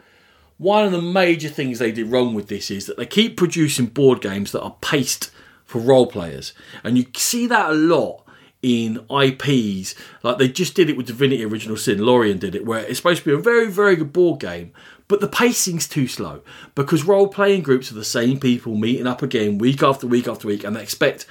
One 0.62 0.86
of 0.86 0.92
the 0.92 1.02
major 1.02 1.50
things 1.50 1.80
they 1.80 1.92
did 1.92 2.12
wrong 2.12 2.36
with 2.36 2.48
this 2.48 2.70
is 2.70 2.86
that 2.86 2.96
they 2.96 3.08
keep 3.08 3.36
producing 3.36 3.88
board 3.88 4.22
games 4.22 4.52
that 4.52 4.62
are 4.62 4.76
paced 4.80 5.32
for 5.66 5.82
role 5.82 6.06
players, 6.06 6.54
and 6.84 7.00
you 7.00 7.08
see 7.16 7.48
that 7.48 7.72
a 7.72 7.74
lot 7.74 8.24
in 8.62 9.04
IPs. 9.10 9.96
Like 10.22 10.38
they 10.38 10.48
just 10.48 10.76
did 10.76 10.88
it 10.88 10.96
with 10.96 11.08
Divinity 11.08 11.44
Original 11.44 11.78
Sin. 11.78 12.06
Larian 12.06 12.38
did 12.38 12.54
it, 12.54 12.64
where 12.64 12.82
it's 12.82 12.98
supposed 12.98 13.24
to 13.24 13.30
be 13.32 13.34
a 13.34 13.42
very, 13.42 13.72
very 13.72 13.96
good 13.96 14.14
board 14.14 14.40
game, 14.40 14.72
but 15.08 15.20
the 15.20 15.28
pacing's 15.28 15.88
too 15.88 16.08
slow 16.08 16.42
because 16.76 17.06
role 17.06 17.28
playing 17.28 17.64
groups 17.64 17.92
are 17.92 17.96
the 17.96 18.06
same 18.06 18.40
people 18.40 18.76
meeting 18.76 19.08
up 19.08 19.24
again 19.24 19.58
week 19.58 19.82
after 19.82 20.06
week 20.06 20.28
after 20.28 20.48
week, 20.48 20.64
and 20.64 20.76
they 20.76 20.84
expect. 20.84 21.26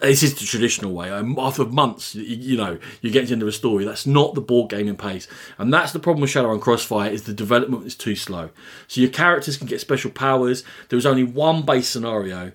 This 0.00 0.22
is 0.22 0.38
the 0.38 0.46
traditional 0.46 0.92
way. 0.92 1.10
After 1.10 1.64
months, 1.66 2.14
you, 2.14 2.22
you 2.22 2.56
know, 2.56 2.78
you 3.02 3.10
get 3.10 3.30
into 3.30 3.46
a 3.46 3.52
story. 3.52 3.84
That's 3.84 4.06
not 4.06 4.34
the 4.34 4.40
board 4.40 4.70
gaming 4.70 4.96
pace, 4.96 5.28
and 5.58 5.72
that's 5.72 5.92
the 5.92 5.98
problem 5.98 6.22
with 6.22 6.30
Shadowrun 6.30 6.60
Crossfire. 6.60 7.10
Is 7.10 7.24
the 7.24 7.34
development 7.34 7.86
is 7.86 7.94
too 7.94 8.16
slow. 8.16 8.50
So 8.88 9.00
your 9.02 9.10
characters 9.10 9.58
can 9.58 9.66
get 9.66 9.80
special 9.80 10.10
powers. 10.10 10.64
There 10.88 10.96
was 10.96 11.06
only 11.06 11.24
one 11.24 11.62
base 11.62 11.88
scenario, 11.88 12.52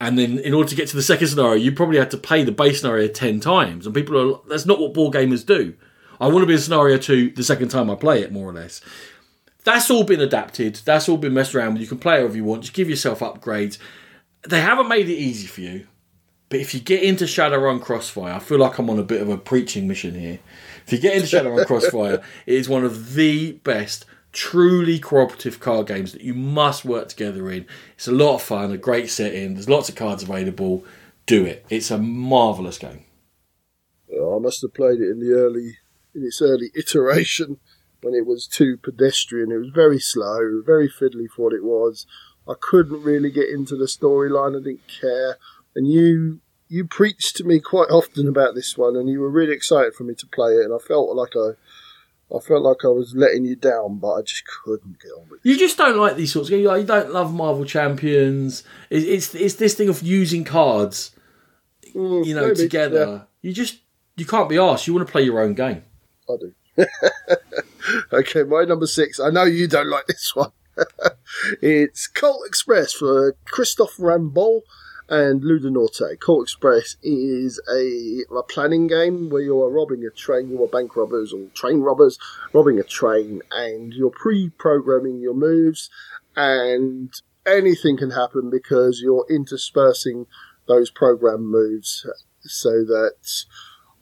and 0.00 0.18
then 0.18 0.38
in 0.38 0.54
order 0.54 0.68
to 0.70 0.74
get 0.74 0.88
to 0.88 0.96
the 0.96 1.02
second 1.02 1.28
scenario, 1.28 1.54
you 1.54 1.72
probably 1.72 1.98
had 1.98 2.10
to 2.12 2.18
play 2.18 2.44
the 2.44 2.52
base 2.52 2.80
scenario 2.80 3.08
10 3.08 3.40
times. 3.40 3.86
And 3.86 3.94
people 3.94 4.34
are, 4.34 4.40
that's 4.48 4.66
not 4.66 4.78
what 4.78 4.94
board 4.94 5.14
gamers 5.14 5.44
do. 5.44 5.74
I 6.20 6.28
want 6.28 6.42
to 6.42 6.46
be 6.46 6.54
in 6.54 6.58
scenario 6.58 6.96
two 6.98 7.30
the 7.30 7.42
second 7.42 7.68
time 7.68 7.90
I 7.90 7.94
play 7.94 8.22
it, 8.22 8.32
more 8.32 8.48
or 8.48 8.52
less. 8.52 8.80
That's 9.64 9.90
all 9.90 10.04
been 10.04 10.20
adapted. 10.20 10.76
That's 10.84 11.08
all 11.08 11.16
been 11.16 11.34
messed 11.34 11.54
around 11.54 11.74
with. 11.74 11.82
You 11.82 11.88
can 11.88 11.98
play 11.98 12.20
however 12.20 12.36
you 12.36 12.44
want. 12.44 12.62
Just 12.62 12.74
give 12.74 12.88
yourself 12.88 13.20
upgrades. 13.20 13.78
They 14.48 14.60
haven't 14.60 14.88
made 14.88 15.08
it 15.08 15.14
easy 15.14 15.46
for 15.46 15.62
you. 15.62 15.88
But 16.48 16.60
if 16.60 16.74
you 16.74 16.80
get 16.80 17.02
into 17.02 17.24
Shadowrun 17.24 17.82
Crossfire, 17.82 18.32
I 18.32 18.38
feel 18.38 18.58
like 18.58 18.78
I'm 18.78 18.88
on 18.88 18.98
a 18.98 19.04
bit 19.04 19.20
of 19.20 19.28
a 19.28 19.36
preaching 19.36 19.88
mission 19.88 20.14
here. 20.14 20.38
If 20.86 20.92
you 20.92 20.98
get 20.98 21.16
into 21.16 21.28
Shadowrun 21.28 21.66
Crossfire, 21.66 22.22
it 22.46 22.54
is 22.54 22.68
one 22.68 22.84
of 22.84 23.14
the 23.14 23.52
best 23.64 24.04
truly 24.32 24.98
cooperative 24.98 25.58
card 25.58 25.86
games 25.86 26.12
that 26.12 26.20
you 26.20 26.34
must 26.34 26.84
work 26.84 27.08
together 27.08 27.50
in. 27.50 27.66
It's 27.94 28.06
a 28.06 28.12
lot 28.12 28.34
of 28.34 28.42
fun, 28.42 28.70
a 28.70 28.76
great 28.76 29.10
setting. 29.10 29.54
There's 29.54 29.68
lots 29.68 29.88
of 29.88 29.94
cards 29.94 30.22
available. 30.22 30.84
Do 31.24 31.44
it. 31.44 31.64
It's 31.68 31.90
a 31.90 31.98
marvelous 31.98 32.78
game. 32.78 33.04
I 34.12 34.38
must 34.38 34.62
have 34.62 34.74
played 34.74 35.00
it 35.00 35.10
in 35.10 35.20
the 35.20 35.32
early, 35.32 35.78
in 36.14 36.22
its 36.22 36.40
early 36.40 36.70
iteration 36.76 37.58
when 38.02 38.14
it 38.14 38.26
was 38.26 38.46
too 38.46 38.76
pedestrian. 38.76 39.50
It 39.50 39.56
was 39.56 39.70
very 39.70 39.98
slow, 39.98 40.62
very 40.64 40.88
fiddly 40.88 41.26
for 41.28 41.46
what 41.46 41.52
it 41.52 41.64
was. 41.64 42.06
I 42.46 42.54
couldn't 42.60 43.02
really 43.02 43.30
get 43.30 43.48
into 43.48 43.76
the 43.76 43.86
storyline. 43.86 44.56
I 44.56 44.62
didn't 44.62 44.86
care. 44.86 45.38
And 45.76 45.86
you 45.86 46.40
you 46.68 46.84
preached 46.84 47.36
to 47.36 47.44
me 47.44 47.60
quite 47.60 47.90
often 47.90 48.26
about 48.26 48.56
this 48.56 48.76
one, 48.76 48.96
and 48.96 49.08
you 49.08 49.20
were 49.20 49.30
really 49.30 49.52
excited 49.52 49.94
for 49.94 50.02
me 50.02 50.14
to 50.14 50.26
play 50.26 50.54
it. 50.54 50.64
And 50.64 50.74
I 50.74 50.78
felt 50.78 51.14
like 51.14 51.36
I 51.36 51.50
I 52.34 52.40
felt 52.40 52.62
like 52.64 52.78
I 52.84 52.88
was 52.88 53.14
letting 53.14 53.44
you 53.44 53.54
down, 53.54 53.98
but 53.98 54.14
I 54.14 54.22
just 54.22 54.42
couldn't 54.46 55.00
get 55.00 55.10
on 55.12 55.28
with 55.30 55.44
it. 55.44 55.48
You 55.48 55.56
just 55.56 55.78
don't 55.78 55.96
like 55.96 56.16
these 56.16 56.32
sorts 56.32 56.48
of 56.48 56.50
games. 56.50 56.62
You, 56.64 56.84
don't 56.84 57.12
love 57.12 57.32
Marvel 57.32 57.64
Champions. 57.64 58.64
It's, 58.90 59.06
it's, 59.06 59.34
it's 59.36 59.54
this 59.54 59.74
thing 59.74 59.88
of 59.88 60.02
using 60.02 60.42
cards, 60.42 61.12
Mm, 61.94 62.26
you 62.26 62.34
know, 62.34 62.48
maybe, 62.48 62.56
together. 62.56 63.06
yeah, 63.06 63.20
You 63.42 63.52
just 63.52 63.78
you 64.16 64.26
can't 64.26 64.48
be 64.48 64.58
asked. 64.58 64.86
You 64.88 64.94
want 64.94 65.06
to 65.06 65.12
play 65.12 65.22
your 65.22 65.40
own 65.40 65.54
game. 65.54 65.84
I 66.28 66.34
do. 66.36 66.52
okay, 68.12 68.42
my 68.42 68.64
number 68.64 68.86
six. 68.86 69.20
I 69.20 69.30
know 69.30 69.44
you 69.44 69.68
don't 69.68 69.88
like 69.88 70.06
this 70.06 70.34
one. 70.34 70.50
it's 71.62 72.06
Colt 72.08 72.42
Express 72.46 72.92
for 72.92 73.36
Christophe 73.44 73.96
Raimbault 73.98 74.62
and 75.08 75.42
Ludonaute. 75.42 76.18
Colt 76.20 76.44
Express 76.44 76.96
is 77.02 77.60
a, 77.70 78.24
a 78.34 78.42
planning 78.42 78.86
game 78.86 79.30
where 79.30 79.42
you 79.42 79.60
are 79.62 79.70
robbing 79.70 80.04
a 80.04 80.10
train, 80.10 80.48
you 80.48 80.62
are 80.62 80.68
bank 80.68 80.96
robbers 80.96 81.32
or 81.32 81.46
train 81.54 81.80
robbers, 81.80 82.18
robbing 82.52 82.78
a 82.78 82.84
train, 82.84 83.42
and 83.52 83.92
you're 83.92 84.10
pre-programming 84.10 85.20
your 85.20 85.34
moves, 85.34 85.90
and 86.34 87.12
anything 87.46 87.96
can 87.96 88.10
happen 88.10 88.50
because 88.50 89.00
you're 89.00 89.26
interspersing 89.30 90.26
those 90.66 90.90
program 90.90 91.46
moves 91.46 92.04
so 92.40 92.84
that 92.84 93.44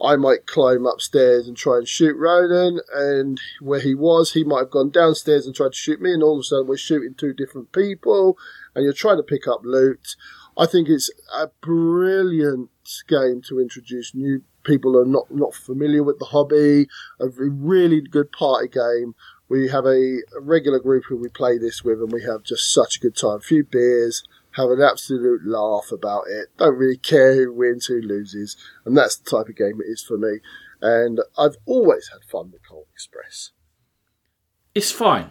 I 0.00 0.16
might 0.16 0.46
climb 0.46 0.86
upstairs 0.86 1.46
and 1.46 1.56
try 1.56 1.78
and 1.78 1.88
shoot 1.88 2.16
Ronan, 2.16 2.80
and 2.94 3.40
where 3.60 3.80
he 3.80 3.94
was, 3.94 4.32
he 4.32 4.44
might 4.44 4.60
have 4.60 4.70
gone 4.70 4.90
downstairs 4.90 5.46
and 5.46 5.54
tried 5.54 5.72
to 5.72 5.78
shoot 5.78 6.00
me, 6.00 6.12
and 6.12 6.22
all 6.22 6.34
of 6.34 6.40
a 6.40 6.44
sudden 6.44 6.66
we're 6.66 6.76
shooting 6.76 7.14
two 7.14 7.32
different 7.32 7.72
people, 7.72 8.36
and 8.74 8.84
you're 8.84 8.92
trying 8.92 9.18
to 9.18 9.22
pick 9.22 9.46
up 9.46 9.60
loot. 9.64 10.16
I 10.56 10.66
think 10.66 10.88
it's 10.88 11.10
a 11.32 11.48
brilliant 11.60 12.70
game 13.08 13.42
to 13.48 13.60
introduce 13.60 14.14
new 14.14 14.42
people 14.62 14.92
who 14.92 15.00
are 15.00 15.06
not, 15.06 15.30
not 15.30 15.54
familiar 15.54 16.02
with 16.02 16.18
the 16.18 16.26
hobby, 16.26 16.86
a 17.20 17.28
really 17.28 18.00
good 18.00 18.30
party 18.32 18.68
game. 18.68 19.14
We 19.48 19.68
have 19.68 19.84
a, 19.84 20.20
a 20.36 20.40
regular 20.40 20.78
group 20.78 21.04
who 21.08 21.16
we 21.16 21.28
play 21.28 21.58
this 21.58 21.82
with, 21.84 22.00
and 22.00 22.12
we 22.12 22.22
have 22.24 22.44
just 22.44 22.72
such 22.72 22.96
a 22.96 23.00
good 23.00 23.16
time. 23.16 23.38
A 23.38 23.40
few 23.40 23.64
beers, 23.64 24.24
have 24.52 24.70
an 24.70 24.80
absolute 24.80 25.44
laugh 25.44 25.90
about 25.92 26.24
it. 26.28 26.48
Don't 26.56 26.76
really 26.76 26.96
care 26.96 27.34
who 27.34 27.52
wins, 27.52 27.86
who 27.86 28.00
loses, 28.00 28.56
and 28.84 28.96
that's 28.96 29.16
the 29.16 29.28
type 29.28 29.48
of 29.48 29.56
game 29.56 29.80
it 29.80 29.90
is 29.90 30.02
for 30.02 30.16
me. 30.16 30.38
And 30.80 31.20
I've 31.36 31.56
always 31.66 32.10
had 32.12 32.22
fun 32.30 32.50
with 32.52 32.66
Colt 32.68 32.86
Express. 32.92 33.50
It's 34.74 34.90
fine. 34.90 35.30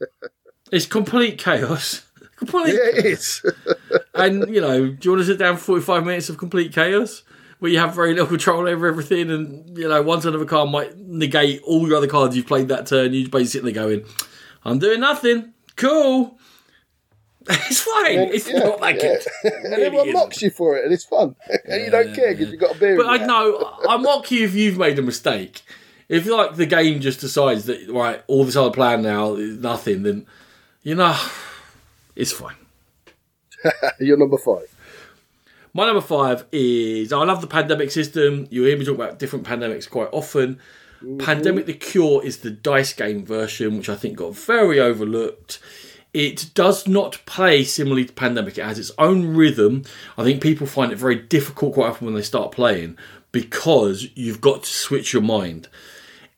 it's 0.72 0.86
complete 0.86 1.38
chaos. 1.38 2.06
Complete 2.36 2.74
Yeah, 2.74 2.98
it 2.98 3.04
is. 3.06 3.44
and 4.14 4.48
you 4.54 4.60
know, 4.60 4.88
do 4.88 4.98
you 5.02 5.10
want 5.12 5.22
to 5.22 5.26
sit 5.26 5.38
down 5.38 5.56
for 5.56 5.62
forty-five 5.64 6.04
minutes 6.04 6.28
of 6.28 6.36
complete 6.38 6.72
chaos 6.72 7.22
where 7.60 7.70
you 7.70 7.78
have 7.78 7.94
very 7.94 8.12
little 8.12 8.26
control 8.26 8.68
over 8.68 8.86
everything, 8.86 9.30
and 9.30 9.76
you 9.78 9.88
know, 9.88 10.02
one 10.02 10.20
turn 10.20 10.34
of 10.34 10.42
a 10.42 10.46
card 10.46 10.70
might 10.70 10.96
negate 10.98 11.62
all 11.62 11.86
your 11.86 11.96
other 11.96 12.08
cards 12.08 12.36
you've 12.36 12.46
played 12.46 12.68
that 12.68 12.86
turn. 12.86 13.12
You 13.14 13.28
basically 13.28 13.72
going, 13.72 14.04
"I'm 14.64 14.78
doing 14.78 15.00
nothing. 15.00 15.52
Cool." 15.76 16.38
It's 17.46 17.82
fine. 17.82 18.18
it's 18.32 18.48
Yeah, 18.50 18.60
not 18.60 18.80
that 18.80 18.96
yeah. 18.96 19.10
It 19.12 19.26
and 19.44 19.64
really 19.72 19.82
everyone 19.84 20.08
isn't. 20.08 20.18
mocks 20.18 20.40
you 20.40 20.48
for 20.48 20.78
it, 20.78 20.84
and 20.86 20.94
it's 20.94 21.04
fun. 21.04 21.36
and 21.66 21.84
you 21.84 21.90
don't 21.90 22.14
care 22.14 22.32
because 22.32 22.50
you've 22.50 22.58
got 22.60 22.74
a 22.76 22.78
beer. 22.78 22.96
But 22.96 23.06
I 23.06 23.18
know 23.26 23.70
I 23.86 23.98
mock 23.98 24.30
you 24.30 24.46
if 24.46 24.54
you've 24.54 24.78
made 24.78 24.98
a 24.98 25.02
mistake. 25.02 25.60
If 26.08 26.24
like 26.26 26.56
the 26.56 26.64
game 26.64 27.00
just 27.00 27.20
decides 27.20 27.66
that 27.66 27.86
right, 27.90 28.22
all 28.28 28.44
this 28.46 28.56
other 28.56 28.70
plan 28.70 29.02
now 29.02 29.34
is 29.34 29.58
nothing, 29.58 30.04
then 30.04 30.26
you 30.82 30.94
know 30.94 31.14
it's 32.16 32.32
fine. 32.32 32.56
You're 34.00 34.18
number 34.18 34.38
five. 34.38 34.74
My 35.72 35.86
number 35.86 36.00
five 36.00 36.44
is 36.52 37.12
I 37.12 37.24
love 37.24 37.40
the 37.40 37.46
pandemic 37.46 37.90
system. 37.90 38.46
You 38.50 38.64
hear 38.64 38.78
me 38.78 38.84
talk 38.84 38.94
about 38.94 39.18
different 39.18 39.46
pandemics 39.46 39.90
quite 39.90 40.08
often. 40.12 40.60
Mm-hmm. 41.02 41.18
Pandemic 41.18 41.66
the 41.66 41.74
Cure 41.74 42.24
is 42.24 42.38
the 42.38 42.50
dice 42.50 42.92
game 42.92 43.26
version, 43.26 43.76
which 43.76 43.88
I 43.88 43.96
think 43.96 44.16
got 44.16 44.36
very 44.36 44.78
overlooked. 44.78 45.58
It 46.14 46.52
does 46.54 46.86
not 46.86 47.20
play 47.26 47.64
similarly 47.64 48.04
to 48.04 48.12
Pandemic. 48.12 48.56
It 48.56 48.64
has 48.64 48.78
its 48.78 48.92
own 48.98 49.34
rhythm. 49.34 49.82
I 50.16 50.22
think 50.22 50.40
people 50.40 50.68
find 50.68 50.92
it 50.92 50.98
very 50.98 51.16
difficult 51.16 51.74
quite 51.74 51.90
often 51.90 52.06
when 52.06 52.14
they 52.14 52.22
start 52.22 52.52
playing 52.52 52.96
because 53.32 54.06
you've 54.14 54.40
got 54.40 54.62
to 54.62 54.68
switch 54.68 55.12
your 55.12 55.22
mind. 55.22 55.68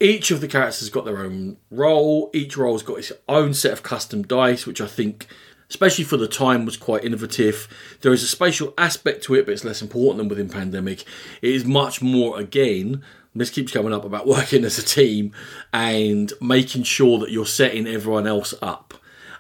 Each 0.00 0.30
of 0.30 0.40
the 0.40 0.48
characters 0.48 0.80
has 0.80 0.88
got 0.88 1.04
their 1.04 1.18
own 1.18 1.58
role. 1.70 2.30
Each 2.32 2.56
role's 2.56 2.82
got 2.82 2.98
its 2.98 3.12
own 3.28 3.52
set 3.52 3.72
of 3.72 3.82
custom 3.82 4.22
dice, 4.22 4.66
which 4.66 4.80
I 4.80 4.86
think, 4.86 5.26
especially 5.68 6.05
for 6.05 6.16
the 6.16 6.28
time, 6.28 6.64
was 6.64 6.76
quite 6.76 7.05
innovative. 7.05 7.68
There 8.01 8.12
is 8.12 8.22
a 8.22 8.28
spatial 8.28 8.74
aspect 8.78 9.24
to 9.24 9.34
it, 9.34 9.47
but 9.47 9.52
it's 9.52 9.64
less 9.64 9.82
important 9.82 10.18
than 10.18 10.28
within 10.28 10.48
Pandemic. 10.48 11.02
It 11.43 11.55
is 11.55 11.64
much 11.64 12.02
more, 12.02 12.38
again, 12.38 13.02
this 13.34 13.51
keeps 13.51 13.72
coming 13.72 13.93
up 13.93 14.05
about 14.05 14.26
working 14.26 14.64
as 14.64 14.78
a 14.78 14.82
team 14.82 15.32
and 15.72 16.32
making 16.40 16.84
sure 16.84 17.18
that 17.18 17.30
you're 17.30 17.47
setting 17.47 17.86
everyone 17.86 18.26
else 18.26 18.55
up. 18.62 18.94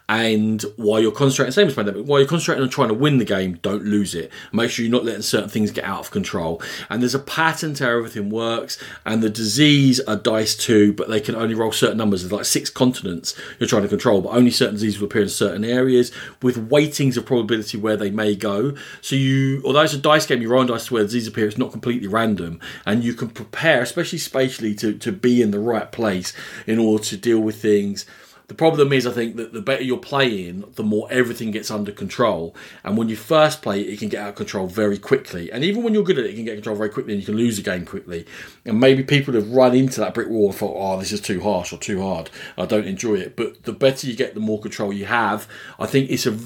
And 0.08 0.62
while 0.76 1.00
you're 1.00 1.10
concentrating, 1.10 1.52
same 1.52 1.66
as 1.66 1.74
pandemic, 1.74 2.06
while 2.06 2.20
you're 2.20 2.28
concentrating 2.28 2.62
on 2.62 2.70
trying 2.70 2.88
to 2.88 2.94
win 2.94 3.18
the 3.18 3.24
game, 3.24 3.58
don't 3.62 3.84
lose 3.84 4.14
it. 4.14 4.30
Make 4.52 4.70
sure 4.70 4.84
you're 4.84 4.92
not 4.92 5.04
letting 5.04 5.22
certain 5.22 5.48
things 5.48 5.72
get 5.72 5.84
out 5.84 6.00
of 6.00 6.10
control. 6.10 6.62
And 6.88 7.02
there's 7.02 7.14
a 7.14 7.20
pattern 7.20 7.74
to 7.74 7.84
how 7.84 7.90
everything 7.90 8.30
works. 8.30 8.78
And 9.04 9.22
the 9.22 9.30
disease 9.30 9.98
are 10.00 10.16
dice 10.16 10.54
too, 10.54 10.92
but 10.92 11.08
they 11.08 11.20
can 11.20 11.34
only 11.34 11.54
roll 11.54 11.72
certain 11.72 11.98
numbers. 11.98 12.22
There's 12.22 12.32
like 12.32 12.44
six 12.44 12.70
continents 12.70 13.34
you're 13.58 13.68
trying 13.68 13.82
to 13.82 13.88
control, 13.88 14.20
but 14.20 14.30
only 14.30 14.50
certain 14.50 14.74
diseases 14.74 15.00
will 15.00 15.06
appear 15.06 15.22
in 15.22 15.28
certain 15.28 15.64
areas 15.64 16.12
with 16.40 16.56
weightings 16.56 17.16
of 17.16 17.26
probability 17.26 17.76
where 17.76 17.96
they 17.96 18.10
may 18.10 18.36
go. 18.36 18.74
So 19.00 19.16
you, 19.16 19.60
although 19.64 19.82
it's 19.82 19.94
a 19.94 19.98
dice 19.98 20.26
game, 20.26 20.40
you 20.40 20.48
roll 20.48 20.64
dice 20.64 20.86
to 20.86 20.94
where 20.94 21.02
the 21.02 21.08
disease 21.08 21.26
appear. 21.26 21.46
It's 21.46 21.58
not 21.58 21.72
completely 21.72 22.08
random, 22.08 22.60
and 22.84 23.02
you 23.02 23.14
can 23.14 23.28
prepare, 23.28 23.82
especially 23.82 24.18
spatially, 24.18 24.74
to 24.76 24.92
to 24.98 25.12
be 25.12 25.42
in 25.42 25.50
the 25.50 25.58
right 25.60 25.90
place 25.90 26.32
in 26.66 26.78
order 26.78 27.02
to 27.04 27.16
deal 27.16 27.40
with 27.40 27.60
things 27.60 28.06
the 28.48 28.54
problem 28.54 28.92
is, 28.92 29.06
I 29.06 29.10
think 29.10 29.36
that 29.36 29.52
the 29.52 29.60
better 29.60 29.82
you're 29.82 29.98
playing, 29.98 30.64
the 30.76 30.84
more 30.84 31.08
everything 31.10 31.50
gets 31.50 31.70
under 31.70 31.90
control. 31.90 32.54
And 32.84 32.96
when 32.96 33.08
you 33.08 33.16
first 33.16 33.60
play 33.60 33.80
it, 33.80 33.98
can 33.98 34.08
get 34.08 34.22
out 34.22 34.28
of 34.30 34.34
control 34.36 34.68
very 34.68 34.98
quickly. 34.98 35.50
And 35.50 35.64
even 35.64 35.82
when 35.82 35.94
you're 35.94 36.04
good 36.04 36.18
at 36.18 36.26
it, 36.26 36.30
it 36.30 36.34
can 36.34 36.44
get 36.44 36.54
control 36.54 36.76
very 36.76 36.90
quickly 36.90 37.14
and 37.14 37.20
you 37.20 37.26
can 37.26 37.36
lose 37.36 37.56
the 37.56 37.62
game 37.62 37.84
quickly. 37.84 38.24
And 38.64 38.78
maybe 38.78 39.02
people 39.02 39.34
have 39.34 39.50
run 39.50 39.74
into 39.74 40.00
that 40.00 40.14
brick 40.14 40.28
wall 40.28 40.50
and 40.50 40.54
thought, 40.54 40.76
oh, 40.76 40.98
this 40.98 41.12
is 41.12 41.20
too 41.20 41.40
harsh 41.40 41.72
or 41.72 41.78
too 41.78 42.00
hard. 42.02 42.30
I 42.56 42.66
don't 42.66 42.86
enjoy 42.86 43.16
it. 43.16 43.36
But 43.36 43.64
the 43.64 43.72
better 43.72 44.06
you 44.06 44.14
get, 44.14 44.34
the 44.34 44.40
more 44.40 44.60
control 44.60 44.92
you 44.92 45.06
have. 45.06 45.48
I 45.78 45.86
think 45.86 46.10
it's 46.10 46.26
a 46.26 46.38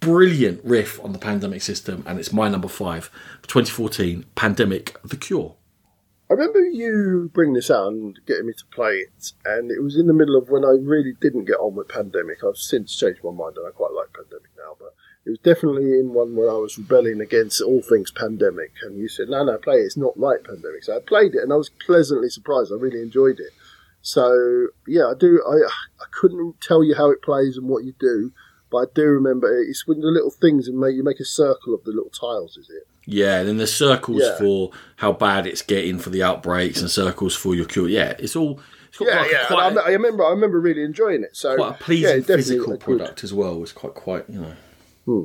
brilliant 0.00 0.64
riff 0.64 1.02
on 1.04 1.12
the 1.12 1.18
pandemic 1.18 1.60
system. 1.60 2.04
And 2.06 2.18
it's 2.18 2.32
my 2.32 2.48
number 2.48 2.68
five 2.68 3.10
2014 3.42 4.24
Pandemic 4.34 4.96
The 5.02 5.16
Cure. 5.16 5.54
I 6.34 6.36
remember 6.36 6.64
you 6.64 7.30
bringing 7.32 7.54
this 7.54 7.70
out 7.70 7.92
and 7.92 8.18
getting 8.26 8.46
me 8.46 8.54
to 8.54 8.66
play 8.74 8.94
it, 8.94 9.32
and 9.44 9.70
it 9.70 9.80
was 9.80 9.96
in 9.96 10.08
the 10.08 10.12
middle 10.12 10.34
of 10.34 10.48
when 10.48 10.64
I 10.64 10.74
really 10.82 11.12
didn't 11.20 11.44
get 11.44 11.60
on 11.60 11.76
with 11.76 11.86
Pandemic. 11.86 12.42
I've 12.42 12.56
since 12.56 12.96
changed 12.96 13.22
my 13.22 13.30
mind 13.30 13.56
and 13.56 13.68
I 13.68 13.70
quite 13.70 13.92
like 13.92 14.12
Pandemic 14.12 14.50
now, 14.58 14.74
but 14.76 14.96
it 15.24 15.30
was 15.30 15.38
definitely 15.38 15.96
in 15.96 16.12
one 16.12 16.34
where 16.34 16.50
I 16.50 16.54
was 16.54 16.76
rebelling 16.76 17.20
against 17.20 17.62
all 17.62 17.82
things 17.82 18.10
Pandemic, 18.10 18.72
and 18.82 18.98
you 18.98 19.06
said, 19.06 19.28
no, 19.28 19.44
no, 19.44 19.58
play 19.58 19.76
it, 19.76 19.84
it's 19.84 19.96
not 19.96 20.18
like 20.18 20.42
Pandemic. 20.42 20.82
So 20.82 20.96
I 20.96 21.00
played 21.06 21.36
it 21.36 21.42
and 21.44 21.52
I 21.52 21.56
was 21.56 21.70
pleasantly 21.70 22.30
surprised. 22.30 22.72
I 22.72 22.82
really 22.82 23.00
enjoyed 23.00 23.38
it. 23.38 23.52
So, 24.02 24.68
yeah, 24.88 25.06
I 25.06 25.14
do, 25.16 25.40
I, 25.48 25.68
I 26.02 26.06
couldn't 26.10 26.60
tell 26.60 26.82
you 26.82 26.96
how 26.96 27.12
it 27.12 27.22
plays 27.22 27.56
and 27.56 27.68
what 27.68 27.84
you 27.84 27.94
do, 28.00 28.32
but 28.70 28.76
I 28.78 28.84
do 28.94 29.02
remember 29.04 29.60
it's 29.62 29.86
when 29.86 30.00
the 30.00 30.08
little 30.08 30.30
things 30.30 30.66
and 30.68 30.80
you 30.94 31.02
make 31.04 31.20
a 31.20 31.24
circle 31.24 31.74
of 31.74 31.84
the 31.84 31.90
little 31.92 32.10
tiles, 32.10 32.56
is 32.56 32.68
it? 32.70 32.86
Yeah, 33.06 33.38
and 33.40 33.48
then 33.48 33.56
there's 33.58 33.72
circles 33.74 34.22
Yeah. 34.22 34.38
for 34.38 34.70
how 34.96 35.12
bad 35.12 35.46
it's 35.46 35.62
getting 35.62 35.98
for 35.98 36.10
the 36.10 36.22
outbreaks, 36.22 36.80
and 36.80 36.90
circles 36.90 37.34
for 37.36 37.54
your 37.54 37.66
cure. 37.66 37.88
Yeah, 37.88 38.14
it's 38.18 38.34
all. 38.36 38.60
It's 38.88 38.98
got 38.98 39.08
Yeah, 39.08 39.18
quite, 39.18 39.32
yeah. 39.32 39.46
quite, 39.46 39.76
I 39.86 39.90
remember, 39.90 40.24
I 40.24 40.30
remember 40.30 40.60
really 40.60 40.82
enjoying 40.84 41.22
it. 41.24 41.36
So 41.36 41.56
quite 41.56 41.70
a 41.80 41.84
pleasing 41.84 42.18
yeah, 42.20 42.36
physical 42.36 42.64
a 42.72 42.76
good- 42.76 42.80
product 42.80 43.24
as 43.24 43.34
well. 43.34 43.62
It's 43.62 43.72
quite, 43.72 43.94
quite, 43.94 44.24
you 44.30 44.40
know. 44.40 44.52
Hmm. 45.04 45.24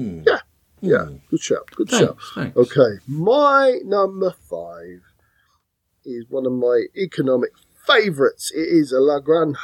Hmm. 0.00 0.22
Yeah, 0.26 0.38
yeah. 0.82 1.04
Hmm. 1.06 1.16
Good 1.30 1.40
shout. 1.40 1.70
Good 1.74 1.88
Thanks, 1.88 2.06
shout. 2.06 2.18
thanks. 2.34 2.56
Okay, 2.56 2.98
my 3.08 3.80
number 3.84 4.32
five 4.48 5.00
is 6.04 6.26
one 6.28 6.46
of 6.46 6.52
my 6.52 6.84
economic 6.96 7.50
favourites. 7.86 8.52
It 8.54 8.68
is 8.68 8.92
a 8.92 9.00
La 9.00 9.18
Granja, 9.20 9.56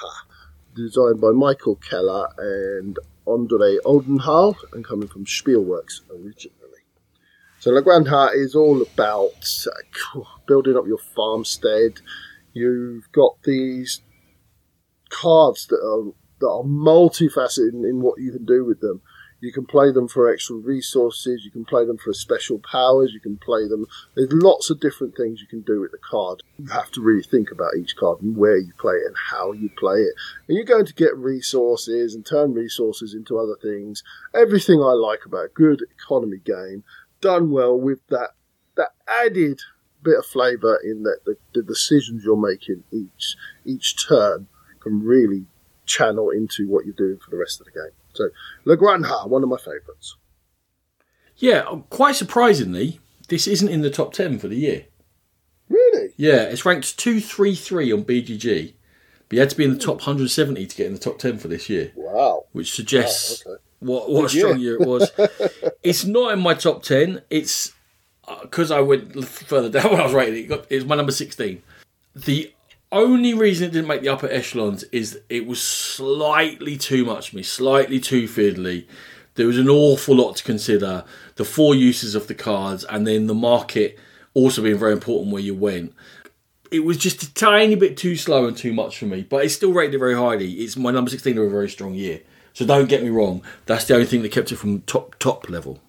designed 0.75 1.21
by 1.21 1.31
Michael 1.31 1.77
Keller 1.77 2.29
and 2.39 2.99
Andre 3.27 3.79
Oldenhal, 3.85 4.57
and 4.73 4.85
coming 4.85 5.09
from 5.09 5.25
Spielworxx 5.25 6.01
originally. 6.11 6.59
So 7.61 7.71
La 7.71 7.81
Granja 7.81 8.35
is 8.35 8.55
all 8.55 8.83
about 8.83 9.47
uh, 9.67 10.21
building 10.47 10.77
up 10.77 10.87
your 10.87 10.99
farmstead. 10.99 12.01
You've 12.53 13.11
got 13.13 13.43
these 13.45 14.01
cards 15.11 15.67
that 15.67 15.81
are 15.81 16.13
that 16.41 16.49
are 16.49 16.65
multifaceted 16.65 17.73
in, 17.73 17.85
in 17.85 18.03
what 18.03 18.21
you 18.21 18.33
can 18.33 18.45
do 18.45 18.65
with 18.65 18.81
them. 18.81 19.01
You 19.43 19.53
can 19.53 19.67
play 19.67 19.91
them 19.91 20.07
for 20.07 20.33
extra 20.33 20.55
resources. 20.55 21.45
You 21.45 21.51
can 21.51 21.65
play 21.65 21.85
them 21.85 21.99
for 21.99 22.13
special 22.15 22.61
powers. 22.61 23.13
You 23.13 23.19
can 23.19 23.39
play 23.39 23.67
them. 23.67 23.87
There's 24.15 24.33
lots 24.33 24.71
of 24.71 24.79
different 24.79 25.17
things 25.17 25.41
you 25.41 25.49
can 25.49 25.63
do 25.63 25.81
with 25.81 25.91
the 25.91 25.99
card. 25.99 26.45
You 26.59 26.69
have 26.69 26.93
to 26.93 27.01
really 27.01 27.25
think 27.25 27.51
about 27.51 27.77
each 27.77 27.97
card 27.97 28.23
and 28.23 28.37
where 28.37 28.57
you 28.57 28.73
play 28.79 28.95
it 28.95 29.07
and 29.07 29.17
how 29.31 29.51
you 29.51 29.69
play 29.77 29.97
it. 29.97 30.15
And 30.47 30.57
you're 30.57 30.65
going 30.65 30.87
to 30.87 30.95
get 30.95 31.17
resources 31.17 32.15
and 32.15 32.25
turn 32.25 32.55
resources 32.55 33.15
into 33.15 33.37
other 33.37 33.57
things. 33.61 34.05
Everything 34.33 34.81
I 34.81 34.93
like 34.93 35.27
about 35.27 35.47
a 35.47 35.55
good 35.55 35.85
economy 35.91 36.39
game 36.39 36.85
done 37.21 37.51
well 37.51 37.77
with 37.77 37.99
that 38.11 38.31
that 38.77 38.91
added 39.09 39.61
bit 40.05 40.19
of 40.19 40.27
flavour 40.27 40.81
in 40.85 41.03
that 41.03 41.21
the, 41.25 41.37
the 41.53 41.63
decisions 41.63 42.23
you're 42.25 42.37
making 42.37 42.85
each 42.93 43.37
each 43.65 44.07
turn 44.09 44.47
can 44.81 45.03
really 45.03 45.47
channel 45.93 46.31
into 46.31 46.69
what 46.69 46.85
you're 46.85 46.95
doing 46.95 47.19
for 47.19 47.31
the 47.31 47.37
rest 47.37 47.61
of 47.61 47.67
the 47.67 47.73
game. 47.73 47.93
So 48.15 48.29
La 48.65 48.77
Granja, 48.77 49.29
one 49.29 49.43
of 49.43 49.49
my 49.49 49.59
favourites. 49.59 50.17
Yeah, 51.37 51.61
uh, 51.61 51.77
quite 51.91 52.17
surprisingly, 52.17 53.01
this 53.29 53.47
isn't 53.47 53.69
in 53.69 53.83
the 53.83 53.91
top 53.91 54.13
10 54.13 54.39
for 54.39 54.49
the 54.49 54.57
year. 54.57 54.87
Really? 55.69 56.13
Yeah, 56.17 56.43
it's 56.43 56.65
ranked 56.65 56.99
233 56.99 57.93
on 57.93 58.05
BGG, 58.05 58.75
but 59.29 59.35
you 59.37 59.41
had 59.41 59.51
to 59.51 59.57
be 59.57 59.65
in 59.65 59.73
the 59.73 59.79
top 59.79 60.01
hmm. 60.03 60.11
170 60.11 60.67
to 60.67 60.77
get 60.77 60.87
in 60.87 60.93
the 60.93 60.99
top 60.99 61.19
10 61.19 61.39
for 61.39 61.49
this 61.49 61.69
year, 61.69 61.93
Wow. 61.97 62.45
which 62.53 62.73
suggests 62.75 63.43
Oh, 63.47 63.53
okay. 63.53 63.63
what, 63.81 64.11
what 64.11 64.25
a 64.27 64.29
strong 64.29 64.59
year. 64.61 64.75
it 64.81 64.87
was. 64.87 65.11
it's 65.83 66.05
not 66.05 66.33
in 66.33 66.41
my 66.41 66.55
top 66.55 66.83
10. 66.83 67.23
It's 67.31 67.73
uh, 68.29 68.43
because 68.43 68.71
I 68.71 68.81
went 68.81 69.25
further 69.27 69.69
down 69.69 69.91
when 69.91 70.01
I 70.01 70.05
was 70.05 70.13
rating 70.15 70.51
it. 70.53 70.67
it's 70.71 70.85
my 70.85 70.95
number 70.97 71.13
16. 71.13 71.63
The 72.15 72.53
only 72.93 73.35
reason 73.35 73.67
it 73.67 73.73
didn't 73.73 73.89
make 73.89 74.03
the 74.03 74.11
upper 74.11 74.29
echelons 74.29 74.85
is 74.85 75.21
it 75.29 75.47
was 75.47 75.61
slightly 75.61 76.77
too 76.77 77.05
much 77.05 77.31
for 77.31 77.37
me, 77.37 77.43
slightly 77.43 77.99
too 77.99 78.29
fiddly. 78.29 78.87
There 79.35 79.47
was 79.47 79.59
an 79.59 79.69
awful 79.69 80.15
lot 80.15 80.37
to 80.37 80.45
consider. 80.45 81.05
The 81.37 81.45
four 81.45 81.75
uses 81.75 82.15
of 82.15 82.27
the 82.27 82.35
cards, 82.35 82.85
and 82.85 83.07
then 83.07 83.27
the 83.27 83.35
market 83.35 83.99
also 84.35 84.63
being 84.63 84.79
very 84.79 84.93
important 84.93 85.33
where 85.33 85.43
you 85.43 85.55
went. 85.55 85.95
It 86.71 86.81
was 86.81 86.99
just 86.99 87.23
a 87.23 87.35
tiny 87.35 87.75
bit 87.75 87.97
too 87.97 88.17
slow 88.17 88.47
and 88.47 88.57
too 88.57 88.73
much 88.73 88.99
for 88.99 89.07
me, 89.07 89.23
but 89.23 89.45
it's 89.45 89.55
still 89.55 89.73
rated 89.73 89.99
very 89.99 90.15
highly. 90.15 90.53
It's 90.53 90.77
my 90.77 90.91
number 90.91 91.11
16 91.11 91.37
of 91.39 91.45
a 91.45 91.51
very 91.51 91.69
strong 91.69 91.95
year. 91.95 92.21
So 92.53 92.67
don't 92.67 92.89
get 92.89 93.03
me 93.03 93.09
wrong, 93.09 93.43
that's 93.65 93.87
the 93.87 93.95
only 93.95 94.07
thing 94.07 94.23
that 94.23 94.33
kept 94.33 94.53
it 94.53 94.57
from 94.57 94.83
top 94.83 95.19
top 95.19 95.49
level. 95.49 95.81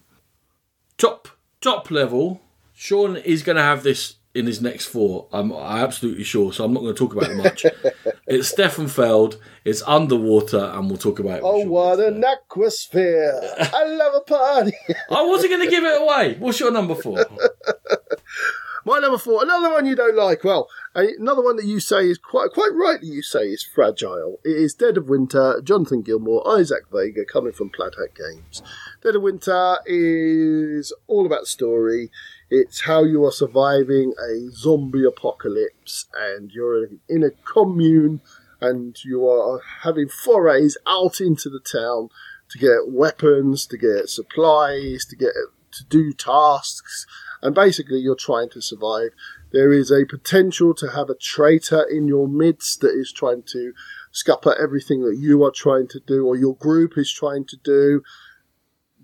Top 0.97 1.27
top 1.59 1.91
level, 1.91 2.41
Sean 2.73 3.17
is 3.17 3.43
going 3.43 3.57
to 3.57 3.61
have 3.61 3.83
this 3.83 4.15
in 4.33 4.47
his 4.47 4.61
next 4.61 4.87
four. 4.87 5.27
I'm, 5.31 5.51
I'm 5.51 5.83
absolutely 5.83 6.23
sure. 6.23 6.51
So 6.53 6.63
I'm 6.63 6.73
not 6.73 6.81
going 6.81 6.93
to 6.93 6.97
talk 6.97 7.15
about 7.15 7.29
it 7.29 7.35
much. 7.35 7.65
it's 8.27 8.47
Stefan 8.47 8.87
Feld. 8.87 9.39
It's 9.63 9.81
underwater, 9.83 10.71
and 10.73 10.87
we'll 10.87 10.97
talk 10.97 11.19
about 11.19 11.37
it. 11.37 11.43
Oh, 11.43 11.65
what 11.67 11.99
an 11.99 12.21
time. 12.21 12.35
atmosphere! 12.51 13.39
I 13.59 13.85
love 13.85 14.15
a 14.15 14.21
party. 14.21 14.73
I 15.09 15.23
wasn't 15.23 15.51
going 15.51 15.65
to 15.65 15.69
give 15.69 15.83
it 15.83 16.01
away. 16.01 16.35
What's 16.39 16.59
your 16.59 16.71
number 16.71 16.95
four? 16.95 17.25
My 18.85 18.99
number 18.99 19.17
four, 19.17 19.41
another 19.41 19.69
one 19.69 19.85
you 19.85 19.95
don't 19.95 20.15
like. 20.15 20.43
Well, 20.43 20.67
another 20.93 21.41
one 21.41 21.55
that 21.55 21.63
you 21.65 21.79
say 21.79 22.09
is 22.09 22.17
quite 22.17 22.51
quite 22.51 22.71
rightly 22.73 23.07
you 23.07 23.21
say 23.21 23.45
is 23.45 23.63
fragile. 23.63 24.39
It 24.43 24.57
is 24.57 24.73
Dead 24.73 24.97
of 24.97 25.07
Winter, 25.07 25.61
Jonathan 25.63 26.01
Gilmour, 26.01 26.45
Isaac 26.45 26.83
Vega, 26.91 27.23
coming 27.23 27.53
from 27.53 27.69
Plaid 27.69 27.93
Hat 27.97 28.13
Games. 28.13 28.61
Dead 29.01 29.15
of 29.15 29.21
Winter 29.21 29.77
is 29.85 30.91
all 31.07 31.25
about 31.25 31.47
story. 31.47 32.11
It's 32.55 32.81
how 32.81 33.03
you 33.03 33.25
are 33.25 33.31
surviving 33.31 34.13
a 34.19 34.51
zombie 34.51 35.05
apocalypse, 35.05 36.05
and 36.15 36.51
you're 36.51 36.85
in 37.09 37.23
a 37.23 37.31
commune, 37.31 38.21
and 38.61 38.95
you 39.03 39.27
are 39.27 39.59
having 39.81 40.07
forays 40.07 40.77
out 40.85 41.19
into 41.19 41.49
the 41.49 41.59
town 41.59 42.09
to 42.49 42.59
get 42.59 42.93
weapons, 42.93 43.65
to 43.65 43.77
get 43.79 44.07
supplies, 44.07 45.03
to 45.05 45.15
get 45.15 45.33
to 45.71 45.83
do 45.85 46.13
tasks, 46.13 47.07
and 47.41 47.55
basically 47.55 47.97
you're 47.97 48.15
trying 48.15 48.51
to 48.51 48.61
survive. 48.61 49.09
There 49.51 49.73
is 49.73 49.89
a 49.89 50.05
potential 50.05 50.75
to 50.75 50.91
have 50.91 51.09
a 51.09 51.15
traitor 51.15 51.81
in 51.81 52.07
your 52.07 52.27
midst 52.27 52.81
that 52.81 52.93
is 52.93 53.11
trying 53.11 53.41
to 53.47 53.73
scupper 54.11 54.55
everything 54.61 55.01
that 55.05 55.17
you 55.17 55.43
are 55.43 55.51
trying 55.51 55.87
to 55.87 55.99
do 55.99 56.27
or 56.27 56.35
your 56.35 56.55
group 56.55 56.99
is 56.99 57.11
trying 57.11 57.45
to 57.45 57.57
do. 57.63 58.03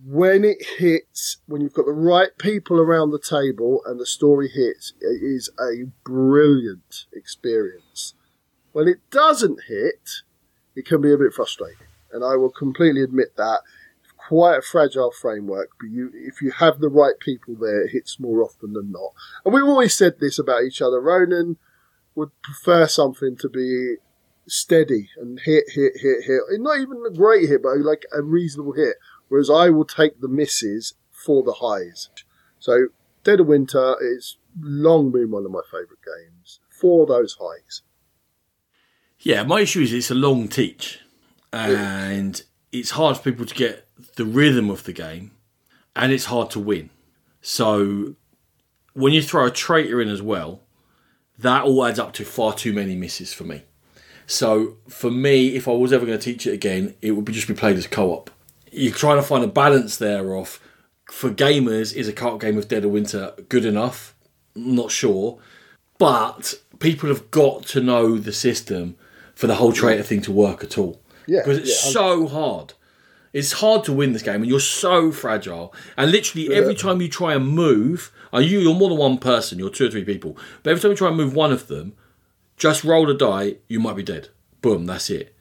When 0.05 0.45
it 0.45 0.65
hits, 0.77 1.37
when 1.45 1.61
you've 1.61 1.73
got 1.73 1.85
the 1.85 1.91
right 1.91 2.29
people 2.37 2.79
around 2.79 3.11
the 3.11 3.19
table 3.19 3.81
and 3.85 3.99
the 3.99 4.05
story 4.05 4.49
hits, 4.49 4.93
it 5.01 5.21
is 5.21 5.49
a 5.59 5.85
brilliant 6.05 7.05
experience. 7.13 8.13
When 8.71 8.87
it 8.87 8.99
doesn't 9.11 9.63
hit, 9.67 10.09
it 10.75 10.85
can 10.85 11.01
be 11.01 11.11
a 11.11 11.17
bit 11.17 11.33
frustrating. 11.33 11.87
And 12.11 12.23
I 12.23 12.35
will 12.35 12.51
completely 12.51 13.03
admit 13.03 13.35
that. 13.35 13.61
It's 14.03 14.13
quite 14.15 14.57
a 14.57 14.61
fragile 14.61 15.11
framework, 15.11 15.71
but 15.79 15.89
you, 15.89 16.11
if 16.13 16.41
you 16.41 16.51
have 16.51 16.79
the 16.79 16.89
right 16.89 17.19
people 17.19 17.55
there, 17.55 17.83
it 17.83 17.91
hits 17.91 18.19
more 18.19 18.41
often 18.41 18.73
than 18.73 18.91
not. 18.91 19.11
And 19.43 19.53
we've 19.53 19.63
always 19.63 19.97
said 19.97 20.19
this 20.19 20.39
about 20.39 20.63
each 20.63 20.81
other. 20.81 21.01
Ronan 21.01 21.57
would 22.15 22.29
prefer 22.41 22.87
something 22.87 23.35
to 23.37 23.49
be 23.49 23.95
steady 24.47 25.09
and 25.17 25.39
hit, 25.39 25.65
hit, 25.73 25.93
hit, 25.97 26.23
hit. 26.25 26.41
Not 26.51 26.79
even 26.79 27.03
a 27.05 27.13
great 27.13 27.49
hit, 27.49 27.63
but 27.63 27.77
like 27.79 28.05
a 28.13 28.21
reasonable 28.21 28.73
hit. 28.73 28.95
Whereas 29.29 29.49
I 29.49 29.69
will 29.69 29.85
take 29.85 30.19
the 30.19 30.27
misses 30.27 30.95
for 31.11 31.43
the 31.43 31.53
highs. 31.53 32.09
So 32.59 32.87
Dead 33.23 33.39
of 33.39 33.47
Winter 33.47 33.95
is 34.01 34.37
long 34.59 35.11
been 35.11 35.31
one 35.31 35.45
of 35.45 35.51
my 35.51 35.61
favourite 35.71 35.99
games 36.03 36.59
for 36.69 37.05
those 37.05 37.37
highs. 37.39 37.81
Yeah, 39.19 39.43
my 39.43 39.61
issue 39.61 39.81
is 39.81 39.93
it's 39.93 40.11
a 40.11 40.15
long 40.15 40.47
teach, 40.47 41.01
and 41.51 42.41
it's 42.71 42.91
hard 42.91 43.17
for 43.17 43.23
people 43.23 43.45
to 43.45 43.55
get 43.55 43.87
the 44.15 44.25
rhythm 44.25 44.69
of 44.69 44.85
the 44.85 44.93
game, 44.93 45.31
and 45.95 46.11
it's 46.13 46.25
hard 46.25 46.49
to 46.51 46.59
win. 46.59 46.89
So 47.41 48.15
when 48.93 49.13
you 49.13 49.21
throw 49.21 49.45
a 49.45 49.51
traitor 49.51 50.01
in 50.01 50.09
as 50.09 50.21
well, 50.21 50.61
that 51.37 51.63
all 51.63 51.85
adds 51.85 51.99
up 51.99 52.13
to 52.13 52.25
far 52.25 52.53
too 52.53 52.73
many 52.73 52.95
misses 52.95 53.33
for 53.33 53.43
me. 53.43 53.63
So 54.25 54.77
for 54.87 55.11
me, 55.11 55.55
if 55.55 55.67
I 55.67 55.71
was 55.71 55.91
ever 55.91 56.05
going 56.05 56.17
to 56.17 56.23
teach 56.23 56.47
it 56.47 56.53
again, 56.53 56.95
it 57.01 57.11
would 57.11 57.25
be 57.25 57.33
just 57.33 57.47
be 57.47 57.53
played 57.53 57.77
as 57.77 57.87
co-op. 57.87 58.29
You're 58.71 58.93
trying 58.93 59.17
to 59.17 59.23
find 59.23 59.43
a 59.43 59.47
balance 59.47 59.97
there 59.97 60.35
of 60.35 60.59
for 61.11 61.29
gamers, 61.29 61.93
is 61.93 62.07
a 62.07 62.13
card 62.13 62.41
game 62.41 62.57
of 62.57 62.67
Dead 62.67 62.85
of 62.85 62.91
Winter 62.91 63.33
good 63.49 63.65
enough? 63.65 64.15
Not 64.55 64.91
sure. 64.91 65.39
But 65.97 66.53
people 66.79 67.09
have 67.09 67.31
got 67.31 67.63
to 67.67 67.81
know 67.81 68.17
the 68.17 68.31
system 68.33 68.95
for 69.35 69.47
the 69.47 69.55
whole 69.55 69.73
traitor 69.73 70.03
thing 70.03 70.21
to 70.21 70.31
work 70.31 70.63
at 70.63 70.77
all. 70.77 71.01
Yeah, 71.27 71.41
Because 71.43 71.59
it's 71.59 71.85
yeah, 71.85 71.91
so 71.91 72.27
hard. 72.27 72.73
It's 73.31 73.53
hard 73.53 73.83
to 73.83 73.93
win 73.93 74.13
this 74.13 74.23
game, 74.23 74.41
and 74.41 74.47
you're 74.47 74.59
so 74.59 75.11
fragile. 75.11 75.73
And 75.97 76.11
literally, 76.11 76.51
every 76.51 76.73
time 76.73 76.99
you 76.99 77.07
try 77.07 77.35
and 77.35 77.47
move, 77.47 78.11
are 78.33 78.41
you? 78.41 78.59
You're 78.59 78.73
more 78.73 78.89
than 78.89 78.97
one 78.97 79.19
person. 79.19 79.59
You're 79.59 79.69
two 79.69 79.85
or 79.85 79.91
three 79.91 80.03
people. 80.03 80.35
But 80.63 80.71
every 80.71 80.81
time 80.81 80.91
you 80.91 80.97
try 80.97 81.09
and 81.09 81.17
move 81.17 81.35
one 81.35 81.51
of 81.51 81.67
them, 81.67 81.93
just 82.57 82.83
roll 82.83 83.07
a 83.09 83.13
die. 83.15 83.57
You 83.67 83.79
might 83.79 83.95
be 83.95 84.03
dead. 84.03 84.29
Boom. 84.61 84.87
That's 84.87 85.11
it. 85.11 85.35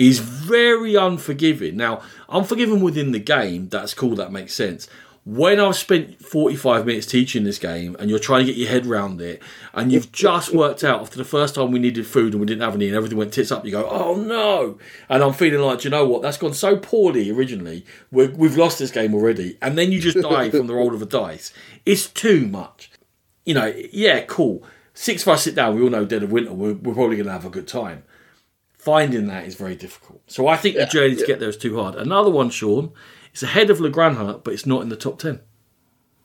He's 0.00 0.18
very 0.18 0.94
unforgiving. 0.94 1.76
Now, 1.76 2.00
unforgiving 2.30 2.80
within 2.80 3.12
the 3.12 3.18
game. 3.18 3.68
That's 3.68 3.92
cool. 3.92 4.14
That 4.14 4.32
makes 4.32 4.54
sense. 4.54 4.88
When 5.26 5.60
I've 5.60 5.76
spent 5.76 6.24
45 6.24 6.86
minutes 6.86 7.06
teaching 7.06 7.44
this 7.44 7.58
game 7.58 7.96
and 7.98 8.08
you're 8.08 8.18
trying 8.18 8.46
to 8.46 8.50
get 8.50 8.56
your 8.56 8.70
head 8.70 8.86
round 8.86 9.20
it, 9.20 9.42
and 9.74 9.92
you've 9.92 10.10
just 10.26 10.54
worked 10.54 10.82
out 10.82 11.02
after 11.02 11.18
the 11.18 11.24
first 11.26 11.54
time 11.54 11.70
we 11.70 11.78
needed 11.78 12.06
food 12.06 12.32
and 12.32 12.40
we 12.40 12.46
didn't 12.46 12.62
have 12.62 12.74
any 12.74 12.86
and 12.86 12.96
everything 12.96 13.18
went 13.18 13.34
tits 13.34 13.52
up, 13.52 13.66
you 13.66 13.72
go, 13.72 13.86
oh 13.90 14.14
no. 14.14 14.78
And 15.10 15.22
I'm 15.22 15.34
feeling 15.34 15.60
like, 15.60 15.80
"Do 15.80 15.88
you 15.88 15.90
know 15.90 16.06
what? 16.06 16.22
That's 16.22 16.38
gone 16.38 16.54
so 16.54 16.78
poorly 16.78 17.30
originally. 17.30 17.84
We're, 18.10 18.30
we've 18.30 18.56
lost 18.56 18.78
this 18.78 18.90
game 18.90 19.14
already. 19.14 19.58
And 19.60 19.76
then 19.76 19.92
you 19.92 20.00
just 20.00 20.18
die 20.22 20.48
from 20.48 20.66
the 20.66 20.74
roll 20.76 20.94
of 20.94 21.02
a 21.02 21.06
dice. 21.06 21.52
It's 21.84 22.08
too 22.08 22.46
much. 22.46 22.90
You 23.44 23.52
know, 23.52 23.74
yeah, 23.92 24.22
cool. 24.22 24.64
Six 24.94 25.20
of 25.24 25.28
us 25.28 25.42
sit 25.42 25.54
down, 25.54 25.76
we 25.76 25.82
all 25.82 25.90
know 25.90 26.06
Dead 26.06 26.22
of 26.22 26.32
Winter, 26.32 26.54
we're, 26.54 26.72
we're 26.72 26.94
probably 26.94 27.16
going 27.16 27.26
to 27.26 27.32
have 27.32 27.44
a 27.44 27.50
good 27.50 27.68
time. 27.68 28.04
Finding 28.80 29.26
that 29.26 29.44
is 29.44 29.56
very 29.56 29.76
difficult. 29.76 30.22
So 30.26 30.48
I 30.48 30.56
think 30.56 30.74
the 30.74 30.86
journey 30.86 31.14
to 31.14 31.26
get 31.26 31.38
there 31.38 31.50
is 31.50 31.58
too 31.58 31.78
hard. 31.78 31.96
Another 31.96 32.30
one, 32.30 32.48
Sean, 32.48 32.92
it's 33.30 33.42
ahead 33.42 33.68
of 33.68 33.78
Le 33.78 33.90
Grand 33.90 34.16
but 34.42 34.54
it's 34.54 34.64
not 34.64 34.80
in 34.80 34.88
the 34.88 34.96
top 34.96 35.18
10. 35.18 35.40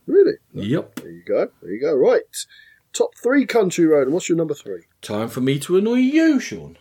Really? 0.08 0.36
Yep. 0.54 1.02
There 1.02 1.12
you 1.12 1.24
go. 1.24 1.50
There 1.62 1.72
you 1.74 1.82
go. 1.82 1.94
Right. 1.94 2.22
Top 2.94 3.14
three 3.22 3.46
country 3.46 3.86
road. 3.86 4.08
What's 4.08 4.30
your 4.30 4.38
number 4.38 4.54
three? 4.54 4.84
Time 5.02 5.28
for 5.28 5.42
me 5.42 5.60
to 5.60 5.76
annoy 5.76 5.96
you, 5.96 6.40
Sean. 6.40 6.78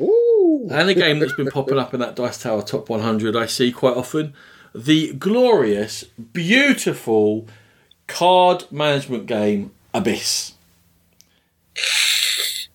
Ooh. 0.00 0.66
And 0.72 0.90
a 0.90 0.94
game 0.94 1.20
that's 1.20 1.36
been 1.36 1.50
popping 1.50 1.78
up 1.78 1.94
in 1.94 2.00
that 2.00 2.16
Dice 2.16 2.42
Tower 2.42 2.62
top 2.62 2.88
100 2.88 3.36
I 3.36 3.46
see 3.46 3.70
quite 3.70 3.96
often. 3.96 4.34
The 4.74 5.12
glorious, 5.12 6.02
beautiful 6.02 7.46
card 8.08 8.64
management 8.72 9.26
game 9.26 9.70
Abyss. 9.94 10.54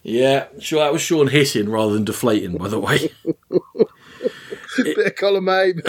Yeah, 0.03 0.47
sure, 0.59 0.79
that 0.83 0.93
was 0.93 1.01
Sean 1.01 1.27
hissing 1.27 1.69
rather 1.69 1.93
than 1.93 2.05
deflating, 2.05 2.57
by 2.57 2.67
the 2.67 2.79
way. 2.79 3.11
Bit 4.77 4.97
of 4.97 5.15
column 5.15 5.49
A. 5.49 5.73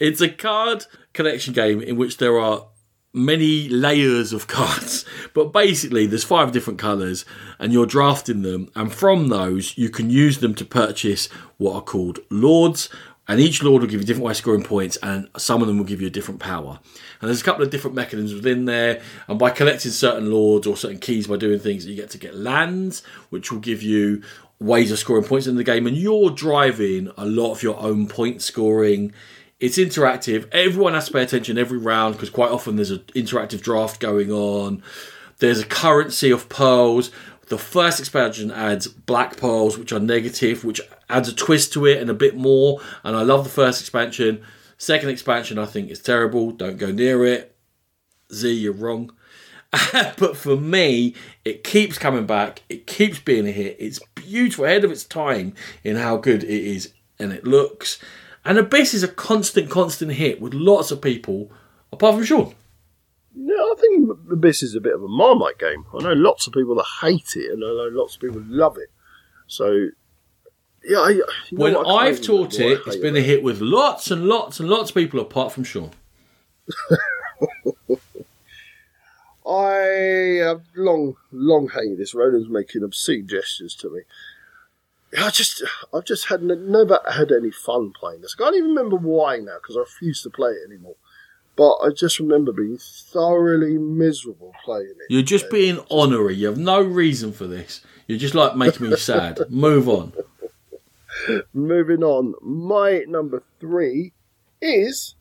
It's 0.00 0.20
a 0.20 0.28
card 0.28 0.86
collection 1.12 1.52
game 1.52 1.80
in 1.80 1.96
which 1.96 2.18
there 2.18 2.38
are 2.38 2.68
many 3.12 3.68
layers 3.68 4.32
of 4.32 4.46
cards, 4.46 5.04
but 5.34 5.52
basically 5.52 6.06
there's 6.06 6.22
five 6.22 6.52
different 6.52 6.78
colours 6.78 7.24
and 7.58 7.72
you're 7.72 7.84
drafting 7.84 8.42
them, 8.42 8.70
and 8.76 8.92
from 8.92 9.26
those 9.26 9.76
you 9.76 9.90
can 9.90 10.08
use 10.08 10.38
them 10.38 10.54
to 10.54 10.64
purchase 10.64 11.26
what 11.56 11.74
are 11.74 11.82
called 11.82 12.20
lords. 12.30 12.88
And 13.28 13.40
each 13.40 13.62
lord 13.62 13.82
will 13.82 13.88
give 13.88 14.00
you 14.00 14.06
different 14.06 14.24
way 14.24 14.30
of 14.30 14.38
scoring 14.38 14.62
points, 14.62 14.96
and 15.02 15.28
some 15.36 15.60
of 15.60 15.68
them 15.68 15.76
will 15.76 15.84
give 15.84 16.00
you 16.00 16.06
a 16.06 16.10
different 16.10 16.40
power. 16.40 16.80
And 17.20 17.28
there's 17.28 17.42
a 17.42 17.44
couple 17.44 17.62
of 17.62 17.70
different 17.70 17.94
mechanisms 17.94 18.34
within 18.34 18.64
there. 18.64 19.02
And 19.28 19.38
by 19.38 19.50
collecting 19.50 19.90
certain 19.90 20.32
lords 20.32 20.66
or 20.66 20.76
certain 20.78 20.98
keys 20.98 21.26
by 21.26 21.36
doing 21.36 21.58
things, 21.58 21.86
you 21.86 21.94
get 21.94 22.10
to 22.10 22.18
get 22.18 22.34
lands, 22.34 23.02
which 23.28 23.52
will 23.52 23.60
give 23.60 23.82
you 23.82 24.22
ways 24.58 24.90
of 24.90 24.98
scoring 24.98 25.24
points 25.24 25.46
in 25.46 25.56
the 25.56 25.64
game. 25.64 25.86
And 25.86 25.96
you're 25.96 26.30
driving 26.30 27.12
a 27.18 27.26
lot 27.26 27.52
of 27.52 27.62
your 27.62 27.78
own 27.78 28.08
point 28.08 28.40
scoring. 28.40 29.12
It's 29.60 29.76
interactive. 29.76 30.48
Everyone 30.52 30.94
has 30.94 31.06
to 31.06 31.12
pay 31.12 31.22
attention 31.22 31.58
every 31.58 31.78
round 31.78 32.14
because 32.14 32.30
quite 32.30 32.50
often 32.50 32.76
there's 32.76 32.92
an 32.92 33.00
interactive 33.14 33.60
draft 33.60 34.00
going 34.00 34.32
on. 34.32 34.82
There's 35.38 35.60
a 35.60 35.66
currency 35.66 36.30
of 36.30 36.48
pearls. 36.48 37.10
The 37.48 37.58
first 37.58 37.98
expansion 37.98 38.50
adds 38.50 38.86
black 38.86 39.36
pearls, 39.36 39.78
which 39.78 39.92
are 39.92 40.00
negative, 40.00 40.64
which 40.64 40.80
adds 41.08 41.28
a 41.28 41.34
twist 41.34 41.72
to 41.72 41.86
it 41.86 42.00
and 42.00 42.10
a 42.10 42.14
bit 42.14 42.36
more. 42.36 42.80
And 43.04 43.16
I 43.16 43.22
love 43.22 43.44
the 43.44 43.50
first 43.50 43.80
expansion. 43.80 44.42
Second 44.76 45.08
expansion, 45.08 45.58
I 45.58 45.66
think, 45.66 45.90
is 45.90 46.00
terrible. 46.00 46.50
Don't 46.50 46.76
go 46.76 46.92
near 46.92 47.24
it. 47.24 47.56
Z, 48.32 48.52
you're 48.52 48.72
wrong. 48.72 49.12
but 49.92 50.36
for 50.36 50.56
me, 50.56 51.14
it 51.44 51.64
keeps 51.64 51.98
coming 51.98 52.26
back. 52.26 52.62
It 52.68 52.86
keeps 52.86 53.18
being 53.18 53.46
a 53.46 53.50
hit. 53.50 53.76
It's 53.78 54.00
beautiful, 54.14 54.64
ahead 54.64 54.84
of 54.84 54.90
its 54.90 55.04
time 55.04 55.54
in 55.82 55.96
how 55.96 56.16
good 56.16 56.44
it 56.44 56.50
is 56.50 56.92
and 57.18 57.32
it 57.32 57.44
looks. 57.44 57.98
And 58.44 58.58
Abyss 58.58 58.94
is 58.94 59.02
a 59.02 59.08
constant, 59.08 59.70
constant 59.70 60.12
hit 60.12 60.40
with 60.40 60.54
lots 60.54 60.90
of 60.90 61.02
people, 61.02 61.50
apart 61.92 62.14
from 62.14 62.24
Sean. 62.24 62.54
No, 63.40 63.54
I 63.54 63.74
think 63.80 64.10
Abyss 64.32 64.64
is 64.64 64.74
a 64.74 64.80
bit 64.80 64.94
of 64.94 65.02
a 65.02 65.06
Marmite 65.06 65.58
game. 65.58 65.84
I 65.94 66.02
know 66.02 66.12
lots 66.12 66.48
of 66.48 66.52
people 66.52 66.74
that 66.74 66.86
hate 67.02 67.36
it, 67.36 67.52
and 67.52 67.62
I 67.62 67.68
know 67.68 67.88
lots 67.92 68.16
of 68.16 68.20
people 68.20 68.42
love 68.44 68.76
it. 68.78 68.90
So, 69.46 69.90
yeah. 70.82 70.98
I, 70.98 71.10
you 71.10 71.24
know 71.52 71.62
When 71.62 71.74
what, 71.74 71.86
I 71.86 72.08
I've 72.08 72.20
taught 72.20 72.58
it, 72.58 72.72
it's 72.72 72.80
I 72.80 72.82
it's 72.86 72.94
hate 72.96 73.02
been 73.02 73.14
a 73.14 73.20
hit 73.20 73.44
with 73.44 73.60
lots 73.60 74.10
and 74.10 74.26
lots 74.26 74.58
and 74.58 74.68
lots 74.68 74.90
of 74.90 74.96
people 74.96 75.20
apart 75.20 75.52
from 75.52 75.62
Sean. 75.62 75.92
I 79.46 80.42
have 80.42 80.62
long, 80.74 81.14
long 81.30 81.68
hated 81.68 81.98
this. 81.98 82.14
Ronan's 82.14 82.48
making 82.48 82.82
obscene 82.82 83.28
gestures 83.28 83.76
to 83.76 83.88
me. 83.88 84.00
I 85.16 85.30
just, 85.30 85.62
I've 85.94 86.04
just 86.04 86.26
had 86.26 86.42
never 86.42 86.98
had 87.08 87.30
any 87.30 87.52
fun 87.52 87.92
playing 87.92 88.20
this. 88.22 88.34
I 88.36 88.42
can't 88.42 88.56
even 88.56 88.70
remember 88.70 88.96
why 88.96 89.36
now 89.38 89.58
because 89.62 89.76
I 89.76 89.80
refuse 89.80 90.22
to 90.22 90.30
play 90.30 90.50
it 90.50 90.68
anymore. 90.68 90.96
But 91.58 91.78
I 91.82 91.90
just 91.90 92.20
remember 92.20 92.52
being 92.52 92.78
thoroughly 92.78 93.78
miserable 93.78 94.54
playing 94.64 94.94
it. 95.00 95.12
You're 95.12 95.22
just 95.22 95.50
being 95.50 95.80
honorary. 95.90 96.36
You 96.36 96.46
have 96.46 96.56
no 96.56 96.80
reason 96.80 97.32
for 97.32 97.48
this. 97.48 97.84
You're 98.06 98.16
just 98.16 98.36
like 98.36 98.54
making 98.54 98.88
me 98.88 98.96
sad. 98.96 99.40
Move 99.50 99.88
on. 99.88 100.12
Moving 101.52 102.04
on, 102.04 102.34
my 102.40 103.02
number 103.08 103.42
three 103.58 104.12
is 104.62 105.16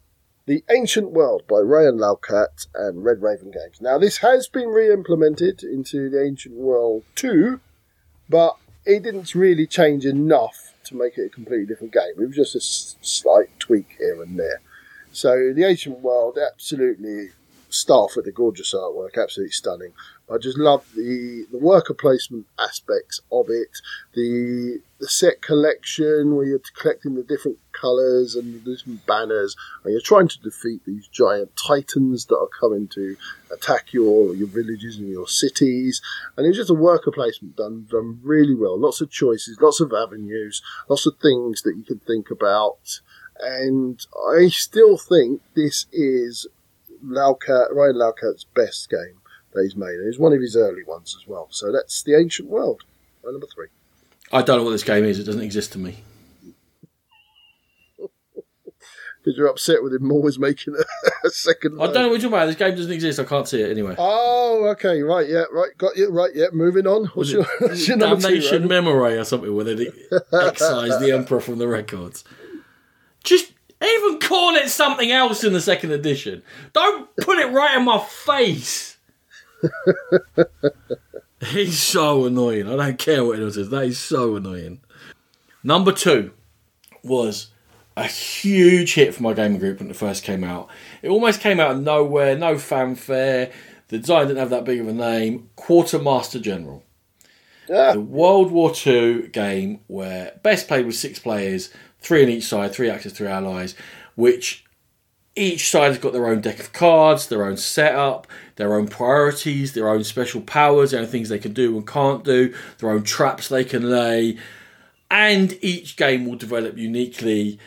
The 0.45 0.64
Ancient 0.69 1.09
World 1.09 1.41
by 1.49 1.57
Ryan 1.57 1.97
Laukat 1.97 2.68
and 2.76 3.03
Red 3.03 3.23
Raven 3.23 3.49
Games. 3.49 3.81
Now, 3.81 3.97
this 3.97 4.18
has 4.18 4.47
been 4.47 4.68
re 4.68 4.93
implemented 4.93 5.64
into 5.64 6.07
The 6.07 6.23
Ancient 6.23 6.53
World 6.53 7.03
2, 7.15 7.59
but 8.30 8.57
it 8.85 9.01
didn't 9.01 9.34
really 9.34 9.65
change 9.65 10.05
enough 10.05 10.76
to 10.84 10.95
make 10.95 11.18
it 11.18 11.26
a 11.26 11.30
completely 11.30 11.65
different 11.65 11.93
game. 11.93 12.14
It 12.15 12.27
was 12.27 12.35
just 12.35 12.55
a 12.55 12.61
slight 12.61 13.49
tweak 13.59 13.95
here 13.97 14.22
and 14.22 14.38
there. 14.38 14.61
So, 15.18 15.34
in 15.34 15.56
The 15.56 15.64
Ancient 15.64 16.02
World 16.02 16.38
absolutely 16.38 17.30
start 17.72 18.11
with 18.15 18.26
the 18.26 18.31
gorgeous 18.31 18.76
artwork, 18.76 19.18
absolutely 19.19 19.52
stunning. 19.52 19.94
I 20.31 20.38
just 20.38 20.60
love 20.60 20.85
the 20.95 21.48
the 21.52 21.57
worker 21.57 21.95
placement 21.95 22.45
aspects 22.60 23.19
of 23.31 23.48
it, 23.49 23.80
the 24.14 24.80
the 24.99 25.07
set 25.07 25.41
collection 25.41 26.35
where 26.35 26.45
you're 26.45 26.61
collecting 26.80 27.15
the 27.15 27.23
different 27.23 27.57
colours 27.72 28.35
and 28.35 28.53
the 28.53 28.76
different 28.76 29.07
banners, 29.07 29.56
and 29.84 29.91
you're 29.91 30.02
trying 30.02 30.27
to 30.27 30.39
defeat 30.39 30.85
these 30.85 31.07
giant 31.07 31.49
titans 31.56 32.27
that 32.27 32.38
are 32.38 32.60
coming 32.60 32.88
to 32.89 33.18
attack 33.52 33.94
your 33.94 34.35
your 34.35 34.48
villages 34.48 34.98
and 34.98 35.10
your 35.10 35.27
cities. 35.27 35.99
And 36.35 36.45
it's 36.45 36.57
just 36.57 36.69
a 36.69 36.76
worker 36.76 37.11
placement 37.11 37.56
done 37.56 37.88
done 37.89 38.19
really 38.22 38.53
well. 38.53 38.77
Lots 38.77 39.02
of 39.02 39.10
choices, 39.10 39.60
lots 39.60 39.80
of 39.80 39.91
avenues, 39.94 40.61
lots 40.88 41.07
of 41.07 41.18
things 41.18 41.64
that 41.64 41.76
you 41.76 41.84
can 41.84 41.98
think 41.98 42.30
about. 42.30 42.99
And 43.39 44.05
I 44.35 44.47
still 44.49 44.97
think 44.97 45.41
this 45.55 45.85
is 45.91 46.47
Laukat, 47.03 47.73
Ryan 47.73 47.95
Laukat's 47.95 48.45
best 48.55 48.89
game 48.89 49.22
that 49.53 49.64
he's 49.64 49.76
made. 49.76 49.95
It's 50.05 50.19
one 50.19 50.34
of 50.34 50.41
his 50.41 50.55
early 50.55 50.84
ones 50.84 51.15
as 51.19 51.27
well. 51.27 51.47
So 51.51 51.72
that's 51.72 52.03
the 52.03 52.15
Ancient 52.18 52.49
World, 52.49 52.84
my 53.23 53.31
number 53.31 53.47
three. 53.53 53.68
I 54.31 54.41
don't 54.41 54.57
know 54.57 54.64
what 54.64 54.72
this 54.72 54.84
game 54.84 55.05
is. 55.05 55.19
It 55.19 55.23
doesn't 55.23 55.41
exist 55.41 55.73
to 55.73 55.80
me. 55.80 56.03
Because 59.23 59.38
you're 59.39 59.47
upset 59.47 59.84
with 59.84 59.93
him 59.93 60.09
always 60.09 60.39
making 60.39 60.73
a, 60.76 61.07
a 61.27 61.30
second. 61.30 61.81
I 61.81 61.88
don't 61.88 61.95
know 61.95 62.01
what 62.07 62.22
you're 62.22 62.30
talking 62.30 62.34
about. 62.34 62.45
This 62.45 62.55
game 62.55 62.76
doesn't 62.76 62.93
exist. 62.93 63.19
I 63.19 63.26
can't 63.26 63.45
see 63.45 63.61
it 63.61 63.69
anyway. 63.69 63.95
Oh, 63.97 64.68
okay, 64.69 65.01
right, 65.01 65.27
yeah, 65.27 65.43
right, 65.51 65.72
got 65.77 65.97
you, 65.97 66.09
right, 66.09 66.31
yeah. 66.34 66.45
Moving 66.53 66.88
on. 66.88 67.07
What's 67.07 67.31
your, 67.31 67.43
what's 67.59 67.85
your 67.89 67.97
number 67.97 68.30
two? 68.30 68.38
Damnatio 68.38 68.65
Memoriae 68.65 69.19
or 69.19 69.26
something 69.26 69.53
where 69.53 69.65
they 69.65 69.91
excise 70.31 70.97
the 71.01 71.11
Emperor 71.14 71.41
from 71.41 71.57
the 71.57 71.68
records. 71.68 72.23
Just 73.28 73.52
even 73.84 74.20
call 74.20 74.56
it 74.56 74.70
something 74.70 75.12
else 75.12 75.44
in 75.44 75.52
the 75.52 75.60
second 75.60 75.91
edition. 75.91 76.44
Don't 76.72 77.14
put 77.18 77.40
it 77.40 77.52
right 77.52 77.76
in 77.76 77.84
my 77.84 77.99
face. 77.99 78.98
He's 81.45 81.78
so 81.78 82.26
annoying. 82.26 82.70
I 82.70 82.78
don't 82.78 82.98
care 82.98 83.26
what 83.26 83.36
anyone 83.36 83.52
says. 83.52 83.70
That 83.70 83.84
is 83.84 83.99
so 83.99 84.38
annoying. 84.38 84.80
Number 85.62 85.91
two 85.91 86.32
was 87.04 87.52
a 87.98 88.06
huge 88.06 88.94
hit 88.94 89.14
for 89.14 89.24
my 89.24 89.34
gaming 89.34 89.60
group 89.60 89.80
when 89.80 89.90
it 89.90 89.98
first 89.98 90.24
came 90.24 90.45
out. 90.45 90.70
It 91.02 91.10
almost 91.10 91.41
came 91.41 91.60
out 91.60 91.72
of 91.72 91.82
nowhere, 91.82 92.38
no 92.38 92.58
fanfare. 92.58 93.52
The 93.90 93.99
design 93.99 94.28
didn't 94.28 94.40
have 94.40 94.52
that 94.52 94.64
big 94.64 94.80
of 94.80 94.88
a 94.88 94.94
name. 94.94 95.49
Quartermaster 95.58 96.40
General. 96.40 96.82
Yeah. 97.68 97.94
The 97.94 97.99
World 97.99 98.52
War 98.52 98.72
II 98.86 99.28
game 99.28 99.82
where 99.88 100.40
best 100.41 100.70
played 100.70 100.86
with 100.86 100.95
six 100.95 101.20
players, 101.20 101.70
three 101.99 102.24
on 102.24 102.30
each 102.30 102.45
side, 102.45 102.74
three 102.74 102.90
axis, 102.90 103.14
three 103.14 103.28
allies, 103.28 103.76
which 104.15 104.65
each 105.36 105.69
side 105.69 105.90
has 105.90 105.99
got 105.99 106.14
their 106.14 106.28
own 106.28 106.41
deck 106.41 106.60
of 106.60 106.74
cards, 106.74 107.28
their 107.28 107.45
own 107.45 107.57
setup, 107.57 108.28
their 108.56 108.74
own 108.74 108.88
priorities, 108.88 109.74
their 109.74 109.88
own 109.88 110.03
special 110.03 110.41
powers, 110.41 110.94
and 110.94 111.07
things 111.07 111.30
they 111.30 111.38
can 111.38 111.53
do 111.53 111.78
and 111.78 111.88
can't 111.88 112.24
do, 112.24 112.53
their 112.80 112.90
own 112.90 113.03
traps 113.03 113.48
they 113.48 113.64
can 113.64 113.90
lay, 113.90 114.38
and 115.11 115.57
each 115.61 115.95
game 115.95 116.26
will 116.26 116.36
develop 116.36 116.78
uniquely. 116.78 117.60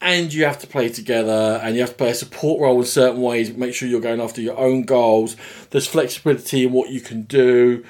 And 0.00 0.32
you 0.32 0.44
have 0.44 0.60
to 0.60 0.66
play 0.66 0.90
together, 0.90 1.60
and 1.62 1.74
you 1.74 1.80
have 1.80 1.90
to 1.90 1.96
play 1.96 2.10
a 2.10 2.14
support 2.14 2.60
role 2.60 2.78
in 2.78 2.84
certain 2.86 3.20
ways. 3.20 3.52
Make 3.56 3.74
sure 3.74 3.88
you're 3.88 4.00
going 4.00 4.20
after 4.20 4.40
your 4.40 4.56
own 4.56 4.82
goals. 4.82 5.34
There's 5.70 5.88
flexibility 5.88 6.66
in 6.66 6.72
what 6.72 6.90
you 6.90 7.00
can 7.00 7.22
do. 7.22 7.84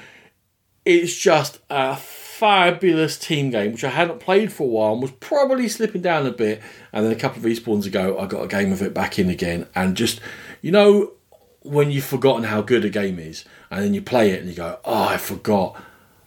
It's 0.85 1.15
just 1.15 1.59
a 1.69 1.97
fabulous 2.39 3.17
team 3.17 3.49
game, 3.49 3.73
which 3.73 3.83
I 3.83 3.89
hadn't 3.89 4.21
played 4.21 4.53
for 4.53 4.63
a 4.63 4.67
while 4.67 4.93
and 4.93 5.01
was 5.01 5.11
probably 5.11 5.67
slipping 5.67 6.01
down 6.01 6.25
a 6.25 6.31
bit. 6.31 6.61
And 6.93 7.05
then 7.05 7.11
a 7.11 7.15
couple 7.15 7.39
of 7.39 7.43
respawns 7.43 7.85
ago, 7.85 8.17
I 8.17 8.27
got 8.27 8.43
a 8.43 8.47
game 8.47 8.71
of 8.71 8.81
it 8.81 8.93
back 8.93 9.19
in 9.19 9.29
again. 9.29 9.67
And 9.75 9.97
just, 9.97 10.21
you 10.61 10.71
know, 10.71 11.11
when 11.61 11.91
you've 11.91 12.05
forgotten 12.05 12.45
how 12.45 12.61
good 12.61 12.85
a 12.85 12.89
game 12.89 13.19
is, 13.19 13.43
and 13.69 13.83
then 13.83 13.93
you 13.93 14.01
play 14.01 14.31
it 14.31 14.39
and 14.39 14.49
you 14.49 14.55
go, 14.55 14.79
oh, 14.85 15.03
I 15.03 15.17
forgot. 15.17 15.81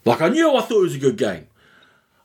Like, 0.05 0.21
I 0.21 0.29
knew 0.29 0.55
I 0.55 0.61
thought 0.61 0.81
it 0.81 0.83
was 0.83 0.95
a 0.97 0.99
good 0.99 1.17
game. 1.17 1.47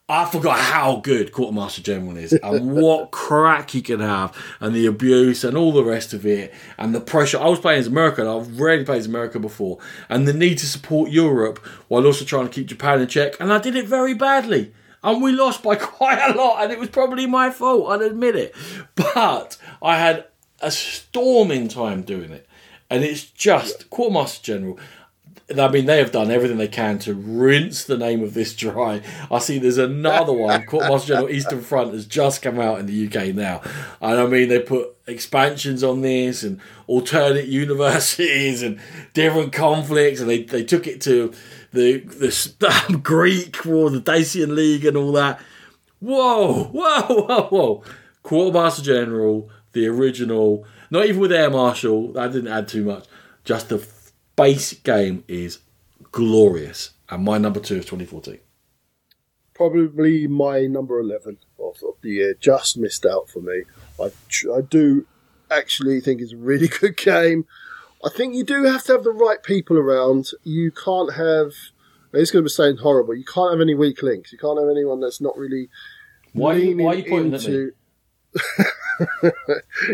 I 0.10 0.24
forgot 0.24 0.58
how 0.58 1.02
good 1.02 1.34
Quartermaster 1.34 1.82
General 1.82 2.16
is 2.16 2.32
and 2.32 2.72
what 2.72 3.12
crack 3.12 3.72
he 3.72 3.82
can 3.82 4.00
have 4.00 4.34
and 4.62 4.74
the 4.74 4.86
abuse 4.86 5.44
and 5.44 5.58
all 5.58 5.74
the 5.74 5.84
rest 5.84 6.14
of 6.14 6.26
it 6.26 6.54
and 6.78 6.96
the 6.96 7.02
pressure. 7.02 7.38
I 7.38 7.50
was 7.50 7.60
playing 7.60 7.82
as 7.82 7.88
America 7.88 8.22
and 8.22 8.30
I've 8.30 8.58
rarely 8.58 8.86
played 8.86 9.00
as 9.00 9.06
America 9.06 9.38
before 9.38 9.80
and 10.08 10.26
the 10.26 10.34
need 10.34 10.60
to 10.60 10.66
support 10.66 11.12
Europe 11.12 11.60
while 11.90 12.06
also 12.06 12.24
trying 12.24 12.46
to 12.48 12.54
keep 12.54 12.68
Japan 12.68 13.02
in 13.02 13.08
check 13.08 13.34
and 13.42 13.52
I 13.52 13.60
did 13.60 13.76
it 13.76 13.86
very 13.86 14.14
badly. 14.14 14.72
And 15.04 15.22
we 15.22 15.34
lost 15.34 15.62
by 15.62 15.76
quite 15.76 16.20
a 16.20 16.38
lot 16.38 16.64
and 16.64 16.72
it 16.72 16.80
was 16.80 16.90
probably 16.90 17.26
my 17.26 17.50
fault, 17.50 17.92
I'll 17.92 18.02
admit 18.02 18.38
it. 18.38 18.56
But 18.96 19.58
I 19.82 19.98
had 19.98 20.28
a 20.62 20.72
storming 20.72 21.68
time 21.68 22.04
doing 22.04 22.32
it. 22.32 22.48
And 22.90 23.04
it's 23.04 23.26
just 23.26 23.90
Quartermaster 23.90 24.42
General. 24.42 24.80
I 25.49 25.69
mean, 25.69 25.86
they 25.86 25.99
have 25.99 26.11
done 26.11 26.30
everything 26.30 26.57
they 26.57 26.68
can 26.68 26.99
to 26.99 27.14
rinse 27.14 27.86
the 27.86 27.98
name 27.98 28.22
of 28.22 28.34
this 28.34 28.53
dry. 28.53 29.02
I 29.32 29.40
see 29.40 29.60
there's 29.60 29.78
another 29.78 30.34
one, 30.34 30.65
Quartermaster 30.65 31.07
General 31.07 31.30
Eastern 31.30 31.61
Front, 31.61 31.94
has 31.94 32.06
just 32.06 32.41
come 32.41 32.60
out 32.60 32.80
in 32.80 32.86
the 32.86 33.07
UK 33.07 33.34
now. 33.34 33.61
And 34.02 34.19
I 34.19 34.26
mean, 34.26 34.49
they 34.49 34.60
put 34.60 34.98
expansions 35.07 35.86
on 35.86 36.02
this 36.02 36.44
and 36.44 36.60
alternate 36.86 37.48
universes 37.48 38.61
and 38.61 38.78
different 39.14 39.53
conflicts, 39.53 40.19
and 40.19 40.30
they, 40.30 40.44
they 40.44 40.65
took 40.65 40.86
it 40.86 40.99
to 41.02 41.34
the 41.72 41.99
the 41.99 42.98
Greek 43.02 43.64
war, 43.64 43.90
the 43.90 44.02
Delian 44.02 44.53
League, 44.53 44.86
and 44.86 44.98
all 44.98 45.14
that. 45.14 45.40
Whoa, 45.99 46.65
whoa, 46.65 47.02
whoa, 47.07 47.41
whoa! 47.44 47.84
Quartermaster 48.22 48.84
General, 48.84 49.49
the 49.72 49.88
original, 49.88 50.65
not 50.91 51.06
even 51.06 51.22
with 51.22 51.32
Air 51.32 51.49
Marshal, 51.49 52.11
that 52.11 52.34
didn't 52.34 52.52
add 52.52 52.68
too 52.68 52.84
much. 52.84 53.06
Just 53.45 53.69
the 53.69 53.78
base 54.38 54.74
game 54.74 55.26
is 55.28 55.60
glorious, 56.14 56.92
and 57.10 57.26
my 57.26 57.38
number 57.38 57.60
two 57.60 57.76
is 57.76 57.86
2014. 57.86 58.40
Probably 59.54 60.28
my 60.28 60.68
number 60.68 61.00
11 61.00 61.40
of, 61.60 61.76
of 61.84 61.96
the 62.02 62.10
year. 62.12 62.36
Just 62.40 62.78
missed 62.78 63.06
out 63.06 63.28
for 63.30 63.42
me. 63.42 63.64
I, 64.00 64.12
I 64.56 64.62
do 64.62 65.06
actually 65.50 66.00
think 66.00 66.22
it's 66.22 66.32
a 66.34 66.38
really 66.38 66.68
good 66.80 66.96
game. 66.96 67.46
I 68.06 68.10
think 68.16 68.36
you 68.36 68.44
do 68.44 68.64
have 68.66 68.84
to 68.86 68.94
have 68.94 69.04
the 69.04 69.12
right 69.12 69.42
people 69.42 69.78
around. 69.78 70.30
You 70.44 70.72
can't 70.72 71.14
have. 71.16 71.52
It's 72.14 72.32
going 72.32 72.44
to 72.44 72.48
be 72.48 72.50
saying 72.50 72.78
horrible. 72.78 73.16
You 73.16 73.26
can't 73.26 73.52
have 73.52 73.62
any 73.62 73.76
weak 73.76 74.02
links. 74.02 74.32
You 74.32 74.38
can't 74.38 74.60
have 74.60 74.70
anyone 74.70 75.00
that's 75.02 75.20
not 75.20 75.36
really. 75.38 75.70
Why, 76.34 76.56
are 76.56 76.58
you- 76.60 76.78
why 76.78 76.94
are 76.94 76.96
you 76.96 77.10
pointing 77.10 77.34
at 77.34 77.48
me? 77.48 77.70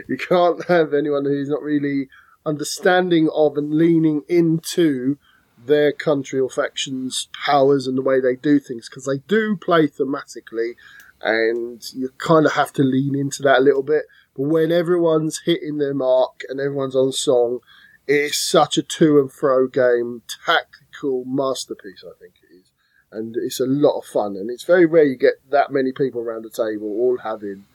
you 0.10 0.18
can't 0.18 0.64
have 0.66 0.94
anyone 0.94 1.24
who's 1.26 1.50
not 1.50 1.62
really 1.62 2.10
understanding 2.46 3.30
of 3.34 3.58
and 3.58 3.74
leaning 3.74 4.24
into 4.28 5.18
their 5.66 5.92
country 5.92 6.40
or 6.40 6.50
faction's 6.50 7.30
powers 7.46 7.88
and 7.88 7.98
the 7.98 8.02
way 8.02 8.20
they 8.20 8.36
do 8.36 8.60
things 8.60 8.90
because 8.90 9.06
they 9.06 9.20
do 9.28 9.56
play 9.56 9.88
thematically 9.88 10.74
and 11.22 11.82
you 11.94 12.10
kind 12.18 12.46
of 12.46 12.54
have 12.54 12.74
to 12.74 12.84
lean 12.84 13.16
into 13.16 13.42
that 13.44 13.60
a 13.60 13.64
little 13.64 13.84
bit. 13.84 14.04
But 14.36 14.44
when 14.44 14.72
everyone's 14.72 15.42
hitting 15.46 15.78
their 15.78 15.94
mark 15.94 16.42
and 16.50 16.60
everyone's 16.60 16.96
on 16.96 17.12
song, 17.14 17.60
it's 18.08 18.38
such 18.38 18.78
a 18.78 18.84
to 18.84 19.20
and 19.20 19.32
fro 19.32 19.68
game, 19.68 20.24
tactical 20.46 21.24
masterpiece, 21.26 22.04
I 22.06 22.12
think 22.20 22.34
it 22.44 22.56
is. 22.56 22.72
And 23.12 23.36
it's 23.38 23.60
a 23.60 23.66
lot 23.66 24.00
of 24.00 24.06
fun, 24.06 24.36
and 24.36 24.50
it's 24.50 24.64
very 24.64 24.86
rare 24.86 25.04
you 25.04 25.16
get 25.16 25.36
that 25.52 25.72
many 25.72 25.92
people 25.92 26.20
around 26.22 26.44
the 26.44 26.50
table 26.50 26.88
all 26.88 27.20
having 27.20 27.66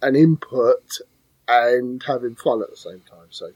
an 0.00 0.14
input 0.14 0.98
and 1.48 2.02
having 2.06 2.36
fun 2.36 2.62
at 2.62 2.70
the 2.70 2.76
same 2.76 3.00
time. 3.00 3.26
So, 3.30 3.50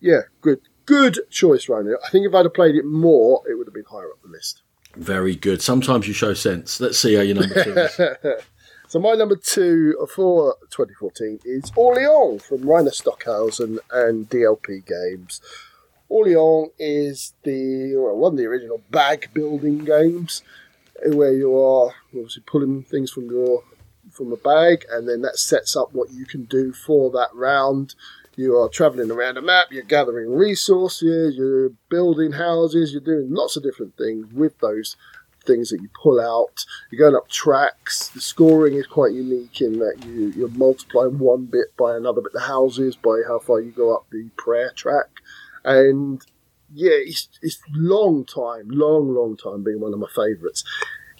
yeah, 0.00 0.20
good, 0.40 0.60
good 0.86 1.18
choice, 1.30 1.68
Ryan. 1.68 1.96
I 2.04 2.10
think 2.10 2.26
if 2.26 2.34
I'd 2.34 2.44
have 2.44 2.54
played 2.54 2.74
it 2.74 2.84
more, 2.84 3.42
it 3.48 3.54
would 3.54 3.66
have 3.66 3.74
been 3.74 3.84
higher 3.84 4.10
up 4.10 4.22
the 4.22 4.28
list. 4.28 4.62
Very 4.96 5.36
good. 5.36 5.62
Sometimes 5.62 6.08
you 6.08 6.14
show 6.14 6.34
sense. 6.34 6.80
Let's 6.80 6.98
see 6.98 7.14
how 7.14 7.22
your 7.22 7.36
number 7.36 7.64
two 7.64 7.76
is. 7.76 8.42
So 8.88 8.98
my 8.98 9.12
number 9.12 9.36
two 9.36 10.08
for 10.14 10.56
2014 10.70 11.40
is 11.44 11.70
Orleans 11.76 12.42
from 12.42 12.60
Reiner 12.60 12.90
Stockhausen 12.90 13.78
and 13.90 14.26
DLP 14.30 14.86
Games. 14.86 15.42
Orleans 16.08 16.70
is 16.78 17.34
the 17.42 17.96
well, 17.96 18.16
one 18.16 18.32
of 18.32 18.38
the 18.38 18.46
original 18.46 18.80
bag 18.90 19.28
building 19.34 19.84
games 19.84 20.40
where 21.04 21.34
you 21.34 21.54
are 21.54 21.92
obviously 22.14 22.42
pulling 22.46 22.82
things 22.82 23.10
from 23.10 23.26
your 23.26 23.62
from 24.10 24.32
a 24.32 24.36
bag 24.36 24.86
and 24.90 25.06
then 25.06 25.20
that 25.20 25.36
sets 25.38 25.76
up 25.76 25.92
what 25.92 26.10
you 26.10 26.24
can 26.24 26.44
do 26.44 26.72
for 26.72 27.10
that 27.10 27.28
round. 27.34 27.94
You 28.38 28.56
are 28.56 28.68
traveling 28.68 29.10
around 29.10 29.36
a 29.36 29.42
map, 29.42 29.72
you're 29.72 29.82
gathering 29.82 30.32
resources, 30.32 31.34
you're 31.36 31.70
building 31.90 32.30
houses, 32.30 32.92
you're 32.92 33.00
doing 33.00 33.34
lots 33.34 33.56
of 33.56 33.64
different 33.64 33.96
things 33.96 34.32
with 34.32 34.56
those 34.60 34.94
things 35.44 35.70
that 35.70 35.82
you 35.82 35.88
pull 36.00 36.20
out. 36.20 36.64
You're 36.88 37.10
going 37.10 37.20
up 37.20 37.28
tracks. 37.28 38.10
The 38.10 38.20
scoring 38.20 38.74
is 38.74 38.86
quite 38.86 39.12
unique 39.12 39.60
in 39.60 39.80
that 39.80 40.04
you, 40.06 40.32
you're 40.36 40.50
multiplying 40.50 41.18
one 41.18 41.46
bit 41.46 41.76
by 41.76 41.96
another 41.96 42.20
bit, 42.20 42.32
the 42.32 42.42
houses 42.42 42.94
by 42.94 43.22
how 43.26 43.40
far 43.40 43.60
you 43.60 43.72
go 43.72 43.92
up 43.92 44.06
the 44.12 44.30
prayer 44.36 44.70
track. 44.70 45.08
And 45.64 46.24
yeah, 46.72 46.92
it's, 46.92 47.28
it's 47.42 47.60
long 47.72 48.24
time, 48.24 48.68
long, 48.68 49.12
long 49.16 49.36
time 49.36 49.64
being 49.64 49.80
one 49.80 49.92
of 49.92 49.98
my 49.98 50.06
favourites. 50.14 50.62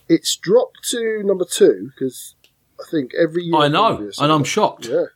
It's 0.09 0.37
dropped 0.37 0.89
to 0.91 1.25
number 1.25 1.45
two 1.45 1.91
because 1.97 2.37
I 2.81 2.85
think 2.89 3.11
every 3.19 3.43
year. 3.43 3.57
I 3.57 3.67
know, 3.67 4.09
and 4.21 4.31
I'm 4.31 4.45
shocked. 4.45 4.87
yeah, 4.87 5.07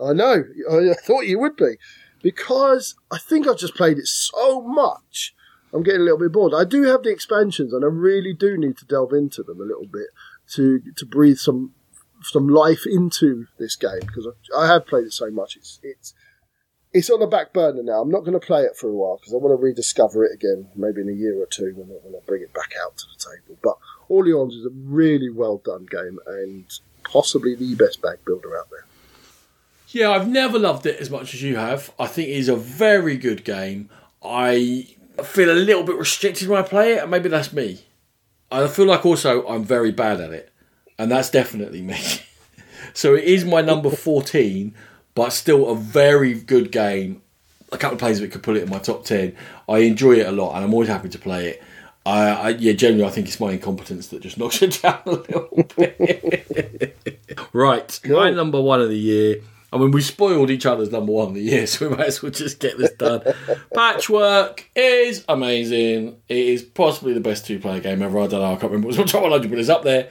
I 0.00 0.12
know. 0.12 0.44
I 0.70 0.94
thought 0.94 1.26
you 1.26 1.38
would 1.38 1.56
be 1.56 1.76
because 2.22 2.94
I 3.10 3.18
think 3.18 3.46
I've 3.46 3.58
just 3.58 3.74
played 3.74 3.98
it 3.98 4.06
so 4.06 4.60
much. 4.62 5.34
I'm 5.72 5.82
getting 5.82 6.02
a 6.02 6.04
little 6.04 6.18
bit 6.18 6.32
bored. 6.32 6.52
I 6.54 6.64
do 6.64 6.82
have 6.84 7.02
the 7.02 7.10
expansions, 7.10 7.72
and 7.72 7.84
I 7.84 7.88
really 7.88 8.34
do 8.34 8.58
need 8.58 8.76
to 8.78 8.84
delve 8.84 9.12
into 9.12 9.42
them 9.42 9.60
a 9.60 9.64
little 9.64 9.86
bit 9.86 10.08
to 10.54 10.80
to 10.96 11.06
breathe 11.06 11.38
some 11.38 11.74
some 12.22 12.48
life 12.48 12.86
into 12.86 13.46
this 13.58 13.74
game 13.74 14.00
because 14.00 14.28
I, 14.54 14.60
I 14.60 14.66
have 14.66 14.86
played 14.86 15.06
it 15.06 15.12
so 15.12 15.30
much. 15.30 15.56
It's 15.56 15.80
it's 15.82 16.14
it's 16.92 17.10
on 17.10 17.20
the 17.20 17.26
back 17.26 17.52
burner 17.52 17.82
now. 17.82 18.02
I'm 18.02 18.10
not 18.10 18.20
going 18.20 18.38
to 18.38 18.46
play 18.46 18.62
it 18.62 18.76
for 18.76 18.88
a 18.88 18.94
while 18.94 19.16
because 19.16 19.32
I 19.32 19.38
want 19.38 19.58
to 19.58 19.62
rediscover 19.62 20.24
it 20.24 20.32
again, 20.34 20.68
maybe 20.76 21.00
in 21.00 21.08
a 21.08 21.12
year 21.12 21.40
or 21.40 21.46
two 21.46 21.72
when 21.74 21.88
I, 21.88 21.98
when 22.02 22.14
I 22.14 22.24
bring 22.26 22.42
it 22.42 22.52
back 22.52 22.74
out 22.84 22.98
to 22.98 23.04
the 23.06 23.24
table. 23.24 23.58
But 23.62 23.78
Orleans 24.08 24.54
is 24.54 24.66
a 24.66 24.70
really 24.70 25.30
well 25.30 25.58
done 25.64 25.86
game 25.90 26.18
and 26.26 26.66
possibly 27.04 27.54
the 27.54 27.74
best 27.76 28.02
bag 28.02 28.18
builder 28.26 28.58
out 28.58 28.68
there. 28.70 28.84
Yeah, 29.92 30.10
I've 30.10 30.28
never 30.28 30.58
loved 30.58 30.86
it 30.86 30.98
as 31.00 31.10
much 31.10 31.34
as 31.34 31.42
you 31.42 31.56
have. 31.56 31.92
I 31.98 32.06
think 32.06 32.28
it 32.28 32.36
is 32.36 32.48
a 32.48 32.56
very 32.56 33.16
good 33.18 33.44
game. 33.44 33.90
I 34.24 34.88
feel 35.22 35.50
a 35.50 35.52
little 35.52 35.82
bit 35.82 35.96
restricted 35.96 36.48
when 36.48 36.64
I 36.64 36.66
play 36.66 36.94
it, 36.94 37.02
and 37.02 37.10
maybe 37.10 37.28
that's 37.28 37.52
me. 37.52 37.80
I 38.50 38.66
feel 38.68 38.86
like 38.86 39.04
also 39.04 39.46
I'm 39.46 39.64
very 39.64 39.92
bad 39.92 40.20
at 40.20 40.30
it, 40.30 40.50
and 40.98 41.10
that's 41.10 41.30
definitely 41.30 41.82
me. 41.82 42.00
so 42.94 43.14
it 43.14 43.24
is 43.24 43.44
my 43.44 43.60
number 43.60 43.90
14, 43.90 44.74
but 45.14 45.30
still 45.30 45.68
a 45.68 45.76
very 45.76 46.34
good 46.34 46.72
game. 46.72 47.20
A 47.70 47.76
couple 47.76 47.94
of 47.94 48.00
players 48.00 48.20
that 48.20 48.32
could 48.32 48.42
put 48.42 48.56
it 48.56 48.62
in 48.62 48.70
my 48.70 48.78
top 48.78 49.04
10. 49.04 49.36
I 49.68 49.78
enjoy 49.78 50.12
it 50.20 50.26
a 50.26 50.32
lot, 50.32 50.54
and 50.54 50.64
I'm 50.64 50.72
always 50.72 50.88
happy 50.88 51.10
to 51.10 51.18
play 51.18 51.48
it. 51.48 51.62
I, 52.04 52.28
I 52.28 52.48
yeah, 52.50 52.72
generally, 52.72 53.04
I 53.04 53.10
think 53.10 53.28
it's 53.28 53.38
my 53.38 53.52
incompetence 53.52 54.08
that 54.08 54.22
just 54.22 54.38
knocks 54.38 54.62
it 54.62 54.80
down 54.82 55.00
a 55.04 55.10
little 55.10 55.68
bit. 55.76 56.96
right, 57.52 58.00
my 58.08 58.30
number 58.30 58.60
one 58.60 58.80
of 58.80 58.88
the 58.88 58.98
year. 58.98 59.36
I 59.72 59.78
mean, 59.78 59.90
we 59.90 60.02
spoiled 60.02 60.50
each 60.50 60.66
other's 60.66 60.90
number 60.90 61.12
one 61.12 61.28
of 61.28 61.34
the 61.34 61.40
year, 61.40 61.66
so 61.68 61.88
we 61.88 61.96
might 61.96 62.08
as 62.08 62.22
well 62.22 62.30
just 62.32 62.58
get 62.58 62.76
this 62.78 62.92
done. 62.92 63.22
Patchwork 63.74 64.68
is 64.74 65.24
amazing. 65.28 66.20
It 66.28 66.36
is 66.36 66.62
possibly 66.62 67.14
the 67.14 67.20
best 67.20 67.46
two-player 67.46 67.80
game 67.80 68.02
ever. 68.02 68.18
I 68.18 68.26
don't 68.26 68.42
know. 68.42 68.52
I 68.52 68.56
can't 68.56 68.64
remember 68.64 68.88
what's 68.88 68.98
on 68.98 69.06
top 69.06 69.22
100, 69.22 69.48
but 69.48 69.58
it's 69.58 69.68
up 69.68 69.82
there. 69.82 70.10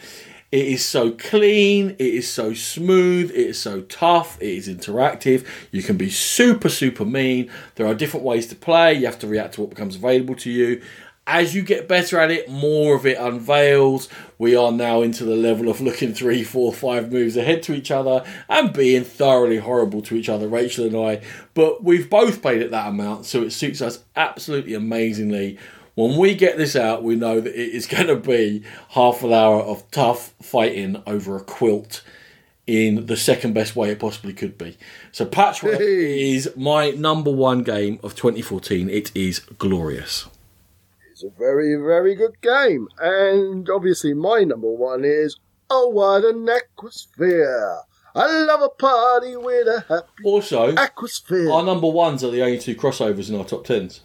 It 0.51 0.67
is 0.67 0.83
so 0.83 1.11
clean. 1.11 1.91
It 1.91 2.01
is 2.01 2.29
so 2.29 2.53
smooth. 2.53 3.31
It 3.31 3.37
is 3.37 3.59
so 3.59 3.81
tough. 3.83 4.41
It 4.41 4.49
is 4.49 4.67
interactive. 4.67 5.47
You 5.71 5.81
can 5.81 5.95
be 5.95 6.09
super, 6.09 6.67
super 6.67 7.05
mean. 7.05 7.49
There 7.75 7.87
are 7.87 7.93
different 7.93 8.25
ways 8.25 8.47
to 8.47 8.55
play. 8.55 8.95
You 8.95 9.05
have 9.05 9.19
to 9.19 9.27
react 9.27 9.53
to 9.53 9.61
what 9.61 9.69
becomes 9.69 9.95
available 9.95 10.35
to 10.35 10.51
you 10.51 10.81
as 11.27 11.53
you 11.53 11.61
get 11.61 11.87
better 11.87 12.19
at 12.19 12.31
it, 12.31 12.49
more 12.49 12.95
of 12.95 13.05
it 13.05 13.17
unveils. 13.17 14.09
We 14.37 14.55
are 14.55 14.71
now 14.71 15.01
into 15.01 15.23
the 15.23 15.35
level 15.35 15.69
of 15.69 15.79
looking 15.79 16.13
three, 16.13 16.43
four, 16.43 16.73
five 16.73 17.11
moves 17.11 17.37
ahead 17.37 17.61
to 17.63 17.73
each 17.73 17.91
other 17.91 18.25
and 18.49 18.73
being 18.73 19.03
thoroughly 19.03 19.57
horrible 19.57 20.01
to 20.03 20.15
each 20.15 20.29
other, 20.29 20.47
Rachel 20.47 20.85
and 20.85 20.95
I. 20.95 21.21
But 21.53 21.83
we've 21.83 22.09
both 22.09 22.41
played 22.41 22.61
it 22.61 22.71
that 22.71 22.87
amount, 22.87 23.25
so 23.25 23.43
it 23.43 23.51
suits 23.51 23.81
us 23.81 24.03
absolutely 24.15 24.73
amazingly. 24.73 25.59
When 25.93 26.17
we 26.17 26.33
get 26.33 26.57
this 26.57 26.75
out, 26.75 27.03
we 27.03 27.15
know 27.15 27.39
that 27.39 27.53
it 27.53 27.69
is 27.69 27.85
going 27.87 28.07
to 28.07 28.15
be 28.15 28.63
half 28.89 29.23
an 29.23 29.31
hour 29.31 29.61
of 29.61 29.89
tough 29.91 30.33
fighting 30.41 31.03
over 31.05 31.37
a 31.37 31.41
quilt 31.41 32.03
in 32.65 33.05
the 33.05 33.17
second 33.17 33.53
best 33.53 33.75
way 33.75 33.91
it 33.91 33.99
possibly 33.99 34.33
could 34.33 34.57
be. 34.57 34.77
So 35.11 35.25
Patchwork 35.25 35.79
is 35.81 36.51
my 36.55 36.91
number 36.91 37.31
one 37.31 37.63
game 37.63 37.99
of 38.01 38.15
2014. 38.15 38.89
It 38.89 39.11
is 39.15 39.39
glorious. 39.39 40.27
It's 41.23 41.35
a 41.35 41.37
very, 41.39 41.75
very 41.75 42.15
good 42.15 42.41
game. 42.41 42.87
And 42.99 43.69
obviously, 43.69 44.13
my 44.13 44.43
number 44.43 44.71
one 44.71 45.03
is 45.05 45.37
Oh, 45.69 45.87
what 45.89 46.25
an 46.25 46.47
aquasphere! 46.47 47.81
I 48.13 48.41
love 48.43 48.61
a 48.61 48.69
party 48.69 49.37
with 49.37 49.67
a 49.67 49.85
happy 49.87 50.23
Also, 50.25 50.73
aquasphere. 50.73 51.53
our 51.53 51.63
number 51.63 51.87
ones 51.87 52.23
are 52.25 52.31
the 52.31 52.41
only 52.41 52.57
two 52.59 52.75
crossovers 52.75 53.29
in 53.29 53.35
our 53.37 53.45
top 53.45 53.65
tens. 53.65 54.01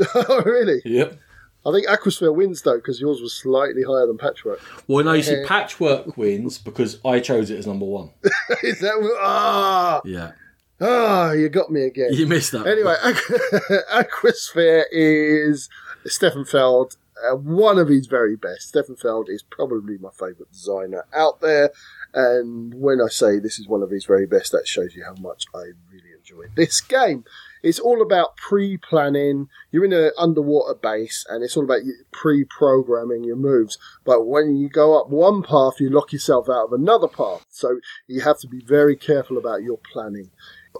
oh, 0.14 0.42
really? 0.44 0.80
Yep. 0.84 1.18
I 1.64 1.70
think 1.70 1.86
Aquasphere 1.86 2.34
wins, 2.34 2.62
though, 2.62 2.74
because 2.78 3.00
yours 3.00 3.20
was 3.20 3.34
slightly 3.34 3.84
higher 3.84 4.08
than 4.08 4.18
Patchwork. 4.18 4.58
Well, 4.88 5.04
no, 5.04 5.12
you 5.12 5.22
see, 5.22 5.44
Patchwork 5.46 6.16
wins 6.16 6.58
because 6.58 6.98
I 7.04 7.20
chose 7.20 7.50
it 7.50 7.58
as 7.58 7.68
number 7.68 7.86
one. 7.86 8.10
is 8.64 8.80
that. 8.80 9.00
what- 9.00 9.12
Ah! 9.20 10.00
Yeah. 10.04 10.32
Ah, 10.80 11.30
you 11.30 11.48
got 11.48 11.70
me 11.70 11.82
again. 11.84 12.08
You 12.14 12.26
missed 12.26 12.50
that. 12.50 12.66
Anyway, 12.66 12.96
Aqu- 13.04 13.84
Aquasphere 13.92 14.82
is 14.90 15.68
Stefan 16.06 16.44
Feld, 16.44 16.96
uh, 17.22 17.36
one 17.36 17.78
of 17.78 17.88
his 17.88 18.06
very 18.06 18.36
best. 18.36 18.68
Stefan 18.68 18.96
Feld 18.96 19.28
is 19.28 19.42
probably 19.42 19.98
my 19.98 20.10
favourite 20.10 20.50
designer 20.52 21.04
out 21.14 21.40
there. 21.40 21.70
And 22.14 22.74
when 22.74 23.00
I 23.00 23.08
say 23.08 23.38
this 23.38 23.58
is 23.58 23.68
one 23.68 23.82
of 23.82 23.90
his 23.90 24.04
very 24.04 24.26
best, 24.26 24.52
that 24.52 24.66
shows 24.66 24.94
you 24.94 25.04
how 25.04 25.14
much 25.14 25.44
I 25.54 25.72
really 25.90 26.12
enjoy 26.18 26.44
this 26.54 26.80
game. 26.80 27.24
It's 27.62 27.78
all 27.78 28.02
about 28.02 28.36
pre-planning. 28.36 29.48
You're 29.70 29.84
in 29.84 29.92
an 29.92 30.10
underwater 30.18 30.74
base, 30.74 31.24
and 31.28 31.44
it's 31.44 31.56
all 31.56 31.64
about 31.64 31.82
pre-programming 32.10 33.24
your 33.24 33.36
moves. 33.36 33.78
But 34.04 34.26
when 34.26 34.56
you 34.56 34.68
go 34.68 35.00
up 35.00 35.10
one 35.10 35.42
path, 35.42 35.74
you 35.78 35.88
lock 35.88 36.12
yourself 36.12 36.48
out 36.48 36.66
of 36.66 36.72
another 36.72 37.08
path. 37.08 37.46
So 37.50 37.78
you 38.08 38.22
have 38.22 38.40
to 38.40 38.48
be 38.48 38.60
very 38.60 38.96
careful 38.96 39.38
about 39.38 39.62
your 39.62 39.78
planning 39.92 40.30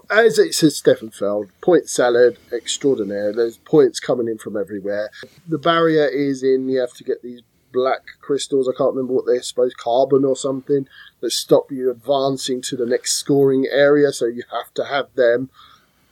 as 0.09 0.39
it 0.39 0.53
says 0.53 0.77
Stefan 0.77 1.11
Feld, 1.11 1.49
point 1.61 1.89
salad 1.89 2.37
extraordinaire. 2.51 3.33
There's 3.33 3.57
points 3.57 3.99
coming 3.99 4.27
in 4.27 4.37
from 4.37 4.57
everywhere. 4.57 5.09
The 5.47 5.57
barrier 5.57 6.07
is 6.07 6.43
in 6.43 6.69
you 6.69 6.79
have 6.79 6.93
to 6.93 7.03
get 7.03 7.21
these 7.21 7.41
black 7.71 8.01
crystals. 8.21 8.69
I 8.69 8.77
can't 8.77 8.93
remember 8.93 9.13
what 9.13 9.25
they're 9.25 9.41
supposed 9.41 9.77
carbon 9.77 10.23
or 10.23 10.35
something 10.35 10.87
that 11.21 11.31
stop 11.31 11.71
you 11.71 11.89
advancing 11.89 12.61
to 12.63 12.77
the 12.77 12.85
next 12.85 13.15
scoring 13.15 13.67
area. 13.71 14.11
So 14.11 14.25
you 14.25 14.43
have 14.51 14.73
to 14.75 14.85
have 14.85 15.13
them. 15.15 15.49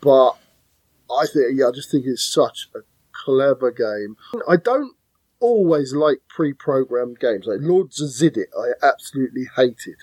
But 0.01 0.31
I 1.09 1.25
think 1.31 1.53
yeah, 1.53 1.67
I 1.67 1.71
just 1.71 1.91
think 1.91 2.05
it's 2.05 2.23
such 2.23 2.69
a 2.75 2.79
clever 3.11 3.71
game. 3.71 4.17
I 4.47 4.57
don't 4.57 4.95
always 5.39 5.93
like 5.93 6.19
pre-programmed 6.27 7.19
games 7.19 7.45
like 7.45 7.59
Lords 7.61 8.01
of 8.01 8.09
Xidit. 8.09 8.47
I 8.57 8.85
absolutely 8.85 9.47
hated, 9.55 9.97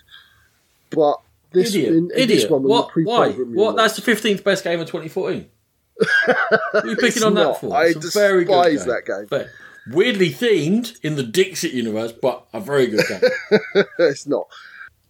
but 0.89 1.21
this 1.51 1.73
Idiot. 1.75 1.89
in, 1.93 1.97
in 1.97 2.11
Idiot. 2.11 2.27
this 2.29 2.49
one 2.49 2.63
what? 2.63 2.91
Why? 2.95 3.31
What? 3.31 3.75
That's 3.75 3.95
the 3.95 4.11
15th 4.11 4.43
best 4.43 4.63
game 4.63 4.79
of 4.79 4.87
2014. 4.87 5.49
what 5.95 6.85
are 6.85 6.87
you 6.87 6.95
picking 6.97 7.23
on 7.23 7.33
not. 7.33 7.53
that 7.53 7.61
for? 7.61 7.75
I 7.75 7.85
It's 7.87 8.15
a 8.15 8.19
very 8.19 8.45
good 8.45 8.63
despise 8.63 8.85
game. 8.85 8.93
that 8.93 9.05
game. 9.05 9.27
But 9.29 9.49
weirdly 9.91 10.29
themed 10.29 10.99
in 11.03 11.15
the 11.15 11.23
Dixit 11.23 11.73
universe, 11.73 12.11
but 12.11 12.45
a 12.53 12.59
very 12.59 12.87
good 12.87 13.05
game. 13.07 13.83
it's 13.99 14.27
not. 14.27 14.47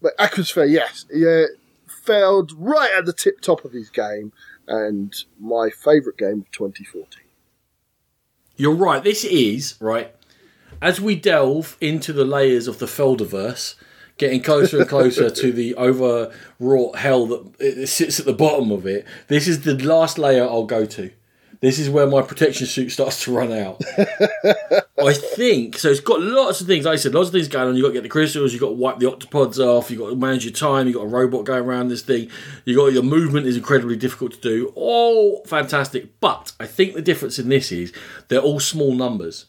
But 0.02 0.18
Aquasphere, 0.18 0.70
yes, 0.70 1.06
yeah, 1.14 1.46
failed 1.88 2.54
right 2.58 2.92
at 2.98 3.06
the 3.06 3.14
tip 3.14 3.42
top 3.42 3.66
of 3.66 3.74
his 3.74 3.90
game, 3.90 4.32
and 4.68 5.14
my 5.40 5.70
favourite 5.70 6.18
game 6.18 6.42
of 6.42 6.52
2014. 6.52 7.24
You're 8.56 8.76
right. 8.76 9.04
This 9.04 9.24
is 9.24 9.76
right. 9.80 10.14
As 10.82 11.02
we 11.02 11.16
delve 11.16 11.76
into 11.82 12.14
the 12.14 12.24
layers 12.24 12.68
of 12.68 12.80
the 12.80 12.86
Felderverse, 12.86 13.76
getting 14.20 14.44
closer 14.44 14.80
and 14.80 14.90
closer 14.90 15.30
to 15.30 15.52
the 15.52 15.76
overwrought 15.78 16.98
hell 16.98 17.26
that 17.26 17.56
it 17.60 17.88
sits 17.88 18.20
at 18.20 18.26
the 18.26 18.34
bottom 18.34 18.72
of 18.72 18.86
it. 18.86 19.06
This 19.28 19.48
is 19.48 19.62
the 19.62 19.74
last 19.74 20.20
layer 20.20 20.44
I'll 20.44 20.66
go 20.66 20.86
to. 20.86 21.12
This 21.62 21.78
is 21.78 21.90
where 21.90 22.08
my 22.08 22.22
protection 22.22 22.68
suit 22.68 22.90
starts 22.90 23.26
to 23.26 23.34
run 23.34 23.52
out. 23.52 23.82
I 24.98 25.14
think 25.14 25.78
so. 25.78 25.90
It's 25.90 26.00
got 26.00 26.22
lots 26.22 26.62
of 26.62 26.68
things. 26.68 26.86
Like 26.86 26.94
I 26.94 26.96
said, 26.96 27.14
lots 27.14 27.28
of 27.28 27.34
things 27.34 27.50
going 27.50 27.68
on. 27.68 27.76
You 27.76 27.82
got 27.82 27.90
to 27.90 27.94
get 27.96 28.04
the 28.04 28.10
crystals. 28.10 28.54
You 28.54 28.62
got 28.62 28.68
to 28.68 28.76
wipe 28.76 29.00
the 29.00 29.08
octopods 29.08 29.60
off. 29.60 29.92
You 29.92 29.98
got 29.98 30.10
to 30.12 30.16
manage 30.16 30.46
your 30.46 30.54
time. 30.54 30.88
You 30.88 30.94
got 30.94 31.04
a 31.04 31.08
robot 31.08 31.44
going 31.46 31.66
around 31.66 31.90
this 31.90 32.02
thing. 32.02 32.30
You 32.64 32.78
got 32.78 32.94
your 32.94 33.04
movement 33.04 33.46
is 33.46 33.58
incredibly 33.58 33.98
difficult 33.98 34.34
to 34.34 34.40
do. 34.40 34.72
All 34.76 35.44
fantastic. 35.46 36.20
But 36.22 36.54
I 36.62 36.66
think 36.66 36.94
the 36.94 37.02
difference 37.02 37.38
in 37.40 37.50
this 37.50 37.74
is 37.74 37.92
they're 38.30 38.40
all 38.40 38.62
small 38.62 38.94
numbers. 38.94 39.48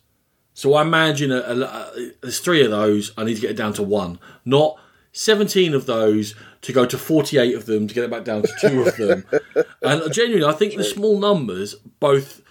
So 0.55 0.75
I 0.75 0.83
imagine 0.83 1.31
a, 1.33 1.39
a, 1.41 1.61
a- 1.61 2.11
there's 2.23 2.41
three 2.41 2.65
of 2.65 2.71
those. 2.71 3.13
I 3.17 3.25
need 3.25 3.35
to 3.35 3.41
get 3.41 3.51
it 3.53 3.57
down 3.57 3.73
to 3.75 3.83
one, 3.83 4.19
not 4.45 4.79
17 5.13 5.75
of 5.75 5.87
those 5.87 6.35
to 6.63 6.73
go 6.73 6.85
to 6.87 6.99
48 6.99 7.55
of 7.57 7.67
them 7.67 7.89
to 7.89 7.95
get 7.95 8.05
it 8.05 8.11
back 8.11 8.25
down 8.25 8.43
to 8.43 8.53
two 8.61 8.83
of 8.83 8.97
them. 8.97 9.25
And 9.83 10.13
genuinely, 10.13 10.47
I 10.47 10.53
think 10.53 10.77
the 10.77 10.85
small 10.85 11.19
numbers 11.19 11.75
both 12.01 12.43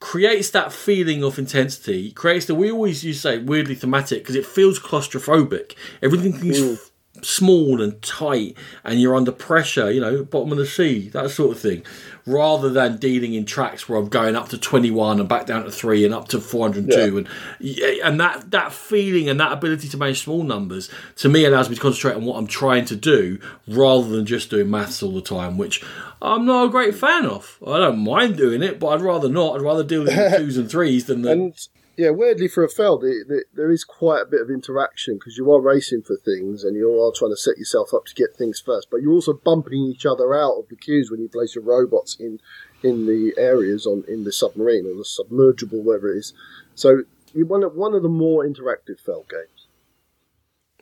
creates 0.00 0.50
that 0.50 0.70
feeling 0.72 1.24
of 1.24 1.38
intensity, 1.38 2.12
creates 2.12 2.44
the, 2.46 2.54
we 2.54 2.70
always 2.70 3.02
use 3.04 3.16
to 3.16 3.20
say 3.22 3.38
weirdly 3.38 3.74
thematic 3.74 4.18
because 4.22 4.36
it 4.36 4.44
feels 4.46 4.78
claustrophobic. 4.78 5.74
Everything 6.02 6.34
is 6.50 6.90
small 7.22 7.80
and 7.80 8.00
tight 8.02 8.56
and 8.82 9.00
you're 9.00 9.14
under 9.14 9.32
pressure, 9.32 9.90
you 9.90 10.00
know, 10.00 10.24
bottom 10.24 10.52
of 10.52 10.58
the 10.58 10.66
sea, 10.66 11.08
that 11.10 11.30
sort 11.30 11.52
of 11.52 11.60
thing, 11.60 11.82
rather 12.26 12.68
than 12.68 12.96
dealing 12.96 13.34
in 13.34 13.44
tracks 13.44 13.88
where 13.88 13.98
I'm 13.98 14.08
going 14.08 14.36
up 14.36 14.48
to 14.50 14.58
21 14.58 15.20
and 15.20 15.28
back 15.28 15.46
down 15.46 15.64
to 15.64 15.70
3 15.70 16.04
and 16.04 16.14
up 16.14 16.28
to 16.28 16.40
402 16.40 17.18
and 17.18 17.28
yeah, 17.60 17.94
and 18.04 18.20
that 18.20 18.50
that 18.50 18.72
feeling 18.72 19.28
and 19.28 19.38
that 19.40 19.52
ability 19.52 19.88
to 19.88 19.96
manage 19.96 20.22
small 20.22 20.42
numbers 20.42 20.90
to 21.16 21.28
me 21.28 21.44
allows 21.44 21.68
me 21.68 21.76
to 21.76 21.80
concentrate 21.80 22.16
on 22.16 22.24
what 22.24 22.36
I'm 22.36 22.46
trying 22.46 22.84
to 22.86 22.96
do 22.96 23.38
rather 23.68 24.08
than 24.08 24.26
just 24.26 24.50
doing 24.50 24.70
maths 24.70 25.02
all 25.02 25.12
the 25.12 25.22
time, 25.22 25.56
which 25.56 25.84
I'm 26.20 26.46
not 26.46 26.66
a 26.66 26.70
great 26.70 26.94
fan 26.94 27.26
of. 27.26 27.58
I 27.66 27.78
don't 27.78 27.98
mind 27.98 28.36
doing 28.36 28.62
it, 28.62 28.80
but 28.80 28.88
I'd 28.88 29.02
rather 29.02 29.28
not. 29.28 29.56
I'd 29.56 29.62
rather 29.62 29.84
deal 29.84 30.04
with 30.04 30.14
twos 30.36 30.56
and 30.56 30.70
threes 30.70 31.06
than 31.06 31.22
the 31.22 31.32
And 31.32 31.68
yeah, 31.96 32.10
weirdly 32.10 32.48
for 32.48 32.64
a 32.64 32.68
Feld, 32.68 33.04
it, 33.04 33.26
it, 33.30 33.46
there 33.54 33.70
is 33.70 33.84
quite 33.84 34.22
a 34.22 34.26
bit 34.26 34.40
of 34.40 34.50
interaction 34.50 35.14
because 35.14 35.36
you 35.36 35.50
are 35.52 35.60
racing 35.60 36.02
for 36.02 36.16
things 36.16 36.64
and 36.64 36.76
you 36.76 36.90
are 37.00 37.12
trying 37.14 37.32
to 37.32 37.36
set 37.36 37.58
yourself 37.58 37.94
up 37.94 38.04
to 38.06 38.14
get 38.14 38.36
things 38.36 38.60
first, 38.60 38.88
but 38.90 39.00
you're 39.00 39.12
also 39.12 39.32
bumping 39.32 39.84
each 39.84 40.04
other 40.06 40.34
out 40.34 40.58
of 40.58 40.68
the 40.68 40.76
queues 40.76 41.10
when 41.10 41.20
you 41.20 41.28
place 41.28 41.54
your 41.54 41.64
robots 41.64 42.16
in 42.18 42.40
in 42.82 43.06
the 43.06 43.32
areas 43.38 43.86
on 43.86 44.04
in 44.08 44.24
the 44.24 44.32
submarine 44.32 44.86
or 44.86 44.94
the 44.94 45.04
submergible, 45.04 45.82
whatever 45.82 46.12
it 46.12 46.18
is. 46.18 46.32
So 46.74 47.04
you're 47.32 47.46
one 47.46 47.62
of 47.62 47.74
one 47.74 47.94
of 47.94 48.02
the 48.02 48.08
more 48.08 48.44
interactive 48.44 49.00
Feld 49.00 49.28
games. 49.28 49.66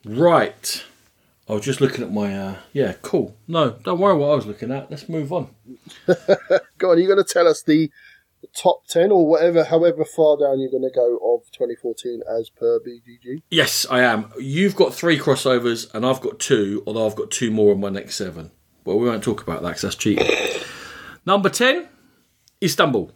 Right. 0.04 0.84
I 1.48 1.54
was 1.54 1.64
just 1.64 1.80
looking 1.80 2.04
at 2.04 2.12
my. 2.12 2.34
Uh, 2.34 2.56
yeah, 2.72 2.94
cool. 3.02 3.36
No, 3.48 3.70
don't 3.70 3.98
worry 3.98 4.16
what 4.16 4.30
I 4.30 4.34
was 4.36 4.46
looking 4.46 4.70
at. 4.70 4.90
Let's 4.90 5.08
move 5.08 5.32
on. 5.32 5.48
Go 6.78 6.92
on, 6.92 6.98
you're 6.98 7.12
going 7.12 7.24
to 7.24 7.30
tell 7.30 7.48
us 7.48 7.62
the, 7.62 7.90
the 8.42 8.48
top 8.54 8.86
10 8.88 9.10
or 9.10 9.26
whatever, 9.26 9.64
however 9.64 10.04
far 10.04 10.36
down 10.36 10.60
you're 10.60 10.70
going 10.70 10.82
to 10.82 10.90
go 10.90 11.16
of 11.16 11.50
2014 11.52 12.22
as 12.28 12.50
per 12.50 12.80
BGG. 12.80 13.42
Yes, 13.50 13.86
I 13.90 14.00
am. 14.00 14.30
You've 14.38 14.76
got 14.76 14.92
three 14.92 15.18
crossovers, 15.18 15.92
and 15.94 16.04
I've 16.04 16.20
got 16.20 16.38
two, 16.38 16.82
although 16.86 17.06
I've 17.06 17.16
got 17.16 17.30
two 17.30 17.50
more 17.50 17.72
in 17.72 17.80
my 17.80 17.88
next 17.88 18.16
seven. 18.16 18.50
Well, 18.84 18.98
we 18.98 19.08
won't 19.08 19.22
talk 19.22 19.42
about 19.42 19.62
that 19.62 19.68
because 19.68 19.82
that's 19.82 19.94
cheating. 19.94 20.28
Number 21.26 21.48
10, 21.48 21.88
Istanbul. 22.62 23.12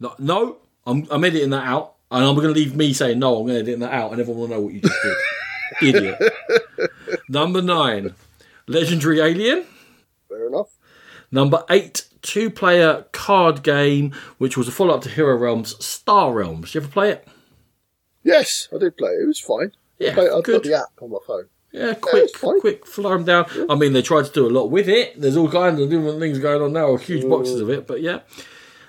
No, 0.00 0.14
no 0.18 0.56
I'm, 0.86 1.06
I'm 1.10 1.24
editing 1.24 1.50
that 1.50 1.66
out. 1.66 1.94
And 2.10 2.24
I'm 2.24 2.34
going 2.34 2.48
to 2.48 2.52
leave 2.52 2.74
me 2.74 2.92
saying 2.92 3.20
no, 3.20 3.36
I'm 3.36 3.46
going 3.46 3.64
to 3.64 3.70
edit 3.70 3.80
that 3.80 3.92
out, 3.92 4.10
and 4.10 4.20
everyone 4.20 4.40
will 4.40 4.48
know 4.48 4.60
what 4.60 4.74
you 4.74 4.80
just 4.80 4.96
did. 5.02 5.16
Idiot. 5.94 6.18
Number 7.28 7.62
9, 7.62 8.14
Legendary 8.66 9.20
Alien. 9.20 9.64
Fair 10.28 10.48
enough. 10.48 10.76
Number 11.30 11.62
8, 11.70 12.04
two 12.22 12.50
player 12.50 13.06
card 13.12 13.62
game, 13.62 14.12
which 14.38 14.56
was 14.56 14.68
a 14.68 14.72
follow 14.72 14.94
up 14.94 15.02
to 15.02 15.08
Hero 15.08 15.36
Realms 15.36 15.82
Star 15.84 16.32
Realms. 16.32 16.72
Did 16.72 16.74
you 16.74 16.80
ever 16.82 16.90
play 16.90 17.10
it? 17.10 17.28
Yes, 18.22 18.68
I 18.74 18.78
did 18.78 18.96
play 18.96 19.10
it. 19.10 19.22
It 19.22 19.26
was 19.26 19.40
fine. 19.40 19.72
Yeah, 19.98 20.12
I 20.12 20.40
good. 20.40 20.44
got 20.44 20.62
the 20.62 20.74
app 20.74 21.02
on 21.02 21.10
my 21.10 21.18
phone. 21.26 21.46
Yeah, 21.72 21.94
quick, 21.94 22.36
fine. 22.36 22.60
quick, 22.60 22.84
flow 22.86 23.10
them 23.10 23.24
down. 23.24 23.46
I 23.68 23.76
mean, 23.76 23.92
they 23.92 24.02
tried 24.02 24.24
to 24.24 24.32
do 24.32 24.46
a 24.46 24.50
lot 24.50 24.66
with 24.66 24.88
it. 24.88 25.20
There's 25.20 25.36
all 25.36 25.50
kinds 25.50 25.80
of 25.80 25.88
different 25.88 26.18
things 26.18 26.38
going 26.38 26.60
on 26.60 26.72
now, 26.72 26.86
or 26.86 26.98
huge 26.98 27.22
mm. 27.22 27.30
boxes 27.30 27.60
of 27.60 27.70
it. 27.70 27.86
But 27.86 28.00
yeah, 28.00 28.20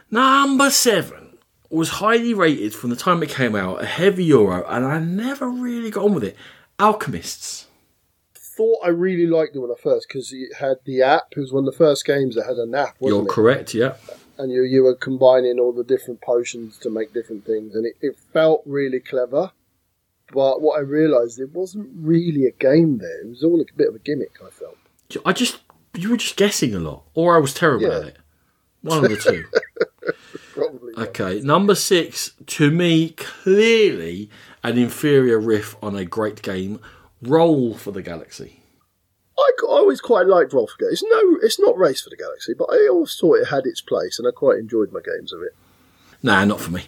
number 0.09 0.69
seven 0.69 1.37
was 1.69 1.89
highly 1.89 2.33
rated 2.33 2.73
from 2.73 2.89
the 2.89 2.95
time 2.95 3.21
it 3.21 3.29
came 3.29 3.55
out, 3.55 3.83
a 3.83 3.85
heavy 3.85 4.23
euro, 4.25 4.65
and 4.67 4.83
I 4.83 4.99
never 4.99 5.47
really 5.47 5.91
got 5.91 6.05
on 6.05 6.15
with 6.15 6.23
it. 6.23 6.35
Alchemists. 6.79 7.67
Thought 8.61 8.77
I 8.83 8.89
really 8.89 9.25
liked 9.25 9.55
it 9.55 9.59
when 9.59 9.71
I 9.71 9.81
first 9.81 10.07
because 10.07 10.31
it 10.31 10.53
had 10.59 10.77
the 10.85 11.01
app. 11.01 11.29
It 11.35 11.39
was 11.39 11.51
one 11.51 11.67
of 11.67 11.71
the 11.73 11.77
first 11.77 12.05
games 12.05 12.35
that 12.35 12.45
had 12.45 12.57
an 12.57 12.75
app, 12.75 12.95
wasn't 12.99 13.21
You're 13.23 13.25
it? 13.27 13.33
correct. 13.33 13.73
Yeah, 13.73 13.95
and 14.37 14.51
you 14.51 14.61
you 14.61 14.83
were 14.83 14.93
combining 14.95 15.59
all 15.59 15.71
the 15.71 15.83
different 15.83 16.21
potions 16.21 16.77
to 16.79 16.89
make 16.91 17.11
different 17.11 17.43
things, 17.45 17.73
and 17.75 17.87
it, 17.87 17.95
it 18.01 18.17
felt 18.33 18.61
really 18.67 18.99
clever. 18.99 19.51
But 20.31 20.61
what 20.61 20.77
I 20.77 20.81
realised, 20.81 21.39
it 21.39 21.51
wasn't 21.53 21.89
really 21.95 22.45
a 22.45 22.51
game 22.51 22.99
there. 22.99 23.21
It 23.21 23.29
was 23.29 23.43
all 23.43 23.59
a 23.59 23.65
bit 23.75 23.87
of 23.89 23.95
a 23.95 23.99
gimmick. 23.99 24.37
I 24.45 24.51
felt. 24.51 24.77
I 25.25 25.33
just 25.33 25.59
you 25.95 26.11
were 26.11 26.17
just 26.17 26.35
guessing 26.37 26.75
a 26.75 26.79
lot, 26.79 27.03
or 27.15 27.35
I 27.35 27.39
was 27.39 27.55
terrible 27.55 27.87
Yeah. 27.87 27.97
at 27.97 28.03
it. 28.09 28.17
One 28.83 29.03
of 29.05 29.09
the 29.09 29.17
two. 29.17 29.45
Probably. 30.53 30.93
not. 30.95 31.07
Okay, 31.09 31.41
number 31.41 31.73
six, 31.75 32.31
to 32.45 32.69
me, 32.69 33.09
clearly 33.09 34.29
an 34.63 34.77
inferior 34.77 35.39
riff 35.39 35.75
on 35.81 35.95
a 35.95 36.05
great 36.05 36.41
game, 36.43 36.79
Roll 37.21 37.75
for 37.75 37.91
the 37.91 38.01
Galaxy. 38.01 38.63
I, 39.37 39.51
I 39.63 39.65
always 39.67 40.01
quite 40.01 40.27
liked 40.27 40.53
Roll 40.53 40.67
for 40.67 40.75
the 40.77 40.85
Galaxy. 40.85 41.05
It's 41.05 41.13
no, 41.13 41.37
it's 41.41 41.59
not 41.59 41.77
Race 41.77 42.01
for 42.01 42.09
the 42.09 42.17
Galaxy, 42.17 42.53
but 42.57 42.65
I 42.71 42.87
always 42.89 43.15
thought 43.15 43.35
it 43.35 43.47
had 43.47 43.65
its 43.65 43.81
place, 43.81 44.19
and 44.19 44.27
I 44.27 44.31
quite 44.31 44.57
enjoyed 44.57 44.91
my 44.91 44.99
games 44.99 45.33
of 45.33 45.41
it. 45.41 45.55
Nah, 46.23 46.45
not 46.45 46.59
for 46.61 46.71
me. 46.71 46.83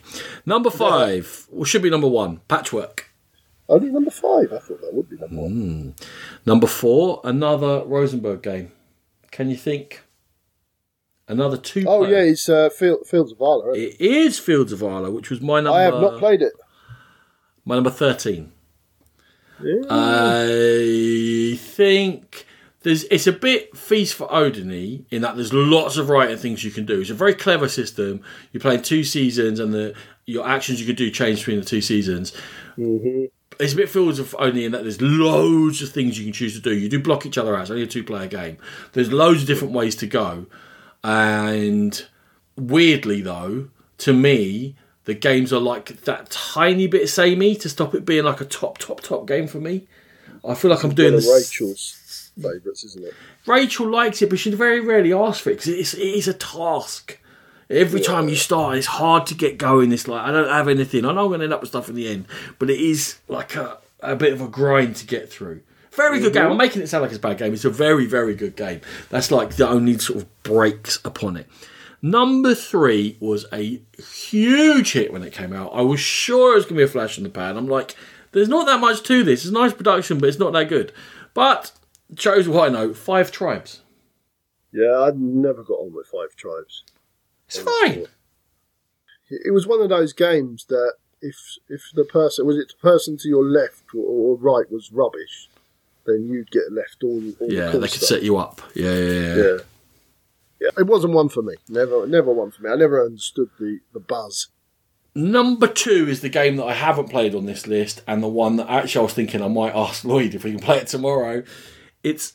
Number 0.46 0.70
five, 0.70 1.48
well, 1.50 1.64
should 1.64 1.82
be 1.82 1.90
number 1.90 2.08
one, 2.08 2.42
Patchwork. 2.48 3.10
Only 3.68 3.90
number 3.90 4.12
five. 4.12 4.52
I 4.54 4.60
thought 4.60 4.82
that 4.82 4.94
would 4.94 5.10
be 5.10 5.18
number 5.18 5.36
one. 5.36 5.96
Number 6.46 6.68
four, 6.68 7.22
another 7.24 7.84
Rosenberg 7.86 8.44
game. 8.44 8.72
Can 9.32 9.50
you 9.50 9.56
think? 9.56 10.04
Another 11.28 11.58
two. 11.58 11.86
Oh 11.88 12.06
yeah, 12.06 12.20
it's 12.20 12.50
uh, 12.50 12.70
Field, 12.70 13.08
Fields 13.08 13.32
of 13.32 13.38
Valor. 13.38 13.72
it? 13.72 13.96
It 14.00 14.02
is 14.02 14.38
Fields 14.38 14.74
of 14.74 14.84
Arle, 14.84 15.12
which 15.12 15.30
was 15.30 15.42
my 15.42 15.62
number. 15.62 15.80
I 15.80 15.84
have 15.84 15.96
not 15.96 16.20
played 16.20 16.42
it. 16.42 16.54
My 17.66 17.76
number 17.76 17.90
thirteen. 17.90 18.52
I 19.90 21.58
think 21.58 22.46
there's 22.84 23.06
it's 23.06 23.28
a 23.28 23.32
bit 23.32 23.76
feast 23.76 24.14
for 24.16 24.32
Odin 24.34 25.06
in 25.10 25.22
that 25.22 25.36
there's 25.36 25.54
lots 25.54 25.98
of 25.98 26.10
writing 26.10 26.38
things 26.38 26.64
you 26.64 26.72
can 26.72 26.86
do. 26.86 27.00
It's 27.02 27.10
a 27.10 27.14
very 27.16 27.34
clever 27.34 27.68
system. 27.68 28.22
You're 28.52 28.62
playing 28.62 28.82
two 28.82 29.04
seasons, 29.04 29.60
and 29.60 29.74
the 29.74 29.96
your 30.26 30.48
actions 30.48 30.80
you 30.80 30.86
can 30.86 30.96
do 30.96 31.10
change 31.10 31.40
between 31.40 31.60
the 31.60 31.66
two 31.66 31.82
seasons. 31.82 32.34
Mhm. 32.78 33.30
It's 33.60 33.74
a 33.74 33.76
bit 33.76 33.90
Fields 33.90 34.20
of 34.20 34.36
Odin 34.40 34.64
in 34.64 34.72
that 34.72 34.82
there's 34.82 35.02
loads 35.02 35.82
of 35.82 35.90
things 35.90 36.18
you 36.18 36.26
can 36.26 36.34
choose 36.34 36.56
to 36.56 36.62
do. 36.62 36.74
You 36.76 36.90
do 36.90 37.00
block 37.00 37.26
each 37.26 37.38
other 37.38 37.56
out. 37.56 37.62
It's 37.62 37.70
only 37.72 37.84
a 37.84 37.88
two 37.88 38.04
player 38.04 38.28
game. 38.28 38.58
There's 38.94 39.12
loads 39.12 39.42
of 39.42 39.48
different 39.48 39.74
ways 39.74 39.96
to 39.98 40.08
go, 40.08 40.48
and 41.04 42.06
weirdly 42.58 43.22
though, 43.22 43.68
to 44.00 44.14
me. 44.14 44.76
The 45.06 45.14
games 45.14 45.52
are 45.52 45.60
like 45.60 46.02
that 46.04 46.30
tiny 46.30 46.88
bit 46.88 47.10
samey 47.10 47.56
to 47.56 47.70
stop 47.70 47.94
it 47.94 48.06
being 48.06 48.24
like 48.24 48.42
a 48.42 48.46
top, 48.46 48.78
top, 48.78 49.02
top 49.02 49.28
game 49.28 49.48
for 49.48 49.60
me. 49.60 49.88
I 50.48 50.56
feel 50.56 50.72
like 50.72 50.84
I'm 50.84 50.94
doing 50.94 51.14
this. 51.14 51.28
Rachel's 51.28 52.32
favourites, 52.40 52.84
isn't 52.84 53.06
it? 53.06 53.14
Rachel 53.46 53.90
likes 53.90 54.22
it, 54.22 54.30
but 54.30 54.40
she 54.40 54.52
very 54.52 54.80
rarely 54.80 55.14
asks 55.14 55.42
for 55.42 55.50
it 55.50 55.56
because 55.58 55.68
it's, 55.68 55.94
it 55.94 56.02
is 56.02 56.28
a 56.28 56.34
task. 56.34 57.20
Every 57.70 58.02
time 58.02 58.30
you 58.30 58.36
start, 58.36 58.78
it's 58.78 58.88
hard 58.88 59.26
to 59.28 59.36
get 59.36 59.58
going. 59.58 59.92
It's 59.92 60.08
like 60.08 60.22
I 60.22 60.32
don't 60.32 60.50
have 60.50 60.68
anything. 60.68 61.06
I 61.06 61.14
know 61.14 61.24
I'm 61.24 61.30
going 61.30 61.40
to 61.40 61.46
end 61.46 61.54
up 61.54 61.62
with 61.62 61.70
stuff 61.70 61.90
in 61.90 61.96
the 61.96 62.08
end, 62.08 62.26
but 62.60 62.70
it 62.70 62.80
is 62.80 63.18
like 63.28 63.56
a, 63.56 63.80
a 64.02 64.16
bit 64.16 64.34
of 64.34 64.42
a 64.42 64.48
grind 64.48 64.98
to 64.98 65.08
get 65.08 65.32
through. 65.32 65.62
Very 65.92 66.20
good 66.20 66.34
game. 66.34 66.44
Mm-hmm. 66.44 66.52
I'm 66.52 66.58
making 66.58 66.82
it 66.82 66.88
sound 66.88 67.04
like 67.04 67.12
it's 67.12 67.20
a 67.20 67.22
bad 67.22 67.38
game. 67.38 67.54
It's 67.54 67.66
a 67.66 67.70
very, 67.70 68.06
very 68.06 68.36
good 68.36 68.56
game. 68.56 68.82
That's 69.10 69.32
like 69.32 69.56
the 69.56 69.68
only 69.68 69.98
sort 69.98 70.20
of 70.20 70.44
breaks 70.44 71.00
upon 71.06 71.38
it. 71.38 71.48
Number 72.06 72.54
three 72.54 73.16
was 73.22 73.46
a 73.54 73.82
huge 73.98 74.92
hit 74.92 75.14
when 75.14 75.24
it 75.24 75.32
came 75.32 75.54
out. 75.54 75.72
I 75.74 75.82
was 75.82 76.02
sure 76.02 76.52
it 76.52 76.56
was 76.58 76.66
going 76.66 76.76
to 76.76 76.80
be 76.82 76.84
a 76.84 76.88
flash 76.88 77.18
in 77.18 77.24
the 77.24 77.30
pan. 77.30 77.56
I'm 77.56 77.68
like, 77.70 77.96
there's 78.34 78.50
not 78.50 78.66
that 78.66 78.82
much 78.82 79.04
to 79.04 79.24
this. 79.24 79.46
It's 79.46 79.50
a 79.50 79.54
nice 79.54 79.72
production, 79.74 80.20
but 80.20 80.28
it's 80.28 80.38
not 80.38 80.52
that 80.52 80.68
good. 80.68 80.92
But 81.34 81.72
chose 82.18 82.48
what 82.50 82.70
I 82.70 82.74
know, 82.74 82.94
Five 82.94 83.32
Tribes. 83.32 83.82
Yeah, 84.74 85.00
I 85.00 85.12
never 85.16 85.64
got 85.64 85.76
on 85.76 85.94
with 85.94 86.08
Five 86.08 86.36
Tribes. 86.36 86.84
It's 87.48 87.60
fine. 87.60 88.06
It 89.30 89.54
was 89.54 89.66
one 89.66 89.82
of 89.82 89.88
those 89.90 90.12
games 90.12 90.66
that 90.66 90.96
if 91.22 91.38
if 91.70 91.84
the 91.94 92.04
person 92.04 92.46
was 92.46 92.58
it 92.58 92.68
the 92.68 92.82
person 92.90 93.16
to 93.18 93.30
your 93.30 93.46
left 93.46 93.84
or, 93.96 94.36
right 94.36 94.70
was 94.70 94.92
rubbish, 94.92 95.48
then 96.06 96.28
you'd 96.28 96.52
get 96.52 96.72
left 96.72 97.02
all. 97.04 97.22
all 97.40 97.48
the 97.48 97.56
Yeah, 97.56 97.72
cool 97.72 97.80
they 97.80 97.88
could 97.88 97.98
stuff. 98.02 98.10
set 98.10 98.24
you 98.24 98.36
up. 98.38 98.62
Yeah, 98.76 98.94
yeah, 98.94 99.12
yeah. 99.12 99.36
Yeah. 99.36 99.58
It 100.78 100.88
wasn't 100.88 101.14
one 101.14 101.30
for 101.30 101.42
me. 101.42 101.56
Never, 101.70 102.08
never 102.08 102.32
one 102.32 102.52
for 102.52 102.64
me. 102.64 102.70
I 102.72 102.76
never 102.76 103.04
understood 103.06 103.50
the, 103.60 103.80
the 103.94 104.00
buzz. 104.00 104.48
Number 105.16 105.68
two 105.68 106.08
is 106.10 106.22
the 106.22 106.30
game 106.30 106.56
that 106.56 106.66
I 106.66 106.74
haven't 106.74 107.10
played 107.10 107.36
on 107.36 107.46
this 107.46 107.68
list, 107.68 108.02
and 108.08 108.24
the 108.24 108.28
one 108.28 108.56
that 108.58 108.70
actually 108.70 109.00
I 109.00 109.04
was 109.04 109.14
thinking 109.14 109.42
I 109.44 109.48
might 109.48 109.76
ask 109.76 110.04
Lloyd 110.04 110.34
if 110.34 110.44
we 110.44 110.52
can 110.52 110.60
play 110.60 110.78
it 110.80 110.88
tomorrow. 110.88 111.44
It's 112.04 112.34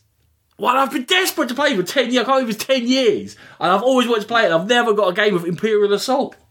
one 0.58 0.76
I've 0.76 0.92
been 0.92 1.04
desperate 1.04 1.48
to 1.48 1.54
play 1.56 1.74
for 1.76 1.82
ten 1.82 2.12
years. 2.12 2.22
I 2.22 2.26
can't 2.26 2.42
believe 2.42 2.54
it's 2.54 2.64
ten 2.64 2.86
years, 2.86 3.36
and 3.58 3.72
I've 3.72 3.82
always 3.82 4.06
wanted 4.06 4.22
to 4.22 4.26
play 4.28 4.42
it. 4.42 4.46
and 4.46 4.54
I've 4.54 4.68
never 4.68 4.92
got 4.94 5.08
a 5.08 5.12
game 5.12 5.34
of 5.34 5.44
Imperial 5.44 5.92
Assault. 5.92 6.36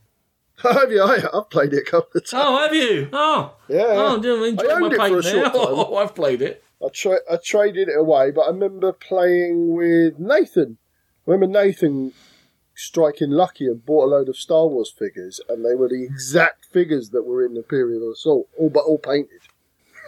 Oh, 0.63 0.73
have 0.73 0.91
you? 0.91 1.03
I, 1.03 1.17
I've 1.37 1.51
played 1.51 1.71
it 1.71 1.87
a 1.87 1.91
couple 1.91 2.17
of 2.19 2.27
times. 2.27 2.43
Oh, 2.47 2.57
have 2.57 2.73
you? 2.73 3.09
Oh, 3.13 3.53
Yeah, 3.69 3.83
oh, 3.89 4.15
yeah. 4.15 4.21
do 4.23 4.43
enjoy 4.43 4.65
I 4.65 4.79
my 4.79 4.85
owned 4.85 4.93
it 4.93 4.97
for 4.97 5.19
a 5.19 5.21
there. 5.21 5.31
short 5.31 5.45
time. 5.45 5.53
Oh, 5.69 5.95
I've 5.97 6.15
played 6.15 6.41
it. 6.41 6.63
I, 6.83 6.87
tra- 6.91 7.19
I 7.31 7.37
traded 7.37 7.89
it 7.89 7.95
away, 7.95 8.31
but 8.31 8.41
I 8.41 8.47
remember 8.47 8.91
playing 8.91 9.75
with 9.75 10.17
Nathan. 10.17 10.79
Remember 11.27 11.45
Nathan 11.61 12.13
striking 12.73 13.31
lucky 13.31 13.65
and 13.67 13.85
bought 13.85 14.05
a 14.05 14.11
load 14.15 14.29
of 14.29 14.37
Star 14.37 14.65
Wars 14.65 14.89
figures, 14.89 15.39
and 15.49 15.63
they 15.63 15.75
were 15.75 15.89
the 15.89 16.03
exact 16.03 16.65
figures 16.65 17.09
that 17.09 17.23
were 17.23 17.45
in 17.45 17.53
the 17.53 17.59
Imperial 17.59 18.11
Assault, 18.11 18.47
all 18.57 18.69
but 18.69 18.85
all 18.85 18.97
painted. 18.97 19.41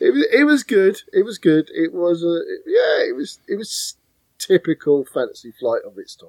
it 0.00 0.14
was 0.14 0.26
it 0.32 0.44
was 0.44 0.62
good. 0.62 1.02
It 1.12 1.24
was 1.24 1.38
good. 1.38 1.70
It 1.74 1.92
was 1.92 2.22
a 2.22 2.40
yeah. 2.66 3.08
It 3.08 3.16
was 3.16 3.40
it 3.48 3.56
was 3.56 3.96
typical 4.38 5.04
Fantasy 5.04 5.50
Flight 5.50 5.82
of 5.84 5.98
its 5.98 6.14
time. 6.14 6.28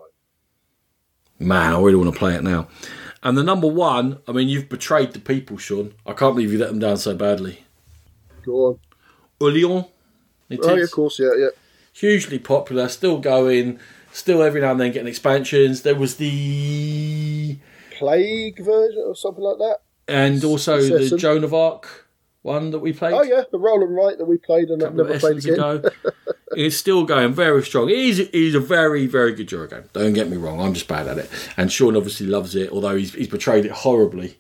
Man, 1.38 1.74
I 1.74 1.80
really 1.80 1.96
want 1.98 2.12
to 2.12 2.18
play 2.18 2.34
it 2.34 2.44
now. 2.44 2.68
And 3.22 3.38
the 3.38 3.44
number 3.44 3.68
one, 3.68 4.20
I 4.28 4.32
mean, 4.32 4.48
you've 4.48 4.70
betrayed 4.70 5.12
the 5.12 5.20
people, 5.20 5.58
Sean. 5.58 5.94
I 6.06 6.14
can't 6.14 6.34
believe 6.36 6.52
you 6.52 6.58
let 6.58 6.70
them 6.70 6.80
down 6.80 6.98
so 6.98 7.16
badly. 7.16 7.66
Go 8.44 8.54
on. 8.66 8.80
Orléans. 9.40 9.90
It 10.50 10.62
Oh, 10.64 10.76
is. 10.76 10.86
of 10.86 10.92
course, 10.92 11.20
yeah, 11.20 11.32
yeah. 11.38 11.50
Hugely 11.96 12.40
popular, 12.40 12.88
still 12.90 13.18
going, 13.20 13.80
still 14.12 14.44
every 14.44 14.62
now 14.62 14.72
and 14.72 14.80
then 14.80 14.92
getting 14.92 15.08
expansions. 15.08 15.82
There 15.82 15.96
was 15.96 16.18
the 16.18 17.58
Plague 17.92 18.58
version 18.64 19.04
or 19.06 19.16
something 19.16 19.44
like 19.44 19.58
that. 19.58 19.78
and 20.08 20.44
also 20.44 20.82
the 20.82 21.18
Joan 21.18 21.44
of 21.44 21.54
Arc 21.54 22.06
one 22.42 22.70
that 22.72 22.80
we 22.80 22.94
played. 22.94 23.14
Oh 23.14 23.24
yeah, 23.24 23.44
the 23.52 23.58
roll 23.58 23.82
and 23.82 23.96
write 23.96 24.20
that 24.20 24.26
we 24.26 24.38
played 24.38 24.70
and 24.70 24.84
I've 24.84 24.94
never 24.94 25.18
played 25.18 25.38
again. 25.38 25.54
ago. 25.56 25.90
it's 26.52 26.78
still 26.78 27.04
going 27.04 27.34
very 27.34 27.64
strong. 27.64 27.90
It 27.90 27.98
is, 27.98 28.20
it 28.20 28.36
is 28.36 28.54
a 28.54 28.60
very, 28.60 29.08
very 29.08 29.34
good 29.34 29.52
Euro 29.52 29.68
game. 29.68 29.86
Don't 29.94 30.14
get 30.14 30.30
me 30.30 30.38
wrong, 30.38 30.62
I'm 30.62 30.74
just 30.76 30.88
bad 30.88 31.08
at 31.08 31.18
it. 31.18 31.30
And 31.58 31.72
Sean 31.72 31.96
obviously 31.98 32.28
loves 32.28 32.56
it, 32.56 32.70
although 32.70 32.96
he's, 32.96 33.14
he's 33.14 33.28
betrayed 33.30 33.66
it 33.66 33.72
horribly. 33.72 34.38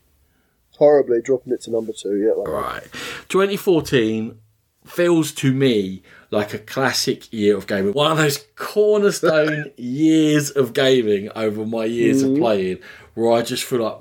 Horribly 0.77 1.22
dropping 1.22 1.53
it 1.53 1.61
to 1.61 1.72
number 1.72 1.94
two. 1.94 2.15
Yeah, 2.18 2.34
like 2.34 2.48
Right. 2.48 2.88
2014 3.30 4.38
feels 4.86 5.32
to 5.32 5.52
me 5.52 6.03
like 6.35 6.53
a 6.53 6.59
classic 6.59 7.31
year 7.33 7.55
of 7.57 7.67
gaming. 7.67 7.93
One 7.93 8.11
of 8.11 8.17
those 8.17 8.45
cornerstone 8.55 9.71
years 9.77 10.51
of 10.51 10.73
gaming 10.73 11.29
over 11.35 11.65
my 11.65 11.85
years 11.85 12.21
of 12.21 12.35
playing, 12.37 12.79
where 13.13 13.33
I 13.33 13.41
just 13.41 13.63
feel 13.63 13.81
like 13.81 13.97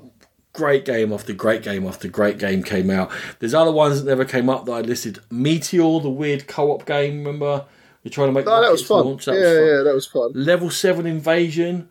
great 0.53 0.85
game 0.85 1.11
after 1.11 1.33
great 1.33 1.63
game 1.63 1.85
after 1.85 2.07
great 2.07 2.37
game 2.37 2.63
came 2.63 2.89
out. 2.89 3.11
There's 3.39 3.53
other 3.53 3.71
ones 3.71 4.01
that 4.01 4.09
never 4.09 4.25
came 4.25 4.49
up 4.49 4.65
that 4.65 4.71
I 4.71 4.81
listed. 4.81 5.19
Meteor, 5.29 5.99
the 6.01 6.09
weird 6.09 6.47
co-op 6.47 6.85
game. 6.85 7.19
Remember, 7.19 7.65
we're 8.03 8.11
trying 8.11 8.27
to 8.27 8.33
make. 8.33 8.45
Oh, 8.47 8.61
that 8.61 8.71
was 8.71 8.85
fun. 8.85 9.05
launch, 9.05 9.25
that 9.25 9.33
yeah, 9.35 9.39
was 9.41 9.57
fun. 9.57 9.67
yeah, 9.67 9.83
that 9.83 9.93
was 9.93 10.07
fun. 10.07 10.31
Level 10.33 10.69
seven 10.69 11.05
invasion. 11.05 11.89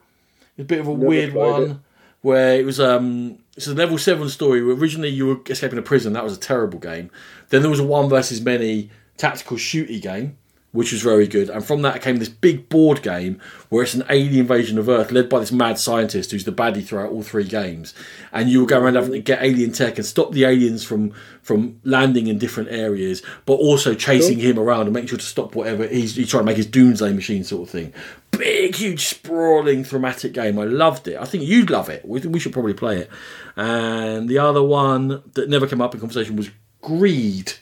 A 0.58 0.62
bit 0.64 0.78
of 0.80 0.86
a 0.86 0.90
Never 0.94 1.06
weird 1.06 1.34
one 1.34 1.62
it. 1.62 1.76
where 2.20 2.54
it 2.60 2.64
was 2.64 2.78
um 2.78 3.38
it's 3.56 3.66
a 3.66 3.74
level 3.74 3.98
seven 3.98 4.28
story 4.28 4.62
where 4.64 4.76
originally 4.76 5.08
you 5.08 5.26
were 5.26 5.40
escaping 5.48 5.78
a 5.78 5.82
prison, 5.82 6.12
that 6.12 6.22
was 6.22 6.36
a 6.36 6.40
terrible 6.40 6.78
game. 6.78 7.10
Then 7.48 7.62
there 7.62 7.70
was 7.70 7.80
a 7.80 7.84
one 7.84 8.08
versus 8.08 8.40
many 8.40 8.90
tactical 9.16 9.56
shooty 9.56 10.00
game, 10.00 10.36
which 10.72 10.90
was 10.90 11.02
very 11.02 11.28
good. 11.28 11.48
And 11.48 11.64
from 11.64 11.82
that 11.82 12.02
came 12.02 12.16
this 12.16 12.28
big 12.28 12.68
board 12.68 13.00
game 13.00 13.40
where 13.68 13.84
it's 13.84 13.94
an 13.94 14.02
alien 14.10 14.40
invasion 14.40 14.76
of 14.76 14.88
Earth 14.88 15.12
led 15.12 15.28
by 15.28 15.38
this 15.38 15.52
mad 15.52 15.78
scientist 15.78 16.32
who's 16.32 16.44
the 16.44 16.50
baddie 16.50 16.84
throughout 16.84 17.12
all 17.12 17.22
three 17.22 17.44
games. 17.44 17.94
And 18.32 18.48
you 18.48 18.60
were 18.60 18.66
going 18.66 18.82
around 18.82 18.96
having 18.96 19.12
to 19.12 19.20
get 19.20 19.40
alien 19.40 19.70
tech 19.70 19.98
and 19.98 20.04
stop 20.04 20.32
the 20.32 20.44
aliens 20.44 20.82
from 20.82 21.12
from 21.42 21.78
landing 21.84 22.26
in 22.26 22.38
different 22.38 22.70
areas, 22.72 23.22
but 23.46 23.54
also 23.54 23.94
chasing 23.94 24.38
him 24.38 24.58
around 24.58 24.86
and 24.86 24.94
making 24.94 25.08
sure 25.08 25.18
to 25.18 25.24
stop 25.24 25.54
whatever 25.54 25.86
he's, 25.86 26.16
he's 26.16 26.30
trying 26.30 26.40
to 26.40 26.46
make 26.46 26.56
his 26.56 26.66
doomsday 26.66 27.12
machine 27.12 27.44
sort 27.44 27.62
of 27.62 27.70
thing. 27.70 27.92
Big, 28.30 28.74
huge, 28.74 29.04
sprawling, 29.04 29.84
thematic 29.84 30.32
game. 30.32 30.58
I 30.58 30.64
loved 30.64 31.06
it. 31.06 31.18
I 31.20 31.24
think 31.24 31.44
you'd 31.44 31.70
love 31.70 31.88
it. 31.88 32.04
We, 32.04 32.20
we 32.20 32.40
should 32.40 32.54
probably 32.54 32.74
play 32.74 32.98
it. 32.98 33.10
And 33.56 34.28
the 34.28 34.38
other 34.38 34.62
one 34.62 35.22
that 35.34 35.48
never 35.48 35.66
came 35.68 35.82
up 35.82 35.94
in 35.94 36.00
conversation 36.00 36.34
was 36.34 36.50
Greed. 36.80 37.52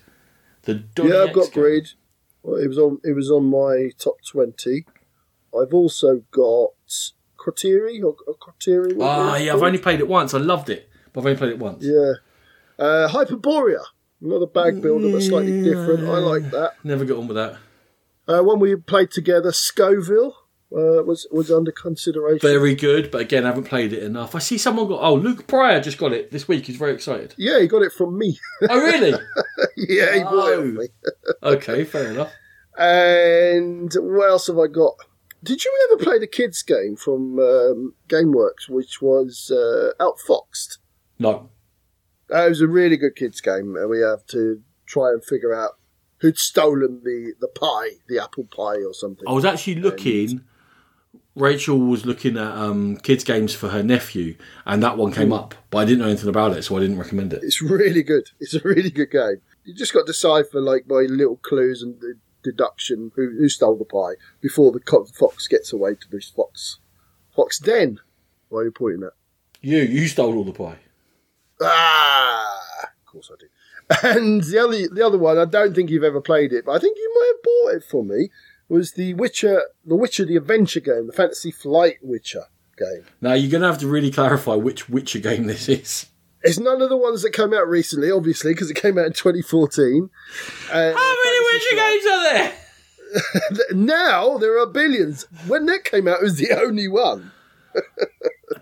The 0.62 0.74
Donny 0.74 1.10
yeah, 1.10 1.24
I've 1.24 1.32
got 1.32 1.52
Grid. 1.52 1.90
Well, 2.42 2.56
it 2.56 2.68
was 2.68 2.78
on. 2.78 3.00
It 3.04 3.14
was 3.14 3.30
on 3.30 3.44
my 3.44 3.90
top 3.98 4.16
twenty. 4.26 4.86
I've 5.54 5.74
also 5.74 6.22
got 6.30 6.70
Croteri 7.38 8.02
or, 8.02 8.16
or. 8.26 8.36
Ah, 9.00 9.36
yeah, 9.36 9.52
I've 9.52 9.62
only 9.62 9.78
played 9.78 10.00
it 10.00 10.08
once. 10.08 10.34
I 10.34 10.38
loved 10.38 10.70
it, 10.70 10.88
but 11.12 11.20
I've 11.20 11.26
only 11.26 11.38
played 11.38 11.50
it 11.52 11.58
once. 11.58 11.84
Yeah. 11.84 12.12
Uh, 12.78 13.08
Hyperborea. 13.08 13.82
Another 14.20 14.46
bag 14.46 14.80
builder, 14.80 15.10
but 15.10 15.20
slightly 15.20 15.62
different. 15.62 16.08
I 16.08 16.18
like 16.18 16.50
that. 16.52 16.74
Never 16.84 17.04
got 17.04 17.18
on 17.18 17.26
with 17.26 17.36
that. 17.36 17.58
Uh, 18.28 18.40
one 18.42 18.60
we 18.60 18.76
played 18.76 19.10
together, 19.10 19.50
Scoville, 19.50 20.36
uh, 20.76 21.02
was 21.04 21.26
was 21.30 21.50
under 21.50 21.70
consideration. 21.72 22.40
Very 22.46 22.74
good, 22.74 23.10
but 23.10 23.20
again, 23.20 23.44
I 23.44 23.48
haven't 23.48 23.64
played 23.64 23.92
it 23.92 24.02
enough. 24.02 24.34
I 24.34 24.38
see 24.38 24.58
someone 24.58 24.88
got. 24.88 25.00
Oh, 25.02 25.14
Luke 25.14 25.46
Pryor 25.46 25.80
just 25.80 25.98
got 25.98 26.12
it 26.12 26.30
this 26.30 26.48
week. 26.48 26.66
He's 26.66 26.76
very 26.76 26.92
excited. 26.92 27.34
Yeah, 27.36 27.60
he 27.60 27.66
got 27.66 27.82
it 27.82 27.92
from 27.92 28.16
me. 28.18 28.38
Oh, 28.68 28.78
really? 28.78 29.10
yeah, 29.76 30.14
he 30.14 30.22
bought 30.22 30.48
it 30.48 30.58
Oh. 30.58 30.60
from 30.62 30.76
me. 30.76 30.86
okay, 31.42 31.84
fair 31.84 32.10
enough. 32.12 32.32
And 32.78 33.92
what 33.98 34.28
else 34.30 34.46
have 34.48 34.58
I 34.58 34.66
got? 34.66 34.94
Did 35.44 35.64
you 35.64 35.88
ever 35.90 36.02
play 36.02 36.18
the 36.18 36.26
kids 36.26 36.62
game 36.62 36.96
from 36.96 37.38
um, 37.38 37.94
Gamewright, 38.08 38.68
which 38.68 39.02
was 39.02 39.50
uh, 39.50 39.90
Outfoxed? 40.02 40.78
No. 41.18 41.50
It 42.30 42.48
was 42.48 42.60
a 42.60 42.68
really 42.68 42.96
good 42.96 43.16
kids 43.16 43.40
game, 43.40 43.76
and 43.76 43.90
we 43.90 44.00
have 44.00 44.24
to 44.28 44.62
try 44.86 45.10
and 45.10 45.22
figure 45.24 45.52
out 45.52 45.72
who'd 46.18 46.38
stolen 46.38 47.00
the, 47.04 47.34
the 47.40 47.48
pie, 47.48 47.98
the 48.08 48.22
apple 48.22 48.44
pie 48.44 48.82
or 48.84 48.94
something. 48.94 49.24
I 49.26 49.32
was 49.32 49.44
actually 49.44 49.76
looking. 49.76 50.42
Rachel 51.34 51.78
was 51.78 52.04
looking 52.04 52.36
at 52.36 52.52
um, 52.52 52.98
kids' 52.98 53.24
games 53.24 53.54
for 53.54 53.70
her 53.70 53.82
nephew, 53.82 54.36
and 54.66 54.82
that 54.82 54.98
one 54.98 55.12
came 55.12 55.32
up, 55.32 55.54
but 55.70 55.78
I 55.78 55.84
didn't 55.86 56.00
know 56.00 56.08
anything 56.08 56.28
about 56.28 56.56
it, 56.56 56.62
so 56.62 56.76
I 56.76 56.80
didn't 56.80 56.98
recommend 56.98 57.32
it. 57.32 57.42
It's 57.42 57.62
really 57.62 58.02
good. 58.02 58.30
It's 58.38 58.54
a 58.54 58.60
really 58.60 58.90
good 58.90 59.10
game. 59.10 59.40
You 59.64 59.74
just 59.74 59.94
got 59.94 60.00
to 60.00 60.06
decipher 60.06 60.60
like 60.60 60.86
by 60.86 61.06
little 61.08 61.36
clues 61.36 61.82
and 61.82 61.94
deduction 62.42 63.12
who, 63.14 63.30
who 63.30 63.48
stole 63.48 63.76
the 63.76 63.84
pie 63.84 64.20
before 64.40 64.72
the 64.72 64.80
co- 64.80 65.04
fox 65.04 65.46
gets 65.48 65.72
away 65.72 65.94
to 65.94 66.08
this 66.10 66.28
fox 66.28 66.78
fox 67.34 67.58
den. 67.58 68.00
Why 68.48 68.60
are 68.60 68.64
you 68.64 68.72
pointing 68.72 69.04
at? 69.04 69.12
You, 69.60 69.78
you 69.78 70.08
stole 70.08 70.36
all 70.36 70.44
the 70.44 70.52
pie. 70.52 70.78
Ah, 71.60 72.82
of 72.82 73.06
course 73.06 73.30
I 73.32 73.36
did. 73.38 73.48
And 74.02 74.42
the 74.42 74.58
other 74.58 74.88
the 74.88 75.06
other 75.06 75.18
one, 75.18 75.38
I 75.38 75.44
don't 75.44 75.74
think 75.74 75.90
you've 75.90 76.04
ever 76.04 76.20
played 76.20 76.52
it, 76.52 76.64
but 76.64 76.72
I 76.72 76.78
think 76.78 76.96
you 76.96 77.12
might 77.14 77.32
have 77.34 77.42
bought 77.42 77.76
it 77.76 77.84
for 77.90 78.04
me. 78.04 78.30
Was 78.72 78.92
the 78.92 79.12
Witcher, 79.12 79.64
the 79.84 79.96
Witcher, 79.96 80.24
the 80.24 80.36
adventure 80.36 80.80
game, 80.80 81.06
the 81.06 81.12
Fantasy 81.12 81.50
Flight 81.50 81.98
Witcher 82.00 82.44
game. 82.78 83.04
Now 83.20 83.34
you're 83.34 83.50
going 83.50 83.60
to 83.60 83.66
have 83.66 83.76
to 83.80 83.86
really 83.86 84.10
clarify 84.10 84.54
which 84.54 84.88
Witcher 84.88 85.18
game 85.18 85.44
this 85.44 85.68
is. 85.68 86.06
It's 86.40 86.58
none 86.58 86.80
of 86.80 86.88
the 86.88 86.96
ones 86.96 87.20
that 87.20 87.32
came 87.32 87.52
out 87.52 87.68
recently, 87.68 88.10
obviously, 88.10 88.54
because 88.54 88.70
it 88.70 88.74
came 88.74 88.96
out 88.96 89.04
in 89.04 89.12
2014. 89.12 90.08
Uh, 90.70 90.72
How 90.72 91.16
many 91.24 91.38
Witcher 91.52 91.76
games 91.76 92.04
are 92.06 92.32
there? 92.32 92.52
now 93.74 94.38
there 94.38 94.58
are 94.58 94.66
billions. 94.66 95.26
When 95.46 95.66
that 95.66 95.84
came 95.84 96.08
out, 96.08 96.20
it 96.20 96.24
was 96.24 96.38
the 96.38 96.52
only 96.52 96.88
one. 96.88 97.30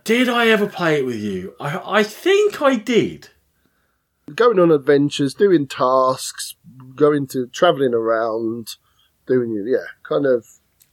Did 0.03 0.29
I 0.29 0.49
ever 0.49 0.67
play 0.67 0.99
it 0.99 1.07
with 1.07 1.21
you? 1.21 1.55
I, 1.61 2.01
I 2.01 2.03
think 2.03 2.61
I 2.61 2.75
did. 2.75 3.29
Going 4.35 4.59
on 4.59 4.73
adventures, 4.73 5.35
doing 5.35 5.69
tasks, 5.69 6.57
going 6.97 7.29
to 7.29 7.47
traveling 7.47 7.95
around, 7.95 8.75
doing 9.27 9.51
you. 9.51 9.65
yeah, 9.67 9.85
kind 10.03 10.27
of. 10.27 10.47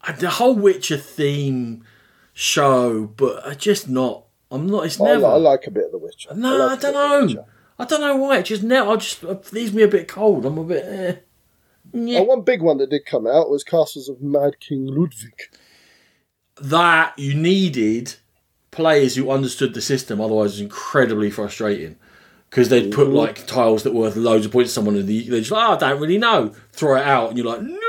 Uh, 0.08 0.12
The 0.14 0.30
whole 0.30 0.56
Witcher 0.56 0.98
theme 0.98 1.84
show, 2.34 3.08
but 3.18 3.46
I 3.46 3.54
just 3.54 3.90
not. 3.90 4.26
I'm 4.52 4.68
not. 4.68 4.86
It's 4.86 5.00
I, 5.02 5.06
never. 5.06 5.20
li- 5.20 5.26
I 5.34 5.36
like 5.38 5.68
a 5.68 5.72
bit 5.72 5.86
of 5.86 5.92
The 5.92 5.98
Witcher. 5.98 6.34
no, 6.36 6.56
like 6.58 6.70
I 6.70 6.74
a 6.74 6.76
bit 6.78 6.82
don't 6.82 6.94
know. 7.34 7.46
I 7.80 7.86
don't 7.86 8.02
know 8.02 8.16
why. 8.16 8.38
It 8.40 8.44
just 8.46 8.64
now. 8.64 8.92
I 8.92 8.96
just 8.98 9.24
it 9.24 9.54
leaves 9.54 9.74
me 9.74 9.84
a 9.84 9.88
bit 9.88 10.08
cold. 10.08 10.46
I'm 10.46 10.58
a 10.58 10.64
bit. 10.64 10.84
Eh. 10.86 11.16
Yeah. 11.94 12.20
Oh, 12.20 12.24
one 12.24 12.42
big 12.42 12.62
one 12.62 12.78
that 12.80 12.90
did 12.90 13.06
come 13.06 13.26
out 13.28 13.50
was 13.50 13.64
Castles 13.64 14.10
of 14.10 14.22
Mad 14.22 14.60
King 14.60 14.86
Ludwig. 14.88 15.40
that 16.62 17.18
you 17.18 17.34
needed 17.34 18.16
players 18.72 19.16
who 19.16 19.30
understood 19.32 19.74
the 19.74 19.82
system. 19.82 20.20
Otherwise, 20.20 20.54
it's 20.54 20.62
incredibly 20.62 21.30
frustrating 21.30 21.96
because 22.50 22.70
they'd 22.70 22.92
put 22.92 23.10
like 23.10 23.46
tiles 23.48 23.84
that 23.84 23.94
were 23.94 24.02
worth 24.02 24.16
loads 24.16 24.46
of 24.46 24.52
points 24.52 24.72
to 24.72 24.76
someone, 24.76 24.96
and 24.96 25.08
the- 25.08 25.30
they're 25.30 25.40
just 25.40 25.52
like, 25.52 25.68
"Oh, 25.70 25.74
I 25.74 25.78
don't 25.92 26.02
really 26.02 26.18
know." 26.18 26.54
Throw 26.72 26.96
it 26.98 27.04
out, 27.06 27.30
and 27.30 27.38
you're 27.38 27.48
like, 27.48 27.62
"No, 27.62 27.87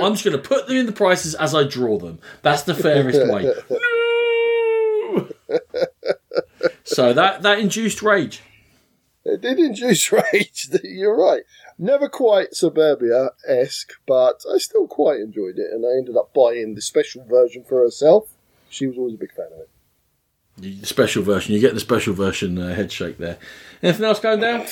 I'm 0.00 0.14
just 0.14 0.24
going 0.24 0.36
to 0.36 0.42
put 0.42 0.66
them 0.66 0.76
in 0.76 0.86
the 0.86 0.92
prices 0.92 1.34
as 1.34 1.54
I 1.54 1.64
draw 1.64 1.98
them. 1.98 2.18
That's 2.42 2.62
the 2.62 2.74
fairest 2.74 3.30
way." 3.30 3.52
No. 3.70 5.28
so 6.84 7.12
that 7.12 7.42
that 7.42 7.58
induced 7.58 8.02
rage. 8.02 8.42
It 9.24 9.40
did 9.42 9.58
induce 9.58 10.10
rage. 10.32 10.68
You're 10.84 11.16
right. 11.16 11.42
Never 11.78 12.08
quite 12.08 12.54
Suburbia 12.54 13.30
esque, 13.46 13.92
but 14.06 14.42
I 14.52 14.58
still 14.58 14.86
quite 14.86 15.20
enjoyed 15.20 15.58
it, 15.58 15.72
and 15.72 15.84
I 15.84 15.96
ended 15.96 16.16
up 16.16 16.32
buying 16.34 16.74
the 16.74 16.82
special 16.82 17.24
version 17.24 17.64
for 17.64 17.82
herself. 17.82 18.34
She 18.68 18.86
was 18.86 18.96
always 18.96 19.14
a 19.14 19.18
big 19.18 19.32
fan 19.32 19.46
of 19.46 19.60
it. 19.60 19.70
The 20.58 20.86
special 20.86 21.22
version. 21.22 21.54
You 21.54 21.60
get 21.60 21.74
the 21.74 21.80
special 21.80 22.12
version 22.14 22.58
uh, 22.58 22.74
head 22.74 22.92
shake 22.92 23.18
there. 23.18 23.38
Anything 23.82 24.04
else 24.04 24.20
going 24.20 24.40
down? 24.40 24.66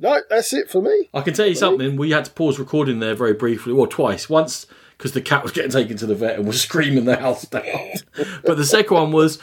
No, 0.00 0.20
that's 0.28 0.52
it 0.52 0.70
for 0.70 0.80
me. 0.80 1.10
I 1.12 1.20
can 1.20 1.34
tell 1.34 1.46
you 1.46 1.54
something. 1.54 1.96
We 1.96 2.10
had 2.10 2.24
to 2.24 2.30
pause 2.30 2.58
recording 2.58 3.00
there 3.00 3.14
very 3.14 3.34
briefly, 3.34 3.72
or 3.72 3.86
twice. 3.86 4.28
Once 4.28 4.66
because 4.96 5.12
the 5.12 5.22
cat 5.22 5.42
was 5.42 5.52
getting 5.52 5.70
taken 5.70 5.96
to 5.96 6.04
the 6.06 6.14
vet 6.14 6.36
and 6.36 6.46
was 6.46 6.60
screaming 6.62 7.06
the 7.06 7.16
house 7.16 7.44
down. 7.46 7.64
but 8.44 8.56
the 8.58 8.66
second 8.66 8.94
one 8.94 9.12
was 9.12 9.38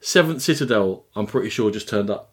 Seventh 0.00 0.42
Citadel. 0.42 1.06
I'm 1.16 1.26
pretty 1.26 1.50
sure 1.50 1.70
just 1.70 1.88
turned 1.88 2.08
up. 2.10 2.32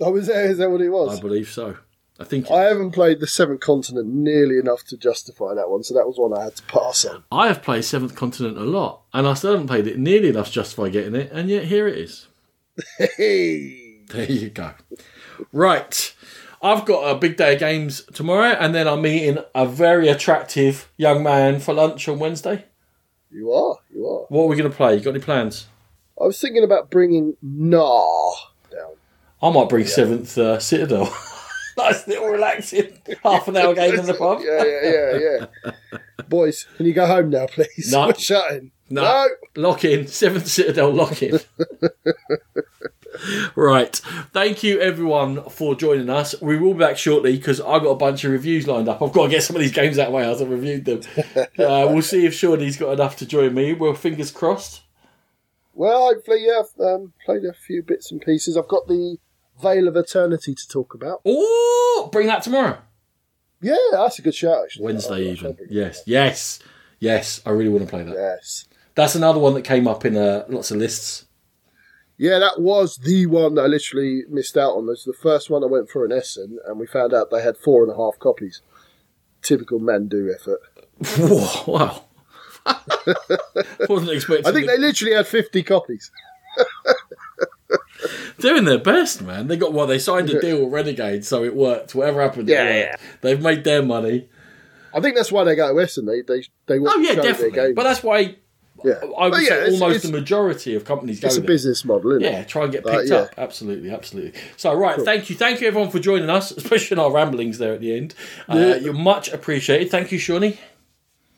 Oh, 0.00 0.10
was 0.10 0.26
that, 0.26 0.44
is 0.46 0.58
that 0.58 0.70
what 0.70 0.80
it 0.82 0.90
was? 0.90 1.18
I 1.18 1.20
believe 1.22 1.48
so. 1.48 1.78
I 2.18 2.24
think 2.24 2.50
I 2.50 2.62
haven't 2.64 2.92
played 2.92 3.20
the 3.20 3.26
Seventh 3.26 3.60
Continent 3.60 4.06
nearly 4.06 4.58
enough 4.58 4.84
to 4.84 4.96
justify 4.96 5.54
that 5.54 5.68
one, 5.68 5.82
so 5.82 5.94
that 5.94 6.06
was 6.06 6.16
one 6.18 6.36
I 6.38 6.44
had 6.44 6.56
to 6.56 6.62
pass 6.64 7.04
on. 7.04 7.24
I 7.32 7.48
have 7.48 7.62
played 7.62 7.84
Seventh 7.84 8.14
Continent 8.14 8.56
a 8.56 8.64
lot, 8.64 9.02
and 9.12 9.26
I 9.26 9.34
still 9.34 9.52
haven't 9.52 9.66
played 9.66 9.86
it 9.86 9.98
nearly 9.98 10.28
enough 10.28 10.46
to 10.48 10.52
justify 10.52 10.90
getting 10.90 11.14
it, 11.14 11.32
and 11.32 11.48
yet 11.48 11.64
here 11.64 11.88
it 11.88 11.98
is. 11.98 12.28
Hey, 13.16 14.00
There 14.08 14.30
you 14.30 14.50
go. 14.50 14.72
Right. 15.52 16.14
I've 16.64 16.86
got 16.86 17.02
a 17.10 17.14
big 17.14 17.36
day 17.36 17.52
of 17.52 17.60
games 17.60 18.02
tomorrow, 18.14 18.56
and 18.58 18.74
then 18.74 18.88
I'm 18.88 19.02
meeting 19.02 19.36
a 19.54 19.66
very 19.66 20.08
attractive 20.08 20.90
young 20.96 21.22
man 21.22 21.60
for 21.60 21.74
lunch 21.74 22.08
on 22.08 22.18
Wednesday. 22.18 22.64
you 23.30 23.52
are, 23.52 23.76
you 23.94 24.06
are. 24.06 24.24
What 24.30 24.44
are 24.44 24.46
we 24.46 24.56
going 24.56 24.70
to 24.70 24.74
play? 24.74 24.96
You 24.96 25.02
got 25.02 25.10
any 25.10 25.20
plans? 25.20 25.66
I 26.18 26.24
was 26.24 26.40
thinking 26.40 26.64
about 26.64 26.90
bringing 26.90 27.36
Nah 27.42 28.32
down. 28.70 28.94
I 29.42 29.50
might 29.50 29.68
bring 29.68 29.84
Seventh 29.84 30.38
uh, 30.38 30.58
Citadel. 30.58 31.14
nice 31.76 32.08
little 32.08 32.28
relaxing 32.28 32.98
half 33.22 33.46
an 33.46 33.58
hour 33.58 33.74
game 33.74 33.98
in 33.98 34.06
the 34.06 34.14
pub. 34.14 34.40
Yeah, 34.42 34.64
yeah, 34.64 35.18
yeah, 35.18 35.46
yeah. 35.92 35.98
Boys, 36.30 36.66
can 36.78 36.86
you 36.86 36.94
go 36.94 37.06
home 37.06 37.28
now, 37.28 37.46
please? 37.46 37.92
No. 37.92 38.06
We're 38.06 38.14
shutting. 38.14 38.70
No. 38.90 39.02
no. 39.02 39.28
Lock 39.56 39.84
in. 39.84 40.06
Seventh 40.08 40.46
Citadel 40.46 40.92
lock 40.92 41.22
in. 41.22 41.40
right. 43.56 43.94
Thank 44.32 44.62
you 44.62 44.80
everyone 44.80 45.48
for 45.50 45.74
joining 45.74 46.10
us. 46.10 46.40
We 46.40 46.58
will 46.58 46.74
be 46.74 46.80
back 46.80 46.98
shortly 46.98 47.36
because 47.36 47.60
I've 47.60 47.82
got 47.82 47.90
a 47.90 47.96
bunch 47.96 48.24
of 48.24 48.32
reviews 48.32 48.66
lined 48.66 48.88
up. 48.88 49.00
I've 49.02 49.12
got 49.12 49.24
to 49.24 49.30
get 49.30 49.42
some 49.42 49.56
of 49.56 49.62
these 49.62 49.72
games 49.72 49.98
out 49.98 50.08
of 50.08 50.12
my 50.12 50.24
house. 50.24 50.40
I've 50.40 50.50
reviewed 50.50 50.84
them. 50.84 51.00
Uh, 51.56 51.86
we'll 51.88 52.02
see 52.02 52.26
if 52.26 52.34
Shorty's 52.34 52.76
got 52.76 52.92
enough 52.92 53.16
to 53.16 53.26
join 53.26 53.54
me. 53.54 53.72
Well, 53.72 53.94
fingers 53.94 54.30
crossed. 54.30 54.82
Well, 55.72 56.08
hopefully, 56.08 56.44
yeah, 56.46 56.60
I've 56.60 56.80
um, 56.84 57.12
played 57.24 57.44
a 57.44 57.52
few 57.52 57.82
bits 57.82 58.10
and 58.10 58.20
pieces. 58.20 58.56
I've 58.56 58.68
got 58.68 58.86
the 58.86 59.18
Veil 59.62 59.88
of 59.88 59.96
Eternity 59.96 60.54
to 60.54 60.68
talk 60.68 60.94
about. 60.94 61.20
Oh, 61.24 62.08
bring 62.12 62.26
that 62.26 62.42
tomorrow. 62.42 62.78
Yeah, 63.60 63.76
that's 63.92 64.18
a 64.18 64.22
good 64.22 64.34
shout, 64.34 64.64
actually. 64.64 64.84
Wednesday 64.84 65.14
I'll 65.14 65.20
evening. 65.20 65.56
Yes, 65.70 66.02
yes, 66.06 66.58
yes. 67.00 67.40
I 67.46 67.50
really 67.50 67.70
want 67.70 67.84
to 67.84 67.90
play 67.90 68.02
that. 68.02 68.14
Yes. 68.14 68.66
That's 68.94 69.14
another 69.14 69.38
one 69.40 69.54
that 69.54 69.62
came 69.62 69.88
up 69.88 70.04
in 70.04 70.16
uh, 70.16 70.44
lots 70.48 70.70
of 70.70 70.76
lists. 70.78 71.26
Yeah, 72.16 72.38
that 72.38 72.60
was 72.60 72.98
the 72.98 73.26
one 73.26 73.56
that 73.56 73.62
I 73.62 73.66
literally 73.66 74.22
missed 74.28 74.56
out 74.56 74.74
on. 74.76 74.84
It 74.84 74.90
was 74.90 75.04
the 75.04 75.12
first 75.20 75.50
one 75.50 75.64
I 75.64 75.66
went 75.66 75.90
for 75.90 76.04
in 76.04 76.12
Essen, 76.12 76.58
and 76.66 76.78
we 76.78 76.86
found 76.86 77.12
out 77.12 77.30
they 77.30 77.42
had 77.42 77.56
four 77.56 77.82
and 77.82 77.92
a 77.92 77.96
half 77.96 78.18
copies. 78.20 78.62
Typical 79.42 79.80
Mandoo 79.80 80.32
effort. 80.32 80.60
Whoa, 81.18 81.72
wow. 81.72 82.04
Wasn't 83.88 84.10
expecting. 84.12 84.46
I 84.46 84.52
think 84.52 84.68
they 84.68 84.78
literally 84.78 85.14
had 85.14 85.26
50 85.26 85.62
copies. 85.64 86.10
doing 88.38 88.64
their 88.64 88.78
best, 88.78 89.22
man. 89.22 89.48
They 89.48 89.56
got 89.56 89.72
well, 89.72 89.86
they 89.86 89.98
signed 89.98 90.30
a 90.30 90.40
deal 90.40 90.64
with 90.64 90.72
Renegade, 90.72 91.24
so 91.24 91.42
it 91.44 91.54
worked. 91.54 91.94
Whatever 91.94 92.22
happened, 92.22 92.48
it 92.48 92.52
Yeah. 92.54 92.96
They've 93.20 93.40
made 93.42 93.64
their 93.64 93.82
money. 93.82 94.28
I 94.94 95.00
think 95.00 95.16
that's 95.16 95.32
why 95.32 95.42
they 95.44 95.56
go 95.56 95.68
to 95.68 95.74
Western. 95.74 96.06
They 96.06 96.22
they 96.22 96.44
they 96.66 96.78
want 96.78 96.94
Oh 96.96 97.02
to 97.02 97.06
yeah, 97.08 97.14
their 97.14 97.24
definitely. 97.24 97.56
game. 97.56 97.74
But 97.74 97.82
that's 97.84 98.02
why 98.02 98.36
yeah. 98.84 98.94
I 99.18 99.28
would 99.28 99.40
yeah, 99.42 99.48
say 99.48 99.54
it's- 99.66 99.80
almost 99.80 99.96
it's, 99.96 100.04
the 100.06 100.12
majority 100.12 100.74
of 100.74 100.84
companies 100.84 101.20
go 101.20 101.26
it's 101.28 101.36
a 101.36 101.40
business 101.40 101.84
model, 101.84 102.12
isn't 102.12 102.22
Yeah, 102.22 102.40
it? 102.40 102.48
try 102.48 102.64
and 102.64 102.72
get 102.72 102.84
picked 102.84 103.08
yeah. 103.10 103.16
up. 103.16 103.34
Absolutely, 103.38 103.90
absolutely. 103.90 104.38
So, 104.56 104.74
right, 104.74 105.00
thank 105.00 105.30
you, 105.30 105.36
thank 105.36 105.60
you 105.60 105.66
everyone 105.68 105.90
for 105.90 105.98
joining 105.98 106.30
us, 106.30 106.50
especially 106.56 106.96
in 106.96 106.98
our 107.00 107.10
ramblings 107.12 107.58
there 107.58 107.72
at 107.74 107.80
the 107.80 107.96
end. 107.96 108.14
Uh, 108.48 108.56
Yeah. 108.58 108.74
You're 108.76 108.92
much 108.92 109.28
appreciated. 109.32 109.90
Thank 109.90 110.12
you, 110.12 110.18
Shawnee. 110.18 110.58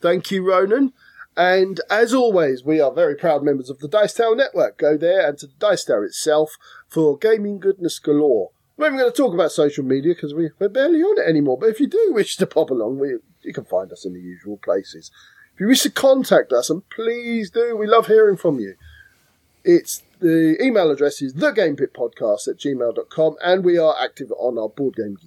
Thank 0.01 0.29
you, 0.31 0.43
Ronan. 0.47 0.93
And 1.35 1.81
as 1.89 2.13
always, 2.13 2.63
we 2.63 2.81
are 2.81 2.91
very 2.91 3.15
proud 3.15 3.43
members 3.43 3.69
of 3.69 3.79
the 3.79 3.87
Dice 3.87 4.13
Tower 4.15 4.35
Network. 4.35 4.77
Go 4.79 4.97
there 4.97 5.27
and 5.27 5.37
to 5.37 5.47
the 5.47 5.53
Dice 5.59 5.85
Tower 5.85 6.03
itself 6.05 6.57
for 6.87 7.17
gaming 7.17 7.59
goodness 7.59 7.99
galore. 7.99 8.49
We're 8.75 8.85
not 8.85 8.93
even 8.95 8.99
going 8.99 9.11
to 9.11 9.17
talk 9.17 9.33
about 9.33 9.51
social 9.51 9.83
media 9.83 10.13
because 10.15 10.33
we, 10.33 10.49
we're 10.59 10.69
barely 10.69 11.01
on 11.01 11.19
it 11.19 11.27
anymore. 11.29 11.57
But 11.59 11.69
if 11.69 11.79
you 11.79 11.87
do 11.87 12.11
wish 12.11 12.37
to 12.37 12.47
pop 12.47 12.69
along, 12.69 12.99
we, 12.99 13.17
you 13.41 13.53
can 13.53 13.65
find 13.65 13.91
us 13.91 14.05
in 14.05 14.13
the 14.13 14.19
usual 14.19 14.57
places. 14.57 15.11
If 15.57 15.61
you 15.61 15.67
wish 15.69 15.81
to 15.81 15.89
contact 15.89 16.53
us, 16.53 16.69
and 16.69 16.87
please 16.89 17.49
do, 17.49 17.75
we 17.75 17.87
love 17.87 18.05
hearing 18.05 18.37
from 18.37 18.59
you. 18.59 18.75
It's 19.63 20.03
the 20.19 20.55
email 20.61 20.91
address 20.91 21.19
is 21.19 21.33
thegamepitpodcast 21.33 22.47
at 22.47 22.57
gmail.com, 22.57 23.37
and 23.43 23.65
we 23.65 23.75
are 23.79 23.95
active 23.99 24.31
on 24.37 24.59
our 24.59 24.69
Board 24.69 24.97
Game 24.97 25.17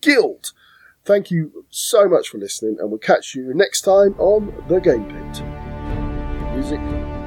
Guild. 0.00 0.52
Thank 1.04 1.32
you 1.32 1.64
so 1.70 2.08
much 2.08 2.28
for 2.28 2.38
listening, 2.38 2.76
and 2.78 2.88
we'll 2.88 3.00
catch 3.00 3.34
you 3.34 3.52
next 3.52 3.80
time 3.80 4.14
on 4.20 4.54
The 4.68 4.78
Game 4.78 5.06
Pit. 5.06 5.42
Music 6.54 7.19